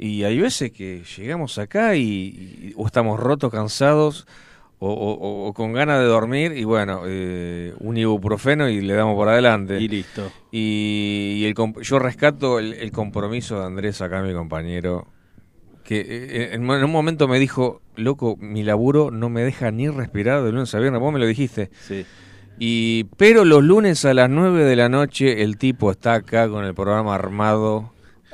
Y 0.02 0.24
hay 0.24 0.40
veces 0.40 0.72
que 0.72 1.04
llegamos 1.18 1.58
acá 1.58 1.96
y, 1.98 2.02
y- 2.02 2.74
o 2.78 2.86
estamos 2.88 3.20
rotos, 3.20 3.52
cansados, 3.52 4.26
o, 4.80 4.90
o- 4.94 5.14
o- 5.14 5.48
o 5.48 5.54
con 5.54 5.74
ganas 5.74 6.00
de 6.00 6.06
dormir, 6.06 6.54
y 6.56 6.64
bueno, 6.64 7.02
eh, 7.06 7.74
un 7.80 7.98
ibuprofeno 7.98 8.70
y 8.70 8.80
le 8.80 8.94
damos 8.94 9.16
por 9.16 9.28
adelante. 9.28 9.78
Y 9.82 9.90
listo. 9.90 10.32
Y, 10.54 11.40
y 11.42 11.46
el 11.46 11.54
yo 11.82 12.00
rescato 12.00 12.60
el, 12.60 12.74
el 12.76 12.92
compromiso 12.94 13.60
de 13.60 13.66
Andrés 13.66 14.00
acá, 14.02 14.22
mi 14.22 14.32
compañero, 14.34 15.06
que 15.84 16.00
eh, 16.00 16.54
en, 16.54 16.64
en 16.70 16.84
un 16.86 16.92
momento 16.92 17.28
me 17.28 17.38
dijo, 17.38 17.82
loco, 17.98 18.38
mi 18.40 18.64
laburo 18.64 19.12
no 19.12 19.30
me 19.30 19.42
deja 19.44 19.70
ni 19.72 19.90
respirar 19.90 20.44
de 20.44 20.54
lunes 20.54 20.74
a 20.74 20.80
viernes, 20.80 21.02
vos 21.02 21.12
me 21.12 21.20
lo 21.20 21.26
dijiste. 21.28 21.72
Sí. 21.82 22.06
Y, 22.58 23.04
pero 23.18 23.44
los 23.44 23.64
lunes 23.64 24.06
a 24.06 24.14
las 24.14 24.30
9 24.30 24.64
de 24.64 24.76
la 24.78 24.88
noche 24.88 25.44
el 25.44 25.58
tipo 25.58 25.92
está 25.92 26.14
acá 26.14 26.48
con 26.48 26.64
el 26.64 26.74
programa 26.74 27.16
armado. 27.16 27.92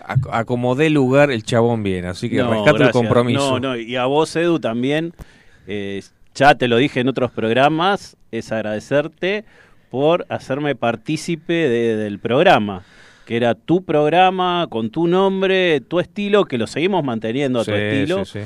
A, 0.08 0.40
a 0.40 0.46
como 0.46 0.76
dé 0.76 0.90
lugar 0.90 1.32
el 1.32 1.44
chabón 1.44 1.82
viene, 1.84 2.08
así 2.08 2.30
que 2.30 2.38
No, 2.38 2.52
rescato 2.52 2.84
el 2.84 2.92
compromiso. 2.92 3.60
No, 3.60 3.70
no, 3.70 3.78
y 3.78 3.96
a 3.96 4.06
vos, 4.06 4.36
Edu, 4.36 4.60
también, 4.60 5.14
eh, 5.68 6.02
ya 6.36 6.54
te 6.56 6.68
lo 6.68 6.78
dije 6.78 7.00
en 7.00 7.08
otros 7.08 7.32
programas, 7.32 8.16
es 8.32 8.52
agradecerte 8.52 9.46
por 9.90 10.26
hacerme 10.30 10.76
partícipe 10.76 11.54
de- 11.54 11.96
del 11.96 12.20
programa, 12.20 12.84
que 13.26 13.38
era 13.38 13.56
tu 13.56 13.84
programa, 13.84 14.68
con 14.70 14.90
tu 14.92 15.08
nombre, 15.08 15.82
tu 15.82 16.00
estilo, 16.00 16.46
que 16.46 16.58
lo 16.60 16.68
seguimos 16.68 17.04
manteniendo 17.04 17.62
a 17.62 17.66
tu 17.66 17.72
estilo. 17.72 18.26
sí, 18.26 18.40
sí. 18.42 18.46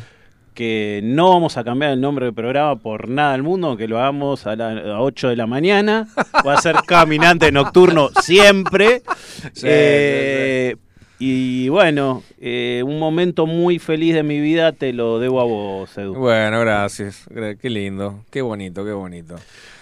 que 0.53 0.99
no 1.03 1.30
vamos 1.30 1.56
a 1.57 1.64
cambiar 1.64 1.91
el 1.91 2.02
nombre 2.02 2.26
del 2.26 2.34
programa 2.34 2.76
por 2.77 3.07
nada 3.07 3.31
del 3.31 3.44
mundo, 3.44 3.77
que 3.77 3.88
lo 3.88 3.98
hagamos 3.98 4.45
a 4.45 4.57
las 4.57 4.84
8 4.99 5.30
de 5.30 5.38
la 5.38 5.48
mañana. 5.48 6.06
Va 6.45 6.56
a 6.56 6.61
ser 6.61 6.76
caminante 6.86 7.49
nocturno 7.52 8.10
siempre. 8.22 9.02
Eh, 9.64 10.76
Y 11.21 11.67
bueno, 11.67 12.23
eh, 12.39 12.81
un 12.85 12.97
momento 12.97 13.45
muy 13.45 13.77
feliz 13.77 14.13
de 14.13 14.23
mi 14.23 14.39
vida 14.39 14.71
te 14.71 14.93
lo 14.93 15.19
debo 15.19 15.41
a 15.41 15.43
vos, 15.43 15.97
Edu. 15.97 16.15
Bueno, 16.15 16.61
gracias. 16.61 17.27
Gra- 17.29 17.57
Qué 17.57 17.69
lindo, 17.69 18.23
qué 18.31 18.41
bonito, 18.41 18.85
qué 18.85 18.93
bonito. 18.93 19.35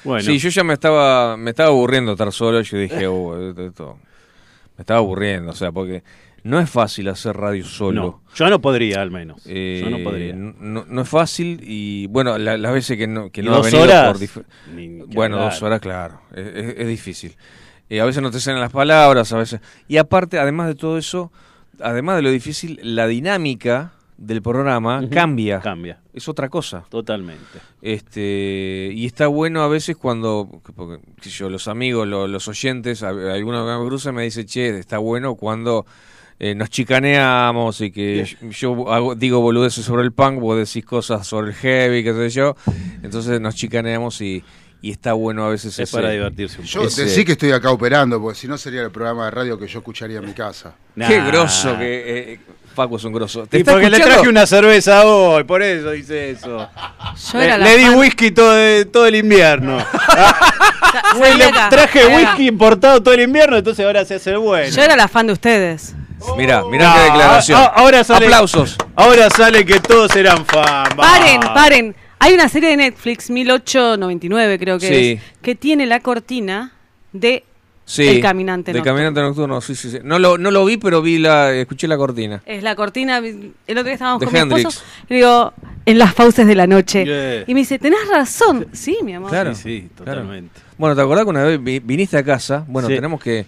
Bueno. 0.03 0.23
Sí, 0.23 0.39
yo 0.39 0.49
ya 0.49 0.63
me 0.63 0.73
estaba, 0.73 1.37
me 1.37 1.51
estaba 1.51 1.69
aburriendo 1.69 2.13
estar 2.13 2.31
solo. 2.31 2.59
Yo 2.61 2.77
dije, 2.79 3.07
"Uh, 3.07 3.49
esto- 3.49 3.65
esto- 3.67 3.99
me 4.77 4.81
estaba 4.81 4.99
aburriendo, 4.99 5.51
o 5.51 5.55
sea, 5.55 5.71
porque 5.71 6.01
no 6.43 6.59
es 6.59 6.69
fácil 6.69 7.07
hacer 7.09 7.35
radio 7.37 7.63
solo. 7.65 8.01
No, 8.01 8.21
yo 8.35 8.49
no 8.49 8.59
podría 8.59 9.01
al 9.03 9.11
menos. 9.11 9.41
Eh, 9.45 9.81
yo 9.83 9.89
no 9.91 10.03
podría. 10.03 10.33
No, 10.33 10.85
no 10.87 11.01
es 11.03 11.09
fácil 11.09 11.59
y 11.63 12.07
bueno, 12.07 12.37
la- 12.39 12.57
las 12.57 12.73
veces 12.73 12.97
que 12.97 13.05
no, 13.05 13.29
que 13.31 13.41
¿Y 13.41 13.43
no 13.43 13.55
ha 13.55 13.61
venido 13.61 13.83
horas? 13.83 14.17
por 14.33 14.45
Bueno, 15.13 15.35
hablar. 15.37 15.51
dos 15.51 15.61
horas, 15.61 15.79
claro, 15.81 16.19
es, 16.33 16.47
es- 16.47 16.75
es 16.79 16.87
difícil. 16.87 17.35
Eh, 17.89 18.01
a 18.01 18.05
veces 18.05 18.21
no 18.21 18.31
te 18.31 18.39
salen 18.39 18.59
las 18.61 18.71
palabras, 18.71 19.31
a 19.33 19.37
veces... 19.37 19.61
Y 19.87 19.97
aparte, 19.97 20.39
además 20.39 20.67
de 20.67 20.75
todo 20.75 20.97
eso, 20.97 21.31
además 21.79 22.17
de 22.17 22.21
lo 22.23 22.31
difícil, 22.31 22.79
la 22.83 23.07
dinámica 23.07 23.93
del 24.17 24.41
programa 24.41 25.07
cambia. 25.09 25.59
Cambia. 25.61 25.99
Es 26.13 26.27
otra 26.27 26.49
cosa. 26.49 26.83
Totalmente. 26.89 27.59
Este, 27.81 28.91
y 28.93 29.05
está 29.05 29.27
bueno 29.27 29.61
a 29.61 29.67
veces 29.67 29.95
cuando, 29.95 30.61
porque, 30.75 30.99
yo, 31.29 31.49
los 31.49 31.67
amigos, 31.67 32.07
lo- 32.07 32.27
los 32.27 32.47
oyentes, 32.47 33.03
a- 33.03 33.09
alguno 33.09 33.65
que 33.65 33.71
me 33.83 33.87
cruza 33.87 34.11
me 34.11 34.23
dice, 34.23 34.45
che, 34.45 34.77
está 34.79 34.97
bueno 34.97 35.35
cuando 35.35 35.85
eh, 36.39 36.53
nos 36.55 36.69
chicaneamos 36.69 37.81
y 37.81 37.91
que 37.91 38.25
yo, 38.41 38.49
yo 38.75 38.91
hago- 38.93 39.15
digo 39.15 39.39
boludeces 39.41 39.85
sobre 39.85 40.03
el 40.03 40.11
punk, 40.11 40.39
vos 40.39 40.57
decís 40.57 40.85
cosas 40.85 41.25
sobre 41.25 41.47
el 41.49 41.53
heavy, 41.55 42.03
qué 42.03 42.13
sé 42.13 42.29
yo, 42.29 42.55
entonces 43.03 43.39
nos 43.41 43.55
chicaneamos 43.55 44.21
y, 44.21 44.43
y 44.81 44.91
está 44.91 45.13
bueno 45.13 45.45
a 45.45 45.49
veces 45.49 45.73
Es 45.73 45.79
ese- 45.89 45.97
para 45.97 46.09
divertirse 46.11 46.59
un 46.61 46.65
Yo 46.67 46.83
ese- 46.83 47.05
decí 47.05 47.25
que 47.25 47.31
estoy 47.33 47.51
acá 47.51 47.71
operando, 47.71 48.21
porque 48.21 48.39
si 48.39 48.47
no 48.47 48.57
sería 48.57 48.81
el 48.83 48.91
programa 48.91 49.25
de 49.25 49.31
radio 49.31 49.57
que 49.59 49.67
yo 49.67 49.79
escucharía 49.79 50.19
en 50.19 50.25
mi 50.25 50.33
casa. 50.33 50.73
Qué 50.95 51.21
grosso 51.21 51.77
que 51.77 52.33
eh, 52.33 52.39
Paco 52.75 52.97
es 52.97 53.03
un 53.05 53.11
grosso. 53.13 53.47
¿Te 53.47 53.57
Y 53.57 53.61
está 53.61 53.71
porque 53.71 53.89
le 53.89 53.99
traje 53.99 54.29
una 54.29 54.45
cerveza 54.45 55.03
hoy, 55.07 55.43
por 55.45 55.63
eso 55.63 55.89
dice 55.91 56.29
eso. 56.29 56.69
Yo 57.33 57.39
le 57.39 57.45
era 57.45 57.57
la 57.57 57.65
le 57.65 57.77
di 57.77 57.85
fan- 57.85 57.95
whisky 57.97 58.29
todo, 58.31 58.87
todo 58.91 59.07
el 59.07 59.15
invierno. 59.15 59.83
Le 61.37 61.43
acá, 61.45 61.69
traje 61.69 62.05
whisky 62.07 62.47
importado 62.47 63.01
todo 63.01 63.13
el 63.13 63.21
invierno, 63.21 63.57
entonces 63.57 63.85
ahora 63.85 64.05
se 64.05 64.15
hace 64.15 64.31
el 64.31 64.37
bueno. 64.39 64.69
Yo 64.73 64.81
era 64.81 64.95
la 64.95 65.07
fan 65.07 65.27
de 65.27 65.33
ustedes. 65.33 65.95
Mirá, 66.37 66.63
mirá 66.65 66.89
No, 66.89 66.95
qué 66.95 67.01
declaración. 67.03 67.59
a- 67.59 67.65
ahora 67.65 68.03
sale- 68.03 68.25
Aplausos. 68.25 68.75
Ahora 68.95 69.29
sale 69.29 69.65
que 69.65 69.79
todos 69.79 70.15
eran 70.15 70.45
fan. 70.45 70.95
Paren, 70.95 71.39
paren. 71.41 71.95
Hay 72.19 72.33
una 72.33 72.49
serie 72.49 72.69
de 72.69 72.77
Netflix, 72.77 73.29
1899 73.29 74.59
creo 74.59 74.79
que 74.79 74.87
Sí. 74.87 75.11
es, 75.13 75.21
que 75.41 75.55
tiene 75.55 75.85
la 75.85 75.99
cortina 76.01 76.73
de 77.13 77.43
Sí, 77.89 78.05
El 78.05 78.19
Caminante 78.21 78.73
de 78.73 78.79
Nocturno. 78.79 78.95
Caminante 78.97 79.21
Nocturno, 79.21 79.61
sí, 79.61 79.73
sí, 79.73 79.89
sí. 79.89 79.99
No 80.03 80.19
lo, 80.19 80.37
no 80.37 80.51
lo 80.51 80.65
vi, 80.65 80.75
pero 80.75 81.01
vi 81.01 81.19
la, 81.19 81.53
escuché 81.53 81.87
la 81.87 81.95
cortina. 81.95 82.41
Es 82.45 82.61
la 82.61 82.75
cortina, 82.75 83.19
el 83.19 83.53
otro 83.69 83.83
día 83.85 83.93
estábamos 83.93 84.19
De 84.19 84.25
con 84.25 84.33
mi 84.33 84.39
Hendrix. 84.41 84.59
esposo, 84.59 84.83
le 85.07 85.15
digo, 85.15 85.53
en 85.85 85.97
las 85.97 86.13
fauces 86.13 86.45
de 86.45 86.53
la 86.55 86.67
noche. 86.67 87.05
Yeah. 87.05 87.43
Y 87.47 87.53
me 87.53 87.61
dice, 87.61 87.79
tenés 87.79 88.05
razón. 88.11 88.67
Sí, 88.73 88.97
mi 89.05 89.13
amor. 89.13 89.29
Claro. 89.29 89.55
Sí, 89.55 89.61
sí, 89.61 89.89
claro. 89.95 90.19
totalmente. 90.21 90.59
Bueno, 90.77 90.97
¿te 90.97 91.01
acordás 91.01 91.23
que 91.23 91.29
una 91.29 91.43
vez 91.43 91.63
vi- 91.63 91.79
viniste 91.79 92.17
a 92.17 92.23
casa? 92.25 92.65
Bueno, 92.67 92.89
Sí. 92.89 92.95
tenemos 92.95 93.21
que 93.23 93.45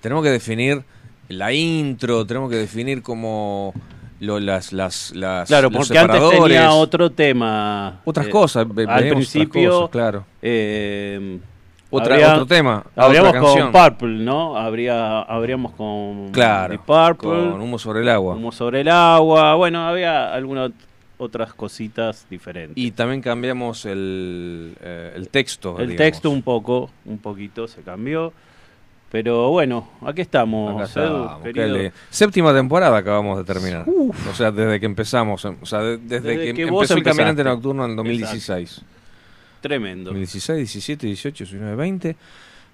tenemos 0.00 0.24
que 0.24 0.30
definir 0.30 0.82
la 1.28 1.52
intro, 1.52 2.24
tenemos 2.26 2.48
que 2.50 2.56
definir 2.56 3.02
como 3.02 3.74
lo, 4.20 4.40
las, 4.40 4.72
las, 4.72 5.12
las 5.14 5.48
Claro, 5.48 5.68
los 5.70 5.78
porque 5.86 5.98
antes 5.98 6.20
tenía 6.30 6.72
otro 6.72 7.10
tema. 7.10 8.00
otras 8.04 8.26
eh, 8.26 8.30
cosas, 8.30 8.66
al 8.88 9.08
principio, 9.08 9.70
cosas, 9.70 9.90
claro. 9.90 10.24
eh, 10.42 11.38
Otra- 11.90 12.14
habría- 12.14 12.32
otro 12.34 12.46
tema, 12.46 12.84
Habríamos 12.96 13.28
otra 13.30 13.40
con. 13.40 13.72
Purple, 13.72 14.18
¿no? 14.24 14.56
Habría, 14.56 15.20
habríamos 15.22 15.72
con 15.72 16.30
Claro, 16.32 16.74
Purple, 16.84 17.50
con 17.50 17.60
Humo 17.60 17.78
sobre 17.78 18.00
el 18.00 18.08
agua. 18.08 18.34
Humo 18.34 18.50
sobre 18.52 18.80
el 18.80 18.88
agua. 18.88 19.54
Bueno, 19.54 19.86
había 19.86 20.32
alguna 20.34 20.70
otras 21.18 21.54
cositas 21.54 22.26
diferentes. 22.28 22.76
Y 22.76 22.90
también 22.90 23.22
cambiamos 23.22 23.86
el, 23.86 24.76
eh, 24.82 25.12
el 25.14 25.28
texto. 25.28 25.78
El 25.78 25.90
digamos. 25.90 25.96
texto 25.96 26.30
un 26.30 26.42
poco, 26.42 26.90
un 27.06 27.18
poquito 27.18 27.68
se 27.68 27.82
cambió. 27.82 28.32
Pero 29.10 29.50
bueno, 29.50 29.88
aquí 30.04 30.20
estamos, 30.20 30.74
Acá 30.90 31.00
Edu, 31.00 31.22
estamos, 31.24 31.42
querido. 31.44 31.92
Séptima 32.10 32.52
temporada 32.52 32.96
acabamos 32.98 33.38
de 33.38 33.44
terminar. 33.44 33.84
O 33.88 34.34
sea, 34.34 34.50
desde 34.50 34.80
que 34.80 34.86
empezamos. 34.86 35.44
O 35.44 35.64
sea, 35.64 35.80
de- 35.80 35.96
desde, 35.98 36.28
Desde 36.28 36.44
que, 36.46 36.54
que 36.54 36.62
empezó 36.62 36.94
el. 36.96 37.02
Caminante 37.02 37.44
Nocturno 37.44 37.84
en 37.84 37.94
2016. 37.96 38.82
Tremendo. 39.60 40.10
2016, 40.10 40.58
17, 40.58 41.06
18, 41.06 41.44
19, 41.44 41.76
20, 41.76 42.16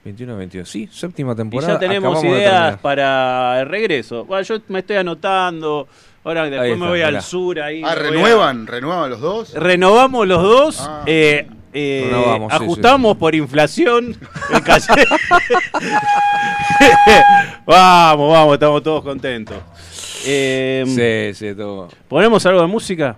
21, 0.04 0.36
22. 0.36 0.68
Sí, 0.68 0.88
séptima 0.90 1.32
Y 1.32 1.36
temporada. 1.36 1.74
ya 1.74 1.78
tenemos 1.78 2.24
ideas 2.24 2.78
para 2.78 3.60
el 3.60 3.68
regreso. 3.68 4.24
Bueno, 4.24 4.42
yo 4.42 4.56
me 4.68 4.80
estoy 4.80 4.96
anotando. 4.96 5.86
Ahora 6.24 6.44
después 6.44 6.60
Ahí 6.62 6.68
me 6.70 6.74
está, 6.76 6.88
voy 6.88 6.98
mirá. 6.98 7.08
al 7.08 7.22
sur 7.22 7.60
ahí. 7.60 7.82
Ah, 7.84 7.94
voy 7.94 8.06
a- 8.06 8.10
renuevan, 8.10 8.66
renuevan 8.66 9.10
los 9.10 9.20
dos. 9.20 9.54
Renovamos 9.54 10.26
los 10.26 10.42
dos. 10.42 10.80
Ah. 10.88 11.02
eh, 11.06 11.46
eh, 11.72 12.10
sí, 12.12 12.46
ajustamos 12.50 13.16
por 13.16 13.34
inflación 13.34 14.16
el 14.52 14.62
calle. 14.62 14.86
vamos, 17.66 18.32
vamos, 18.32 18.54
estamos 18.54 18.82
todos 18.82 19.02
contentos. 19.02 19.56
Eh, 20.24 20.84
Sí, 21.34 21.34
sí, 21.38 21.54
todo. 21.54 21.88
¿Ponemos 22.08 22.44
algo 22.46 22.60
de 22.60 22.66
música? 22.66 23.16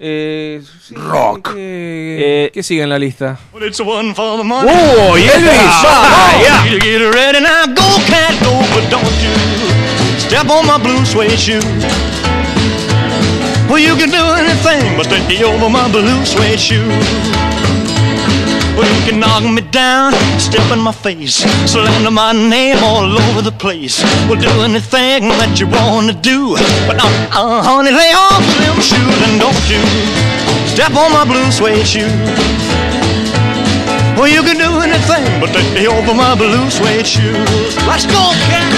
Eh, 0.00 0.62
sí, 0.80 0.94
Rock. 0.94 1.54
¿Qué, 1.54 2.18
Eh, 2.46 2.50
qué 2.54 2.62
sigue 2.62 2.82
en 2.82 2.90
la 2.90 2.98
lista? 2.98 3.36
Well, 3.52 3.64
it's 3.66 3.80
one 3.80 4.14
for 4.14 4.38
the 4.38 4.44
money. 4.44 4.70
¡Oh, 4.72 5.18
y 5.18 5.22
Elvis! 5.22 5.58
¡Ah, 5.60 6.32
ya! 6.40 6.70
You 6.70 6.78
get 6.78 7.12
ready 7.12 7.40
now, 7.40 7.66
go 7.66 7.98
cat 8.06 8.34
go, 8.44 8.60
but 8.74 8.88
don't 8.90 9.02
you 9.22 9.34
step 10.18 10.48
on 10.48 10.66
my 10.66 10.78
blue 10.78 11.04
suede 11.04 11.36
shoe. 11.36 11.60
Well, 13.68 13.78
you 13.78 13.96
can 13.96 14.10
do 14.10 14.22
anything 14.34 14.96
but 14.96 15.08
over 15.44 15.68
my 15.68 15.88
blue 15.90 16.24
suede 16.24 16.58
shoe. 16.58 17.47
Well, 18.78 18.86
you 18.94 19.10
can 19.10 19.18
knock 19.18 19.42
me 19.42 19.60
down, 19.72 20.12
step 20.38 20.70
in 20.70 20.78
my 20.78 20.92
face, 20.92 21.42
slander 21.66 22.12
my 22.12 22.30
name 22.30 22.78
all 22.84 23.10
over 23.10 23.42
the 23.42 23.50
place. 23.50 24.00
Well, 24.30 24.38
do 24.38 24.46
anything 24.62 25.26
that 25.34 25.58
you 25.58 25.66
wanna 25.66 26.12
do, 26.12 26.54
but 26.86 26.94
uh, 27.02 27.10
uh, 27.34 27.60
honey, 27.60 27.90
lay 27.90 28.14
off 28.14 28.38
them 28.62 28.78
shoes 28.78 29.18
and 29.26 29.42
don't 29.42 29.66
you 29.66 29.82
step 30.70 30.94
on 30.94 31.10
my 31.10 31.26
blue 31.26 31.50
suede 31.50 31.84
shoe. 31.84 32.06
Well, 34.14 34.28
you 34.30 34.46
can 34.46 34.54
do 34.62 34.70
anything 34.78 35.26
but 35.40 35.50
take 35.50 35.74
me 35.74 35.88
over 35.88 36.14
my 36.14 36.36
blue 36.36 36.70
suede 36.70 37.04
shoes. 37.04 37.74
Let's 37.82 38.06
go, 38.06 38.30
cat. 38.46 38.77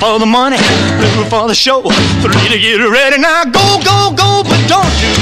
For 0.00 0.18
the 0.18 0.24
money, 0.24 0.56
two 0.56 1.24
for 1.28 1.46
the 1.46 1.54
show, 1.54 1.82
three 2.24 2.48
to 2.48 2.58
get 2.58 2.80
ready. 2.80 3.20
Now 3.20 3.44
go, 3.44 3.60
go, 3.84 4.10
go, 4.16 4.42
but 4.42 4.60
don't 4.66 4.96
you 5.04 5.12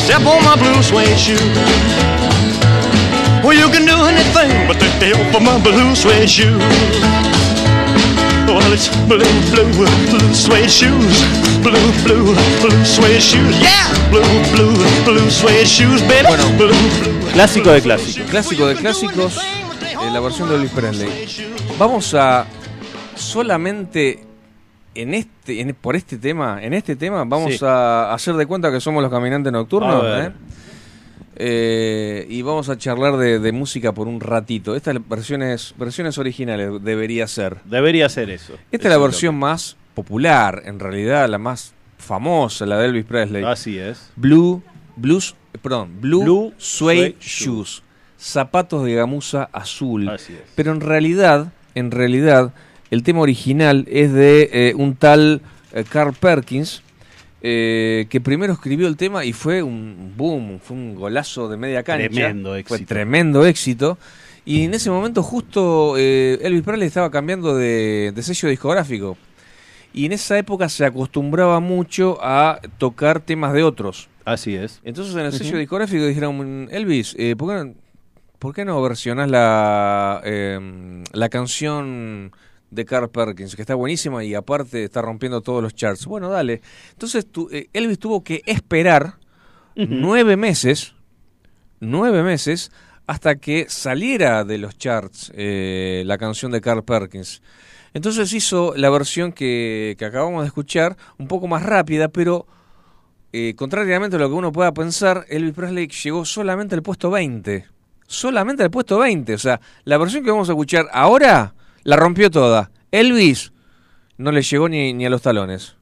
step 0.00 0.24
on 0.24 0.42
my 0.42 0.56
blue 0.56 0.82
suede 0.82 1.18
shoe. 1.20 1.36
Well, 3.44 3.52
you 3.52 3.68
can 3.68 3.84
do 3.84 3.96
anything 4.08 4.66
but 4.66 4.80
take 4.80 4.96
me 5.00 5.12
over 5.12 5.40
my 5.44 5.60
blue 5.60 5.94
suede 5.94 6.28
shoe. 6.28 6.56
Well, 8.48 8.72
it's 8.72 8.88
blue, 9.06 9.20
blue, 9.52 9.70
blue 10.08 10.34
suede 10.34 10.70
shoes. 10.70 11.16
Blue, 11.62 11.92
blue, 12.02 12.34
blue 12.64 12.84
suede 12.84 13.20
shoes. 13.20 13.60
Yeah! 13.60 13.86
Blue, 14.10 14.24
blue, 14.52 14.74
blue 15.04 15.30
suede 15.30 15.66
shoes, 15.66 16.00
baby. 16.08 16.26
Bueno. 16.26 16.48
blue, 16.56 16.72
blue. 16.72 17.32
Clásico 17.32 17.70
de 17.70 17.82
clásicos. 17.82 18.30
Clásico 18.30 18.66
de 18.66 18.74
clásicos, 18.76 19.36
eh, 19.36 20.10
la 20.10 20.20
versión 20.20 20.48
de 20.48 20.56
Elvis 20.56 20.72
Presley. 20.72 21.54
Vamos 21.78 22.14
a 22.14 22.46
solamente 23.22 24.24
en 24.94 25.14
este, 25.14 25.60
en- 25.60 25.74
por 25.74 25.94
este 25.96 26.18
tema, 26.18 26.58
en 26.62 26.74
este 26.74 26.96
tema, 26.96 27.24
vamos 27.24 27.54
Sí. 27.58 27.64
a 27.64 28.12
hacer 28.12 28.34
de 28.34 28.46
cuenta 28.46 28.70
que 28.72 28.80
somos 28.80 29.02
los 29.02 29.10
caminantes 29.10 29.52
nocturnos. 29.52 30.02
¿eh? 30.06 30.32
Eh, 31.42 32.26
y 32.28 32.42
vamos 32.42 32.68
a 32.68 32.76
charlar 32.76 33.16
de, 33.16 33.38
de 33.38 33.52
música 33.52 33.92
por 33.92 34.08
un 34.08 34.20
ratito. 34.20 34.74
Estas 34.74 34.96
versiones, 35.08 35.74
versiones 35.78 36.18
originales 36.18 36.82
debería 36.82 37.26
ser. 37.26 37.58
Debería 37.64 38.08
ser 38.08 38.28
eso. 38.30 38.54
Esta 38.70 38.88
es 38.88 38.94
la 38.94 38.98
versión 38.98 39.36
más 39.36 39.76
popular, 39.94 40.62
en 40.66 40.78
realidad, 40.78 41.28
la 41.28 41.38
más 41.38 41.72
famosa, 41.98 42.66
la 42.66 42.78
de 42.78 42.86
Elvis 42.86 43.04
Presley. 43.06 43.44
Así 43.44 43.78
es. 43.78 44.10
Blue, 44.16 44.62
blues, 44.96 45.34
perdón, 45.62 46.00
Blue, 46.00 46.22
Blue 46.24 46.54
Suede 46.58 46.98
Suede 46.98 47.16
Shoes. 47.20 47.82
Zapatos 48.18 48.84
de 48.84 48.94
gamuza 48.94 49.48
azul. 49.52 50.10
Así 50.10 50.34
es. 50.34 50.40
Pero 50.54 50.72
en 50.72 50.80
realidad, 50.82 51.52
en 51.74 51.90
realidad, 51.90 52.52
el 52.90 53.02
tema 53.02 53.20
original 53.20 53.86
es 53.88 54.12
de 54.12 54.50
eh, 54.52 54.74
un 54.76 54.96
tal 54.96 55.40
eh, 55.72 55.84
Carl 55.88 56.14
Perkins, 56.14 56.82
eh, 57.42 58.06
que 58.10 58.20
primero 58.20 58.52
escribió 58.52 58.86
el 58.86 58.96
tema 58.96 59.24
y 59.24 59.32
fue 59.32 59.62
un 59.62 60.12
boom, 60.16 60.60
fue 60.60 60.76
un 60.76 60.94
golazo 60.94 61.48
de 61.48 61.56
media 61.56 61.82
cancha. 61.82 62.08
Tremendo 62.08 62.50
Fue 62.50 62.60
éxito. 62.60 62.84
tremendo 62.86 63.46
éxito. 63.46 63.98
Y 64.44 64.64
en 64.64 64.74
ese 64.74 64.90
momento 64.90 65.22
justo 65.22 65.94
eh, 65.96 66.38
Elvis 66.42 66.62
Presley 66.62 66.88
estaba 66.88 67.10
cambiando 67.10 67.54
de, 67.56 68.12
de 68.14 68.22
sello 68.22 68.48
discográfico. 68.48 69.16
Y 69.92 70.06
en 70.06 70.12
esa 70.12 70.38
época 70.38 70.68
se 70.68 70.84
acostumbraba 70.84 71.60
mucho 71.60 72.18
a 72.22 72.60
tocar 72.78 73.20
temas 73.20 73.52
de 73.52 73.62
otros. 73.62 74.08
Así 74.24 74.54
es. 74.54 74.80
Entonces 74.84 75.14
en 75.14 75.20
el 75.22 75.32
sello 75.32 75.58
discográfico 75.58 76.04
dijeron, 76.06 76.68
Elvis, 76.70 77.16
eh, 77.18 77.34
¿por, 77.36 77.48
qué 77.50 77.64
no, 77.64 77.74
por 78.38 78.54
qué 78.54 78.64
no 78.64 78.80
versionás 78.82 79.28
la, 79.30 80.20
eh, 80.24 81.02
la 81.12 81.28
canción 81.28 82.32
de 82.70 82.84
Carl 82.84 83.08
Perkins, 83.10 83.56
que 83.56 83.62
está 83.62 83.74
buenísima 83.74 84.22
y 84.24 84.34
aparte 84.34 84.84
está 84.84 85.02
rompiendo 85.02 85.40
todos 85.40 85.62
los 85.62 85.74
charts? 85.74 86.06
Bueno, 86.06 86.28
dale. 86.28 86.60
Entonces 86.92 87.26
tu- 87.26 87.48
eh, 87.50 87.68
Elvis 87.72 87.98
tuvo 87.98 88.22
que 88.22 88.42
esperar 88.46 89.14
nueve 89.76 90.36
meses, 90.36 90.94
nueve 91.80 92.22
meses, 92.22 92.70
hasta 93.06 93.36
que 93.36 93.66
saliera 93.68 94.44
de 94.44 94.58
los 94.58 94.76
charts 94.78 95.32
eh, 95.34 96.02
la 96.06 96.18
canción 96.18 96.52
de 96.52 96.60
Carl 96.60 96.84
Perkins. 96.84 97.42
Entonces 97.92 98.32
hizo 98.32 98.74
la 98.76 98.88
versión 98.90 99.32
que, 99.32 99.96
que 99.98 100.04
acabamos 100.04 100.42
de 100.42 100.46
escuchar, 100.46 100.96
un 101.18 101.26
poco 101.26 101.48
más 101.48 101.64
rápida, 101.64 102.08
pero 102.08 102.46
eh, 103.32 103.54
contrariamente 103.56 104.16
a 104.16 104.18
lo 104.20 104.28
que 104.28 104.34
uno 104.34 104.52
pueda 104.52 104.72
pensar, 104.72 105.24
Elvis 105.28 105.54
Presley 105.54 105.88
llegó 105.88 106.24
solamente 106.24 106.74
al 106.76 106.82
puesto 106.82 107.10
20. 107.10 107.66
Solamente 108.06 108.62
al 108.62 108.70
puesto 108.70 108.98
20. 108.98 109.34
O 109.34 109.38
sea, 109.38 109.60
la 109.84 109.98
versión 109.98 110.22
que 110.22 110.30
vamos 110.30 110.48
a 110.48 110.52
escuchar 110.52 110.86
ahora 110.92 111.54
la 111.84 111.96
rompió 111.96 112.30
toda. 112.30 112.70
Elvis 112.90 113.52
no 114.18 114.32
le 114.32 114.42
llegó 114.42 114.68
ni, 114.68 114.92
ni 114.92 115.06
a 115.06 115.10
los 115.10 115.22
talones. 115.22 115.76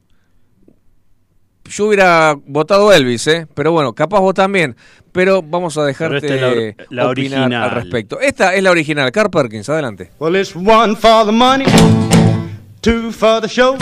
Yo 1.65 1.85
hubiera 1.85 2.35
votado 2.47 2.91
Elvis, 2.91 3.27
¿eh? 3.27 3.47
Pero 3.53 3.71
bueno, 3.71 3.93
capaz 3.93 4.19
vos 4.21 4.33
también. 4.33 4.75
Pero 5.11 5.43
vamos 5.43 5.77
a 5.77 5.83
dejarte 5.83 6.17
esta 6.17 6.35
es 6.35 6.41
la 6.41 7.03
la 7.03 7.09
opinar 7.09 7.39
original. 7.41 7.63
al 7.63 7.71
respecto. 7.71 8.19
Esta 8.19 8.55
es 8.55 8.63
la 8.63 8.71
original, 8.71 9.11
Carl 9.11 9.29
Perkins, 9.29 9.69
adelante. 9.69 10.11
Well, 10.19 10.35
it's 10.35 10.55
one 10.55 10.95
for 10.95 11.25
the 11.25 11.31
money, 11.31 11.65
two 12.81 13.11
for 13.11 13.39
the 13.41 13.47
show, 13.47 13.77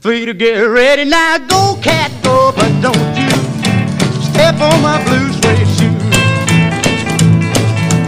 three 0.00 0.24
to 0.26 0.32
get 0.34 0.66
ready. 0.68 1.04
Now 1.08 1.38
go, 1.48 1.78
cat, 1.80 2.10
go, 2.24 2.52
but 2.56 2.70
don't 2.80 2.96
you 3.16 3.30
step 4.32 4.60
on 4.60 4.82
my 4.82 5.00
blue 5.04 5.32
suede 5.32 5.66
shoe. 5.76 5.94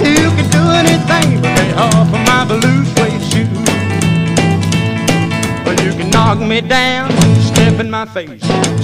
You 0.02 0.31
can 0.35 0.51
do 0.51 0.70
anything 0.73 1.40
but 1.40 1.77
blue 2.47 2.85
suede 2.94 3.23
shoe. 3.31 3.48
Well, 5.64 5.78
you 5.85 5.93
can 5.98 6.10
knock 6.10 6.39
me 6.39 6.60
down, 6.60 7.10
step 7.43 7.81
in 7.81 7.90
my 7.90 8.06
face, 8.06 8.43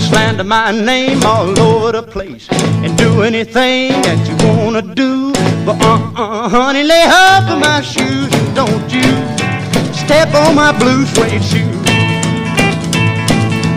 slander 0.09 0.45
my 0.45 0.73
name 0.73 1.23
all 1.25 1.59
over 1.59 1.93
the 1.93 2.03
place, 2.03 2.49
and 2.51 2.97
do 2.99 3.23
anything 3.23 3.93
that 4.03 4.21
you 4.29 4.37
wanna 4.49 4.83
do. 4.83 5.33
But 5.65 5.81
uh-uh, 5.81 6.49
honey, 6.49 6.83
lay 6.83 7.05
off 7.07 7.49
of 7.51 7.61
my 7.61 7.81
shoes 7.81 8.31
and 8.33 8.57
don't 8.57 8.93
you 8.93 9.11
step 9.95 10.35
on 10.35 10.55
my 10.57 10.77
blue 10.77 11.07
suede 11.07 11.45
shoe. 11.45 11.73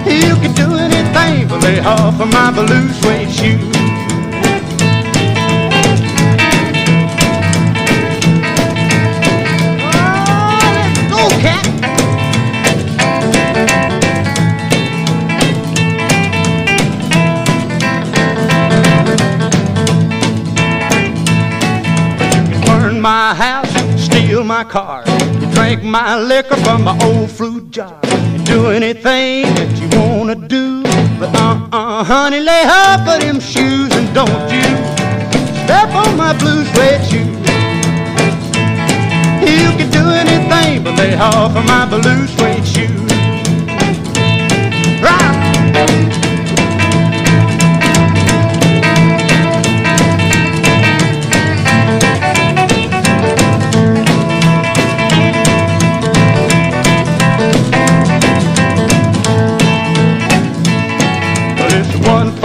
You 0.10 0.36
can 0.42 0.54
do 0.54 0.76
anything 0.76 1.48
but 1.48 1.62
lay 1.64 1.80
off 1.80 2.20
of 2.20 2.32
my 2.32 2.52
blue 2.52 2.88
suede 3.00 3.32
shoe. 3.32 3.75
My 23.06 23.36
house, 23.36 23.72
steal 24.04 24.44
my 24.44 24.64
car, 24.64 25.04
you 25.40 25.48
drink 25.54 25.84
my 25.84 26.20
liquor 26.20 26.56
from 26.66 26.86
my 26.86 26.98
old 27.04 27.30
fruit 27.30 27.70
jar. 27.70 28.02
Do 28.46 28.72
anything 28.72 29.44
that 29.58 29.72
you 29.80 29.88
wanna 30.00 30.34
do, 30.34 30.82
but 31.20 31.30
uh-uh, 31.36 32.04
honey, 32.04 32.40
lay 32.40 32.64
off 32.66 33.08
of 33.08 33.22
them 33.22 33.40
shoes 33.40 33.92
and 33.94 34.08
don't 34.16 34.50
you 34.50 34.70
step 35.66 35.90
on 35.94 36.18
my 36.18 36.34
blue 36.40 36.66
suede 36.74 37.06
shoes. 37.06 37.46
You 39.54 39.70
can 39.78 39.90
do 39.92 40.06
anything 40.24 40.84
but 40.84 40.98
lay 40.98 41.14
off 41.14 41.56
of 41.56 41.64
my 41.64 41.86
blue 41.86 42.26
suede 42.26 42.66
shoes. 42.66 43.12
Right. 45.00 45.35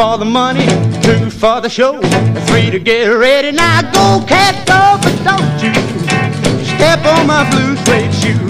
For 0.01 0.17
the 0.17 0.25
money, 0.25 0.65
two 1.03 1.29
for 1.29 1.61
the 1.61 1.69
show, 1.69 2.01
three 2.49 2.71
to 2.71 2.79
get 2.79 3.05
ready. 3.09 3.53
Now 3.53 3.83
go, 3.83 4.25
cat, 4.27 4.57
go, 4.65 4.97
but 5.05 5.15
don't 5.29 5.61
you 5.61 5.75
step 6.65 7.05
on 7.05 7.27
my 7.27 7.45
blue 7.53 7.77
suede 7.85 8.15
shoe. 8.21 8.41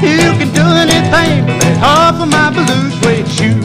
You 0.00 0.32
can 0.40 0.48
do 0.56 0.64
anything 0.84 1.44
but 1.44 1.60
lay 1.62 1.76
off 1.84 2.16
of 2.22 2.28
my 2.32 2.48
blue 2.48 2.88
suede 3.02 3.28
shoe. 3.28 3.60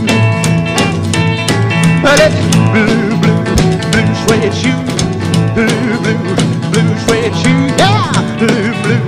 It's 2.20 2.36
blue, 2.68 3.16
blue, 3.24 3.48
blue 3.92 4.12
suede 4.28 4.54
shoe. 4.60 4.84
Blue, 5.56 5.96
blue, 6.04 6.20
blue 6.68 6.92
suede 7.08 7.36
shoe. 7.40 7.64
Yeah, 7.80 8.12
blue, 8.40 8.76
blue, 8.84 9.04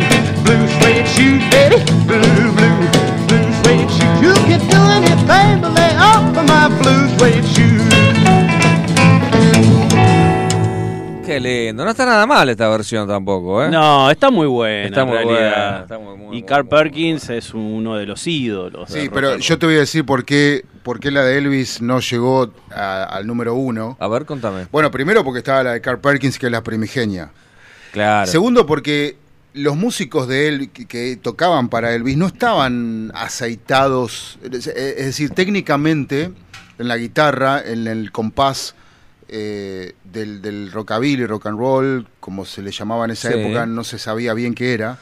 blue 0.48 0.64
suede 0.80 1.08
shoe, 1.12 1.40
baby. 1.52 1.84
Blue, 2.08 2.56
blue, 2.56 2.80
blue 3.28 3.50
suede 3.60 3.92
shoe. 3.92 4.14
You 4.24 4.34
can 4.48 4.62
do 4.72 4.80
anything 4.98 5.60
but 5.60 5.74
my 5.76 5.89
blue 6.80 7.18
suede. 7.18 7.42
Qué 11.26 11.40
lindo. 11.40 11.86
No 11.86 11.92
está 11.92 12.06
nada 12.08 12.26
mal 12.26 12.50
esta 12.50 12.68
versión 12.70 13.08
tampoco, 13.08 13.64
¿eh? 13.64 13.70
No, 13.70 14.10
está 14.10 14.32
muy 14.32 14.48
buena. 14.48 14.86
Está 14.88 15.02
en 15.02 15.08
muy 15.10 15.18
realidad. 15.18 15.38
buena, 15.38 15.80
está 15.82 16.00
muy, 16.00 16.18
muy, 16.18 16.38
y 16.38 16.42
Carl 16.44 16.68
Perkins 16.68 17.30
es 17.30 17.54
uno 17.54 17.96
de 17.98 18.08
los 18.08 18.26
ídolos. 18.26 18.90
Sí, 18.90 19.10
pero 19.14 19.38
yo 19.38 19.60
te 19.60 19.68
voy 19.68 19.76
a 19.76 19.80
decir 19.80 20.04
por 20.06 20.26
qué, 20.26 20.66
por 20.82 21.00
qué 21.00 21.12
la 21.12 21.24
de 21.24 21.38
Elvis 21.38 21.82
no 21.84 22.00
llegó 22.00 22.52
a- 22.72 23.04
al 23.04 23.28
número 23.28 23.54
uno. 23.54 23.96
A 24.00 24.08
ver, 24.08 24.26
contame. 24.26 24.66
Bueno, 24.72 24.90
primero 24.90 25.24
porque 25.24 25.40
estaba 25.40 25.62
la 25.64 25.74
de 25.74 25.82
Carl 25.82 26.00
Perkins, 26.00 26.40
que 26.40 26.48
es 26.48 26.52
la 26.52 26.64
primigenia. 26.64 27.30
Claro. 27.92 28.26
Segundo 28.30 28.66
porque 28.66 29.16
los 29.54 29.76
músicos 29.76 30.28
de 30.28 30.48
él 30.48 30.70
que, 30.72 30.88
que 30.88 31.16
tocaban 31.16 31.70
para 31.70 31.94
Elvis 31.94 32.18
no 32.18 32.26
estaban 32.26 33.12
aceitados, 33.14 34.40
es 34.52 34.66
es 34.66 35.06
decir, 35.06 35.30
técnicamente 35.30 36.32
en 36.80 36.88
la 36.88 36.98
guitarra, 36.98 37.62
en 37.64 37.86
el 37.88 38.12
compás 38.12 38.74
eh, 39.28 39.94
del, 40.04 40.42
del 40.42 40.72
rockabilly, 40.72 41.26
rock 41.28 41.46
and 41.46 41.60
roll, 41.60 42.08
como 42.20 42.46
se 42.46 42.64
le 42.64 42.72
llamaba 42.72 43.06
en 43.06 43.12
esa 43.12 43.32
Sí. 43.32 43.40
época, 43.40 43.66
no 43.68 43.84
se 43.84 44.00
sabía 44.00 44.34
bien 44.34 44.56
qué 44.56 44.74
era, 44.74 44.98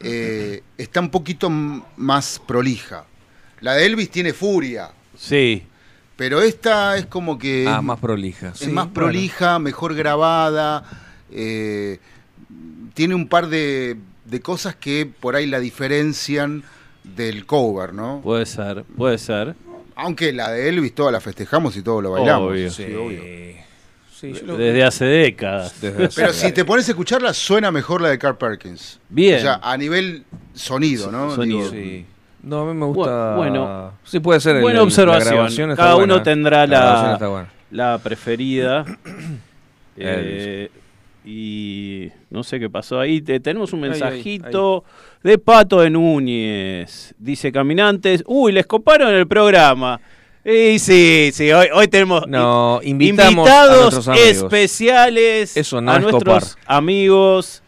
eh, 0.00 0.62
está 0.76 1.00
un 1.00 1.10
poquito 1.10 1.48
más 1.50 2.40
prolija. 2.46 3.04
La 3.60 3.72
de 3.74 3.86
Elvis 3.86 4.10
tiene 4.10 4.32
furia. 4.34 4.90
Sí. 5.16 5.62
Pero 6.16 6.42
esta 6.42 6.96
es 6.98 7.06
como 7.06 7.38
que... 7.38 7.64
Ah, 7.66 7.78
es- 7.78 7.82
más 7.82 7.98
prolija. 7.98 8.48
es 8.50 8.58
Sí, 8.58 8.66
más 8.66 8.84
bueno. 8.84 8.92
prolija, 8.94 9.58
mejor 9.58 9.94
grabada. 9.94 10.84
eh, 11.30 11.98
tiene 12.94 13.14
un 13.14 13.26
par 13.28 13.48
de, 13.48 13.96
de 14.24 14.40
cosas 14.40 14.76
que 14.76 15.06
por 15.06 15.34
ahí 15.34 15.46
la 15.46 15.58
diferencian 15.58 16.62
del 17.02 17.44
cover, 17.46 17.92
¿no? 17.92 18.20
Puede 18.22 18.46
ser, 18.46 18.84
puede 18.96 19.18
ser. 19.18 19.56
Aunque 19.96 20.32
la 20.32 20.50
de 20.50 20.68
Elvis 20.68 20.94
toda 20.94 21.12
la 21.12 21.20
festejamos 21.20 21.76
y 21.76 21.82
todo 21.82 22.02
lo 22.02 22.10
bailamos. 22.12 22.50
Obvio. 22.50 22.70
Sí, 22.70 22.84
Sí. 22.86 22.94
obvio. 22.94 23.22
Sí, 24.12 24.32
lo- 24.44 24.56
Desde 24.56 24.82
hace 24.84 25.04
décadas. 25.04 25.74
Pero 25.80 26.32
si 26.32 26.50
te 26.52 26.64
pones 26.64 26.88
a 26.88 26.92
escucharla, 26.92 27.34
suena 27.34 27.70
mejor 27.70 28.00
la 28.00 28.08
de 28.08 28.18
Carl 28.18 28.36
Perkins. 28.38 28.98
Bien. 29.08 29.36
O 29.38 29.40
sea, 29.40 29.60
a 29.62 29.76
nivel 29.76 30.24
sonido, 30.54 31.10
¿no? 31.12 31.34
Sonido. 31.34 31.70
Digo, 31.70 31.70
Sí. 31.70 32.06
No, 32.42 32.60
a 32.60 32.64
mí 32.66 32.74
me 32.78 32.86
gusta. 32.86 33.36
Bueno, 33.36 33.92
sí 34.04 34.20
puede 34.20 34.38
ser. 34.40 34.60
Buena 34.60 34.80
el- 34.80 34.84
observación. 34.84 35.24
La 35.26 35.32
grabación 35.34 35.70
está 35.70 35.82
Cada 35.82 35.94
buena. 35.94 36.14
uno 36.14 36.22
tendrá 36.22 36.66
La 36.66 37.18
la, 37.18 37.48
la 37.70 37.98
preferida. 37.98 38.84
Eh, 39.96 40.70
y 41.24 42.10
no 42.30 42.42
sé 42.42 42.60
qué 42.60 42.68
pasó 42.68 43.00
ahí. 43.00 43.20
Te- 43.22 43.40
tenemos 43.40 43.72
un 43.72 43.82
Ahí, 43.84 43.90
ahí, 43.92 44.00
mensajito 44.00 44.84
de 45.22 45.38
Pato 45.38 45.80
de 45.80 45.90
Núñez. 45.90 47.14
Dice 47.18 47.50
Caminantes. 47.50 48.22
Uy, 48.26 48.52
les 48.52 48.66
coparon 48.66 49.12
el 49.14 49.26
programa. 49.26 50.00
Y 50.44 50.78
sí, 50.78 51.30
sí, 51.32 51.50
hoy, 51.52 51.68
hoy 51.72 51.88
tenemos 51.88 52.26
No, 52.28 52.78
a 52.78 52.84
invitados 52.84 54.06
especiales 54.14 55.56
Eso 55.56 55.80
no 55.80 55.92
a 55.92 55.96
es 55.96 56.02
nuestros 56.02 56.50
copar. 56.50 56.62
amigos. 56.66 57.62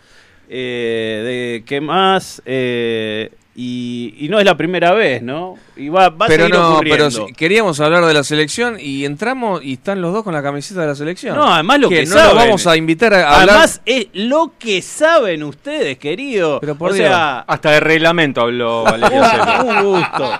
eh, 0.48 1.22
de 1.58 1.64
qué 1.64 1.80
más 1.80 2.40
Eh, 2.44 3.30
y, 3.58 4.14
y 4.18 4.28
no 4.28 4.38
es 4.38 4.44
la 4.44 4.54
primera 4.56 4.92
vez, 4.92 5.22
¿no? 5.22 5.54
Y 5.78 5.88
va, 5.88 6.08
va 6.10 6.26
a 6.26 6.28
pero 6.28 6.44
seguir 6.44 6.58
no, 6.58 6.74
ocurriendo. 6.74 7.06
pero 7.10 7.26
si- 7.28 7.32
queríamos 7.34 7.80
hablar 7.80 8.04
de 8.04 8.12
la 8.14 8.22
selección 8.24 8.76
y 8.80 9.04
entramos 9.04 9.62
y 9.64 9.74
están 9.74 10.00
los 10.02 10.12
dos 10.12 10.24
con 10.24 10.32
la 10.34 10.42
camiseta 10.42 10.82
de 10.82 10.86
la 10.88 10.94
selección. 10.94 11.36
No, 11.36 11.52
además 11.52 11.80
lo 11.80 11.88
que, 11.88 12.04
no 12.06 12.12
saben. 12.14 12.36
vamos 12.36 12.66
a 12.66 12.76
invitar 12.76 13.12
a 13.14 13.28
hablar. 13.40 13.48
Además 13.50 13.80
es 13.86 14.06
lo 14.14 14.52
que 14.58 14.80
saben 14.82 15.42
ustedes, 15.42 15.98
querido. 15.98 16.60
Pero 16.60 16.76
por 16.76 16.90
o 16.90 16.94
Dios. 16.94 17.06
sea, 17.08 17.40
Hasta 17.40 17.70
de 17.72 17.80
reglamento 17.80 18.42
habló 18.42 18.82
Valeria 18.84 19.30
Celi. 19.30 19.68
un 19.70 19.82
gusto. 19.84 20.32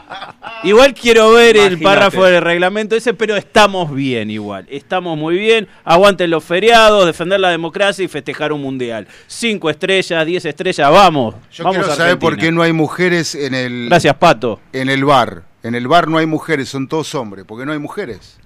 Igual 0.65 0.95
quiero 0.95 1.33
ver 1.33 1.57
el 1.57 1.81
párrafo 1.81 2.25
del 2.25 2.41
reglamento 2.43 2.97
ese, 2.97 3.15
pero 3.15 3.37
estamos 3.37 3.95
bien 3.95 4.31
igual. 4.31 4.67
Estamos 4.71 5.17
muy 5.19 5.37
bien. 5.39 5.69
Aguanten 5.85 6.31
los 6.31 6.45
feriados, 6.45 7.05
defender 7.07 7.41
la 7.41 7.51
democracia 7.51 8.05
y 8.05 8.09
festejar 8.09 8.53
un 8.53 8.63
mundial. 8.63 9.07
Cinco 9.27 9.69
estrellas, 9.71 10.25
diez 10.27 10.45
estrellas, 10.45 10.91
vamos. 10.91 11.35
Yo 11.53 11.65
vamos 11.65 11.79
quiero 11.79 11.93
a 11.93 11.97
saber 11.97 12.19
por 12.19 12.37
qué 12.37 12.51
no 12.53 12.63
hay 12.63 12.73
mujeres 12.73 13.06
en 13.13 13.55
el, 13.55 13.87
Gracias, 13.89 14.15
Pato. 14.17 14.61
en 14.73 14.89
el 14.89 15.05
bar. 15.05 15.43
En 15.63 15.75
el 15.75 15.89
bar 15.89 16.09
no 16.09 16.19
hay 16.19 16.27
mujeres, 16.27 16.69
son 16.69 16.87
todos 16.89 17.15
hombres. 17.15 17.45
¿Por 17.45 17.59
qué 17.59 17.67
no 17.67 17.73
hay 17.73 17.79
mujeres? 17.79 18.39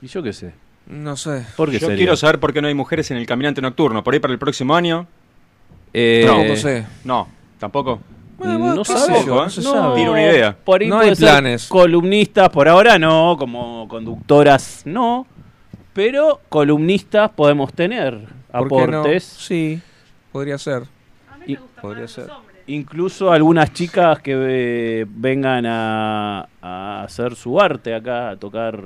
Y 0.00 0.06
yo 0.06 0.22
qué 0.22 0.32
sé. 0.32 0.54
No 0.86 1.16
sé. 1.16 1.44
¿Por 1.56 1.70
qué 1.70 1.78
Yo 1.78 1.86
sería? 1.88 1.96
quiero 1.96 2.16
saber 2.16 2.38
por 2.40 2.52
qué 2.52 2.60
no 2.62 2.68
hay 2.68 2.74
mujeres 2.74 3.10
en 3.10 3.16
el 3.16 3.26
caminante 3.26 3.60
nocturno. 3.62 4.02
Por 4.04 4.14
ahí 4.14 4.20
para 4.20 4.32
el 4.32 4.38
próximo 4.38 4.74
año. 4.76 5.06
Eh, 5.92 6.24
No, 6.26 6.44
no 6.44 6.56
sé. 6.56 6.86
No, 7.04 7.28
tampoco. 7.58 8.00
no 8.38 8.82
qué 8.82 8.84
sé 8.92 8.98
sabemos, 8.98 9.26
yo, 9.26 9.34
¿eh? 9.34 9.44
no 9.44 9.50
se 9.50 9.62
No, 9.62 9.72
sabe. 9.72 9.94
Tiro 9.96 10.12
una 10.12 10.22
idea. 10.22 10.56
Por 10.56 10.82
ahí 10.82 10.88
No 10.88 10.98
hay 10.98 11.14
planes. 11.14 11.68
Columnistas, 11.68 12.48
por 12.50 12.68
ahora 12.68 12.98
no, 12.98 13.36
como 13.38 13.86
conductoras 13.88 14.82
no, 14.84 15.26
pero 15.92 16.40
columnistas 16.48 17.30
podemos 17.30 17.72
tener 17.72 18.26
¿Por 18.50 18.68
qué 18.68 18.86
no? 18.88 18.98
aportes. 19.00 19.24
Sí, 19.24 19.80
podría 20.32 20.58
ser. 20.58 20.82
Y- 21.46 21.56
Podría 21.80 22.08
ser. 22.08 22.28
Incluso 22.66 23.30
algunas 23.30 23.72
chicas 23.72 24.20
que 24.20 24.32
eh, 24.36 25.06
vengan 25.08 25.66
a, 25.66 26.48
a 26.62 27.02
hacer 27.04 27.34
su 27.36 27.60
arte 27.60 27.94
acá, 27.94 28.30
a 28.30 28.36
tocar 28.36 28.80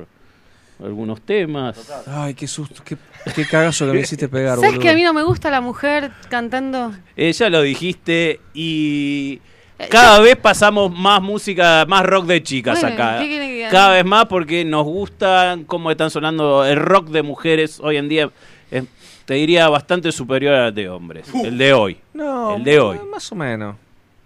algunos 0.83 1.21
temas. 1.21 1.91
Ay, 2.07 2.35
qué 2.35 2.47
susto, 2.49 2.83
qué, 2.85 2.97
qué 3.35 3.45
cagazo 3.47 3.87
que 3.87 3.93
me 3.93 4.01
hiciste 4.01 4.29
pegar, 4.29 4.57
¿Sabes 4.57 4.71
boludo. 4.71 4.83
que 4.83 4.91
a 4.91 4.95
mí 4.95 5.03
no 5.03 5.13
me 5.13 5.23
gusta 5.23 5.51
la 5.51 5.61
mujer 5.61 6.11
cantando? 6.29 6.93
Eh, 7.17 7.33
ya 7.33 7.49
lo 7.51 7.63
dijiste 7.63 8.41
y 8.55 9.41
Eh, 9.81 9.87
cada 9.89 10.19
vez 10.21 10.37
pasamos 10.37 10.93
más 10.93 11.23
música, 11.23 11.85
más 11.89 12.05
rock 12.05 12.27
de 12.27 12.43
chicas 12.43 12.81
Bueno, 12.81 12.95
acá. 12.95 13.19
¿qué 13.21 13.29
quiere 13.29 13.47
que? 13.47 13.69
Cada 13.71 13.93
vez 13.95 14.05
más 14.05 14.27
porque 14.27 14.65
nos 14.65 14.85
gusta 14.85 15.57
cómo 15.67 15.91
están 15.93 16.11
sonando 16.11 16.65
el 16.65 16.77
rock 16.77 17.09
de 17.11 17.23
mujeres 17.23 17.79
hoy 17.81 17.97
en 17.97 18.09
día. 18.09 18.31
Es, 18.73 18.85
te 19.29 19.35
diría 19.35 19.69
bastante 19.69 20.11
superior 20.11 20.55
al 20.55 20.75
de 20.75 20.89
hombres. 20.89 21.29
El 21.45 21.59
de 21.59 21.75
hoy. 21.75 21.99
No, 22.15 22.57
el 22.57 22.65
de 22.65 22.81
hoy. 22.81 22.99
Más 23.11 23.31
o 23.31 23.35
menos. 23.35 23.77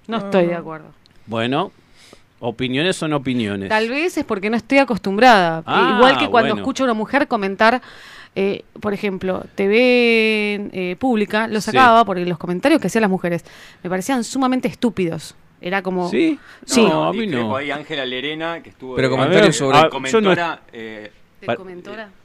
No 0.06 0.18
estoy 0.18 0.46
de 0.46 0.54
acuerdo. 0.54 0.86
Bueno, 1.26 1.72
opiniones 2.38 2.94
son 2.94 3.12
opiniones. 3.12 3.68
Tal 3.68 3.88
vez 3.88 4.16
es 4.16 4.24
porque 4.24 4.48
no 4.48 4.56
estoy 4.56 4.78
acostumbrada. 4.78 5.64
Ah, 5.66 5.94
Igual 5.96 6.18
que 6.18 6.28
cuando 6.28 6.50
bueno. 6.50 6.62
escucho 6.62 6.84
a 6.84 6.86
una 6.86 6.94
mujer 6.94 7.26
comentar 7.26 7.82
eh, 8.36 8.62
por 8.80 8.94
ejemplo, 8.94 9.44
TV 9.56 10.70
eh, 10.72 10.96
pública, 11.00 11.48
lo 11.48 11.60
sacaba 11.60 12.04
porque 12.04 12.24
los 12.24 12.38
comentarios 12.38 12.80
que 12.80 12.86
hacían 12.86 13.02
las 13.02 13.10
mujeres 13.10 13.44
me 13.82 13.90
parecían 13.90 14.22
sumamente 14.22 14.68
estúpidos. 14.68 15.34
Era 15.60 15.82
como... 15.82 16.08
¿Sí? 16.10 16.38
Sí. 16.64 16.84
No, 16.84 17.08
a 17.08 17.12
mí 17.12 17.26
no. 17.26 17.38
tengo 17.38 17.56
ahí 17.56 17.72
Ángela 17.72 18.06
Lerena, 18.06 18.62
que 18.62 18.70
estuvo 18.70 18.94
Pero 18.94 19.10
comentarios 19.10 19.56
sobre- 19.56 19.78
Ah, 19.78 19.82
yo 19.82 19.86
no- 19.88 19.90
comentora, 19.90 20.60
eh. 20.72 21.10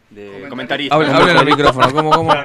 De 0.10 0.46
comentarista. 0.50 0.96
Habla, 0.96 1.16
habla 1.18 1.32
en 1.34 1.38
el 1.40 1.46
micrófono, 1.46 1.92
¿cómo, 1.92 2.12
cómo? 2.12 2.34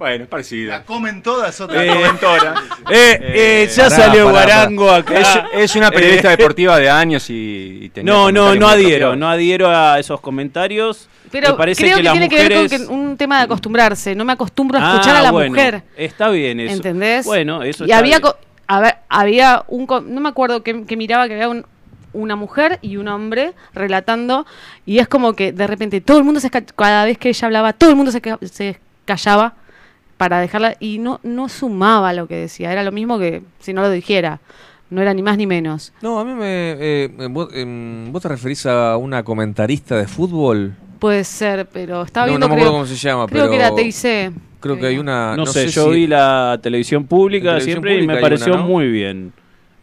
Bueno, 0.00 0.24
es 0.24 0.30
parecida. 0.30 0.78
La 0.78 0.84
comen 0.84 1.22
todas 1.22 1.60
otra 1.60 1.84
Eh, 1.84 1.88
comentora. 1.92 2.54
Eh, 2.90 3.18
eh, 3.20 3.68
ya 3.70 3.84
pará, 3.90 3.96
salió 3.96 4.24
pará, 4.32 4.44
Guarango 4.64 4.90
acá. 4.90 5.20
Es, 5.20 5.28
es 5.52 5.76
una 5.76 5.90
periodista 5.90 6.28
Eh, 6.32 6.36
deportiva 6.38 6.78
de 6.78 6.88
años 6.88 7.28
y, 7.28 7.80
y 7.82 7.88
tenía 7.90 8.10
No, 8.10 8.32
no, 8.32 8.54
no 8.54 8.66
adhiero, 8.66 9.14
no 9.14 9.28
adhiero 9.28 9.68
a 9.68 9.98
esos 9.98 10.18
comentarios. 10.22 11.06
Pero 11.30 11.50
me 11.50 11.54
parece 11.58 11.82
creo 11.82 11.96
que, 11.96 12.00
que, 12.00 12.04
las 12.04 12.12
tiene 12.14 12.26
mujeres... 12.28 12.48
que 12.48 12.78
ver 12.78 12.86
con 12.86 12.88
que 12.88 12.92
un 12.94 13.16
tema 13.18 13.36
de 13.38 13.44
acostumbrarse. 13.44 14.14
No 14.14 14.24
me 14.24 14.32
acostumbro 14.32 14.78
a 14.78 14.82
Ah, 14.82 14.92
escuchar 14.94 15.16
a 15.16 15.22
la 15.22 15.32
bueno, 15.32 15.50
mujer. 15.50 15.82
Está 15.98 16.30
bien 16.30 16.60
eso. 16.60 16.76
¿Entendés? 16.76 17.26
Bueno, 17.26 17.62
eso 17.62 17.84
Y 17.84 17.88
está 17.90 17.98
había, 17.98 18.18
bien. 18.20 18.22
co- 18.22 18.38
a 18.68 18.80
ver, 18.80 18.94
había 19.10 19.64
un. 19.68 19.86
No 20.06 20.20
me 20.22 20.30
acuerdo 20.30 20.62
que, 20.62 20.86
que 20.86 20.96
miraba 20.96 21.28
que 21.28 21.34
había 21.34 21.50
un- 21.50 21.66
una 22.12 22.36
mujer 22.36 22.78
y 22.82 22.96
un 22.96 23.08
hombre 23.08 23.52
relatando. 23.74 24.46
Y 24.86 24.98
es 24.98 25.08
como 25.08 25.34
que 25.34 25.52
de 25.52 25.66
repente 25.66 26.00
todo 26.00 26.18
el 26.18 26.24
mundo 26.24 26.40
se. 26.40 26.50
Cada 26.50 27.04
vez 27.04 27.18
que 27.18 27.28
ella 27.30 27.46
hablaba, 27.46 27.72
todo 27.72 27.90
el 27.90 27.96
mundo 27.96 28.12
se, 28.12 28.20
ca- 28.20 28.38
se 28.42 28.78
callaba 29.04 29.54
para 30.16 30.40
dejarla. 30.40 30.76
Y 30.80 30.98
no, 30.98 31.20
no 31.22 31.48
sumaba 31.48 32.12
lo 32.12 32.26
que 32.26 32.36
decía. 32.36 32.72
Era 32.72 32.82
lo 32.82 32.92
mismo 32.92 33.18
que 33.18 33.42
si 33.60 33.72
no 33.72 33.82
lo 33.82 33.90
dijera. 33.90 34.40
No 34.90 35.00
era 35.00 35.14
ni 35.14 35.22
más 35.22 35.36
ni 35.36 35.46
menos. 35.46 35.92
No, 36.02 36.18
a 36.18 36.24
mí 36.24 36.32
me... 36.34 36.72
eh, 36.72 36.76
eh, 37.16 37.28
vos, 37.30 37.48
em, 37.54 38.10
¿Vos 38.10 38.22
te 38.22 38.28
referís 38.28 38.66
a 38.66 38.96
una 38.96 39.22
comentarista 39.22 39.96
de 39.96 40.08
fútbol? 40.08 40.74
Puede 40.98 41.22
ser, 41.22 41.66
pero 41.72 42.02
estaba 42.02 42.26
No, 42.26 42.32
viendo. 42.32 42.48
no 42.48 42.50
me 42.50 42.56
creo, 42.56 42.66
acuerdo 42.70 42.84
cómo 42.84 42.86
se 42.96 42.96
llama, 43.08 43.26
creo 43.28 43.42
pero 43.44 43.50
que 43.52 43.56
era 43.56 43.74
TIC. 43.74 44.32
Creo 44.58 44.78
que 44.78 44.86
hay 44.88 44.98
una... 44.98 45.36
No, 45.36 45.46
sé, 45.46 45.68
yo 45.68 45.84
si- 45.84 45.90
vi 45.90 46.06
la 46.08 46.58
televisión 46.60 47.06
pública 47.06 47.50
televisión 47.58 47.72
siempre 47.84 48.02
y 48.02 48.06
me 48.06 48.16
pareció 48.20 48.52
una, 48.52 48.62
¿no? 48.62 48.68
muy 48.68 48.90
bien 48.90 49.32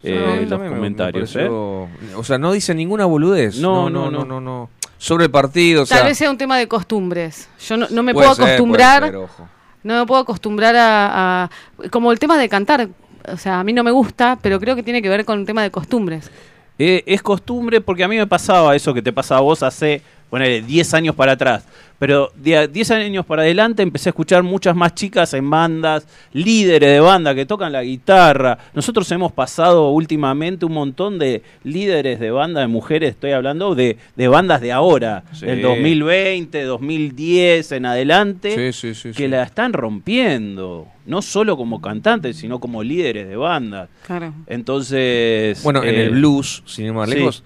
eh, 0.04 0.24
a 0.26 0.34
mí 0.36 0.40
los 0.42 0.50
también 0.50 0.60
me- 0.62 0.70
me 0.70 0.76
comentarios. 0.76 1.36
¿eh? 1.36 1.48
O 1.50 1.88
sea, 2.24 2.38
no 2.38 2.52
dice 2.52 2.74
ninguna 2.76 3.06
boludez. 3.06 3.58
No, 3.60 3.90
No, 3.90 4.10
no, 4.10 4.12
no, 4.12 4.20
no, 4.20 4.26
no. 4.26 4.42
no. 4.42 4.70
Sobre 5.00 5.26
el 5.26 5.32
partido, 5.32 5.84
o 5.84 5.86
Tal 5.86 6.00
sea... 6.00 6.08
vez 6.08 6.18
sea 6.18 6.32
un 6.32 6.38
tema 6.40 6.58
de 6.58 6.68
costumbres. 6.68 7.48
Yo 7.68 7.78
no, 7.78 7.88
no 7.92 8.02
me 8.04 8.14
puedo 8.14 8.34
ser, 8.34 8.46
acostumbrar. 8.46 9.04
ser, 9.04 9.16
ojo. 9.16 9.48
No 9.84 10.00
me 10.00 10.06
puedo 10.08 10.22
acostumbrar 10.22 10.76
a, 10.76 11.44
a- 11.44 11.50
Como 11.92 12.12
el 12.12 12.18
tema 12.20 12.38
de 12.38 12.50
cantar. 12.50 12.90
O 13.32 13.38
sea, 13.38 13.60
a 13.60 13.64
mí 13.64 13.74
no 13.74 13.84
me 13.84 13.92
gusta, 13.92 14.40
pero 14.42 14.60
creo 14.60 14.76
que 14.76 14.82
tiene 14.84 15.02
que 15.02 15.10
ver 15.10 15.24
con 15.26 15.38
un 15.40 15.46
tema 15.46 15.62
de 15.62 15.70
costumbres. 15.70 16.32
Eh, 16.80 17.04
es 17.06 17.22
costumbre 17.22 17.82
porque 17.82 18.04
a 18.04 18.08
mí 18.08 18.16
me 18.18 18.26
pasaba 18.28 18.76
eso 18.76 18.94
que 18.94 19.02
te 19.02 19.12
pasaba 19.14 19.40
a 19.40 19.44
vos 19.44 19.62
hace, 19.64 20.02
ponele, 20.30 20.62
10 20.62 20.94
años 20.94 21.16
para 21.16 21.34
atrás. 21.34 21.66
Pero 22.00 22.32
de 22.36 22.56
a 22.56 22.68
10 22.68 22.92
años 22.92 23.26
para 23.26 23.42
adelante 23.42 23.82
empecé 23.82 24.10
a 24.10 24.12
escuchar 24.12 24.44
muchas 24.44 24.76
más 24.76 24.94
chicas 24.94 25.34
en 25.34 25.50
bandas, 25.50 26.06
líderes 26.32 26.92
de 26.92 27.00
banda 27.00 27.34
que 27.34 27.48
tocan 27.48 27.72
la 27.72 27.82
guitarra. 27.82 28.60
Nosotros 28.76 29.12
hemos 29.12 29.32
pasado 29.32 29.90
últimamente 29.90 30.64
un 30.68 30.74
montón 30.74 31.18
de 31.18 31.42
líderes 31.64 32.20
de 32.20 32.30
banda 32.30 32.62
de 32.62 32.68
mujeres, 32.68 33.12
estoy 33.12 33.32
hablando 33.32 33.74
de, 33.74 33.98
de 34.16 34.28
bandas 34.28 34.62
de 34.62 34.72
ahora, 34.72 35.24
Sí. 35.34 35.48
del 35.48 35.64
2020, 35.64 36.64
2010 36.66 37.72
en 37.72 37.86
adelante, 37.88 38.72
Sí, 38.72 38.80
sí, 38.80 38.94
sí, 38.94 39.10
que 39.10 39.24
sí. 39.24 39.28
la 39.28 39.42
están 39.42 39.74
rompiendo. 39.74 40.88
No 41.08 41.24
solo 41.24 41.58
como 41.58 41.82
cantantes, 41.82 42.36
sino 42.38 42.60
como 42.60 42.84
líderes 42.84 43.28
de 43.28 43.38
bandas. 43.38 43.90
Claro. 44.06 44.34
Entonces. 44.46 45.64
Bueno, 45.64 45.84
en 45.84 45.96
eh, 45.96 46.04
el 46.04 46.10
blues, 46.12 46.62
sin 46.68 46.86
ir 46.86 46.94
más 46.94 47.10
sí. 47.10 47.16
lejos, 47.16 47.44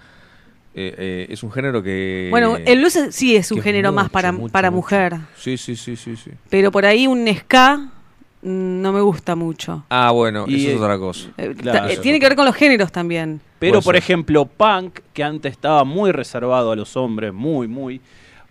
eh, 0.74 0.96
eh, 0.98 1.28
es 1.30 1.44
un 1.44 1.52
género 1.52 1.84
que... 1.84 2.28
Bueno, 2.30 2.58
el 2.66 2.80
blues 2.80 2.96
es- 2.96 3.16
sí 3.16 3.36
es 3.36 3.52
un 3.52 3.62
género 3.62 3.92
más 3.92 4.06
mucho, 4.06 4.14
para, 4.14 4.32
mucho, 4.32 4.52
para 4.54 4.72
mucho. 4.72 4.76
mujer. 4.78 5.16
Sí, 5.36 5.58
sí, 5.58 5.76
sí, 5.76 5.96
sí, 5.96 6.16
sí. 6.16 6.32
Pero 6.50 6.72
por 6.72 6.86
ahí 6.86 7.08
un 7.08 7.28
ska 7.34 7.78
mm, 7.78 8.82
no 8.82 8.94
me 8.94 9.02
gusta 9.02 9.36
mucho. 9.36 9.84
Ah, 9.90 10.12
bueno, 10.12 10.46
Y, 10.48 10.56
eso 10.56 10.70
es 10.70 10.76
eh, 10.76 10.80
otra 10.80 10.98
cosa. 10.98 11.30
Eh, 11.38 11.54
Claro. 11.58 11.88
ta- 11.88 11.94
eh, 11.94 11.98
tiene 11.98 12.20
que 12.20 12.28
ver 12.28 12.36
con 12.36 12.46
los 12.46 12.56
géneros 12.56 12.92
también. 12.92 13.42
Pero, 13.60 13.82
por 13.82 13.96
ejemplo, 13.96 14.46
punk, 14.46 15.00
que 15.14 15.24
antes 15.24 15.52
estaba 15.52 15.84
muy 15.84 16.12
reservado 16.12 16.72
a 16.72 16.76
los 16.76 16.96
hombres, 16.98 17.32
muy, 17.34 17.68
muy. 17.68 18.02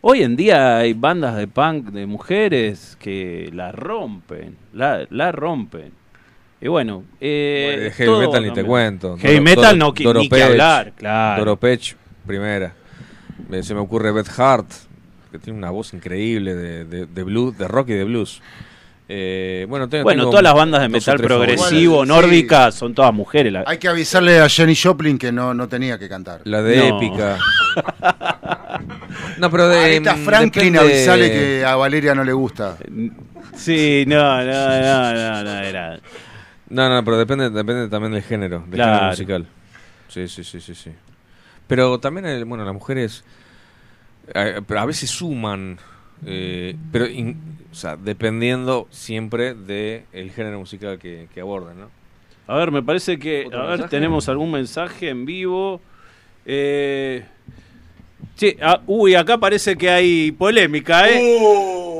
Hoy 0.03 0.23
en 0.23 0.37
día 0.37 0.79
hay 0.79 0.93
bandas 0.95 1.37
de 1.37 1.47
punk 1.49 1.87
de 1.91 2.07
mujeres 2.07 2.97
que 3.01 3.51
la 3.53 3.73
rompen, 3.73 4.57
la, 4.73 5.07
la 5.11 5.33
rompen. 5.33 5.93
Y 6.63 6.69
bueno, 6.69 7.05
eh, 7.21 7.65
Bueno, 7.67 7.83
de 7.85 7.91
heavy 7.91 8.19
metal 8.27 8.43
ni 8.47 8.53
te 8.53 8.65
cuento. 8.65 9.17
Heavy 9.19 9.41
metal 9.41 9.79
no 9.79 9.93
qui- 9.95 10.05
Doro 10.05 10.21
ni 10.21 10.29
que 10.29 10.37
Pech, 10.37 10.45
hablar, 10.45 10.93
claro. 10.97 11.39
Doro 11.41 11.57
Pech, 11.59 11.97
primera. 12.27 12.73
Se 13.63 13.75
me 13.75 13.81
ocurre 13.81 14.13
Beth 14.13 14.31
Hart, 14.39 14.71
que 15.33 15.39
tiene 15.39 15.59
una 15.59 15.71
voz 15.71 15.93
increíble 15.95 16.55
de, 16.55 16.85
de, 16.85 17.07
de 17.07 17.23
blues, 17.23 17.57
de 17.57 17.67
rock 17.69 17.89
y 17.91 17.93
de 17.95 18.05
blues. 18.05 18.41
Eh, 19.13 19.67
bueno, 19.69 19.89
tengo- 19.89 20.05
Bueno, 20.05 20.23
tengo 20.23 20.31
todas 20.31 20.45
las 20.45 20.55
bandas 20.55 20.83
de 20.83 20.89
metal 20.89 21.19
progresivo, 21.19 22.07
nórdica, 22.07 22.71
son 22.71 22.95
todas 22.95 23.13
mujeres. 23.13 23.53
la- 23.53 23.65
Hay 23.67 23.79
que 23.79 23.89
avisarle 23.89 24.39
a 24.39 24.49
Jenny 24.49 24.77
Joplin 24.77 25.19
que 25.19 25.33
no, 25.33 25.53
no 25.53 25.67
tenía 25.69 25.99
que 25.99 26.09
cantar. 26.09 26.43
La 26.45 26.63
de 26.63 26.77
No. 26.91 26.97
épica. 26.97 27.39
no, 29.39 29.51
pero 29.51 29.69
de. 29.69 29.81
Ahorita 29.83 30.15
mm, 30.17 30.25
Franklin 30.25 30.73
depende- 30.75 30.79
avisale 30.95 31.31
que 31.31 31.65
a 31.65 31.75
Valeria 31.77 32.15
no 32.15 32.23
le 32.25 32.33
gusta. 32.33 32.77
Sí, 33.57 34.05
no, 34.07 34.45
no, 34.45 34.45
no, 34.45 35.13
no, 35.13 35.43
no, 35.45 35.59
era. 35.61 35.99
No, 36.69 36.89
no, 36.89 37.05
pero 37.05 37.19
depende, 37.19 37.51
depende 37.51 37.89
también 37.89 38.13
del 38.13 38.23
género, 38.23 38.61
del 38.61 38.71
Claro. 38.75 38.93
género 38.93 39.11
musical. 39.11 39.47
Sí, 40.09 40.29
sí, 40.29 40.45
sí, 40.45 40.61
sí, 40.61 40.75
sí. 40.75 40.91
Pero 41.71 41.99
también, 41.99 42.27
el- 42.27 42.45
bueno, 42.45 42.65
las 42.67 42.75
mujeres 42.75 43.25
eh, 44.35 44.61
pero 44.67 44.81
a 44.81 44.85
veces 44.85 45.09
suman, 45.11 45.79
eh, 46.27 46.77
pero, 46.93 47.07
in- 47.07 47.37
o 47.73 47.75
sea, 47.75 47.97
dependiendo 47.97 48.87
siempre 48.91 49.55
del 49.55 50.03
el 50.13 50.31
género 50.33 50.59
musical 50.61 50.99
que, 50.99 51.27
que 51.33 51.41
abordan, 51.41 51.81
¿no? 51.81 51.89
A 52.47 52.57
ver, 52.57 52.71
me 52.73 52.83
parece 52.83 53.19
que. 53.19 53.45
¿Otro 53.47 53.59
A 53.61 53.63
ver, 53.63 53.71
mensaje? 53.79 53.91
tenemos 53.91 54.29
algún 54.29 54.51
mensaje 54.51 55.09
en 55.09 55.25
vivo. 55.25 55.81
Eh. 56.45 57.25
Che, 58.37 58.57
ah, 58.61 58.81
uy, 58.87 59.15
acá 59.15 59.39
parece 59.39 59.77
que 59.77 59.89
hay 59.91 60.33
polémica, 60.33 61.09
¿eh? 61.09 61.21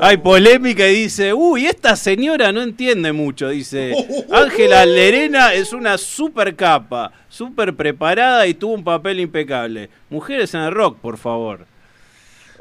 Hay 0.03 0.17
polémica 0.17 0.87
y 0.87 1.03
dice, 1.03 1.31
uy, 1.31 1.67
esta 1.67 1.95
señora 1.95 2.51
no 2.51 2.63
entiende 2.63 3.11
mucho, 3.11 3.49
dice. 3.49 3.93
Ángela 4.31 4.83
Lerena 4.83 5.53
es 5.53 5.73
una 5.73 5.95
super 5.99 6.55
capa, 6.55 7.11
super 7.29 7.75
preparada 7.75 8.47
y 8.47 8.55
tuvo 8.55 8.73
un 8.73 8.83
papel 8.83 9.19
impecable. 9.19 9.91
Mujeres 10.09 10.55
en 10.55 10.61
el 10.61 10.71
rock, 10.71 10.97
por 10.97 11.19
favor. 11.19 11.67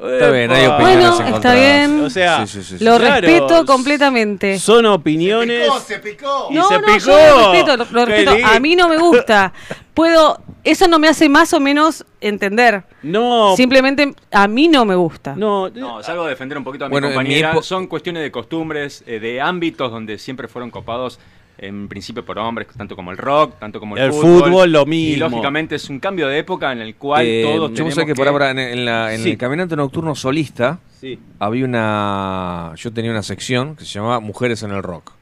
Está 0.02 0.30
bien, 0.30 0.50
hay 0.50 0.66
opiniones 0.66 1.10
Bueno, 1.16 1.36
está 1.36 1.54
bien. 1.54 2.00
O 2.04 2.10
sea, 2.10 2.46
Sí, 2.46 2.52
sí, 2.60 2.62
sí, 2.64 2.78
sí. 2.78 2.84
Lo 2.84 2.96
Claro, 2.98 3.26
respeto 3.26 3.66
completamente. 3.66 4.58
son 4.58 4.86
opiniones. 4.86 5.68
se 5.86 5.98
picó. 5.98 6.48
Y 6.50 6.54
no, 6.54 6.68
se 6.68 6.74
no, 6.78 6.86
picó. 6.86 6.98
yo 6.98 7.12
lo 7.12 7.52
respeto, 7.52 7.76
lo, 7.76 7.84
lo 7.90 8.06
Qué 8.06 8.12
respeto. 8.12 8.34
lindo. 8.36 8.48
A 8.52 8.60
mí 8.60 8.76
no 8.76 8.88
me 8.88 8.96
gusta. 8.98 9.52
Puedo, 9.94 10.40
eso 10.64 10.88
no 10.88 10.98
me 10.98 11.08
hace 11.08 11.28
más 11.28 11.52
o 11.52 11.60
menos 11.60 12.04
entender. 12.20 12.84
No, 13.02 13.54
Simplemente 13.56 14.14
a 14.30 14.48
mí 14.48 14.68
no 14.68 14.84
me 14.84 14.94
gusta. 14.94 15.34
no, 15.36 15.68
No, 15.70 16.02
salgo 16.02 16.24
a 16.24 16.28
defender 16.28 16.56
un 16.56 16.64
poquito 16.64 16.84
a 16.86 16.88
mi 16.88 16.92
Bueno, 16.92 17.08
en 17.08 17.12
mi 17.12 17.16
compañera. 17.16 17.52
epo- 17.52 17.62
Son 17.62 17.86
cuestiones 17.86 18.22
de 18.22 18.30
costumbres, 18.30 19.04
eh, 19.06 19.20
de 19.20 19.40
ámbitos 19.40 19.90
donde 19.90 20.18
siempre 20.18 20.48
fueron 20.48 20.70
copados 20.70 21.18
en 21.62 21.88
principio 21.88 22.24
por 22.24 22.38
hombres, 22.38 22.68
tanto 22.76 22.96
como 22.96 23.10
el 23.10 23.18
rock, 23.18 23.58
tanto 23.58 23.78
como 23.80 23.96
el, 23.96 24.04
El 24.04 24.12
fútbol, 24.12 24.72
lo 24.72 24.82
Y 24.82 24.86
mismo. 24.86 25.28
lógicamente 25.28 25.74
es 25.76 25.90
un 25.90 26.00
cambio 26.00 26.26
de 26.26 26.38
época 26.38 26.72
en 26.72 26.80
el 26.80 26.94
cual 26.96 27.26
Eh, 27.26 27.42
todos 27.44 27.68
yo 27.70 27.74
tenemos 27.74 27.94
sé 27.94 28.06
que, 28.06 28.14
por 28.14 28.26
ahora 28.28 28.50
en, 28.50 28.58
en 28.58 28.84
la, 28.84 29.12
en 29.14 29.20
Sí. 29.22 29.30
el 29.32 29.38
Caminante 29.38 29.76
Nocturno 29.76 30.14
Solista 30.14 30.78
Sí. 31.00 31.18
había 31.38 31.64
una. 31.64 32.72
Yo 32.76 32.92
tenía 32.92 33.10
una 33.10 33.22
sección 33.22 33.76
que 33.76 33.84
se 33.84 33.92
llamaba 33.92 34.20
Mujeres 34.20 34.62
en 34.62 34.70
el 34.70 34.82
Rock. 34.82 35.12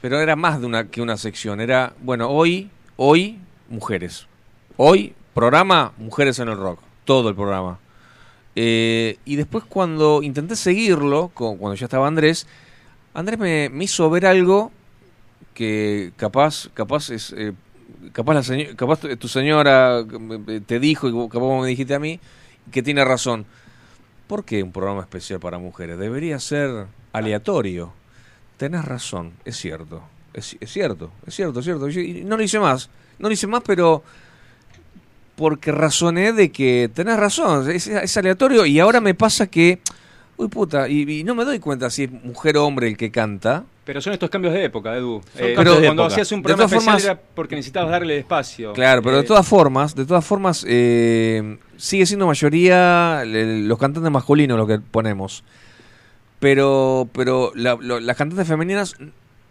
Pero 0.00 0.20
era 0.20 0.34
más 0.36 0.60
de 0.60 0.66
una 0.66 0.88
que 0.88 1.00
una 1.00 1.16
sección. 1.16 1.60
Era, 1.60 1.92
bueno, 2.00 2.28
hoy, 2.28 2.70
hoy, 2.96 3.38
mujeres. 3.68 4.26
Hoy, 4.76 5.14
programa, 5.34 5.92
Mujeres 5.98 6.38
en 6.40 6.48
el 6.48 6.56
Rock. 6.56 6.80
Todo 7.04 7.28
el 7.28 7.34
programa. 7.36 7.78
Eh, 8.56 9.18
y 9.24 9.36
después 9.36 9.64
cuando 9.68 10.22
intenté 10.22 10.56
seguirlo, 10.56 11.30
cuando 11.34 11.74
ya 11.74 11.86
estaba 11.86 12.06
Andrés, 12.08 12.46
Andrés 13.14 13.38
me, 13.38 13.68
me 13.70 13.84
hizo 13.84 14.10
ver 14.10 14.26
algo 14.26 14.72
que 15.54 16.12
capaz, 16.16 16.68
capaz 16.74 17.10
es, 17.10 17.32
eh, 17.36 17.52
capaz 18.12 18.34
la 18.34 18.42
seño- 18.42 18.74
capaz 18.76 19.00
tu, 19.00 19.28
señora 19.28 20.00
eh, 20.48 20.60
te 20.66 20.80
dijo 20.80 21.08
y 21.08 21.28
capaz 21.28 21.60
me 21.60 21.66
dijiste 21.66 21.94
a 21.94 21.98
mí 21.98 22.20
que 22.70 22.82
tiene 22.82 23.04
razón. 23.04 23.44
¿Por 24.26 24.44
qué 24.44 24.62
un 24.62 24.72
programa 24.72 25.00
especial 25.02 25.40
para 25.40 25.58
mujeres? 25.58 25.98
Debería 25.98 26.38
ser 26.38 26.86
aleatorio. 27.12 27.92
Tenés 28.56 28.84
razón, 28.84 29.32
es 29.44 29.56
cierto. 29.56 30.02
Es, 30.32 30.56
es 30.60 30.72
cierto, 30.72 31.10
es 31.26 31.34
cierto, 31.34 31.58
es 31.58 31.64
cierto. 31.66 31.88
Y- 31.90 32.22
no 32.24 32.36
lo 32.36 32.42
hice 32.42 32.58
más. 32.58 32.88
No 33.18 33.28
lo 33.28 33.34
hice 33.34 33.46
más, 33.46 33.62
pero 33.64 34.02
porque 35.36 35.72
razoné 35.72 36.32
de 36.32 36.50
que 36.50 36.90
tenés 36.94 37.18
razón. 37.18 37.70
Es, 37.70 37.86
es 37.88 38.16
aleatorio 38.16 38.64
y 38.66 38.78
ahora 38.80 39.00
me 39.00 39.14
pasa 39.14 39.46
que... 39.48 39.80
Uy, 40.36 40.48
puta, 40.48 40.88
y, 40.88 41.02
y 41.20 41.24
no 41.24 41.34
me 41.34 41.44
doy 41.44 41.58
cuenta 41.58 41.90
si 41.90 42.04
es 42.04 42.10
mujer 42.10 42.56
o 42.56 42.66
hombre 42.66 42.88
el 42.88 42.96
que 42.96 43.10
canta. 43.10 43.64
Pero 43.84 44.00
son 44.00 44.12
estos 44.12 44.30
cambios 44.30 44.54
de 44.54 44.64
época, 44.64 44.96
Edu. 44.96 45.20
Eh, 45.36 45.48
de 45.48 45.54
cuando 45.54 45.74
época. 45.82 46.06
hacías 46.06 46.30
un 46.30 46.42
programa 46.42 46.64
especial 46.66 46.84
formas- 46.84 47.04
era 47.04 47.20
porque 47.34 47.56
necesitabas 47.56 47.90
darle 47.90 48.18
espacio. 48.18 48.72
Claro, 48.74 49.02
pero 49.02 49.16
de 49.16 49.22
Eh, 49.22 49.26
todas 49.26 49.46
formas, 49.46 49.94
de 49.96 50.06
todas 50.06 50.24
formas, 50.24 50.64
eh, 50.68 51.58
sigue 51.76 52.06
siendo 52.06 52.26
mayoría 52.28 53.24
los 53.26 53.78
cantantes 53.78 54.10
masculinos 54.12 54.56
los 54.56 54.68
que 54.68 54.78
ponemos. 54.78 55.42
pero 56.38 57.08
pero 57.12 57.52
la- 57.54 57.76
lo- 57.80 58.00
las 58.00 58.16
cantantes 58.16 58.46
femeninas, 58.48 58.96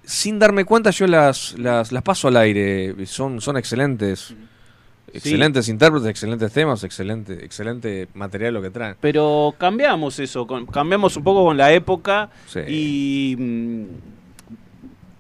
sin 0.03 0.40
darme 0.40 0.66
cuenta, 0.66 0.90
yo 0.91 1.08
las, 1.08 1.58
las, 1.58 1.91
las 1.94 2.03
paso 2.03 2.28
al 2.28 2.36
aire. 2.38 2.94
Son, 3.06 3.40
son 3.41 3.56
excelentes. 3.58 4.34
Excelentes 5.14 5.68
intérpretes, 5.68 6.08
excelentes 6.10 6.52
temas, 6.53 6.84
excelente, 6.86 7.44
excelente 7.45 8.08
material 8.14 8.53
lo 8.53 8.62
que 8.62 8.70
traen. 8.70 8.95
Pero 9.02 9.53
cambiamos 9.58 10.20
eso, 10.20 10.48
con- 10.48 10.66
cambiamos 10.66 11.16
un 11.18 11.24
poco 11.24 11.44
con 11.45 11.58
la 11.58 11.72
época 11.74 12.30
Sí. 12.48 12.60
y 12.68 13.36
mm, 13.38 13.86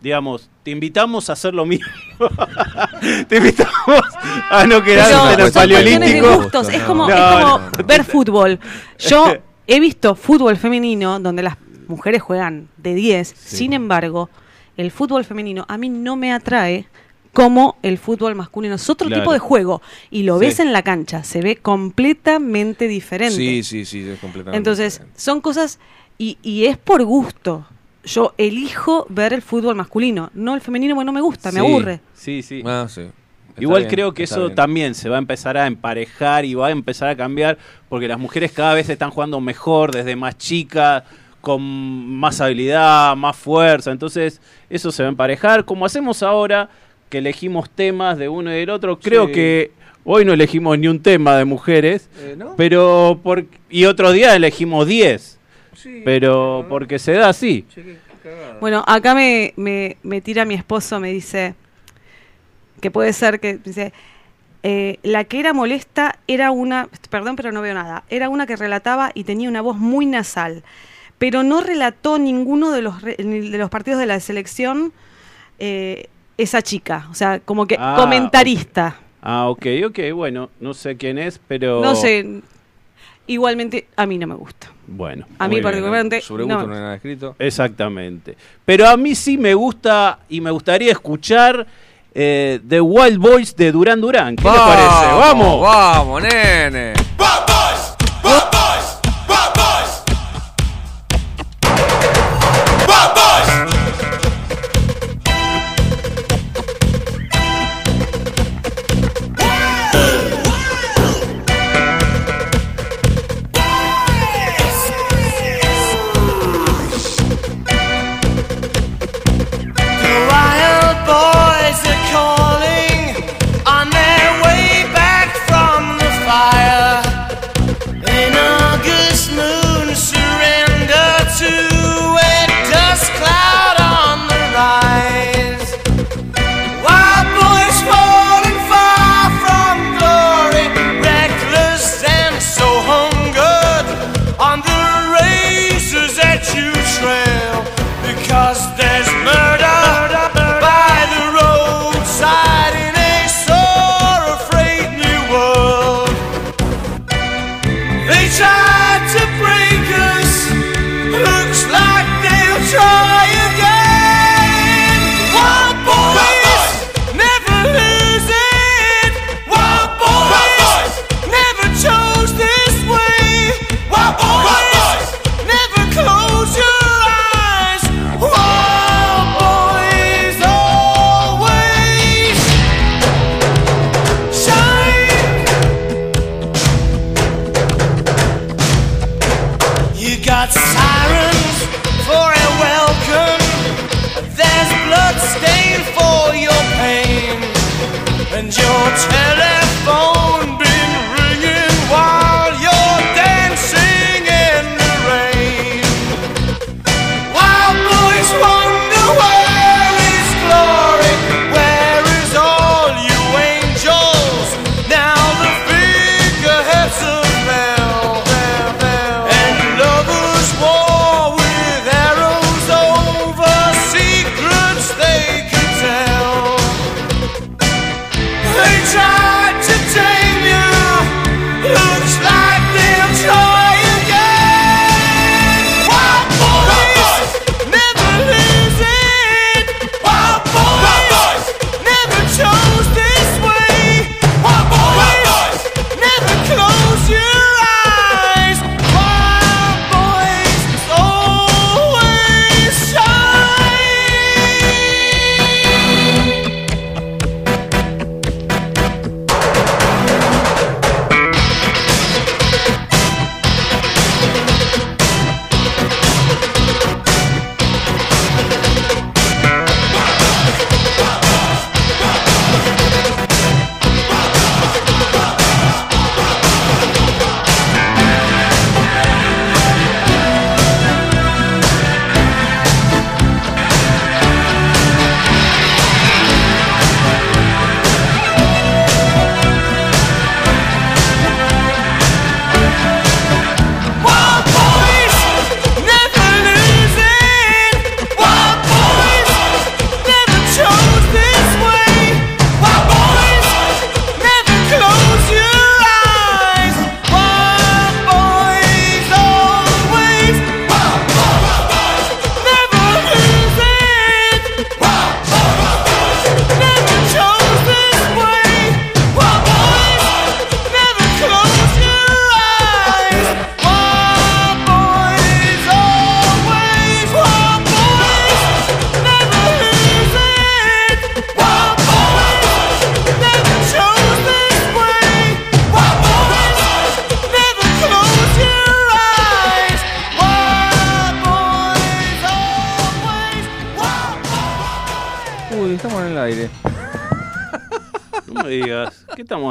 digamos, 0.01 0.49
te 0.63 0.71
invitamos 0.71 1.29
a 1.29 1.33
hacer 1.33 1.53
lo 1.53 1.65
mismo. 1.65 1.85
te 3.27 3.37
invitamos 3.37 4.01
a 4.49 4.65
no 4.65 4.83
quedarte 4.83 5.33
en 5.33 5.39
el 5.39 5.45
de 5.45 5.51
paleolítico. 5.51 6.37
gustos. 6.37 6.69
Es 6.69 6.81
como, 6.83 7.07
No, 7.07 7.15
es 7.15 7.21
como 7.45 7.59
no. 7.59 7.69
ver 7.85 8.03
fútbol. 8.03 8.59
Yo 8.99 9.33
he 9.67 9.79
visto 9.79 10.15
fútbol 10.15 10.57
femenino 10.57 11.19
donde 11.19 11.43
las 11.43 11.57
mujeres 11.87 12.21
juegan 12.21 12.67
de 12.77 12.93
10. 12.95 13.33
Sin 13.37 13.73
embargo, 13.73 14.29
el 14.77 14.91
fútbol 14.91 15.25
femenino 15.25 15.65
a 15.67 15.77
mí 15.77 15.89
no 15.89 16.15
me 16.15 16.31
atrae 16.33 16.87
como 17.33 17.77
el 17.81 17.97
fútbol 17.97 18.35
masculino. 18.35 18.75
Es 18.75 18.89
otro 18.89 19.07
Claro. 19.07 19.21
tipo 19.23 19.33
de 19.33 19.39
juego. 19.39 19.81
Y 20.09 20.23
lo 20.23 20.37
Sí. 20.39 20.45
ves 20.45 20.59
en 20.59 20.73
la 20.73 20.81
cancha. 20.83 21.23
Se 21.23 21.41
ve 21.41 21.55
completamente 21.57 22.87
diferente. 22.87 23.35
Sí, 23.35 23.63
sí, 23.63 23.85
sí, 23.85 23.99
es 24.09 24.19
completamente. 24.19 24.57
Entonces, 24.57 25.01
son 25.15 25.41
cosas. 25.41 25.79
Y, 26.17 26.37
y 26.43 26.65
es 26.65 26.77
por 26.77 27.03
gusto. 27.03 27.65
Yo 28.03 28.33
elijo 28.37 29.05
ver 29.09 29.33
el 29.33 29.41
fútbol 29.41 29.75
masculino, 29.75 30.31
no 30.33 30.55
el 30.55 30.61
femenino, 30.61 30.95
porque 30.95 31.05
no 31.05 31.11
me 31.11 31.21
gusta, 31.21 31.51
me 31.51 31.59
aburre. 31.59 31.99
Sí, 32.15 32.41
sí. 32.41 32.63
Ah, 32.65 32.87
sí. 32.89 33.03
Igual 33.59 33.81
bien, 33.83 33.89
creo 33.91 34.13
que 34.13 34.23
eso 34.23 34.45
bien. 34.45 34.55
también 34.55 34.95
se 34.95 35.09
va 35.09 35.17
a 35.17 35.19
empezar 35.19 35.55
a 35.57 35.67
emparejar 35.67 36.45
y 36.45 36.53
va 36.55 36.67
a 36.67 36.71
empezar 36.71 37.09
a 37.09 37.15
cambiar 37.15 37.57
porque 37.89 38.07
las 38.07 38.17
mujeres 38.17 38.51
cada 38.53 38.73
vez 38.73 38.89
están 38.89 39.11
jugando 39.11 39.39
mejor 39.41 39.91
desde 39.91 40.15
más 40.15 40.37
chicas, 40.37 41.03
con 41.41 41.61
más 41.61 42.39
habilidad, 42.41 43.15
más 43.17 43.35
fuerza. 43.35 43.91
Entonces 43.91 44.41
eso 44.69 44.91
se 44.91 45.03
va 45.03 45.09
a 45.09 45.11
emparejar. 45.11 45.65
Como 45.65 45.85
hacemos 45.85 46.23
ahora, 46.23 46.69
que 47.09 47.17
elegimos 47.19 47.69
temas 47.69 48.17
de 48.17 48.29
uno 48.29 48.51
y 48.51 48.59
del 48.59 48.69
otro, 48.69 48.97
creo 48.99 49.27
Sí. 49.27 49.33
que 49.33 49.71
hoy 50.05 50.23
no 50.23 50.31
elegimos 50.33 50.79
ni 50.79 50.87
un 50.87 51.01
tema 51.01 51.35
de 51.35 51.43
mujeres, 51.45 52.09
Eh, 52.19 52.35
¿no? 52.37 52.55
pero 52.55 53.19
por, 53.21 53.45
y 53.69 53.83
otro 53.85 54.11
día 54.13 54.33
elegimos 54.35 54.87
10. 54.87 55.39
Pero 56.03 56.65
porque 56.69 56.99
se 56.99 57.13
da 57.13 57.29
así. 57.29 57.65
Bueno, 58.59 58.83
acá 58.85 59.15
me, 59.15 59.53
me, 59.55 59.97
me 60.03 60.21
tira 60.21 60.45
mi 60.45 60.53
esposo, 60.53 60.99
me 60.99 61.11
dice 61.11 61.55
que 62.79 62.91
puede 62.91 63.13
ser 63.13 63.39
que 63.39 63.57
dice 63.57 63.93
eh, 64.63 64.99
la 65.03 65.23
que 65.23 65.39
era 65.39 65.53
molesta 65.53 66.19
era 66.27 66.51
una, 66.51 66.87
perdón, 67.09 67.35
pero 67.35 67.51
no 67.51 67.61
veo 67.61 67.73
nada, 67.73 68.03
era 68.09 68.29
una 68.29 68.45
que 68.45 68.55
relataba 68.55 69.11
y 69.13 69.23
tenía 69.23 69.49
una 69.49 69.61
voz 69.61 69.77
muy 69.77 70.05
nasal, 70.05 70.63
pero 71.17 71.41
no 71.43 71.61
relató 71.61 72.19
ninguno 72.19 72.71
de 72.71 72.81
los 72.83 73.01
de 73.01 73.57
los 73.57 73.69
partidos 73.69 73.99
de 73.99 74.05
la 74.05 74.19
selección 74.19 74.93
eh, 75.57 76.07
esa 76.37 76.61
chica, 76.61 77.07
o 77.11 77.13
sea, 77.15 77.39
como 77.39 77.65
que 77.65 77.75
Ah, 77.79 77.95
comentarista. 77.97 78.97
Ah, 79.21 79.47
ok, 79.49 79.65
ok, 79.87 79.99
bueno, 80.13 80.49
no 80.59 80.73
sé 80.73 80.97
quién 80.97 81.19
es, 81.19 81.39
pero... 81.47 81.81
No 81.81 81.93
sé, 81.93 82.41
igualmente 83.27 83.87
a 83.95 84.05
mí 84.05 84.17
no 84.17 84.27
me 84.27 84.35
gusta. 84.35 84.71
Bueno. 84.87 85.25
A 85.39 85.47
mí 85.47 85.61
particularmente 85.61 86.21
Sobre 86.21 86.45
no. 86.45 86.55
gusto 86.55 86.67
no 86.67 86.75
hay 86.75 86.81
nada 86.81 86.95
escrito. 86.95 87.35
Exactamente. 87.39 88.35
Pero 88.65 88.87
a 88.87 88.97
mí 88.97 89.15
sí 89.15 89.37
me 89.37 89.53
gusta 89.53 90.19
y 90.29 90.41
me 90.41 90.51
gustaría 90.51 90.91
escuchar 90.91 91.65
eh, 92.13 92.59
The 92.67 92.81
Wild 92.81 93.17
Boys 93.17 93.55
de 93.55 93.71
Duran 93.71 94.01
Duran. 94.01 94.35
¿Qué 94.35 94.43
les 94.43 94.59
parece? 94.59 95.05
¡Vamos! 95.17 95.61
¡Vamos, 95.61 96.21
nene! 96.23 96.93
The 97.17 97.50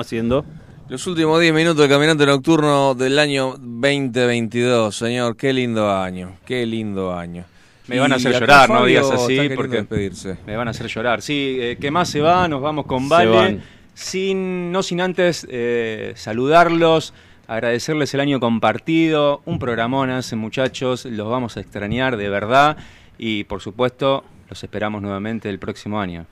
estamos 0.00 0.06
haciendo? 0.06 0.44
Los 0.88 1.06
últimos 1.06 1.40
10 1.40 1.54
minutos 1.54 1.82
de 1.82 1.88
Caminante 1.88 2.26
Nocturno 2.26 2.94
del 2.94 3.18
año 3.18 3.54
2022, 3.58 4.94
señor. 4.94 5.36
Qué 5.36 5.52
lindo 5.52 5.90
año, 5.90 6.36
qué 6.44 6.66
lindo 6.66 7.14
año. 7.14 7.44
Me 7.86 7.98
van 7.98 8.12
a 8.12 8.16
hacer 8.16 8.38
llorar, 8.38 8.70
no 8.70 8.84
digas 8.84 9.10
así, 9.10 9.50
porque 9.54 9.78
despedirse. 9.78 10.38
me 10.46 10.56
van 10.56 10.68
a 10.68 10.70
hacer 10.70 10.86
llorar. 10.86 11.22
Sí, 11.22 11.58
eh, 11.60 11.78
¿qué 11.80 11.90
más 11.90 12.08
se 12.08 12.20
va? 12.20 12.48
Nos 12.48 12.60
vamos 12.60 12.86
con 12.86 13.08
Vale. 13.08 13.60
Sin, 13.94 14.72
no 14.72 14.82
sin 14.82 15.00
antes 15.00 15.46
eh, 15.50 16.12
saludarlos, 16.16 17.12
agradecerles 17.46 18.14
el 18.14 18.20
año 18.20 18.40
compartido. 18.40 19.42
Un 19.44 19.58
programón 19.58 20.10
hace, 20.10 20.36
muchachos. 20.36 21.04
Los 21.04 21.28
vamos 21.28 21.56
a 21.56 21.60
extrañar 21.60 22.16
de 22.16 22.28
verdad. 22.28 22.76
Y 23.18 23.44
por 23.44 23.60
supuesto, 23.60 24.24
los 24.48 24.62
esperamos 24.62 25.02
nuevamente 25.02 25.50
el 25.50 25.58
próximo 25.58 26.00
año. 26.00 26.26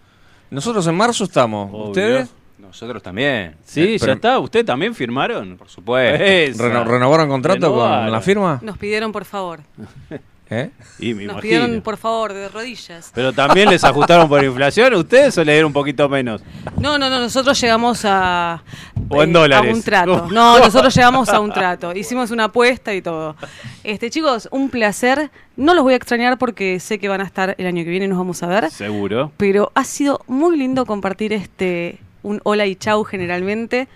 Nosotros 0.51 0.86
en 0.86 0.95
marzo 0.95 1.24
estamos. 1.24 1.69
Obvio. 1.70 1.85
¿Ustedes? 1.89 2.35
Nosotros 2.59 3.03
también. 3.03 3.55
Sí, 3.65 3.81
Eh, 3.81 3.99
ya 3.99 4.01
pero- 4.01 4.13
está. 4.15 4.39
¿Usted 4.39 4.65
también 4.65 4.95
firmaron? 4.95 5.57
Por 5.57 5.69
supuesto. 5.69 6.63
Reno- 6.63 6.85
¿Renovaron 6.85 7.29
contrato 7.29 7.73
con 7.75 8.11
la 8.11 8.21
firma? 8.21 8.59
Nos 8.63 8.77
pidieron 8.79 9.13
por 9.13 9.25
favor. 9.25 9.61
¿Eh? 10.51 10.71
Y 10.99 11.09
me 11.13 11.25
Nos 11.25 11.33
imagino. 11.35 11.41
pidieron 11.43 11.81
por 11.83 11.99
favor 11.99 12.33
de 12.33 12.49
rodillas. 12.49 13.13
Pero 13.15 13.35
también 13.35 13.69
les 13.69 13.85
ajustaron 13.85 14.31
por 14.31 14.43
inflación, 14.43 14.95
¿ustedes 14.95 15.37
o 15.37 15.45
le 15.45 15.53
dieron 15.53 15.67
un 15.67 15.73
poquito 15.75 16.09
menos? 16.09 16.41
No, 16.81 16.97
no, 16.97 17.11
no, 17.11 17.21
nosotros 17.21 17.61
llegamos 17.61 18.01
a, 18.07 18.63
eh, 18.97 19.01
O 19.11 19.23
en 19.23 19.33
dólares. 19.35 19.71
a 19.71 19.75
un 19.77 19.83
trato. 19.83 20.27
No, 20.33 20.59
nosotros 20.59 20.95
llegamos 20.95 21.29
a 21.29 21.41
un 21.41 21.53
trato. 21.53 21.93
Hicimos 21.95 22.31
una 22.31 22.45
apuesta 22.45 22.95
y 22.95 23.03
todo. 23.03 23.37
Este, 23.85 24.09
chicos, 24.09 24.49
un 24.51 24.71
placer. 24.71 25.31
No 25.57 25.75
los 25.75 25.85
voy 25.85 25.93
a 25.93 25.97
extrañar 25.97 26.39
porque 26.39 26.81
sé 26.81 26.99
que 26.99 27.09
van 27.09 27.21
a 27.21 27.25
estar 27.25 27.55
el 27.59 27.67
año 27.67 27.85
que 27.85 27.91
viene 27.91 28.07
y 28.07 28.09
nos 28.09 28.17
vamos 28.17 28.43
a 28.43 28.47
ver. 28.47 28.71
Seguro. 28.71 29.33
Pero 29.37 29.71
ha 29.75 29.85
sido 29.85 30.23
muy 30.29 30.57
lindo 30.57 30.87
compartir 30.87 31.35
este 31.35 31.99
un 32.23 32.40
hola 32.45 32.66
y 32.66 32.77
chau 32.77 33.05
generalmente. 33.05 33.89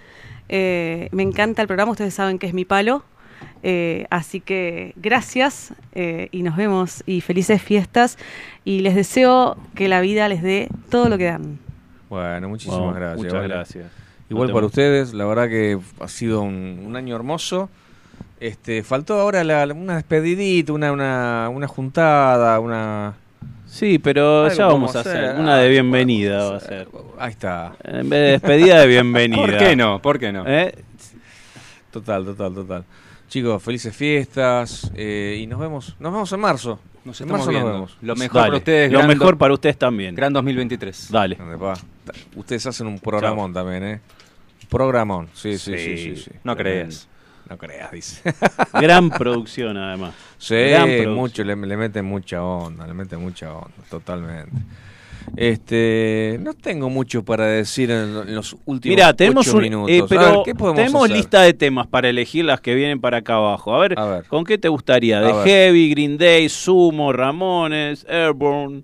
Eh, 0.48 1.08
me 1.12 1.22
encanta 1.22 1.62
el 1.62 1.68
programa, 1.68 1.92
ustedes 1.92 2.14
saben 2.14 2.38
que 2.38 2.46
es 2.46 2.54
mi 2.54 2.64
palo. 2.64 3.04
Eh, 3.64 4.06
así 4.10 4.40
que 4.40 4.92
gracias 4.96 5.72
eh, 5.94 6.28
y 6.32 6.42
nos 6.42 6.56
vemos 6.56 7.02
y 7.06 7.20
felices 7.20 7.62
fiestas 7.62 8.18
y 8.64 8.80
les 8.80 8.94
deseo 8.96 9.56
que 9.74 9.88
la 9.88 10.00
vida 10.00 10.28
les 10.28 10.42
dé 10.42 10.68
todo 10.90 11.08
lo 11.08 11.16
que 11.18 11.24
dan. 11.24 11.58
Bueno, 12.10 12.48
muchísimas 12.48 12.78
Bueno, 12.80 12.94
gracias. 12.94 13.16
muchas 13.18 13.32
Vale. 13.34 13.48
gracias. 13.48 13.86
Igual 14.28 14.48
No 14.48 14.54
para 14.54 14.66
ustedes, 14.66 15.12
la 15.14 15.24
verdad 15.26 15.48
que 15.48 15.78
ha 16.00 16.08
sido 16.08 16.42
un, 16.42 16.82
un 16.86 16.96
año 16.96 17.14
hermoso. 17.16 17.68
Este, 18.40 18.82
faltó 18.82 19.20
ahora 19.20 19.44
la- 19.44 19.72
una 19.72 19.94
despedidita, 19.96 20.72
una, 20.72 20.90
una, 20.92 21.48
una 21.48 21.68
juntada, 21.68 22.58
una... 22.60 23.14
Sí, 23.72 23.98
pero 23.98 24.44
Algo 24.44 24.54
ya 24.54 24.66
vamos 24.66 24.94
a 24.94 25.00
hacer. 25.00 25.24
hacer, 25.24 25.40
Una 25.40 25.56
de 25.56 25.64
ah, 25.66 25.70
bienvenida 25.70 26.50
va 26.50 26.56
a 26.58 26.60
ser. 26.60 26.88
Ahí 27.18 27.30
está. 27.30 27.72
En 27.82 28.06
vez 28.06 28.20
de 28.20 28.30
despedida 28.32 28.80
de 28.80 28.86
bienvenida. 28.86 29.40
¿Por 29.40 29.56
qué 29.56 29.74
no? 29.74 30.02
¿Por 30.02 30.18
qué 30.18 30.30
no? 30.30 30.44
¿Eh? 30.46 30.74
Total, 31.90 32.22
total, 32.22 32.54
total. 32.54 32.84
Chicos, 33.28 33.62
felices 33.62 33.96
fiestas 33.96 34.92
eh, 34.94 35.38
y 35.40 35.46
nos 35.46 35.58
vemos, 35.58 35.96
nos 35.98 36.12
vemos 36.12 36.30
en 36.32 36.40
marzo. 36.40 36.80
Nos 37.02 37.18
en 37.22 37.24
estamos 37.24 37.46
marzo 37.46 37.50
viendo. 37.50 37.68
nos 37.68 37.74
vemos. 37.76 37.96
Lo 38.02 38.14
mejor 38.14 38.34
Dale. 38.34 38.48
para 38.48 38.58
ustedes. 38.58 38.92
Lo 38.92 38.98
gran 38.98 39.08
mejor 39.08 39.38
para 39.38 39.54
ustedes 39.54 39.78
también. 39.78 40.14
Gran 40.14 40.34
2023. 40.34 41.08
Dale. 41.10 41.38
Ustedes 42.36 42.66
hacen 42.66 42.86
un 42.86 42.98
programón 42.98 43.54
también, 43.54 43.84
¿eh? 43.84 44.00
Programón, 44.68 45.28
sí, 45.32 45.56
sí, 45.56 45.78
sí, 45.78 45.96
sí. 45.96 46.16
sí. 46.16 46.30
No 46.44 46.54
Tremendo. 46.54 46.94
No 47.52 47.58
creas, 47.58 47.90
dice. 47.92 48.22
Gran 48.72 49.10
producción, 49.10 49.76
además. 49.76 50.14
Sí, 50.38 50.54
Gran 50.54 50.84
producción. 50.88 51.14
mucho, 51.14 51.44
le, 51.44 51.54
le 51.54 51.76
meten 51.76 52.04
mucha 52.06 52.42
onda, 52.42 52.86
le 52.86 52.94
meten 52.94 53.20
mucha 53.20 53.52
onda, 53.52 53.74
totalmente. 53.90 54.50
Este, 55.36 56.38
no 56.40 56.54
tengo 56.54 56.88
mucho 56.90 57.22
para 57.24 57.46
decir 57.46 57.90
en, 57.90 58.14
lo- 58.14 58.22
en 58.22 58.34
los 58.34 58.56
últimos 58.64 58.96
Mira, 58.96 59.12
tenemos 59.14 59.46
ocho 59.46 59.56
un, 59.58 59.62
minutos. 59.62 59.90
eh, 59.90 59.98
A 59.98 60.00
ver, 60.02 60.08
pero 60.30 60.42
¿qué 60.44 60.54
podemos 60.54 60.76
tenemos 60.80 61.04
hacer? 61.04 61.16
lista 61.16 61.42
de 61.42 61.52
temas 61.54 61.86
para 61.86 62.08
elegir 62.08 62.44
las 62.44 62.60
que 62.60 62.74
vienen 62.74 63.00
para 63.00 63.18
acá 63.18 63.34
abajo. 63.34 63.74
A 63.74 63.80
ver, 63.80 63.98
A 63.98 64.06
ver. 64.06 64.24
¿con 64.24 64.44
qué 64.44 64.56
te 64.58 64.68
gustaría? 64.68 65.20
¿De 65.20 65.30
A 65.30 65.34
ver. 65.36 65.46
Heavy, 65.46 65.90
Green 65.90 66.16
Day, 66.18 66.48
Sumo, 66.48 67.12
Ramones, 67.12 68.04
Airborne? 68.08 68.82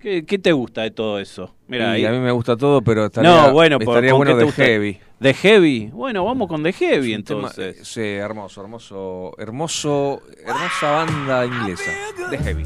¿Qué, 0.00 0.24
qué 0.24 0.38
te 0.38 0.52
gusta 0.52 0.82
de 0.82 0.90
todo 0.90 1.18
eso? 1.18 1.54
Mira, 1.66 1.92
ahí- 1.92 2.04
a 2.04 2.10
mí 2.12 2.18
me 2.18 2.30
gusta 2.30 2.56
todo, 2.56 2.80
pero 2.82 3.06
estaría, 3.06 3.30
no, 3.30 3.52
bueno, 3.52 3.78
estaría 3.78 4.10
¿con 4.10 4.18
bueno 4.18 4.30
qué 4.32 4.34
te 4.34 4.38
de 4.40 4.44
gusta? 4.44 4.64
heavy. 4.64 4.98
¿De 5.20 5.34
Heavy? 5.34 5.86
Bueno, 5.92 6.24
vamos 6.24 6.46
con 6.48 6.62
The 6.62 6.72
Heavy 6.72 7.22
tema- 7.22 7.48
entonces. 7.48 7.88
sí, 7.88 8.00
hermoso, 8.02 8.60
hermoso, 8.62 9.32
hermoso, 9.38 10.22
hermosa 10.46 10.90
banda 10.92 11.44
inglesa, 11.46 11.90
de 12.30 12.38
heavy. 12.38 12.62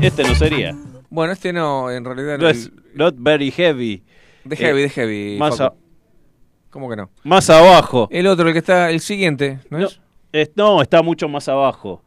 Este 0.00 0.22
no 0.22 0.34
sería. 0.34 0.74
Bueno, 1.10 1.32
este 1.34 1.52
no, 1.52 1.90
en 1.90 2.04
realidad 2.04 2.38
No 2.38 2.48
es 2.48 2.70
Not 2.94 3.16
Very 3.18 3.50
Heavy. 3.50 4.02
de 4.44 4.56
heavy, 4.56 4.78
Eh, 4.80 4.82
de 4.84 4.88
heavy. 4.90 5.36
Más, 5.38 5.60
a- 5.60 5.74
¿Cómo 6.70 6.88
que 6.88 6.96
no? 6.96 7.10
más 7.22 7.50
abajo. 7.50 8.08
El 8.10 8.26
otro, 8.26 8.46
el 8.48 8.54
que 8.54 8.60
está, 8.60 8.90
el 8.90 9.00
siguiente, 9.00 9.58
¿no, 9.68 9.78
No, 9.80 9.86
es? 9.86 10.00
es- 10.32 10.50
no, 10.56 10.80
está 10.80 11.02
mucho 11.02 11.28
más 11.28 11.48
abajo. 11.48 12.02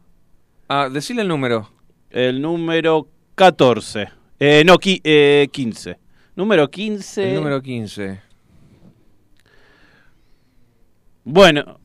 Ah, 0.67 0.89
decile 0.91 1.21
el 1.21 1.27
número. 1.27 1.69
El 2.09 2.41
número 2.41 3.07
14. 3.35 4.07
Eh, 4.39 4.63
no, 4.65 4.75
qui- 4.79 5.01
eh, 5.03 5.49
15. 5.51 5.99
Número 6.35 6.69
15. 6.71 7.29
El 7.29 7.35
número 7.35 7.61
15. 7.61 8.21
Bueno. 11.23 11.79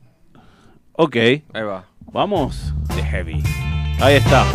Ok. 0.93 1.15
Ahí 1.15 1.63
va. 1.63 1.85
Vamos. 2.11 2.73
De 2.95 3.03
heavy. 3.03 3.43
Ahí 3.99 4.15
está. 4.15 4.45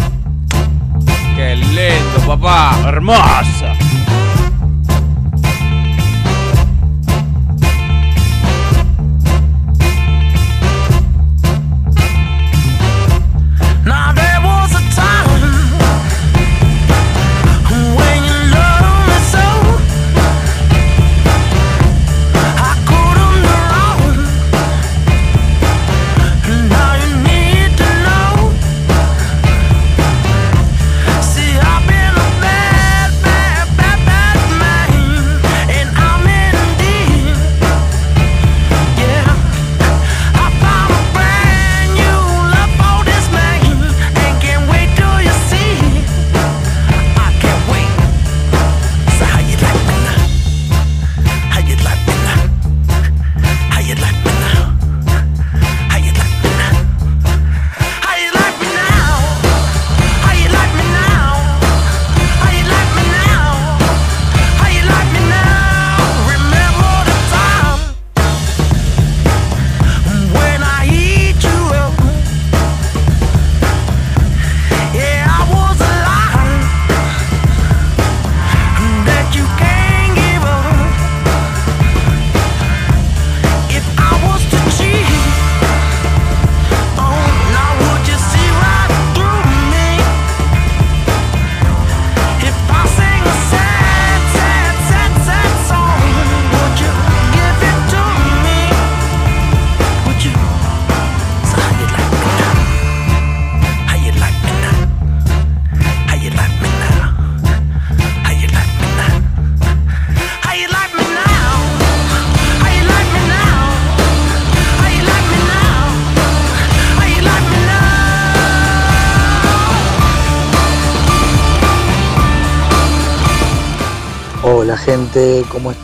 Qué 1.37 1.57
lento, 1.57 2.27
papá. 2.27 2.89
Hermosa. 2.89 3.75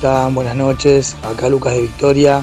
Buenas 0.08 0.56
noches. 0.56 1.16
Acá 1.22 1.50
Lucas 1.50 1.74
de 1.74 1.82
Victoria. 1.82 2.42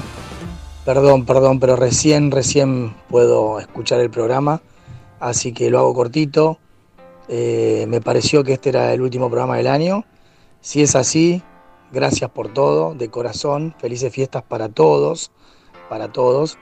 Perdón, 0.84 1.26
perdón, 1.26 1.58
pero 1.58 1.74
recién, 1.74 2.30
recién 2.30 2.94
puedo 3.08 3.58
escuchar 3.58 3.98
el 3.98 4.08
programa, 4.08 4.62
así 5.18 5.52
que 5.52 5.68
lo 5.68 5.80
hago 5.80 5.92
cortito. 5.92 6.60
Eh, 7.26 7.86
me 7.88 8.00
pareció 8.00 8.44
que 8.44 8.52
este 8.52 8.68
era 8.68 8.92
el 8.92 9.02
último 9.02 9.28
programa 9.28 9.56
del 9.56 9.66
año. 9.66 10.04
Si 10.60 10.80
es 10.80 10.94
así, 10.94 11.42
gracias 11.90 12.30
por 12.30 12.54
todo, 12.54 12.94
de 12.94 13.10
corazón. 13.10 13.74
Felices 13.80 14.12
fiestas 14.12 14.44
para 14.44 14.68
todos, 14.68 15.32
para 15.88 16.12
todos. 16.12 16.58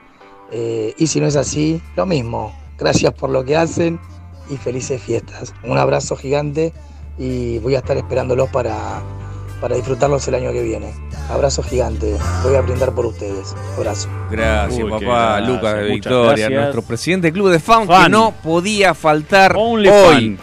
Eh, 0.51 0.95
y 0.97 1.05
si 1.05 1.19
no 1.19 1.27
es 1.27 1.35
así, 1.35 1.83
lo 1.95 2.07
mismo. 2.07 2.51
Gracias 2.79 3.13
por 3.13 3.29
lo 3.29 3.45
que 3.45 3.55
hacen 3.55 3.99
y 4.49 4.57
felices 4.57 4.99
fiestas. 5.03 5.53
Un 5.63 5.77
abrazo 5.77 6.15
gigante 6.15 6.73
y 7.19 7.59
voy 7.59 7.75
a 7.75 7.79
estar 7.79 7.95
esperándolos 7.95 8.49
para, 8.49 9.03
para 9.65 9.77
disfrutarlos 9.77 10.27
el 10.27 10.35
año 10.35 10.51
que 10.51 10.61
viene. 10.61 10.93
Abrazo 11.27 11.63
gigante. 11.63 12.15
Voy 12.43 12.53
a 12.53 12.61
brindar 12.61 12.93
por 12.93 13.07
ustedes. 13.07 13.55
Abrazo. 13.75 14.07
Gracias, 14.29 14.83
Uy, 14.83 14.91
papá 14.91 15.37
gracias, 15.39 15.47
Lucas 15.49 15.73
de 15.73 15.79
muchas 15.81 15.89
Victoria, 15.95 16.29
gracias. 16.49 16.61
nuestro 16.61 16.81
presidente 16.83 17.25
del 17.27 17.33
club 17.33 17.49
de 17.49 17.59
fan, 17.59 17.87
que 17.87 17.93
Fan. 17.93 18.11
no 18.11 18.31
podía 18.43 18.93
faltar 18.93 19.55
Only 19.57 19.89
hoy. 19.89 20.39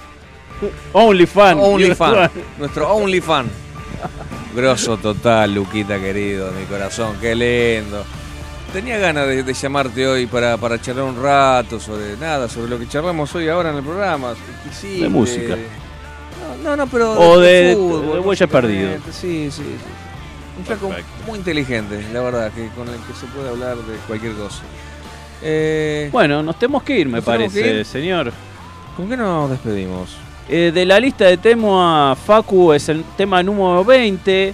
Only 0.93 1.27
fan. 1.27 1.57
Only 1.61 1.95
fan. 1.95 2.31
Nuestro 2.59 2.93
only 2.93 3.21
fan. 3.21 3.47
Grosso 4.57 4.97
total, 4.97 5.55
Luquita 5.55 6.01
querido, 6.01 6.51
de 6.51 6.59
mi 6.59 6.67
corazón, 6.67 7.15
qué 7.21 7.37
lindo. 7.37 8.03
Tenía 8.73 8.99
ganas 8.99 9.29
de, 9.29 9.45
de 9.45 9.55
llamarte 9.55 10.05
hoy 10.05 10.27
para, 10.27 10.57
para 10.57 10.81
charlar 10.81 11.05
un 11.05 11.23
rato 11.23 11.79
sobre 11.79 12.17
nada, 12.17 12.49
sobre 12.49 12.69
lo 12.71 12.77
que 12.77 12.89
charlamos 12.89 13.33
hoy 13.37 13.49
ahora 13.49 13.71
en 13.71 13.77
el 13.77 13.85
programa. 13.85 14.35
Exquisito, 14.67 15.05
De 15.05 15.09
música. 15.09 15.57
No, 16.63 16.77
no, 16.77 16.87
pero. 16.87 17.13
O 17.13 17.39
de- 17.41 17.75
fútbol, 17.77 18.13
de 18.15 18.21
huella 18.21 18.47
perdido. 18.47 18.91
Sí, 19.11 19.51
sí, 19.51 19.63
sí. 19.63 19.63
Un 20.59 20.65
flaco 20.67 20.91
muy 21.27 21.39
inteligente, 21.39 22.05
la 22.13 22.21
verdad, 22.21 22.53
que 22.53 22.69
con 22.77 22.89
el 22.89 22.97
que 23.01 23.15
se 23.15 23.27
puede 23.27 23.49
hablar 23.49 23.77
de 23.77 23.97
cualquier 24.07 24.33
cosa. 24.35 24.63
Eh, 25.43 26.09
Bueno, 26.13 26.43
nos 26.43 26.59
tenemos 26.59 26.83
que 26.83 26.99
ir, 27.01 27.07
me 27.09 27.17
¿Nos 27.19 27.25
tenemos 27.25 27.53
parece, 27.53 27.79
ir? 27.79 27.85
señor. 27.85 28.33
¿Con 28.97 29.09
qué 29.09 29.17
nos 29.17 29.51
despedimos? 29.51 30.11
Eh, 30.49 30.71
de 30.75 30.85
la 30.85 31.01
lista 31.01 31.25
de 31.25 31.37
temas, 31.39 32.19
Facu 32.19 32.73
es 32.73 32.89
el 32.91 33.03
tema 33.17 33.43
número 33.43 33.85
20, 33.85 34.53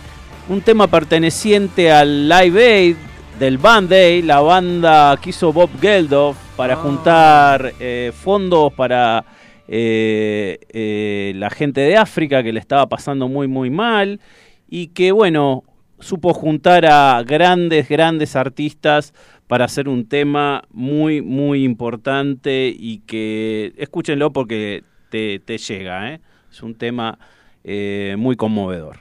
un 0.48 0.60
tema 0.60 0.86
perteneciente 0.86 1.90
al 1.90 2.28
Live 2.28 2.74
Aid 2.74 2.96
del 3.38 3.58
Band 3.58 3.92
Aid, 3.92 4.24
la 4.24 4.40
banda 4.40 5.18
que 5.20 5.30
hizo 5.30 5.52
Bob 5.52 5.70
Geldof 5.80 6.36
para 6.56 6.76
juntar 6.76 7.72
eh, 7.80 8.12
fondos 8.22 8.72
para 8.72 9.24
eh, 9.70 10.58
eh, 10.70 11.32
la 11.36 11.50
gente 11.50 11.82
de 11.82 11.98
África 11.98 12.42
que 12.42 12.54
le 12.54 12.58
estaba 12.58 12.88
pasando 12.88 13.28
muy 13.28 13.48
muy 13.48 13.68
mal 13.68 14.18
y 14.66 14.88
que 14.88 15.12
bueno, 15.12 15.62
supo 16.00 16.32
juntar 16.32 16.86
a 16.86 17.22
grandes, 17.22 17.86
grandes 17.88 18.34
artistas 18.34 19.12
para 19.46 19.66
hacer 19.66 19.88
un 19.88 20.08
tema 20.08 20.64
muy, 20.70 21.20
muy 21.20 21.64
importante 21.64 22.74
y 22.74 23.00
que 23.00 23.74
escúchenlo 23.76 24.32
porque 24.32 24.84
te, 25.10 25.38
te 25.40 25.58
llega, 25.58 26.14
¿eh? 26.14 26.20
es 26.50 26.62
un 26.62 26.74
tema 26.74 27.18
eh, 27.62 28.16
muy 28.18 28.36
conmovedor. 28.36 29.00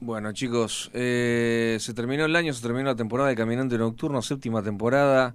Bueno, 0.00 0.32
chicos, 0.32 0.90
se 0.92 1.92
terminó 1.94 2.24
el 2.24 2.34
año, 2.34 2.52
se 2.52 2.62
terminó 2.62 2.86
la 2.86 2.96
temporada 2.96 3.28
de 3.28 3.36
Caminante 3.36 3.76
Nocturno, 3.76 4.22
séptima 4.22 4.62
temporada. 4.62 5.34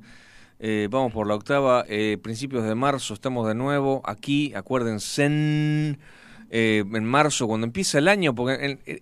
Eh, 0.60 0.88
vamos 0.90 1.12
por 1.12 1.28
la 1.28 1.36
octava. 1.36 1.84
eh, 1.88 2.18
principios 2.22 2.64
de 2.64 2.76
marzo 2.76 3.14
estamos 3.14 3.48
de 3.48 3.56
nuevo 3.56 4.02
aquí. 4.06 4.54
Acuérdense 4.56 5.26
en, 5.26 6.00
eh, 6.50 6.84
en 6.94 7.06
marzo, 7.06 7.48
cuando 7.48 7.66
empieza 7.68 7.98
el 7.98 8.08
año, 8.08 8.34
porque 8.34 8.66
el, 8.66 8.80
el 8.86 9.02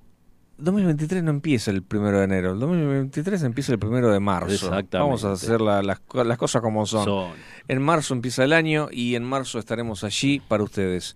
2023 0.57 1.23
no 1.23 1.31
empieza 1.31 1.71
el 1.71 1.83
primero 1.83 2.19
de 2.19 2.25
enero, 2.25 2.53
el 2.53 2.59
2023 2.59 3.43
empieza 3.43 3.71
el 3.73 3.79
primero 3.79 4.11
de 4.11 4.19
marzo. 4.19 4.51
Exactamente. 4.53 4.97
Vamos 4.97 5.23
a 5.25 5.31
hacer 5.33 5.61
la- 5.61 5.81
las, 5.83 5.99
las 6.13 6.37
cosas 6.37 6.61
como 6.61 6.85
son. 6.85 7.05
Son. 7.05 7.31
En 7.67 7.81
marzo 7.81 8.13
empieza 8.13 8.43
el 8.43 8.53
año 8.53 8.87
y 8.91 9.15
en 9.15 9.23
marzo 9.23 9.59
estaremos 9.59 10.03
allí 10.03 10.39
para 10.47 10.63
ustedes 10.63 11.15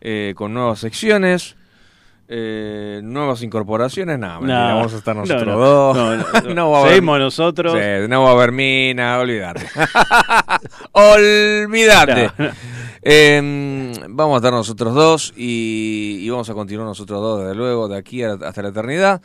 eh, 0.00 0.32
con 0.36 0.54
nuevas 0.54 0.80
secciones. 0.80 1.56
Eh, 2.28 3.00
nuevas 3.02 3.42
incorporaciones, 3.42 4.18
nada, 4.18 4.38
No, 4.40 4.46
vamos 4.76 4.92
a 4.94 4.98
estar 4.98 5.16
no, 5.16 5.22
nosotros 5.22 5.46
no, 5.46 5.58
dos. 5.58 5.96
no, 5.96 6.16
no, 6.48 6.54
no. 6.54 6.70
va 6.70 6.78
a 6.78 6.80
haber- 6.82 6.92
Seguimos 6.94 7.18
nosotros. 7.18 7.72
Sí, 7.72 8.08
no 8.08 8.22
va 8.22 8.28
a 8.30 8.32
haber 8.32 8.52
mina, 8.52 9.18
olvídate. 9.18 9.66
olvídate. 10.92 12.30
Eh, 13.02 13.92
vamos 14.08 14.34
a 14.34 14.38
estar 14.38 14.52
nosotros 14.52 14.94
dos 14.94 15.32
y, 15.36 16.18
y 16.20 16.30
vamos 16.30 16.48
a 16.50 16.54
continuar 16.54 16.86
nosotros 16.88 17.20
dos, 17.20 17.40
desde 17.42 17.54
luego, 17.54 17.88
de 17.88 17.96
aquí 17.96 18.22
a- 18.22 18.32
hasta 18.34 18.62
la 18.62 18.68
eternidad. 18.68 19.22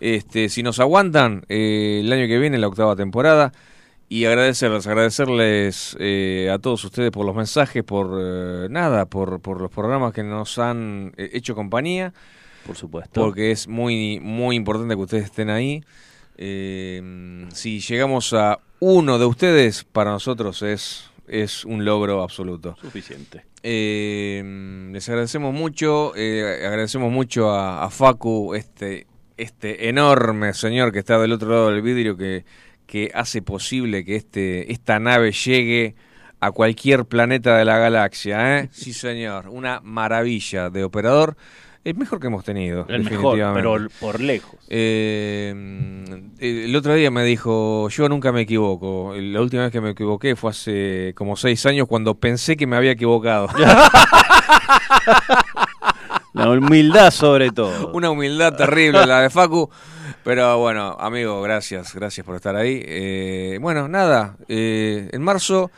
Este, 0.00 0.48
si 0.48 0.62
nos 0.62 0.78
aguantan, 0.80 1.44
eh, 1.48 2.00
el 2.04 2.12
año 2.12 2.26
que 2.28 2.38
viene, 2.38 2.58
la 2.58 2.68
octava 2.68 2.94
temporada. 2.96 3.52
Y 4.10 4.24
agradecerles, 4.24 4.86
agradecerles 4.86 5.94
eh, 6.00 6.48
a 6.50 6.58
todos 6.58 6.82
ustedes 6.82 7.10
por 7.10 7.26
los 7.26 7.34
mensajes, 7.36 7.84
por 7.84 8.08
eh, 8.18 8.66
nada, 8.70 9.04
por, 9.04 9.38
por 9.40 9.60
los 9.60 9.70
programas 9.70 10.14
que 10.14 10.22
nos 10.22 10.58
han 10.58 11.12
eh, 11.18 11.28
hecho 11.34 11.54
compañía. 11.54 12.14
Por 12.68 12.76
supuesto. 12.76 13.20
Porque 13.20 13.50
es 13.50 13.66
muy, 13.66 14.20
muy 14.20 14.54
importante 14.54 14.94
que 14.94 15.00
ustedes 15.00 15.24
estén 15.24 15.48
ahí. 15.48 15.82
Eh, 16.36 17.46
si 17.52 17.80
llegamos 17.80 18.34
a 18.34 18.60
uno 18.78 19.18
de 19.18 19.24
ustedes, 19.24 19.84
para 19.84 20.10
nosotros 20.10 20.60
es, 20.60 21.10
es 21.26 21.64
un 21.64 21.86
logro 21.86 22.22
absoluto. 22.22 22.76
Suficiente. 22.80 23.46
Eh, 23.62 24.90
les 24.92 25.08
agradecemos 25.08 25.54
mucho, 25.54 26.12
eh, 26.14 26.66
agradecemos 26.66 27.10
mucho 27.10 27.50
a, 27.50 27.84
a 27.84 27.90
Facu, 27.90 28.54
este, 28.54 29.06
este 29.38 29.88
enorme 29.88 30.52
señor 30.52 30.92
que 30.92 30.98
está 30.98 31.18
del 31.18 31.32
otro 31.32 31.48
lado 31.48 31.70
del 31.70 31.80
vidrio 31.80 32.18
que, 32.18 32.44
que 32.86 33.10
hace 33.14 33.40
posible 33.40 34.04
que 34.04 34.16
este, 34.16 34.70
esta 34.70 35.00
nave 35.00 35.32
llegue 35.32 35.94
a 36.40 36.52
cualquier 36.52 37.04
planeta 37.04 37.56
de 37.56 37.64
la 37.64 37.78
galaxia. 37.78 38.58
¿eh? 38.58 38.68
Sí, 38.72 38.92
señor, 38.92 39.48
una 39.48 39.80
maravilla 39.80 40.70
de 40.70 40.84
operador. 40.84 41.36
El 41.84 41.94
mejor 41.96 42.20
que 42.20 42.26
hemos 42.26 42.44
tenido, 42.44 42.86
El 42.88 43.04
mejor, 43.04 43.38
pero 43.54 43.76
por 44.00 44.20
lejos. 44.20 44.58
Eh, 44.68 45.54
el 46.38 46.76
otro 46.76 46.94
día 46.94 47.10
me 47.10 47.24
dijo, 47.24 47.88
yo 47.88 48.08
nunca 48.08 48.32
me 48.32 48.42
equivoco. 48.42 49.14
La 49.16 49.40
última 49.40 49.62
vez 49.62 49.72
que 49.72 49.80
me 49.80 49.90
equivoqué 49.90 50.36
fue 50.36 50.50
hace 50.50 51.12
como 51.16 51.36
seis 51.36 51.64
años 51.66 51.86
cuando 51.88 52.14
pensé 52.14 52.56
que 52.56 52.66
me 52.66 52.76
había 52.76 52.90
equivocado. 52.92 53.48
La 56.34 56.50
humildad 56.50 57.10
sobre 57.10 57.50
todo. 57.50 57.90
Una 57.92 58.10
humildad 58.10 58.54
terrible 58.54 59.04
la 59.06 59.22
de 59.22 59.30
Facu. 59.30 59.70
Pero 60.22 60.58
bueno, 60.58 60.96
amigo, 61.00 61.40
gracias, 61.42 61.94
gracias 61.94 62.24
por 62.24 62.36
estar 62.36 62.54
ahí. 62.54 62.82
Eh, 62.84 63.58
bueno, 63.60 63.88
nada, 63.88 64.36
eh, 64.46 65.08
en 65.12 65.22
marzo, 65.22 65.70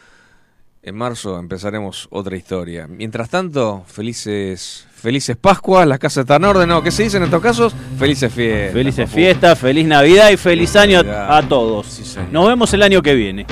en 0.82 0.96
marzo 0.96 1.38
empezaremos 1.38 2.08
otra 2.10 2.36
historia. 2.36 2.86
Mientras 2.88 3.30
tanto, 3.30 3.84
felices, 3.86 4.86
felices 5.00 5.36
Pascuas, 5.36 5.86
las 5.86 5.98
casas 5.98 6.22
están 6.22 6.42
en 6.42 6.50
orden, 6.50 6.68
¿no? 6.68 6.82
¿Qué 6.82 6.90
se 6.90 7.02
dice 7.04 7.16
en 7.16 7.24
estos 7.24 7.42
casos? 7.42 7.74
Felices 7.98 8.32
fiestas. 8.32 8.72
Felices 8.74 9.10
fiestas, 9.10 9.58
feliz 9.58 9.86
Navidad 9.86 10.30
y 10.30 10.36
feliz 10.36 10.76
año 10.76 10.98
Navidad. 11.02 11.30
a, 11.30 11.38
a 11.38 11.42
todos. 11.48 11.86
señor. 11.86 12.28
Nos 12.32 12.48
vemos 12.48 12.72
el 12.74 12.82
año 12.82 13.02
que 13.02 13.14
viene. 13.14 13.46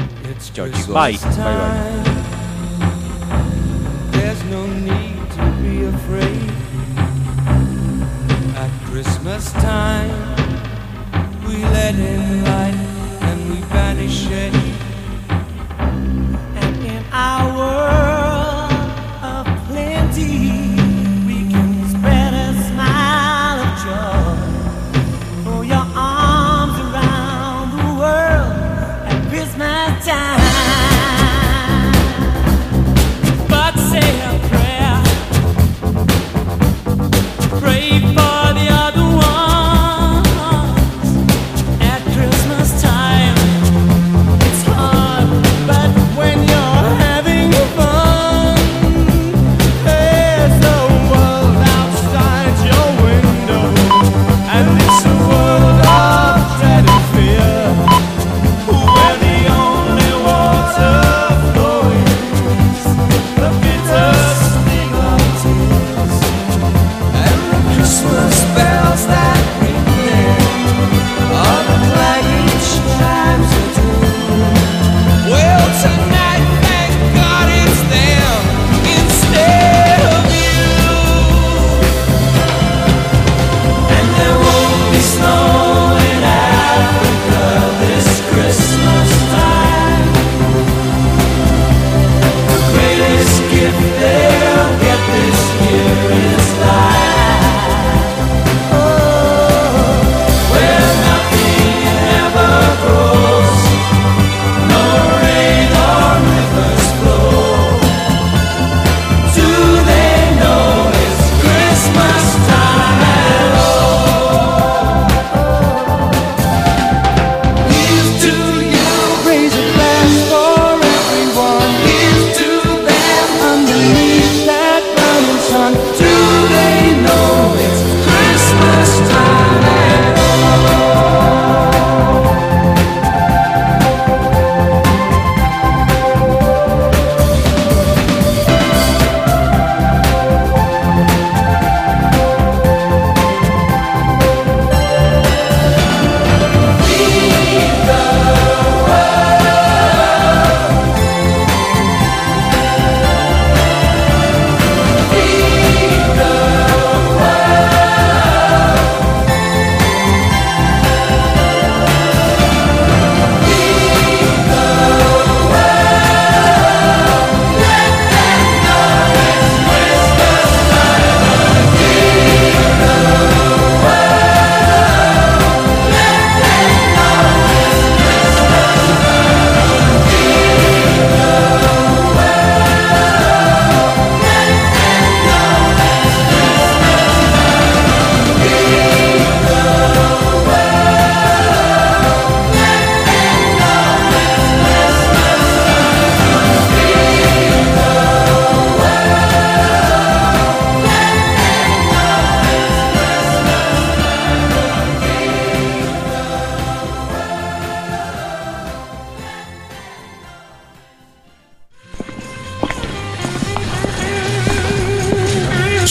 Chicos. 0.53 0.87
Bye. 0.89 0.95
Bye, 0.95 1.19
bye. 1.19 2.09
There's 4.13 4.45
no 4.51 4.67
need 4.67 5.17
to 5.37 5.45
be 5.63 5.87
afraid. 5.87 6.51
At 8.57 8.71
Christmas 8.91 9.53
time, 9.55 10.11
we 11.47 11.57
let 11.73 11.95
in 11.95 12.45
light 12.45 12.75
and 13.23 13.51
we 13.51 13.61
banish 13.73 14.27
it. 14.31 14.58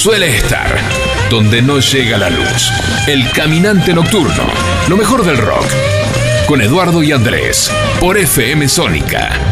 Suele 0.07 0.37
estar 0.37 0.73
donde 1.29 1.61
no 1.61 1.81
llega 1.81 2.17
la 2.17 2.29
luz. 2.29 2.71
El 3.07 3.29
caminante 3.31 3.93
nocturno. 3.93 4.47
Lo 4.87 4.95
mejor 4.95 5.25
del 5.25 5.37
rock. 5.37 5.67
Con 6.47 6.61
Eduardo 6.61 7.03
y 7.03 7.11
Andrés. 7.11 7.69
Por 7.99 8.17
FM 8.17 8.69
Sónica 8.69 9.46